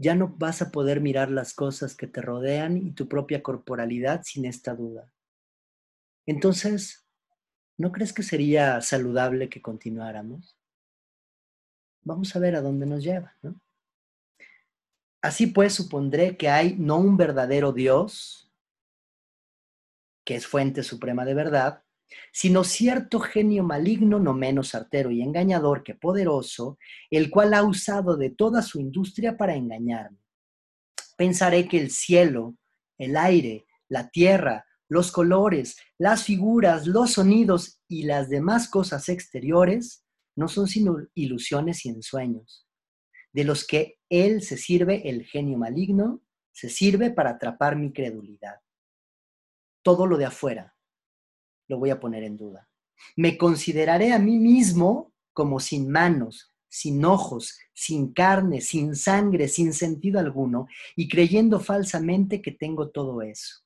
ya 0.00 0.14
no 0.14 0.28
vas 0.38 0.62
a 0.62 0.70
poder 0.70 1.02
mirar 1.02 1.30
las 1.30 1.52
cosas 1.52 1.94
que 1.94 2.06
te 2.06 2.22
rodean 2.22 2.78
y 2.78 2.92
tu 2.92 3.06
propia 3.06 3.42
corporalidad 3.42 4.22
sin 4.24 4.46
esta 4.46 4.74
duda. 4.74 5.12
Entonces, 6.24 7.06
¿no 7.76 7.92
crees 7.92 8.14
que 8.14 8.22
sería 8.22 8.80
saludable 8.80 9.50
que 9.50 9.60
continuáramos? 9.60 10.58
Vamos 12.00 12.34
a 12.34 12.38
ver 12.38 12.56
a 12.56 12.62
dónde 12.62 12.86
nos 12.86 13.04
lleva, 13.04 13.36
¿no? 13.42 13.60
Así 15.20 15.48
pues, 15.48 15.74
supondré 15.74 16.38
que 16.38 16.48
hay 16.48 16.76
no 16.76 16.96
un 16.96 17.18
verdadero 17.18 17.72
Dios, 17.72 18.50
que 20.24 20.34
es 20.34 20.46
fuente 20.46 20.82
suprema 20.82 21.26
de 21.26 21.34
verdad, 21.34 21.84
sino 22.32 22.64
cierto 22.64 23.20
genio 23.20 23.62
maligno, 23.62 24.18
no 24.18 24.34
menos 24.34 24.74
artero 24.74 25.10
y 25.10 25.22
engañador 25.22 25.82
que 25.82 25.94
poderoso, 25.94 26.78
el 27.10 27.30
cual 27.30 27.54
ha 27.54 27.62
usado 27.62 28.16
de 28.16 28.30
toda 28.30 28.62
su 28.62 28.80
industria 28.80 29.36
para 29.36 29.54
engañarme. 29.54 30.18
Pensaré 31.16 31.68
que 31.68 31.78
el 31.78 31.90
cielo, 31.90 32.56
el 32.98 33.16
aire, 33.16 33.66
la 33.88 34.08
tierra, 34.10 34.66
los 34.88 35.12
colores, 35.12 35.76
las 35.98 36.24
figuras, 36.24 36.86
los 36.86 37.12
sonidos 37.12 37.80
y 37.88 38.04
las 38.04 38.28
demás 38.28 38.68
cosas 38.68 39.08
exteriores 39.08 40.04
no 40.36 40.48
son 40.48 40.66
sino 40.66 40.96
ilusiones 41.14 41.84
y 41.84 41.90
ensueños, 41.90 42.66
de 43.32 43.44
los 43.44 43.66
que 43.66 43.98
él 44.08 44.42
se 44.42 44.56
sirve 44.56 45.08
el 45.08 45.24
genio 45.26 45.58
maligno, 45.58 46.22
se 46.52 46.68
sirve 46.68 47.10
para 47.10 47.30
atrapar 47.30 47.76
mi 47.76 47.92
credulidad. 47.92 48.56
Todo 49.82 50.06
lo 50.06 50.18
de 50.18 50.26
afuera 50.26 50.74
lo 51.70 51.78
voy 51.78 51.90
a 51.90 52.00
poner 52.00 52.24
en 52.24 52.36
duda. 52.36 52.68
Me 53.16 53.38
consideraré 53.38 54.12
a 54.12 54.18
mí 54.18 54.38
mismo 54.38 55.14
como 55.32 55.58
sin 55.60 55.88
manos, 55.88 56.52
sin 56.68 57.02
ojos, 57.04 57.58
sin 57.72 58.12
carne, 58.12 58.60
sin 58.60 58.94
sangre, 58.94 59.48
sin 59.48 59.72
sentido 59.72 60.20
alguno, 60.20 60.66
y 60.96 61.08
creyendo 61.08 61.60
falsamente 61.60 62.42
que 62.42 62.52
tengo 62.52 62.90
todo 62.90 63.22
eso 63.22 63.62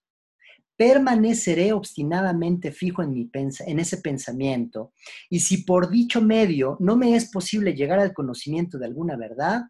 permaneceré 0.77 1.73
obstinadamente 1.73 2.73
fijo 2.73 3.03
en, 3.03 3.13
mi 3.13 3.31
en 3.33 3.79
ese 3.79 3.99
pensamiento, 3.99 4.93
y 5.31 5.41
si 5.41 5.59
por 5.59 5.91
dicho 5.91 6.21
medio 6.21 6.77
no 6.81 6.97
me 6.97 7.15
es 7.15 7.31
posible 7.31 7.75
llegar 7.75 8.01
al 8.01 8.13
conocimiento 8.13 8.79
de 8.79 8.87
alguna 8.87 9.17
verdad, 9.17 9.63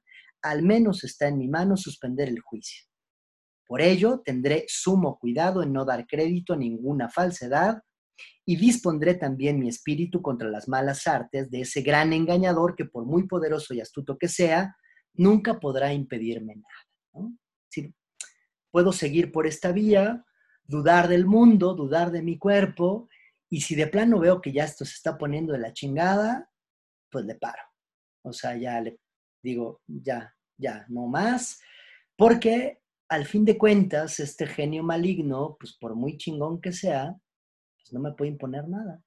al 0.43 0.63
menos 0.63 1.05
está 1.05 1.29
en 1.29 1.39
mi 1.39 1.49
mano 1.49 1.77
suspender 1.77 2.29
el 2.29 2.41
juicio. 2.41 2.85
Por 3.67 3.81
ello, 3.81 4.23
tendré 4.25 4.65
sumo 4.69 5.19
cuidado 5.19 5.63
en 5.63 5.73
no 5.73 5.85
dar 5.85 6.07
crédito 6.07 6.53
a 6.53 6.57
ninguna 6.57 7.09
falsedad 7.09 7.83
y 8.47 8.57
dispondré 8.57 9.15
también 9.15 9.59
mi 9.59 9.69
espíritu 9.69 10.21
contra 10.21 10.49
las 10.49 10.69
malas 10.69 11.07
artes 11.07 11.51
de 11.51 11.63
ese 11.63 11.83
gran 11.83 12.13
engañador 12.13 12.75
que 12.77 12.85
por 12.85 13.07
muy 13.07 13.27
poderoso 13.27 13.73
y 13.75 13.81
astuto 13.81 14.19
que 14.19 14.29
sea, 14.29 14.77
nunca 15.15 15.59
podrá 15.61 15.93
impedirme 15.93 16.57
nada. 16.57 17.31
puedo 18.71 18.93
seguir 18.93 19.31
por 19.31 19.47
esta 19.47 19.73
vía, 19.73 20.25
dudar 20.65 21.09
del 21.09 21.27
mundo, 21.27 21.75
dudar 21.75 22.11
de 22.11 22.23
mi 22.23 22.39
cuerpo, 22.39 23.09
y 23.49 23.61
si 23.61 23.77
de 23.77 23.87
plano 23.87 24.19
veo 24.19 24.41
que 24.41 24.53
ya 24.53 24.65
esto 24.65 24.85
se 24.85 24.95
está 24.95 25.17
poniendo 25.17 25.53
de 25.53 25.61
la 25.61 25.73
chingada, 25.73 26.51
pues 27.11 27.25
le 27.25 27.37
paro. 27.37 27.63
O 28.25 28.33
sea, 28.33 28.57
ya 28.57 28.81
le 28.81 28.99
digo, 29.43 29.81
ya, 29.87 30.35
ya, 30.59 30.85
no 30.89 31.07
más, 31.07 31.61
porque 32.17 32.81
al 33.09 33.27
fin 33.27 33.45
de 33.45 33.57
cuentas, 33.57 34.19
este 34.19 34.47
genio 34.47 34.83
maligno, 34.83 35.57
pues 35.61 35.77
por 35.79 35.95
muy 35.95 36.17
chingón 36.17 36.61
que 36.61 36.73
sea, 36.73 37.15
pues 37.85 37.93
no 37.93 38.01
me 38.01 38.13
puede 38.13 38.31
imponer 38.31 38.67
nada. 38.67 39.05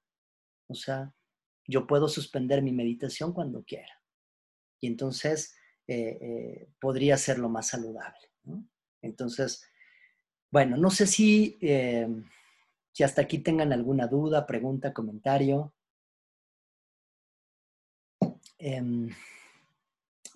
O 0.68 0.74
sea, 0.74 1.12
yo 1.66 1.86
puedo 1.86 2.08
suspender 2.08 2.62
mi 2.62 2.72
meditación 2.72 3.32
cuando 3.32 3.64
quiera. 3.64 4.00
Y 4.80 4.86
entonces 4.86 5.56
eh, 5.88 6.18
eh, 6.20 6.68
podría 6.80 7.16
ser 7.16 7.38
lo 7.38 7.48
más 7.48 7.68
saludable. 7.68 8.30
Entonces, 9.02 9.68
bueno, 10.50 10.76
no 10.76 10.90
sé 10.90 11.08
si, 11.08 11.58
eh, 11.60 12.08
si 12.92 13.02
hasta 13.02 13.22
aquí 13.22 13.38
tengan 13.38 13.72
alguna 13.72 14.06
duda, 14.06 14.46
pregunta, 14.46 14.94
comentario. 14.94 15.74
Em, 18.58 19.10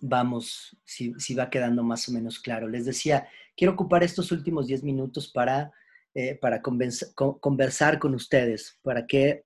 vamos, 0.00 0.76
si, 0.84 1.34
va 1.34 1.48
quedando 1.48 1.84
más 1.84 2.08
o 2.08 2.12
menos 2.12 2.40
claro. 2.40 2.68
Les 2.68 2.84
decía, 2.84 3.28
quiero 3.56 3.74
ocupar 3.74 4.02
estos 4.02 4.32
últimos 4.32 4.66
10 4.66 4.82
minutos 4.82 5.28
para, 5.28 5.72
eh, 6.14 6.38
para 6.38 6.60
conversar 6.60 7.98
con 7.98 8.14
ustedes, 8.14 8.78
para 8.82 9.06
que 9.06 9.44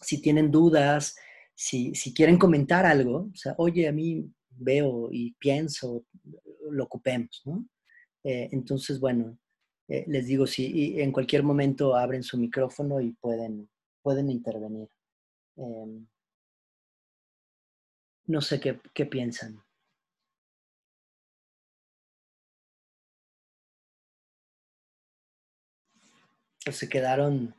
si 0.00 0.20
tienen 0.20 0.50
dudas, 0.50 1.14
si, 1.54 1.94
si, 1.94 2.12
quieren 2.12 2.38
comentar 2.38 2.84
algo, 2.86 3.28
o 3.32 3.36
sea, 3.36 3.54
oye, 3.58 3.86
a 3.86 3.92
mí 3.92 4.28
veo 4.48 5.08
y 5.12 5.34
pienso, 5.34 6.04
lo 6.70 6.84
ocupemos, 6.84 7.42
¿no? 7.44 7.66
Eh, 8.24 8.48
entonces, 8.52 8.98
bueno, 8.98 9.38
eh, 9.88 10.04
les 10.08 10.26
digo, 10.26 10.46
si 10.46 11.00
en 11.00 11.12
cualquier 11.12 11.42
momento 11.42 11.94
abren 11.96 12.22
su 12.22 12.38
micrófono 12.38 13.00
y 13.00 13.12
pueden, 13.12 13.68
pueden 14.02 14.30
intervenir. 14.30 14.88
Em, 15.56 16.06
no 18.26 18.40
sé 18.40 18.60
qué, 18.60 18.80
qué 18.94 19.06
piensan. 19.06 19.62
O 26.68 26.72
se 26.72 26.88
quedaron, 26.88 27.54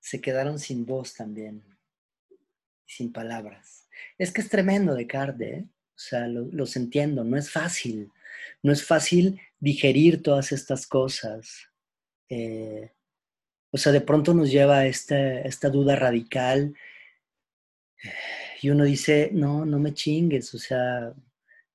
se 0.00 0.20
quedaron 0.20 0.58
sin 0.58 0.86
voz 0.86 1.14
también, 1.14 1.62
sin 2.86 3.12
palabras. 3.12 3.88
Es 4.18 4.32
que 4.32 4.40
es 4.40 4.48
tremendo 4.48 4.94
de 4.94 5.02
¿eh? 5.02 5.64
O 5.66 6.02
sea, 6.02 6.26
los 6.26 6.76
entiendo, 6.76 7.24
no 7.24 7.36
es 7.36 7.50
fácil. 7.50 8.10
No 8.62 8.72
es 8.72 8.84
fácil 8.84 9.40
digerir 9.58 10.22
todas 10.22 10.52
estas 10.52 10.86
cosas. 10.86 11.68
Eh, 12.30 12.90
o 13.70 13.78
sea, 13.78 13.92
de 13.92 14.00
pronto 14.00 14.34
nos 14.34 14.50
lleva 14.50 14.78
a 14.78 14.86
esta, 14.86 15.68
duda 15.70 15.96
radical 15.96 16.74
y 18.62 18.70
uno 18.70 18.84
dice, 18.84 19.30
no, 19.32 19.64
no 19.64 19.78
me 19.78 19.94
chingues, 19.94 20.54
o 20.54 20.58
sea, 20.58 21.12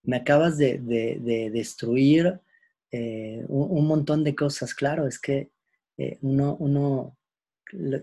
me 0.04 0.18
acabas 0.18 0.58
de, 0.58 0.80
destruir 1.52 2.40
eh, 2.92 3.44
un, 3.48 3.88
montón 3.88 4.24
de 4.24 4.36
cosas. 4.36 4.74
Claro, 4.74 5.08
es 5.08 5.20
que 5.20 5.50
eh, 5.98 6.18
uno, 6.22 6.56
uno, 6.60 7.18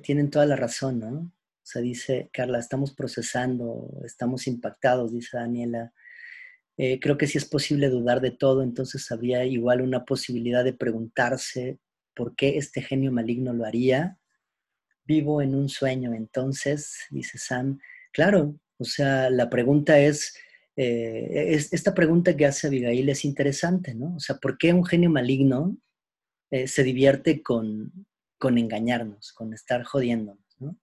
tienen 0.02 0.30
toda 0.30 0.46
la 0.46 0.56
razón, 0.56 0.98
¿no? 1.00 1.10
O 1.10 1.64
sea, 1.64 1.80
dice 1.80 2.28
Carla, 2.32 2.58
estamos 2.58 2.92
procesando, 2.92 4.00
estamos 4.04 4.46
impactados, 4.46 5.12
dice 5.12 5.36
Daniela. 5.36 5.92
Eh, 6.76 6.98
creo 7.00 7.16
que 7.18 7.26
si 7.26 7.38
es 7.38 7.44
posible 7.44 7.88
dudar 7.88 8.20
de 8.20 8.32
todo, 8.32 8.62
entonces 8.62 9.10
habría 9.12 9.44
igual 9.44 9.82
una 9.82 10.04
posibilidad 10.04 10.64
de 10.64 10.72
preguntarse 10.72 11.78
por 12.14 12.34
qué 12.34 12.58
este 12.58 12.82
genio 12.82 13.12
maligno 13.12 13.52
lo 13.52 13.64
haría. 13.64 14.18
Vivo 15.04 15.42
en 15.42 15.54
un 15.54 15.68
sueño, 15.68 16.14
entonces, 16.14 16.96
dice 17.10 17.38
Sam. 17.38 17.78
Claro, 18.12 18.58
o 18.78 18.84
sea, 18.84 19.30
la 19.30 19.48
pregunta 19.48 19.98
es, 19.98 20.34
eh, 20.76 21.54
esta 21.70 21.94
pregunta 21.94 22.36
que 22.36 22.46
hace 22.46 22.66
Abigail 22.66 23.08
es 23.08 23.24
interesante, 23.24 23.94
¿no? 23.94 24.16
O 24.16 24.20
sea, 24.20 24.36
¿por 24.36 24.58
qué 24.58 24.72
un 24.72 24.84
genio 24.84 25.10
maligno 25.10 25.76
eh, 26.52 26.68
se 26.68 26.84
divierte 26.84 27.42
con, 27.42 28.06
con 28.38 28.58
engañarnos, 28.58 29.32
con 29.32 29.54
estar 29.54 29.82
jodiéndonos? 29.84 30.44
¿no? 30.60 30.78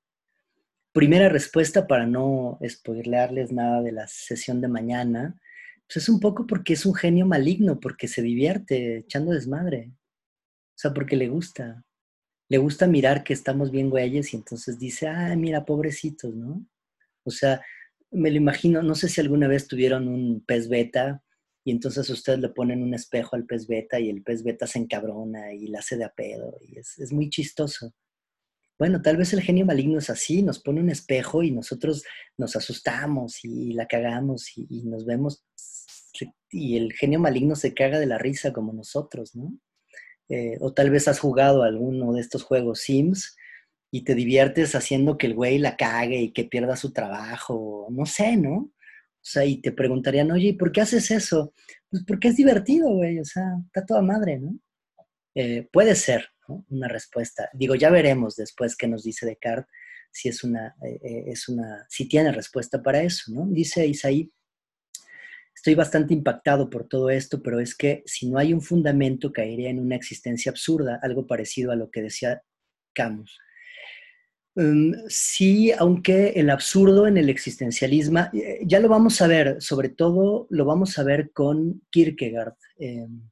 Primera 0.92 1.30
respuesta 1.30 1.86
para 1.86 2.08
no 2.08 2.60
spoilearles 2.68 3.52
nada 3.52 3.84
de 3.84 3.92
la 3.92 4.08
sesión 4.08 4.62
de 4.62 4.68
mañana, 4.68 5.40
pues 5.88 5.98
es 5.98 6.10
un 6.10 6.20
poco 6.20 6.48
porque 6.48 6.74
es 6.74 6.88
un 6.88 6.96
genio 6.96 7.28
maligno, 7.28 7.80
porque 7.80 8.08
se 8.08 8.24
divierte 8.24 8.98
echando 8.98 9.32
desmadre. 9.32 9.92
O 9.92 10.78
sea, 10.78 10.92
porque 10.92 11.16
le 11.16 11.30
gusta. 11.30 11.86
Le 12.50 12.58
gusta 12.58 12.88
mirar 12.88 13.24
que 13.24 13.34
estamos 13.34 13.70
bien 13.70 13.92
güeyes 13.92 14.34
y 14.34 14.38
entonces 14.38 14.80
dice, 14.80 15.08
ah, 15.08 15.36
mira, 15.36 15.66
pobrecitos, 15.66 16.34
¿no? 16.34 16.66
O 17.24 17.30
sea, 17.30 17.62
me 18.10 18.32
lo 18.32 18.38
imagino, 18.38 18.82
no 18.82 18.96
sé 18.96 19.08
si 19.08 19.22
alguna 19.22 19.48
vez 19.48 19.68
tuvieron 19.68 20.08
un 20.08 20.44
pez 20.44 20.68
beta 20.68 21.22
y 21.64 21.72
entonces 21.72 22.10
ustedes 22.10 22.40
le 22.40 22.50
ponen 22.50 22.82
un 22.82 22.94
espejo 22.94 23.36
al 23.36 23.46
pez 23.46 23.68
beta 23.68 24.00
y 24.00 24.10
el 24.10 24.24
pez 24.24 24.44
beta 24.44 24.66
se 24.66 24.80
encabrona 24.80 25.54
y 25.54 25.68
la 25.68 25.80
hace 25.80 25.98
de 25.98 26.06
a 26.06 26.10
pedo 26.10 26.58
y 26.62 26.78
es, 26.80 27.12
muy 27.12 27.30
chistoso. 27.30 27.94
Bueno, 28.78 29.02
tal 29.02 29.18
vez 29.18 29.34
el 29.34 29.42
genio 29.42 29.66
maligno 29.66 30.00
es 30.00 30.10
así, 30.10 30.42
nos 30.42 30.60
pone 30.60 30.80
un 30.80 30.90
espejo 30.90 31.44
y 31.44 31.52
nosotros 31.52 32.04
nos 32.38 32.56
asustamos 32.56 33.44
y 33.44 33.74
la 33.74 33.88
cagamos 33.88 34.58
y, 34.58 34.84
nos 34.84 35.06
vemos 35.06 35.44
y 36.50 36.78
el 36.78 36.94
genio 36.94 37.20
maligno 37.20 37.56
se 37.56 37.74
caga 37.74 38.00
de 38.00 38.06
la 38.06 38.18
risa 38.18 38.54
como 38.54 38.74
nosotros, 38.74 39.36
¿no? 39.36 39.54
Eh, 40.30 40.58
o 40.62 40.74
tal 40.74 40.92
vez 40.92 41.08
has 41.08 41.20
jugado 41.20 41.64
alguno 41.64 42.14
de 42.14 42.22
estos 42.22 42.44
juegos 42.44 42.82
Sims 42.82 43.36
y 43.92 44.04
te 44.04 44.16
diviertes 44.16 44.76
haciendo 44.76 45.18
que 45.18 45.28
el 45.28 45.34
güey 45.34 45.58
la 45.58 45.76
cague 45.76 46.22
y 46.22 46.32
que 46.32 46.46
pierda 46.46 46.76
su 46.76 46.94
trabajo, 46.94 47.88
no 47.90 48.06
sé, 48.06 48.38
¿no? 48.38 48.72
O 49.22 49.32
sea, 49.32 49.46
y 49.46 49.62
te 49.62 49.72
preguntarían, 49.72 50.32
oye, 50.32 50.56
¿por 50.58 50.72
qué 50.72 50.82
haces 50.82 51.12
eso? 51.12 51.54
Pues 51.90 52.04
porque 52.08 52.30
es 52.30 52.38
divertido, 52.38 52.90
güey, 52.90 53.20
o 53.20 53.26
sea, 53.26 53.44
está 53.66 53.86
toda 53.86 54.02
madre, 54.02 54.40
¿no? 54.40 54.58
Eh, 55.36 55.68
puede 55.72 55.96
ser 55.96 56.30
una 56.70 56.88
respuesta. 56.88 57.50
Digo, 57.54 57.76
ya 57.76 57.90
veremos 57.92 58.36
después 58.36 58.76
qué 58.76 58.88
nos 58.88 59.04
dice 59.04 59.26
Descartes 59.26 59.70
si 60.12 60.30
es 60.30 60.44
una, 60.44 60.76
eh, 60.84 61.00
eh, 61.04 61.24
es 61.28 61.48
una, 61.50 61.86
si 61.90 62.08
tiene 62.08 62.32
respuesta 62.32 62.82
para 62.82 63.02
eso, 63.02 63.32
¿no? 63.32 63.48
Dice 63.48 63.86
Isaí, 63.86 64.32
estoy 65.56 65.76
bastante 65.76 66.14
impactado 66.14 66.70
por 66.70 66.88
todo 66.88 67.10
esto, 67.10 67.42
pero 67.42 67.60
es 67.60 67.76
que 67.76 68.04
si 68.06 68.30
no 68.30 68.38
hay 68.38 68.54
un 68.54 68.62
fundamento 68.62 69.32
caería 69.32 69.70
en 69.70 69.80
una 69.80 69.96
existencia 69.96 70.52
absurda, 70.52 71.00
algo 71.02 71.28
parecido 71.28 71.72
a 71.72 71.76
lo 71.76 71.92
que 71.92 72.02
decía 72.02 72.42
Camus. 72.94 73.38
Em, 74.56 74.94
sí, 75.08 75.72
aunque 75.72 76.30
el 76.30 76.50
absurdo 76.50 77.08
en 77.08 77.18
el 77.18 77.30
existencialismo, 77.30 78.20
eh, 78.34 78.60
ya 78.66 78.80
lo 78.80 78.90
vamos 78.90 79.22
a 79.22 79.28
ver, 79.28 79.62
sobre 79.62 79.90
todo 79.90 80.48
lo 80.50 80.66
vamos 80.66 80.98
a 80.98 81.04
ver 81.04 81.32
con 81.32 81.82
Kierkegaard. 81.92 82.56
Em, 82.78 83.30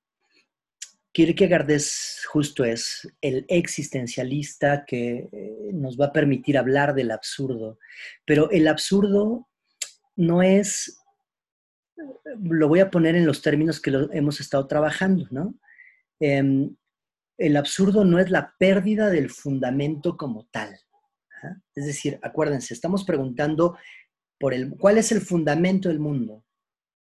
Kierkegaard 1.11 1.69
es 1.71 2.21
justo 2.27 2.63
es 2.63 3.07
el 3.21 3.45
existencialista 3.47 4.85
que 4.85 5.29
eh, 5.31 5.71
nos 5.73 5.97
va 5.99 6.07
a 6.07 6.13
permitir 6.13 6.57
hablar 6.57 6.93
del 6.93 7.11
absurdo, 7.11 7.79
pero 8.25 8.51
el 8.51 8.67
absurdo 8.67 9.49
no 10.15 10.43
es, 10.43 10.99
lo 12.39 12.67
voy 12.67 12.81
a 12.81 12.91
poner 12.91 13.15
en 13.15 13.25
los 13.25 13.41
términos 13.41 13.79
que 13.81 13.91
hemos 14.13 14.39
estado 14.39 14.67
trabajando, 14.67 15.27
¿no? 15.31 15.55
Em, 16.19 16.75
el 17.37 17.57
absurdo 17.57 18.05
no 18.05 18.19
es 18.19 18.29
la 18.29 18.53
pérdida 18.59 19.09
del 19.09 19.29
fundamento 19.29 20.17
como 20.17 20.45
tal. 20.51 20.79
Es 21.75 21.85
decir, 21.85 22.19
acuérdense, 22.21 22.73
estamos 22.73 23.03
preguntando 23.03 23.77
por 24.39 24.53
el, 24.53 24.75
cuál 24.77 24.97
es 24.97 25.11
el 25.11 25.21
fundamento 25.21 25.89
del 25.89 25.99
mundo. 25.99 26.43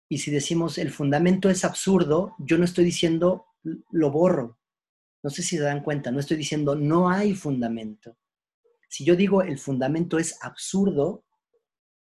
Y 0.08 0.18
si 0.18 0.30
decimos 0.30 0.78
el 0.78 0.90
fundamento 0.90 1.48
es 1.50 1.64
absurdo, 1.64 2.34
yo 2.38 2.58
no 2.58 2.64
estoy 2.64 2.84
diciendo 2.84 3.46
lo 3.90 4.10
borro. 4.10 4.58
No 5.22 5.30
sé 5.30 5.42
si 5.42 5.56
se 5.56 5.62
dan 5.62 5.82
cuenta, 5.82 6.10
no 6.10 6.18
estoy 6.18 6.36
diciendo 6.36 6.74
no 6.74 7.10
hay 7.10 7.34
fundamento. 7.34 8.16
Si 8.88 9.04
yo 9.04 9.14
digo 9.14 9.42
el 9.42 9.58
fundamento 9.58 10.18
es 10.18 10.36
absurdo, 10.42 11.24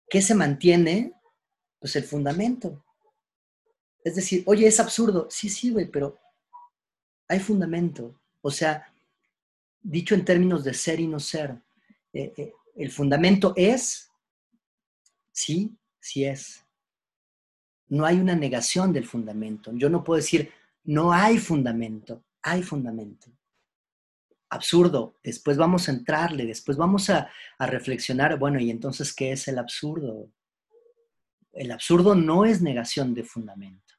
¿qué 0.08 0.22
se 0.22 0.34
mantiene? 0.34 1.12
Pues 1.78 1.96
el 1.96 2.04
fundamento. 2.04 2.84
Es 4.02 4.14
decir, 4.14 4.42
oye, 4.46 4.66
es 4.66 4.80
absurdo. 4.80 5.28
Sí, 5.30 5.48
sí, 5.48 5.70
güey, 5.70 5.90
pero 5.90 6.18
hay 7.28 7.40
fundamento. 7.40 8.20
O 8.40 8.50
sea, 8.50 8.90
dicho 9.80 10.14
en 10.14 10.24
términos 10.24 10.64
de 10.64 10.72
ser 10.72 11.00
y 11.00 11.06
no 11.06 11.20
ser, 11.20 11.60
eh, 12.12 12.32
eh, 12.36 12.52
el 12.76 12.90
fundamento 12.90 13.52
es, 13.56 14.10
sí, 15.32 15.76
sí 16.00 16.24
es. 16.24 16.64
No 17.88 18.04
hay 18.04 18.18
una 18.18 18.34
negación 18.34 18.92
del 18.92 19.06
fundamento. 19.06 19.72
Yo 19.74 19.88
no 19.88 20.04
puedo 20.04 20.18
decir, 20.18 20.52
no 20.84 21.12
hay 21.12 21.38
fundamento, 21.38 22.24
hay 22.42 22.62
fundamento. 22.62 23.30
Absurdo. 24.50 25.16
Después 25.22 25.56
vamos 25.56 25.88
a 25.88 25.92
entrarle, 25.92 26.46
después 26.46 26.76
vamos 26.76 27.10
a, 27.10 27.30
a 27.58 27.66
reflexionar, 27.66 28.38
bueno, 28.38 28.58
¿y 28.60 28.70
entonces 28.70 29.14
qué 29.14 29.32
es 29.32 29.48
el 29.48 29.58
absurdo? 29.58 30.30
El 31.52 31.70
absurdo 31.72 32.14
no 32.14 32.44
es 32.44 32.62
negación 32.62 33.14
de 33.14 33.24
fundamento. 33.24 33.94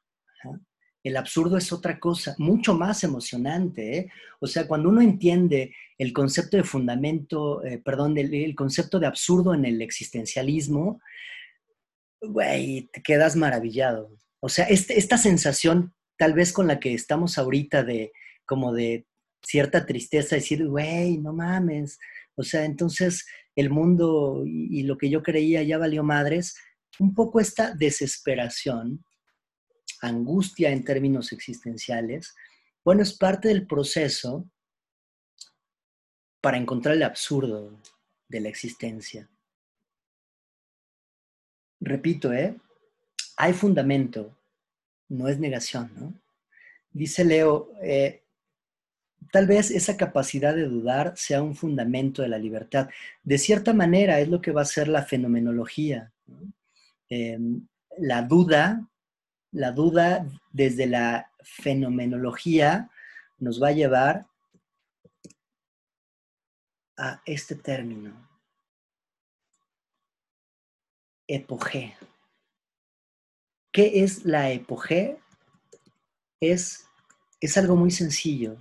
El 1.02 1.16
absurdo 1.16 1.56
es 1.56 1.72
otra 1.72 1.98
cosa, 1.98 2.34
mucho 2.38 2.74
más 2.74 3.04
emocionante. 3.04 3.98
¿eh? 3.98 4.12
O 4.38 4.46
sea, 4.46 4.66
cuando 4.66 4.88
uno 4.88 5.00
entiende 5.00 5.74
el 5.98 6.12
concepto 6.12 6.56
de 6.56 6.64
fundamento, 6.64 7.64
eh, 7.64 7.78
perdón, 7.78 8.18
el, 8.18 8.54
concepto 8.54 9.00
de 9.00 9.06
absurdo 9.06 9.54
en 9.54 9.64
el 9.64 9.80
existencialismo, 9.80 11.00
güey, 12.20 12.88
te 12.92 13.02
quedas 13.02 13.34
maravillado. 13.34 14.10
O 14.40 14.48
sea, 14.48 14.66
este, 14.66 14.98
esta 14.98 15.16
sensación, 15.16 15.94
tal 16.18 16.34
vez 16.34 16.52
con 16.52 16.66
la 16.66 16.80
que 16.80 16.92
estamos 16.92 17.38
ahorita 17.38 17.82
de 17.82 18.12
como 18.44 18.72
de 18.72 19.06
cierta 19.42 19.86
tristeza, 19.86 20.36
decir, 20.36 20.66
güey, 20.66 21.16
no 21.18 21.32
mames. 21.32 21.98
O 22.34 22.42
sea, 22.42 22.64
entonces 22.64 23.26
el 23.56 23.70
mundo 23.70 24.42
y 24.44 24.82
lo 24.82 24.98
que 24.98 25.08
yo 25.08 25.22
creía 25.22 25.62
ya 25.62 25.78
valió 25.78 26.02
madres, 26.02 26.56
un 26.98 27.14
poco 27.14 27.40
esta 27.40 27.74
desesperación 27.74 29.04
angustia 30.00 30.70
en 30.70 30.84
términos 30.84 31.32
existenciales, 31.32 32.34
bueno, 32.84 33.02
es 33.02 33.12
parte 33.12 33.48
del 33.48 33.66
proceso 33.66 34.46
para 36.40 36.56
encontrar 36.56 36.94
el 36.94 37.02
absurdo 37.02 37.78
de 38.28 38.40
la 38.40 38.48
existencia. 38.48 39.28
Repito, 41.80 42.32
¿eh? 42.32 42.56
Hay 43.36 43.52
fundamento, 43.52 44.36
no 45.08 45.28
es 45.28 45.38
negación, 45.38 45.90
¿no? 45.96 46.14
Dice 46.92 47.24
Leo, 47.24 47.72
eh, 47.82 48.22
tal 49.30 49.46
vez 49.46 49.70
esa 49.70 49.96
capacidad 49.96 50.54
de 50.54 50.64
dudar 50.64 51.14
sea 51.16 51.42
un 51.42 51.54
fundamento 51.54 52.22
de 52.22 52.28
la 52.28 52.38
libertad. 52.38 52.88
De 53.22 53.38
cierta 53.38 53.72
manera 53.72 54.20
es 54.20 54.28
lo 54.28 54.40
que 54.40 54.52
va 54.52 54.62
a 54.62 54.66
ser 54.66 54.88
la 54.88 55.04
fenomenología. 55.04 56.12
Em, 57.08 57.66
la 57.98 58.22
duda 58.22 58.89
la 59.52 59.72
duda 59.72 60.26
desde 60.52 60.86
la 60.86 61.30
fenomenología 61.42 62.90
nos 63.38 63.62
va 63.62 63.68
a 63.68 63.72
llevar 63.72 64.26
a 66.96 67.22
este 67.24 67.54
término, 67.54 68.28
epogé. 71.26 71.96
¿Qué 73.72 74.02
es 74.02 74.24
la 74.24 74.50
epogé? 74.50 75.18
Es, 76.40 76.86
es 77.40 77.56
algo 77.56 77.76
muy 77.76 77.90
sencillo. 77.90 78.56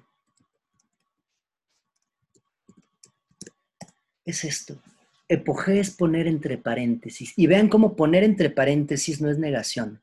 Es 4.23 4.43
esto. 4.43 4.81
Epogé 5.27 5.79
es 5.79 5.91
poner 5.91 6.27
entre 6.27 6.57
paréntesis. 6.57 7.33
Y 7.35 7.47
vean 7.47 7.67
cómo 7.67 7.95
poner 7.95 8.23
entre 8.23 8.49
paréntesis 8.49 9.19
no 9.19 9.29
es 9.29 9.37
negación. 9.37 10.01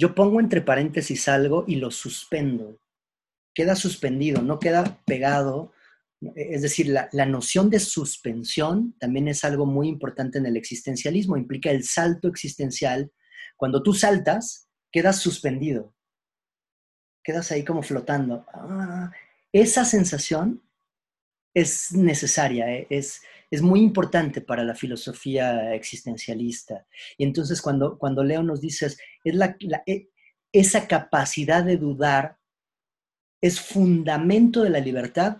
Yo 0.00 0.14
pongo 0.14 0.40
entre 0.40 0.62
paréntesis 0.62 1.28
algo 1.28 1.64
y 1.66 1.76
lo 1.76 1.90
suspendo. 1.90 2.80
Queda 3.54 3.76
suspendido, 3.76 4.40
no 4.40 4.58
queda 4.58 5.02
pegado. 5.04 5.74
Es 6.36 6.62
decir, 6.62 6.86
la, 6.88 7.26
noción 7.26 7.68
de 7.68 7.80
suspensión 7.80 8.96
también 8.98 9.28
es 9.28 9.44
algo 9.44 9.66
muy 9.66 9.88
importante 9.88 10.38
en 10.38 10.46
el 10.46 10.56
existencialismo. 10.56 11.36
Implica 11.36 11.70
el 11.70 11.84
salto 11.84 12.28
existencial. 12.28 13.12
Cuando 13.58 13.82
tú 13.82 13.92
saltas, 13.92 14.70
quedas 14.90 15.18
suspendido. 15.18 15.94
Quedas 17.22 17.52
ahí 17.52 17.62
como 17.62 17.82
flotando. 17.82 18.46
Ah, 18.54 19.12
esa 19.52 19.84
sensación 19.84 20.62
es 21.52 21.92
necesaria, 21.92 22.72
eh, 22.72 22.86
es, 22.88 23.20
es 23.50 23.62
muy 23.62 23.80
importante 23.80 24.40
para 24.40 24.64
la 24.64 24.74
filosofía 24.74 25.74
existencialista. 25.74 26.86
Y 27.18 27.24
entonces 27.24 27.60
cuando, 27.60 27.98
cuando 27.98 28.22
Leo 28.22 28.42
nos 28.42 28.60
dice, 28.60 28.86
es 28.86 28.98
e, 29.86 30.08
esa 30.52 30.86
capacidad 30.86 31.64
de 31.64 31.76
dudar 31.76 32.38
es 33.42 33.60
fundamento 33.60 34.62
de 34.62 34.70
la 34.70 34.80
libertad, 34.80 35.38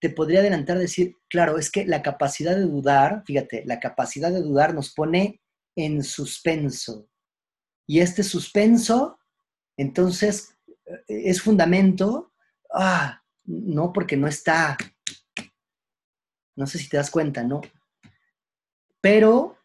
te 0.00 0.10
podría 0.10 0.40
adelantar 0.40 0.78
decir, 0.78 1.16
claro, 1.28 1.58
es 1.58 1.70
que 1.70 1.86
la 1.86 2.02
capacidad 2.02 2.54
de 2.54 2.62
dudar, 2.62 3.22
fíjate, 3.26 3.64
la 3.66 3.80
capacidad 3.80 4.30
de 4.30 4.42
dudar 4.42 4.74
nos 4.74 4.92
pone 4.92 5.40
en 5.76 6.02
suspenso. 6.02 7.08
y 7.88 8.00
este 8.00 8.24
suspenso, 8.24 9.18
entonces 9.76 10.56
eh, 10.86 11.04
es 11.06 11.40
fundamento, 11.40 12.32
ah, 12.72 13.22
no 13.44 13.92
porque 13.92 14.16
no 14.16 14.26
está, 14.26 14.76
no 16.56 16.66
sé 16.66 16.78
si 16.78 16.88
te 16.88 16.96
das 16.96 17.10
cuenta, 17.10 17.44
¿no? 17.44 17.60
Pero 19.00 19.56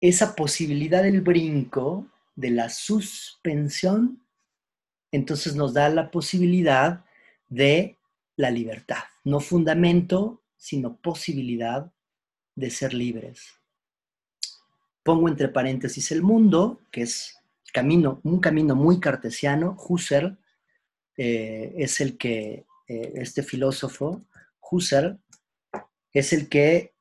esa 0.00 0.34
posibilidad 0.34 1.02
del 1.02 1.20
brinco, 1.20 2.06
de 2.34 2.50
la 2.50 2.70
suspensión, 2.70 4.24
entonces 5.12 5.54
nos 5.54 5.74
da 5.74 5.88
la 5.88 6.10
posibilidad 6.10 7.04
de 7.48 7.98
la 8.36 8.50
libertad, 8.50 9.02
no 9.24 9.40
fundamento, 9.40 10.42
sino 10.56 10.96
posibilidad 10.96 11.92
de 12.54 12.70
ser 12.70 12.94
libres. 12.94 13.48
Pongo 15.02 15.28
entre 15.28 15.48
paréntesis 15.48 16.12
el 16.12 16.22
mundo, 16.22 16.80
que 16.90 17.02
es 17.02 17.36
camino, 17.72 18.20
un 18.22 18.40
camino 18.40 18.74
muy 18.74 19.00
cartesiano. 19.00 19.76
Husserl 19.78 20.38
eh, 21.16 21.74
es 21.76 22.00
el 22.00 22.16
que, 22.16 22.66
eh, 22.86 23.12
este 23.16 23.42
filósofo, 23.42 24.22
Husserl, 24.60 25.18
es 26.12 26.32
el 26.32 26.48
que 26.48 26.94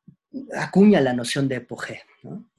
acuña 0.55 1.01
la 1.01 1.13
noción 1.13 1.47
de 1.47 1.55
epogé. 1.55 2.03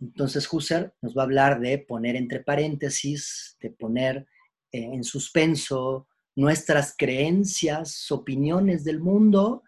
Entonces 0.01 0.49
Husserl 0.53 0.93
nos 1.03 1.17
va 1.17 1.23
a 1.23 1.25
hablar 1.25 1.61
de 1.61 1.79
poner 1.79 2.17
entre 2.17 2.41
paréntesis, 2.41 3.57
de 3.61 3.71
poner 3.71 4.27
eh, 4.73 4.83
en 4.83 5.05
suspenso 5.05 6.09
nuestras 6.37 6.95
creencias, 6.97 8.11
opiniones 8.11 8.85
del 8.85 9.01
mundo, 9.01 9.63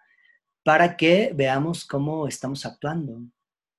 para 0.65 0.97
que 0.97 1.33
veamos 1.35 1.85
cómo 1.85 2.29
estamos 2.29 2.65
actuando. 2.65 3.21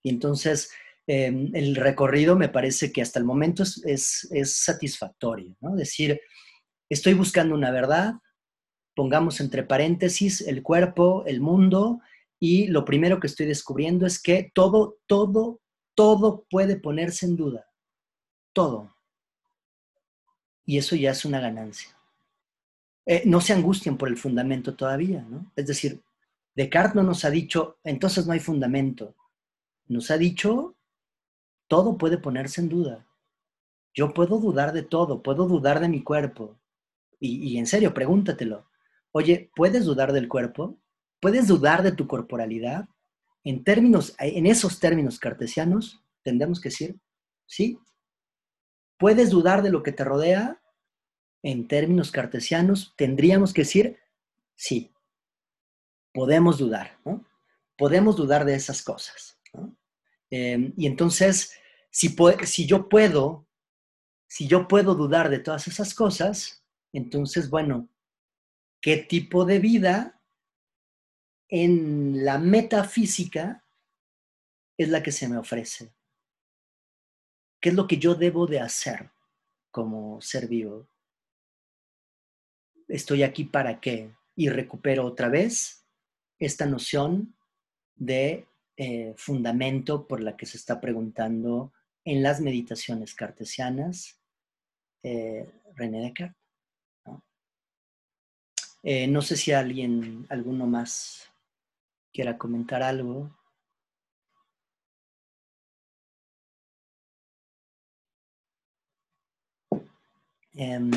Y 0.04 0.10
entonces 0.10 0.72
em, 1.08 1.50
el 1.56 1.76
recorrido 1.76 2.36
me 2.36 2.50
parece 2.50 2.92
que 2.92 3.02
hasta 3.02 3.20
el 3.20 3.26
momento 3.26 3.64
es, 3.64 4.30
satisfactorio. 4.46 5.56
Decir, 5.76 6.20
estoy 6.90 7.14
buscando 7.14 7.56
una 7.56 7.72
verdad, 7.72 8.16
pongamos 8.96 9.40
entre 9.40 9.64
paréntesis 9.64 10.42
el 10.42 10.62
cuerpo, 10.62 11.24
el 11.26 11.40
mundo, 11.40 12.02
y 12.46 12.68
lo 12.68 12.84
primero 12.84 13.22
que 13.22 13.28
estoy 13.28 13.46
descubriendo 13.46 14.06
es 14.06 14.22
que 14.22 14.52
todo, 14.54 14.98
todo, 15.08 15.62
todo 15.96 16.46
puede 16.50 16.76
ponerse 16.76 17.26
en 17.26 17.38
duda. 17.38 17.66
Todo. 18.52 18.94
Y 20.66 20.78
eso 20.78 20.98
ya 20.98 21.12
es 21.12 21.24
una 21.24 21.40
ganancia. 21.40 21.98
Eh, 23.06 23.24
no 23.26 23.40
se 23.40 23.54
angustien 23.54 23.96
por 23.96 24.10
el 24.10 24.18
fundamento 24.18 24.76
todavía, 24.76 25.22
¿no? 25.22 25.54
Es 25.56 25.68
decir, 25.68 26.04
Descartes 26.54 26.96
no 26.96 27.04
nos 27.04 27.24
ha 27.24 27.30
dicho, 27.30 27.78
entonces 27.82 28.28
no 28.28 28.34
hay 28.34 28.42
fundamento. 28.42 29.16
Nos 29.88 30.12
ha 30.12 30.18
dicho, 30.18 30.76
todo 31.70 31.98
puede 31.98 32.18
ponerse 32.18 32.60
en 32.60 32.68
duda. 32.68 33.08
Yo 33.94 34.14
puedo 34.14 34.38
dudar 34.38 34.74
de 34.74 34.84
todo, 34.84 35.24
puedo 35.24 35.48
dudar 35.48 35.80
de 35.80 35.88
mi 35.88 36.04
cuerpo. 36.04 36.60
Y, 37.22 37.54
y 37.54 37.58
en 37.58 37.68
serio, 37.68 37.94
pregúntatelo. 37.94 38.68
Oye, 39.14 39.50
¿puedes 39.56 39.86
dudar 39.86 40.12
del 40.12 40.28
cuerpo? 40.28 40.78
¿Puedes 41.24 41.48
dudar 41.48 41.82
de 41.82 41.94
tu 41.94 42.06
corporalidad? 42.06 42.88
En 43.44 43.64
términos, 43.64 44.14
en 44.20 44.46
esos 44.46 44.80
términos 44.80 45.18
cartesianos, 45.18 46.04
tendremos 46.22 46.62
que 46.62 46.70
decir, 46.70 47.00
sí. 47.48 47.80
¿Puedes 48.98 49.32
dudar 49.32 49.64
de 49.64 49.72
lo 49.72 49.82
que 49.82 49.92
te 49.92 50.04
rodea? 50.04 50.62
En 51.42 51.68
términos 51.68 52.12
cartesianos, 52.12 52.94
tendríamos 52.96 53.54
que 53.54 53.64
decir, 53.64 53.98
sí 54.56 54.94
podemos 56.14 56.58
dudar, 56.58 56.98
¿no? 57.04 57.26
Podemos 57.76 58.16
dudar 58.16 58.46
de 58.46 58.56
esas 58.56 58.82
cosas. 58.84 59.40
Em, 60.30 60.74
y 60.78 60.86
entonces, 60.86 61.54
si, 61.90 62.16
si 62.46 62.66
yo 62.66 62.88
puedo, 62.88 63.48
si 64.28 64.48
yo 64.48 64.68
puedo 64.68 64.96
dudar 64.96 65.30
de 65.30 65.40
todas 65.40 65.68
esas 65.68 65.94
cosas, 65.94 66.64
entonces, 66.94 67.50
bueno, 67.50 67.90
¿qué 68.80 68.98
tipo 68.98 69.44
de 69.44 69.60
vida 69.60 70.22
en 71.56 72.26
la 72.26 72.40
metafísica 72.40 73.64
es 74.76 74.90
la 74.90 75.04
que 75.04 75.12
se 75.12 75.30
me 75.30 75.38
ofrece? 75.38 75.94
¿Qué 77.62 77.70
es 77.70 77.76
lo 77.76 77.86
que 77.86 78.00
yo 78.00 78.16
debo 78.16 78.48
de 78.48 78.60
hacer 78.60 79.12
como 79.70 80.20
ser 80.20 80.48
vivo? 80.48 80.90
¿Estoy 82.88 83.22
aquí 83.22 83.44
para 83.44 83.80
qué? 83.80 84.16
Y 84.36 84.50
recupero 84.50 85.06
otra 85.06 85.30
vez 85.30 85.86
esta 86.40 86.66
noción 86.66 87.36
de 87.96 88.48
eh, 88.76 89.14
fundamento 89.16 90.08
por 90.08 90.22
la 90.22 90.36
que 90.36 90.48
se 90.48 90.58
está 90.58 90.82
preguntando 90.82 91.72
en 92.04 92.24
las 92.24 92.42
meditaciones 92.42 93.14
cartesianas 93.14 94.20
eh, 95.04 95.48
René 95.76 96.02
Descartes. 96.02 96.36
Eh, 98.82 99.08
no 99.08 99.22
sé 99.22 99.38
si 99.38 99.52
alguien, 99.52 100.26
alguno 100.30 100.66
más 100.66 101.33
quiera 102.14 102.38
comentar 102.38 102.84
algo. 102.84 103.32
Em, 110.56 110.92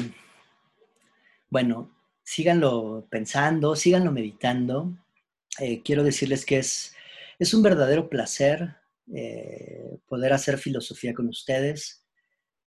bueno, 1.48 1.90
síganlo 2.22 3.06
pensando, 3.10 3.74
síganlo 3.76 4.12
meditando. 4.12 4.96
Eh, 5.58 5.82
quiero 5.82 6.04
decirles 6.04 6.44
que 6.44 6.58
es, 6.58 6.94
es 7.38 7.54
un 7.54 7.62
verdadero 7.62 8.08
placer 8.10 8.76
eh, 9.14 9.98
poder 10.06 10.32
hacer 10.32 10.58
filosofía 10.58 11.14
con 11.14 11.28
ustedes. 11.28 12.04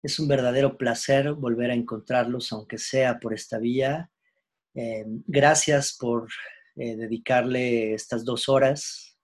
Es 0.02 0.18
un 0.18 0.28
verdadero 0.28 0.78
placer 0.78 1.32
volver 1.32 1.70
a 1.70 1.74
encontrarlos, 1.74 2.52
aunque 2.52 2.78
sea 2.78 3.18
por 3.18 3.34
esta 3.34 3.58
vía. 3.58 4.10
Eh, 4.74 5.04
gracias 5.26 5.96
por 5.98 6.28
dedicarle 6.78 7.94
estas 7.94 8.24
dos 8.24 8.48
horas 8.48 9.18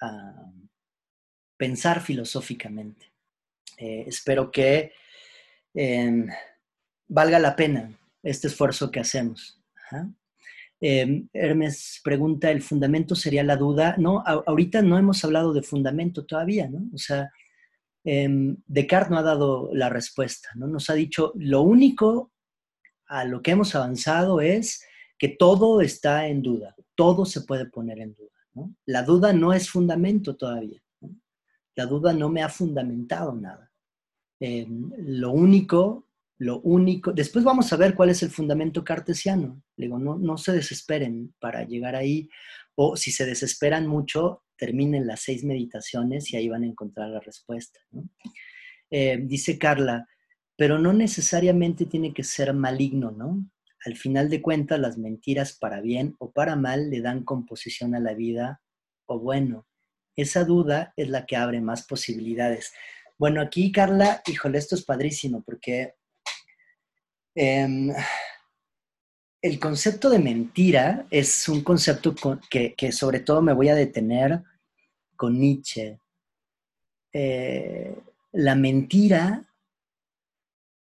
a 0.00 0.52
pensar 1.56 2.00
filosóficamente. 2.00 3.12
espero 3.78 4.50
que 4.50 4.92
valga 7.08 7.38
la 7.38 7.56
pena 7.56 7.98
este 8.22 8.48
esfuerzo 8.48 8.90
que 8.90 9.00
hacemos. 9.00 9.60
Em, 10.80 11.28
Hermes 11.34 12.00
pregunta, 12.02 12.50
¿el 12.50 12.62
fundamento 12.62 13.14
sería 13.14 13.44
la 13.44 13.56
duda? 13.56 13.96
No, 13.98 14.22
ahorita 14.24 14.80
no 14.80 14.98
hemos 14.98 15.22
hablado 15.24 15.52
de 15.52 15.62
fundamento 15.62 16.24
todavía, 16.24 16.68
¿no? 16.68 16.88
O 16.94 16.98
sea, 16.98 17.30
eh, 18.04 18.28
Descartes 18.66 19.10
no 19.10 19.18
ha 19.18 19.22
dado 19.22 19.70
la 19.74 19.90
respuesta, 19.90 20.48
¿no? 20.54 20.66
Nos 20.66 20.88
ha 20.88 20.94
dicho, 20.94 21.32
lo 21.36 21.62
único 21.62 22.32
a 23.06 23.24
lo 23.24 23.42
que 23.42 23.50
hemos 23.50 23.74
avanzado 23.74 24.40
es 24.40 24.86
que 25.20 25.28
todo 25.28 25.82
está 25.82 26.26
en 26.26 26.40
duda, 26.40 26.74
todo 26.94 27.26
se 27.26 27.42
puede 27.42 27.66
poner 27.66 28.00
en 28.00 28.14
duda, 28.14 28.38
¿no? 28.54 28.74
La 28.86 29.02
duda 29.02 29.34
no 29.34 29.52
es 29.52 29.68
fundamento 29.68 30.34
todavía, 30.34 30.82
La 31.76 31.86
duda 31.86 32.12
no 32.12 32.28
me 32.30 32.42
ha 32.42 32.48
fundamentado 32.48 33.34
nada. 33.34 33.70
Em, 34.40 34.90
lo 34.96 35.30
único 35.32 36.06
lo 36.38 36.60
único, 36.62 37.12
después 37.12 37.44
vamos 37.44 37.70
a 37.70 37.76
ver 37.76 37.94
cuál 37.94 38.08
es 38.08 38.22
el 38.22 38.30
fundamento 38.30 38.82
cartesiano. 38.82 39.62
Le 39.76 39.86
digo, 39.86 39.98
no, 39.98 40.16
no 40.16 40.38
se 40.38 40.52
desesperen 40.52 41.34
para 41.38 41.64
llegar 41.64 41.94
ahí, 41.94 42.30
o 42.74 42.96
si 42.96 43.10
se 43.12 43.26
desesperan 43.26 43.86
mucho, 43.86 44.42
terminen 44.56 45.06
las 45.06 45.20
seis 45.20 45.44
meditaciones 45.44 46.32
y 46.32 46.38
ahí 46.38 46.48
van 46.48 46.62
a 46.62 46.66
encontrar 46.66 47.10
la 47.10 47.20
respuesta. 47.20 47.78
Eh, 48.90 49.18
dice 49.22 49.58
Carla, 49.58 50.08
pero 50.56 50.78
no 50.78 50.94
necesariamente 50.94 51.84
tiene 51.84 52.14
que 52.14 52.24
ser 52.24 52.54
maligno, 52.54 53.10
¿no? 53.10 53.44
Al 53.84 53.96
final 53.96 54.28
de 54.28 54.42
cuentas, 54.42 54.78
las 54.78 54.98
mentiras 54.98 55.52
para 55.54 55.80
bien 55.80 56.16
o 56.18 56.30
para 56.32 56.56
mal 56.56 56.90
le 56.90 57.00
dan 57.00 57.24
composición 57.24 57.94
a 57.94 58.00
la 58.00 58.14
vida, 58.14 58.60
o 59.06 59.18
bueno, 59.18 59.66
esa 60.16 60.44
duda 60.44 60.92
es 60.96 61.08
la 61.08 61.26
que 61.26 61.36
abre 61.36 61.60
más 61.60 61.86
posibilidades. 61.86 62.72
Bueno, 63.18 63.40
aquí, 63.40 63.72
Carla, 63.72 64.22
híjole, 64.26 64.58
esto 64.58 64.74
es 64.74 64.84
padrísimo, 64.84 65.42
porque 65.42 65.94
Em, 67.34 67.92
el 69.40 69.58
concepto 69.58 70.10
de 70.10 70.18
mentira 70.18 71.06
es 71.10 71.48
un 71.48 71.62
concepto 71.62 72.14
que, 72.50 72.92
sobre 72.92 73.20
todo 73.20 73.40
me 73.40 73.52
voy 73.52 73.68
a 73.68 73.74
detener 73.74 74.42
con 75.16 75.38
Nietzsche. 75.38 75.98
Eh, 77.12 77.94
la 78.32 78.54
mentira, 78.54 79.49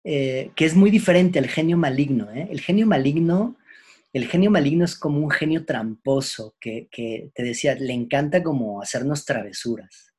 eh, 0.10 0.52
que 0.56 0.64
es 0.64 0.74
muy 0.74 0.90
diferente 0.90 1.38
al 1.38 1.48
genio 1.48 1.76
maligno. 1.76 2.32
¿eh? 2.32 2.48
El 2.50 2.62
genio 2.62 2.88
maligno, 2.88 3.58
el 4.14 4.26
genio 4.26 4.50
maligno 4.50 4.86
es 4.86 4.96
como 4.96 5.20
un 5.20 5.30
genio 5.30 5.66
tramposo 5.66 6.56
que, 6.62 6.88
que 6.90 7.30
te 7.36 7.44
decía, 7.44 7.76
le 7.76 7.92
encanta 7.92 8.42
como 8.42 8.82
hacernos 8.82 9.26
travesuras. 9.26 10.14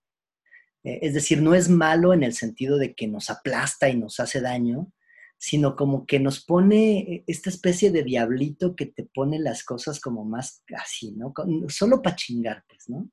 es 0.82 1.15
decir, 1.15 1.40
no 1.40 1.55
es 1.55 1.70
malo 1.70 2.12
en 2.12 2.23
el 2.23 2.35
sentido 2.35 2.77
de 2.77 2.94
que 2.94 3.09
nos 3.09 3.31
aplasta 3.31 3.89
y 3.89 3.97
nos 3.97 4.20
hace 4.20 4.43
daño, 4.43 4.93
sino 5.39 5.74
como 5.74 6.05
que 6.05 6.20
nos 6.20 6.44
pone 6.44 7.24
esta 7.27 7.48
especie 7.48 7.90
de 7.90 8.02
diablito 8.02 8.77
que 8.77 8.85
te 8.85 9.05
pone 9.05 9.39
las 9.39 9.65
cosas 9.65 10.01
como 10.01 10.23
más 10.24 10.65
así, 10.77 11.12
¿no? 11.12 11.32
Solo 11.69 12.02
para 12.02 12.15
chingar, 12.16 12.62
pues, 12.69 12.90
¿no? 12.90 13.10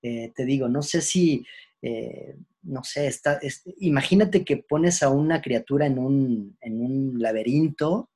Eh, 0.00 0.32
te 0.36 0.44
digo, 0.44 0.68
no 0.68 0.82
sé 0.82 1.00
si 1.00 1.44
eh, 1.86 2.36
no 2.62 2.82
sé, 2.82 3.06
está, 3.06 3.38
imagínate 3.78 4.42
que 4.42 4.56
pones 4.56 5.02
a 5.02 5.10
una 5.10 5.42
criatura 5.42 5.84
en 5.84 5.98
un, 5.98 6.56
en 6.62 6.80
un 6.80 7.20
laberinto 7.20 8.10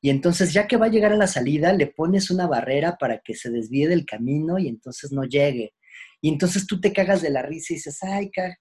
y 0.00 0.10
entonces 0.10 0.52
ya 0.52 0.66
que 0.66 0.76
va 0.76 0.86
a 0.86 0.90
llegar 0.90 1.12
a 1.12 1.16
la 1.16 1.28
salida, 1.28 1.72
le 1.72 1.86
pones 1.86 2.32
una 2.32 2.48
barrera 2.48 2.96
para 2.98 3.20
que 3.20 3.34
se 3.34 3.50
desvíe 3.50 3.86
del 3.86 4.04
camino 4.04 4.58
y 4.58 4.66
entonces 4.66 5.12
no 5.12 5.22
llegue. 5.22 5.74
Y 6.20 6.28
entonces 6.30 6.66
tú 6.66 6.80
te 6.80 6.92
cagas 6.92 7.22
de 7.22 7.30
la 7.30 7.42
risa 7.42 7.72
y 7.72 7.76
dices, 7.76 8.02
ay, 8.02 8.30
qué, 8.32 8.54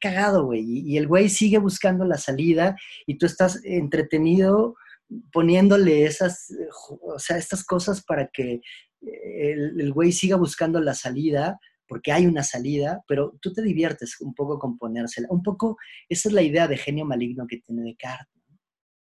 cagado, 0.00 0.46
güey. 0.46 0.62
Y, 0.64 0.96
el 0.96 1.06
güey 1.06 1.28
sigue 1.28 1.58
buscando 1.58 2.06
la 2.06 2.16
salida 2.16 2.74
y 3.06 3.18
tú 3.18 3.26
estás 3.26 3.60
entretenido 3.64 4.74
poniéndole 5.32 6.04
esas, 6.04 6.48
o 7.02 7.18
sea, 7.18 7.36
estas 7.36 7.64
cosas 7.64 8.02
para 8.02 8.28
que 8.32 8.60
el, 9.02 9.92
güey 9.92 10.12
siga 10.12 10.36
buscando 10.36 10.80
la 10.80 10.94
salida, 10.94 11.60
porque 11.88 12.12
hay 12.12 12.26
una 12.26 12.42
salida, 12.42 13.02
pero 13.06 13.36
tú 13.40 13.52
te 13.52 13.62
diviertes 13.62 14.20
un 14.20 14.34
poco 14.34 14.58
con 14.58 14.78
ponérsela. 14.78 15.28
Un 15.30 15.42
poco, 15.42 15.76
esa 16.08 16.28
es 16.28 16.34
la 16.34 16.42
idea 16.42 16.68
de 16.68 16.76
genio 16.76 17.04
maligno 17.04 17.46
que 17.46 17.58
tiene 17.58 17.82
Descartes. 17.82 18.36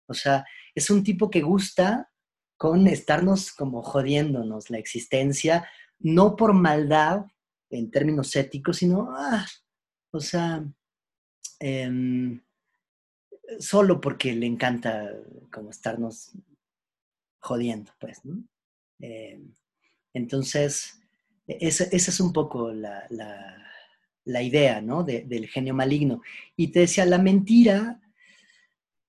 O 0.06 0.14
sea, 0.14 0.44
es 0.74 0.90
un 0.90 1.02
tipo 1.02 1.30
que 1.30 1.40
gusta 1.40 2.10
con 2.56 2.86
estarnos 2.86 3.52
como 3.52 3.82
jodiéndonos 3.82 4.70
la 4.70 4.78
existencia, 4.78 5.68
no 5.98 6.36
por 6.36 6.52
maldad, 6.52 7.26
en 7.70 7.90
términos 7.90 8.34
éticos, 8.36 8.78
sino, 8.78 9.08
ah, 9.16 9.46
o 10.12 10.20
sea, 10.20 10.64
em, 11.58 12.40
solo 13.58 14.00
porque 14.00 14.32
le 14.34 14.46
encanta 14.46 15.10
como 15.50 15.70
estarnos 15.70 16.32
jodiendo, 17.40 17.92
pues, 17.98 18.24
¿no? 18.24 18.44
Em, 19.00 19.52
entonces, 20.12 21.00
esa, 21.46 21.84
es 21.84 22.20
un 22.20 22.32
poco 22.32 22.72
la, 22.72 24.42
idea, 24.42 24.80
¿no? 24.80 25.02
del 25.02 25.48
genio 25.48 25.74
maligno. 25.74 26.22
Y 26.56 26.68
te 26.68 26.80
decía, 26.80 27.04
la 27.06 27.18
mentira, 27.18 28.00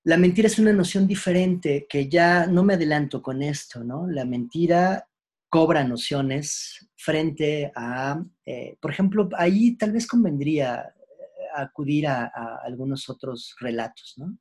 la 0.04 0.16
mentira 0.16 0.46
es 0.46 0.58
una 0.58 0.72
noción 0.72 1.06
diferente, 1.06 1.86
que 1.88 2.08
ya 2.08 2.46
no 2.46 2.62
me 2.62 2.74
adelanto 2.74 3.22
con 3.22 3.42
esto, 3.42 3.82
¿no? 3.82 4.06
La 4.06 4.24
mentira 4.24 5.08
cobra 5.48 5.84
nociones 5.84 6.88
frente 6.96 7.72
a, 7.74 8.22
eh, 8.44 8.76
por 8.80 8.90
ejemplo, 8.90 9.28
ahí 9.36 9.76
tal 9.76 9.92
vez 9.92 10.06
convendría 10.06 10.80
eh, 10.80 11.46
acudir 11.54 12.06
a, 12.06 12.26
algunos 12.64 13.08
otros 13.08 13.56
relatos, 13.60 14.14
¿no? 14.16 14.38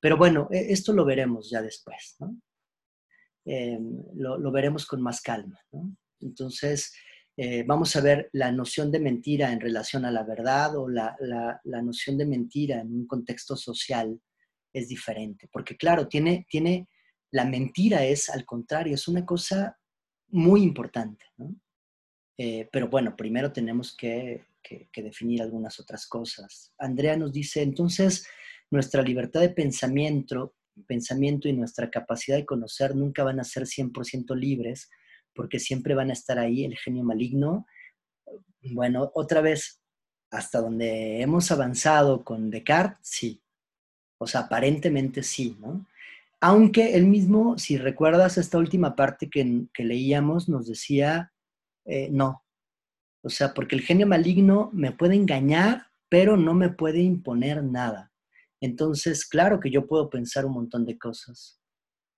Pero 0.00 0.16
bueno, 0.16 0.48
e, 0.50 0.72
esto 0.72 0.92
lo 0.92 1.04
veremos 1.04 1.50
ya 1.50 1.62
después, 1.62 2.16
¿no? 2.18 2.36
Eh, 3.44 3.78
lo, 4.14 4.50
veremos 4.52 4.86
con 4.86 5.02
más 5.02 5.20
calma. 5.20 5.58
Entonces, 6.20 6.94
vamos 7.66 7.96
a 7.96 8.00
ver 8.00 8.28
la 8.32 8.52
noción 8.52 8.90
de 8.92 9.00
mentira 9.00 9.52
en 9.52 9.60
relación 9.60 10.04
a 10.04 10.10
la 10.10 10.22
verdad 10.22 10.76
o 10.76 10.88
la, 10.88 11.16
la, 11.20 11.82
noción 11.82 12.18
de 12.18 12.26
mentira 12.26 12.80
en 12.80 12.92
un 12.92 13.06
contexto 13.06 13.56
social 13.56 14.20
es 14.72 14.88
diferente, 14.88 15.48
porque 15.52 15.76
claro, 15.76 16.08
tiene, 16.08 16.46
tiene, 16.48 16.88
la 17.30 17.44
mentira 17.44 18.04
es 18.04 18.28
al 18.28 18.44
contrario, 18.44 18.94
es 18.94 19.08
una 19.08 19.24
cosa 19.24 19.78
muy 20.28 20.62
importante. 20.62 21.24
Eh, 22.38 22.68
pero 22.72 22.88
bueno, 22.88 23.14
primero 23.14 23.52
tenemos 23.52 23.96
que, 23.96 24.44
definir 24.96 25.42
algunas 25.42 25.78
otras 25.78 26.06
cosas. 26.06 26.72
Andrea 26.78 27.16
nos 27.16 27.32
dice, 27.32 27.62
entonces, 27.62 28.26
nuestra 28.70 29.02
libertad 29.02 29.40
de 29.40 29.50
pensamiento, 29.50 30.54
pensamiento 30.86 31.46
y 31.46 31.52
nuestra 31.52 31.90
capacidad 31.90 32.38
de 32.38 32.46
conocer 32.46 32.96
nunca 32.96 33.22
van 33.22 33.38
a 33.38 33.44
ser 33.44 33.64
100% 33.64 34.34
libres, 34.34 34.88
porque 35.34 35.58
siempre 35.58 35.94
van 35.94 36.10
a 36.10 36.14
estar 36.14 36.38
ahí 36.38 36.64
el 36.64 36.76
genio 36.76 37.04
maligno. 37.04 37.66
Bueno, 38.72 39.10
otra 39.14 39.40
vez, 39.40 39.82
hasta 40.30 40.60
donde 40.60 41.20
hemos 41.20 41.50
avanzado 41.50 42.24
con 42.24 42.50
Descartes, 42.50 42.98
sí. 43.02 43.42
O 44.18 44.26
sea, 44.26 44.42
aparentemente 44.42 45.22
sí, 45.22 45.56
¿no? 45.60 45.86
Aunque 46.40 46.94
él 46.96 47.06
mismo, 47.06 47.58
si 47.58 47.76
recuerdas 47.76 48.38
esta 48.38 48.58
última 48.58 48.96
parte 48.96 49.30
que, 49.30 49.68
leíamos, 49.78 50.48
nos 50.48 50.66
decía, 50.66 51.32
eh, 51.84 52.08
no. 52.10 52.44
O 53.22 53.30
sea, 53.30 53.54
porque 53.54 53.76
el 53.76 53.82
genio 53.82 54.06
maligno 54.06 54.70
me 54.72 54.92
puede 54.92 55.14
engañar, 55.14 55.86
pero 56.08 56.36
no 56.36 56.54
me 56.54 56.70
puede 56.70 57.00
imponer 57.00 57.62
nada. 57.62 58.12
Entonces, 58.60 59.26
claro 59.26 59.60
que 59.60 59.70
yo 59.70 59.86
puedo 59.86 60.08
pensar 60.08 60.46
un 60.46 60.54
montón 60.54 60.84
de 60.84 60.98
cosas. 60.98 61.60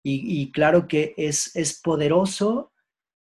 Y, 0.06 0.52
claro 0.52 0.86
que 0.86 1.14
es, 1.16 1.56
es 1.56 1.80
poderoso, 1.80 2.73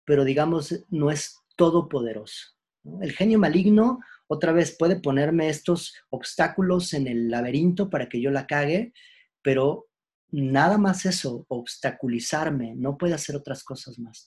pero 0.05 0.23
digamos, 0.23 0.85
no 0.89 1.11
es 1.11 1.39
todopoderoso. 1.55 2.53
El 3.01 3.11
genio 3.13 3.39
maligno, 3.39 3.99
otra 4.27 4.51
vez, 4.51 4.75
puede 4.77 4.99
ponerme 4.99 5.49
estos 5.49 5.95
obstáculos 6.09 6.93
en 6.93 7.07
el 7.07 7.30
laberinto 7.30 7.89
para 7.89 8.09
que 8.09 8.21
yo 8.21 8.31
la 8.31 8.47
cague, 8.47 8.93
pero 9.41 9.88
nada 10.31 10.77
más 10.77 11.05
eso, 11.05 11.45
obstaculizarme, 11.47 12.73
no 12.75 12.97
puede 12.97 13.13
hacer 13.13 13.35
otras 13.35 13.63
cosas 13.63 13.99
más. 13.99 14.25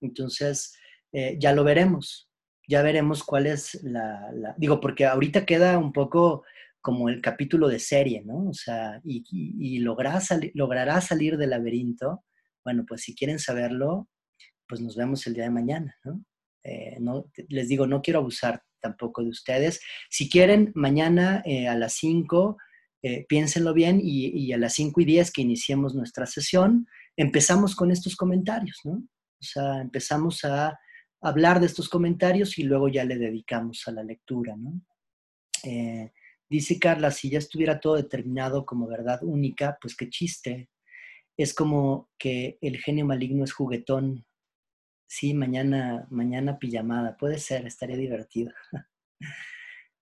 Entonces, 0.00 0.74
eh, 1.12 1.36
ya 1.38 1.52
lo 1.52 1.62
veremos, 1.64 2.30
ya 2.66 2.82
veremos 2.82 3.22
cuál 3.22 3.46
es 3.46 3.82
la, 3.82 4.54
digo, 4.56 4.80
porque 4.80 5.04
ahorita 5.04 5.44
queda 5.44 5.78
un 5.78 5.92
poco 5.92 6.44
como 6.80 7.08
el 7.08 7.20
capítulo 7.20 7.68
de 7.68 7.78
serie, 7.78 8.22
¿no? 8.24 8.48
O 8.48 8.54
sea, 8.54 9.00
y, 9.04 9.24
y, 9.30 9.78
logrará, 9.78 10.20
salir 11.00 11.36
del 11.36 11.50
laberinto. 11.50 12.24
Bueno, 12.64 12.84
pues 12.88 13.02
si 13.02 13.14
quieren 13.14 13.38
saberlo, 13.38 14.08
pues 14.68 14.80
nos 14.80 14.96
vemos 14.96 15.26
el 15.26 15.34
día 15.34 15.44
de 15.44 15.50
mañana, 15.50 15.96
¿no? 16.04 16.24
Eh, 16.64 16.96
no 17.00 17.26
les 17.48 17.68
digo, 17.68 17.86
no 17.86 18.02
quiero 18.02 18.20
abusar 18.20 18.62
tampoco 18.80 19.22
de 19.22 19.30
ustedes. 19.30 19.80
Si 20.10 20.28
quieren, 20.28 20.72
mañana 20.74 21.42
eh, 21.44 21.68
a 21.68 21.74
las 21.74 21.94
5 21.94 22.56
eh, 23.02 23.26
piénsenlo 23.28 23.74
bien 23.74 24.00
y, 24.02 24.52
a 24.52 24.58
las 24.58 24.74
5 24.74 25.00
y 25.00 25.04
10 25.04 25.32
que 25.32 25.42
iniciemos 25.42 25.94
nuestra 25.94 26.24
sesión, 26.26 26.86
empezamos 27.16 27.74
con 27.74 27.90
estos 27.90 28.14
comentarios, 28.14 28.78
¿no? 28.84 28.92
O 28.92 29.44
sea, 29.44 29.80
empezamos 29.80 30.44
a 30.44 30.78
hablar 31.20 31.58
de 31.58 31.66
estos 31.66 31.88
comentarios 31.88 32.58
y 32.58 32.62
luego 32.62 32.88
ya 32.88 33.04
le 33.04 33.16
dedicamos 33.16 33.82
a 33.86 33.92
la 33.92 34.04
lectura, 34.04 34.54
¿no? 34.56 34.80
Dice 36.52 36.78
Carla, 36.78 37.10
si 37.10 37.30
ya 37.30 37.38
estuviera 37.38 37.80
todo 37.80 37.94
determinado 37.94 38.66
como 38.66 38.86
verdad 38.86 39.20
única, 39.22 39.78
pues 39.80 39.96
qué 39.96 40.10
chiste. 40.10 40.68
Es 41.34 41.54
como 41.54 42.10
que 42.18 42.58
el 42.60 42.76
genio 42.76 43.06
maligno 43.06 43.42
es 43.42 43.54
juguetón. 43.54 44.26
Sí, 45.14 45.34
mañana, 45.34 46.06
mañana 46.08 46.58
pijamada. 46.58 47.18
Puede 47.18 47.38
ser, 47.38 47.66
estaría 47.66 47.98
divertido. 47.98 48.50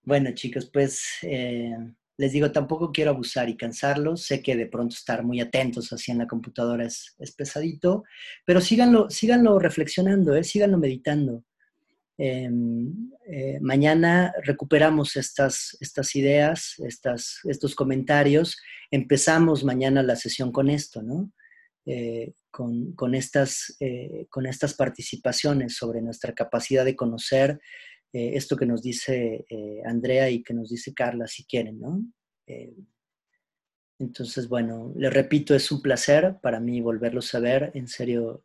bueno, 0.05 0.31
chicos, 0.35 0.71
pues 0.73 1.03
eh, 1.23 1.75
les 2.17 2.31
digo, 2.31 2.53
tampoco 2.53 2.93
quiero 2.93 3.11
abusar 3.11 3.49
y 3.49 3.57
cansarlos. 3.57 4.23
Sé 4.23 4.41
que 4.41 4.55
de 4.55 4.67
pronto 4.67 4.95
estar 4.95 5.25
muy 5.25 5.41
atentos 5.41 5.93
así 5.93 6.13
en 6.13 6.19
la 6.19 6.29
computadora 6.29 6.85
es, 6.85 7.17
pesadito, 7.37 8.05
pero 8.47 8.61
síganlo, 8.61 9.11
síganlo 9.11 9.59
reflexionando, 9.59 10.37
¿eh? 10.37 10.45
síganlo 10.45 10.79
meditando. 10.79 11.45
Em, 12.17 13.11
eh, 13.27 13.59
mañana 13.61 14.33
recuperamos 14.45 15.17
estas, 15.17 15.77
estas 15.81 16.15
ideas, 16.15 16.77
estas, 16.87 17.41
estos 17.49 17.75
comentarios. 17.75 18.59
Empezamos 18.93 19.65
mañana 19.65 20.05
la 20.05 20.15
sesión 20.15 20.53
con 20.53 20.71
esto, 20.71 21.03
¿no? 21.03 21.33
Eh, 21.85 22.33
con, 22.51 22.93
con, 22.93 23.15
estas, 23.15 23.77
eh, 23.81 24.27
con 24.29 24.47
estas 24.47 24.75
participaciones 24.75 25.77
sobre 25.77 26.03
nuestra 26.03 26.35
capacidad 26.35 26.85
de 26.85 26.97
conocer 26.97 27.61
eh, 28.13 28.33
esto 28.35 28.57
que 28.57 28.67
nos 28.67 28.83
dice 28.83 29.47
eh, 29.49 29.81
Andrea 29.85 30.29
y 30.31 30.43
que 30.43 30.55
nos 30.55 30.69
dice 30.71 30.93
Carla, 30.93 31.27
si 31.27 31.45
quieren, 31.45 31.81
¿no? 31.81 32.03
Entonces, 34.01 34.49
bueno, 34.49 34.93
les 34.97 35.13
repito, 35.13 35.55
es 35.55 35.71
un 35.71 35.81
placer 35.81 36.39
para 36.43 36.59
mí 36.59 36.81
volverlos 36.81 37.33
a 37.35 37.39
ver, 37.39 37.71
en 37.75 37.87
serio, 37.87 38.45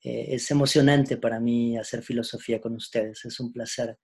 es 0.00 0.48
emocionante 0.52 1.16
para 1.16 1.40
mí 1.40 1.76
hacer 1.76 2.02
filosofía 2.04 2.60
con 2.60 2.74
ustedes, 2.76 3.24
es 3.24 3.40
un 3.40 3.52
placer. 3.52 3.98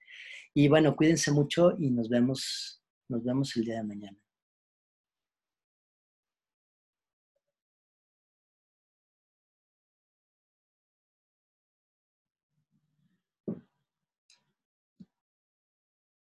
Y 0.54 0.66
bueno, 0.66 0.96
cuídense 0.96 1.30
mucho 1.30 1.76
y 1.78 1.90
nos 1.92 2.08
vemos, 2.08 2.82
nos 3.08 3.22
vemos 3.22 3.56
el 3.56 3.64
día 3.64 3.76
de 3.76 3.84
mañana. 3.84 4.18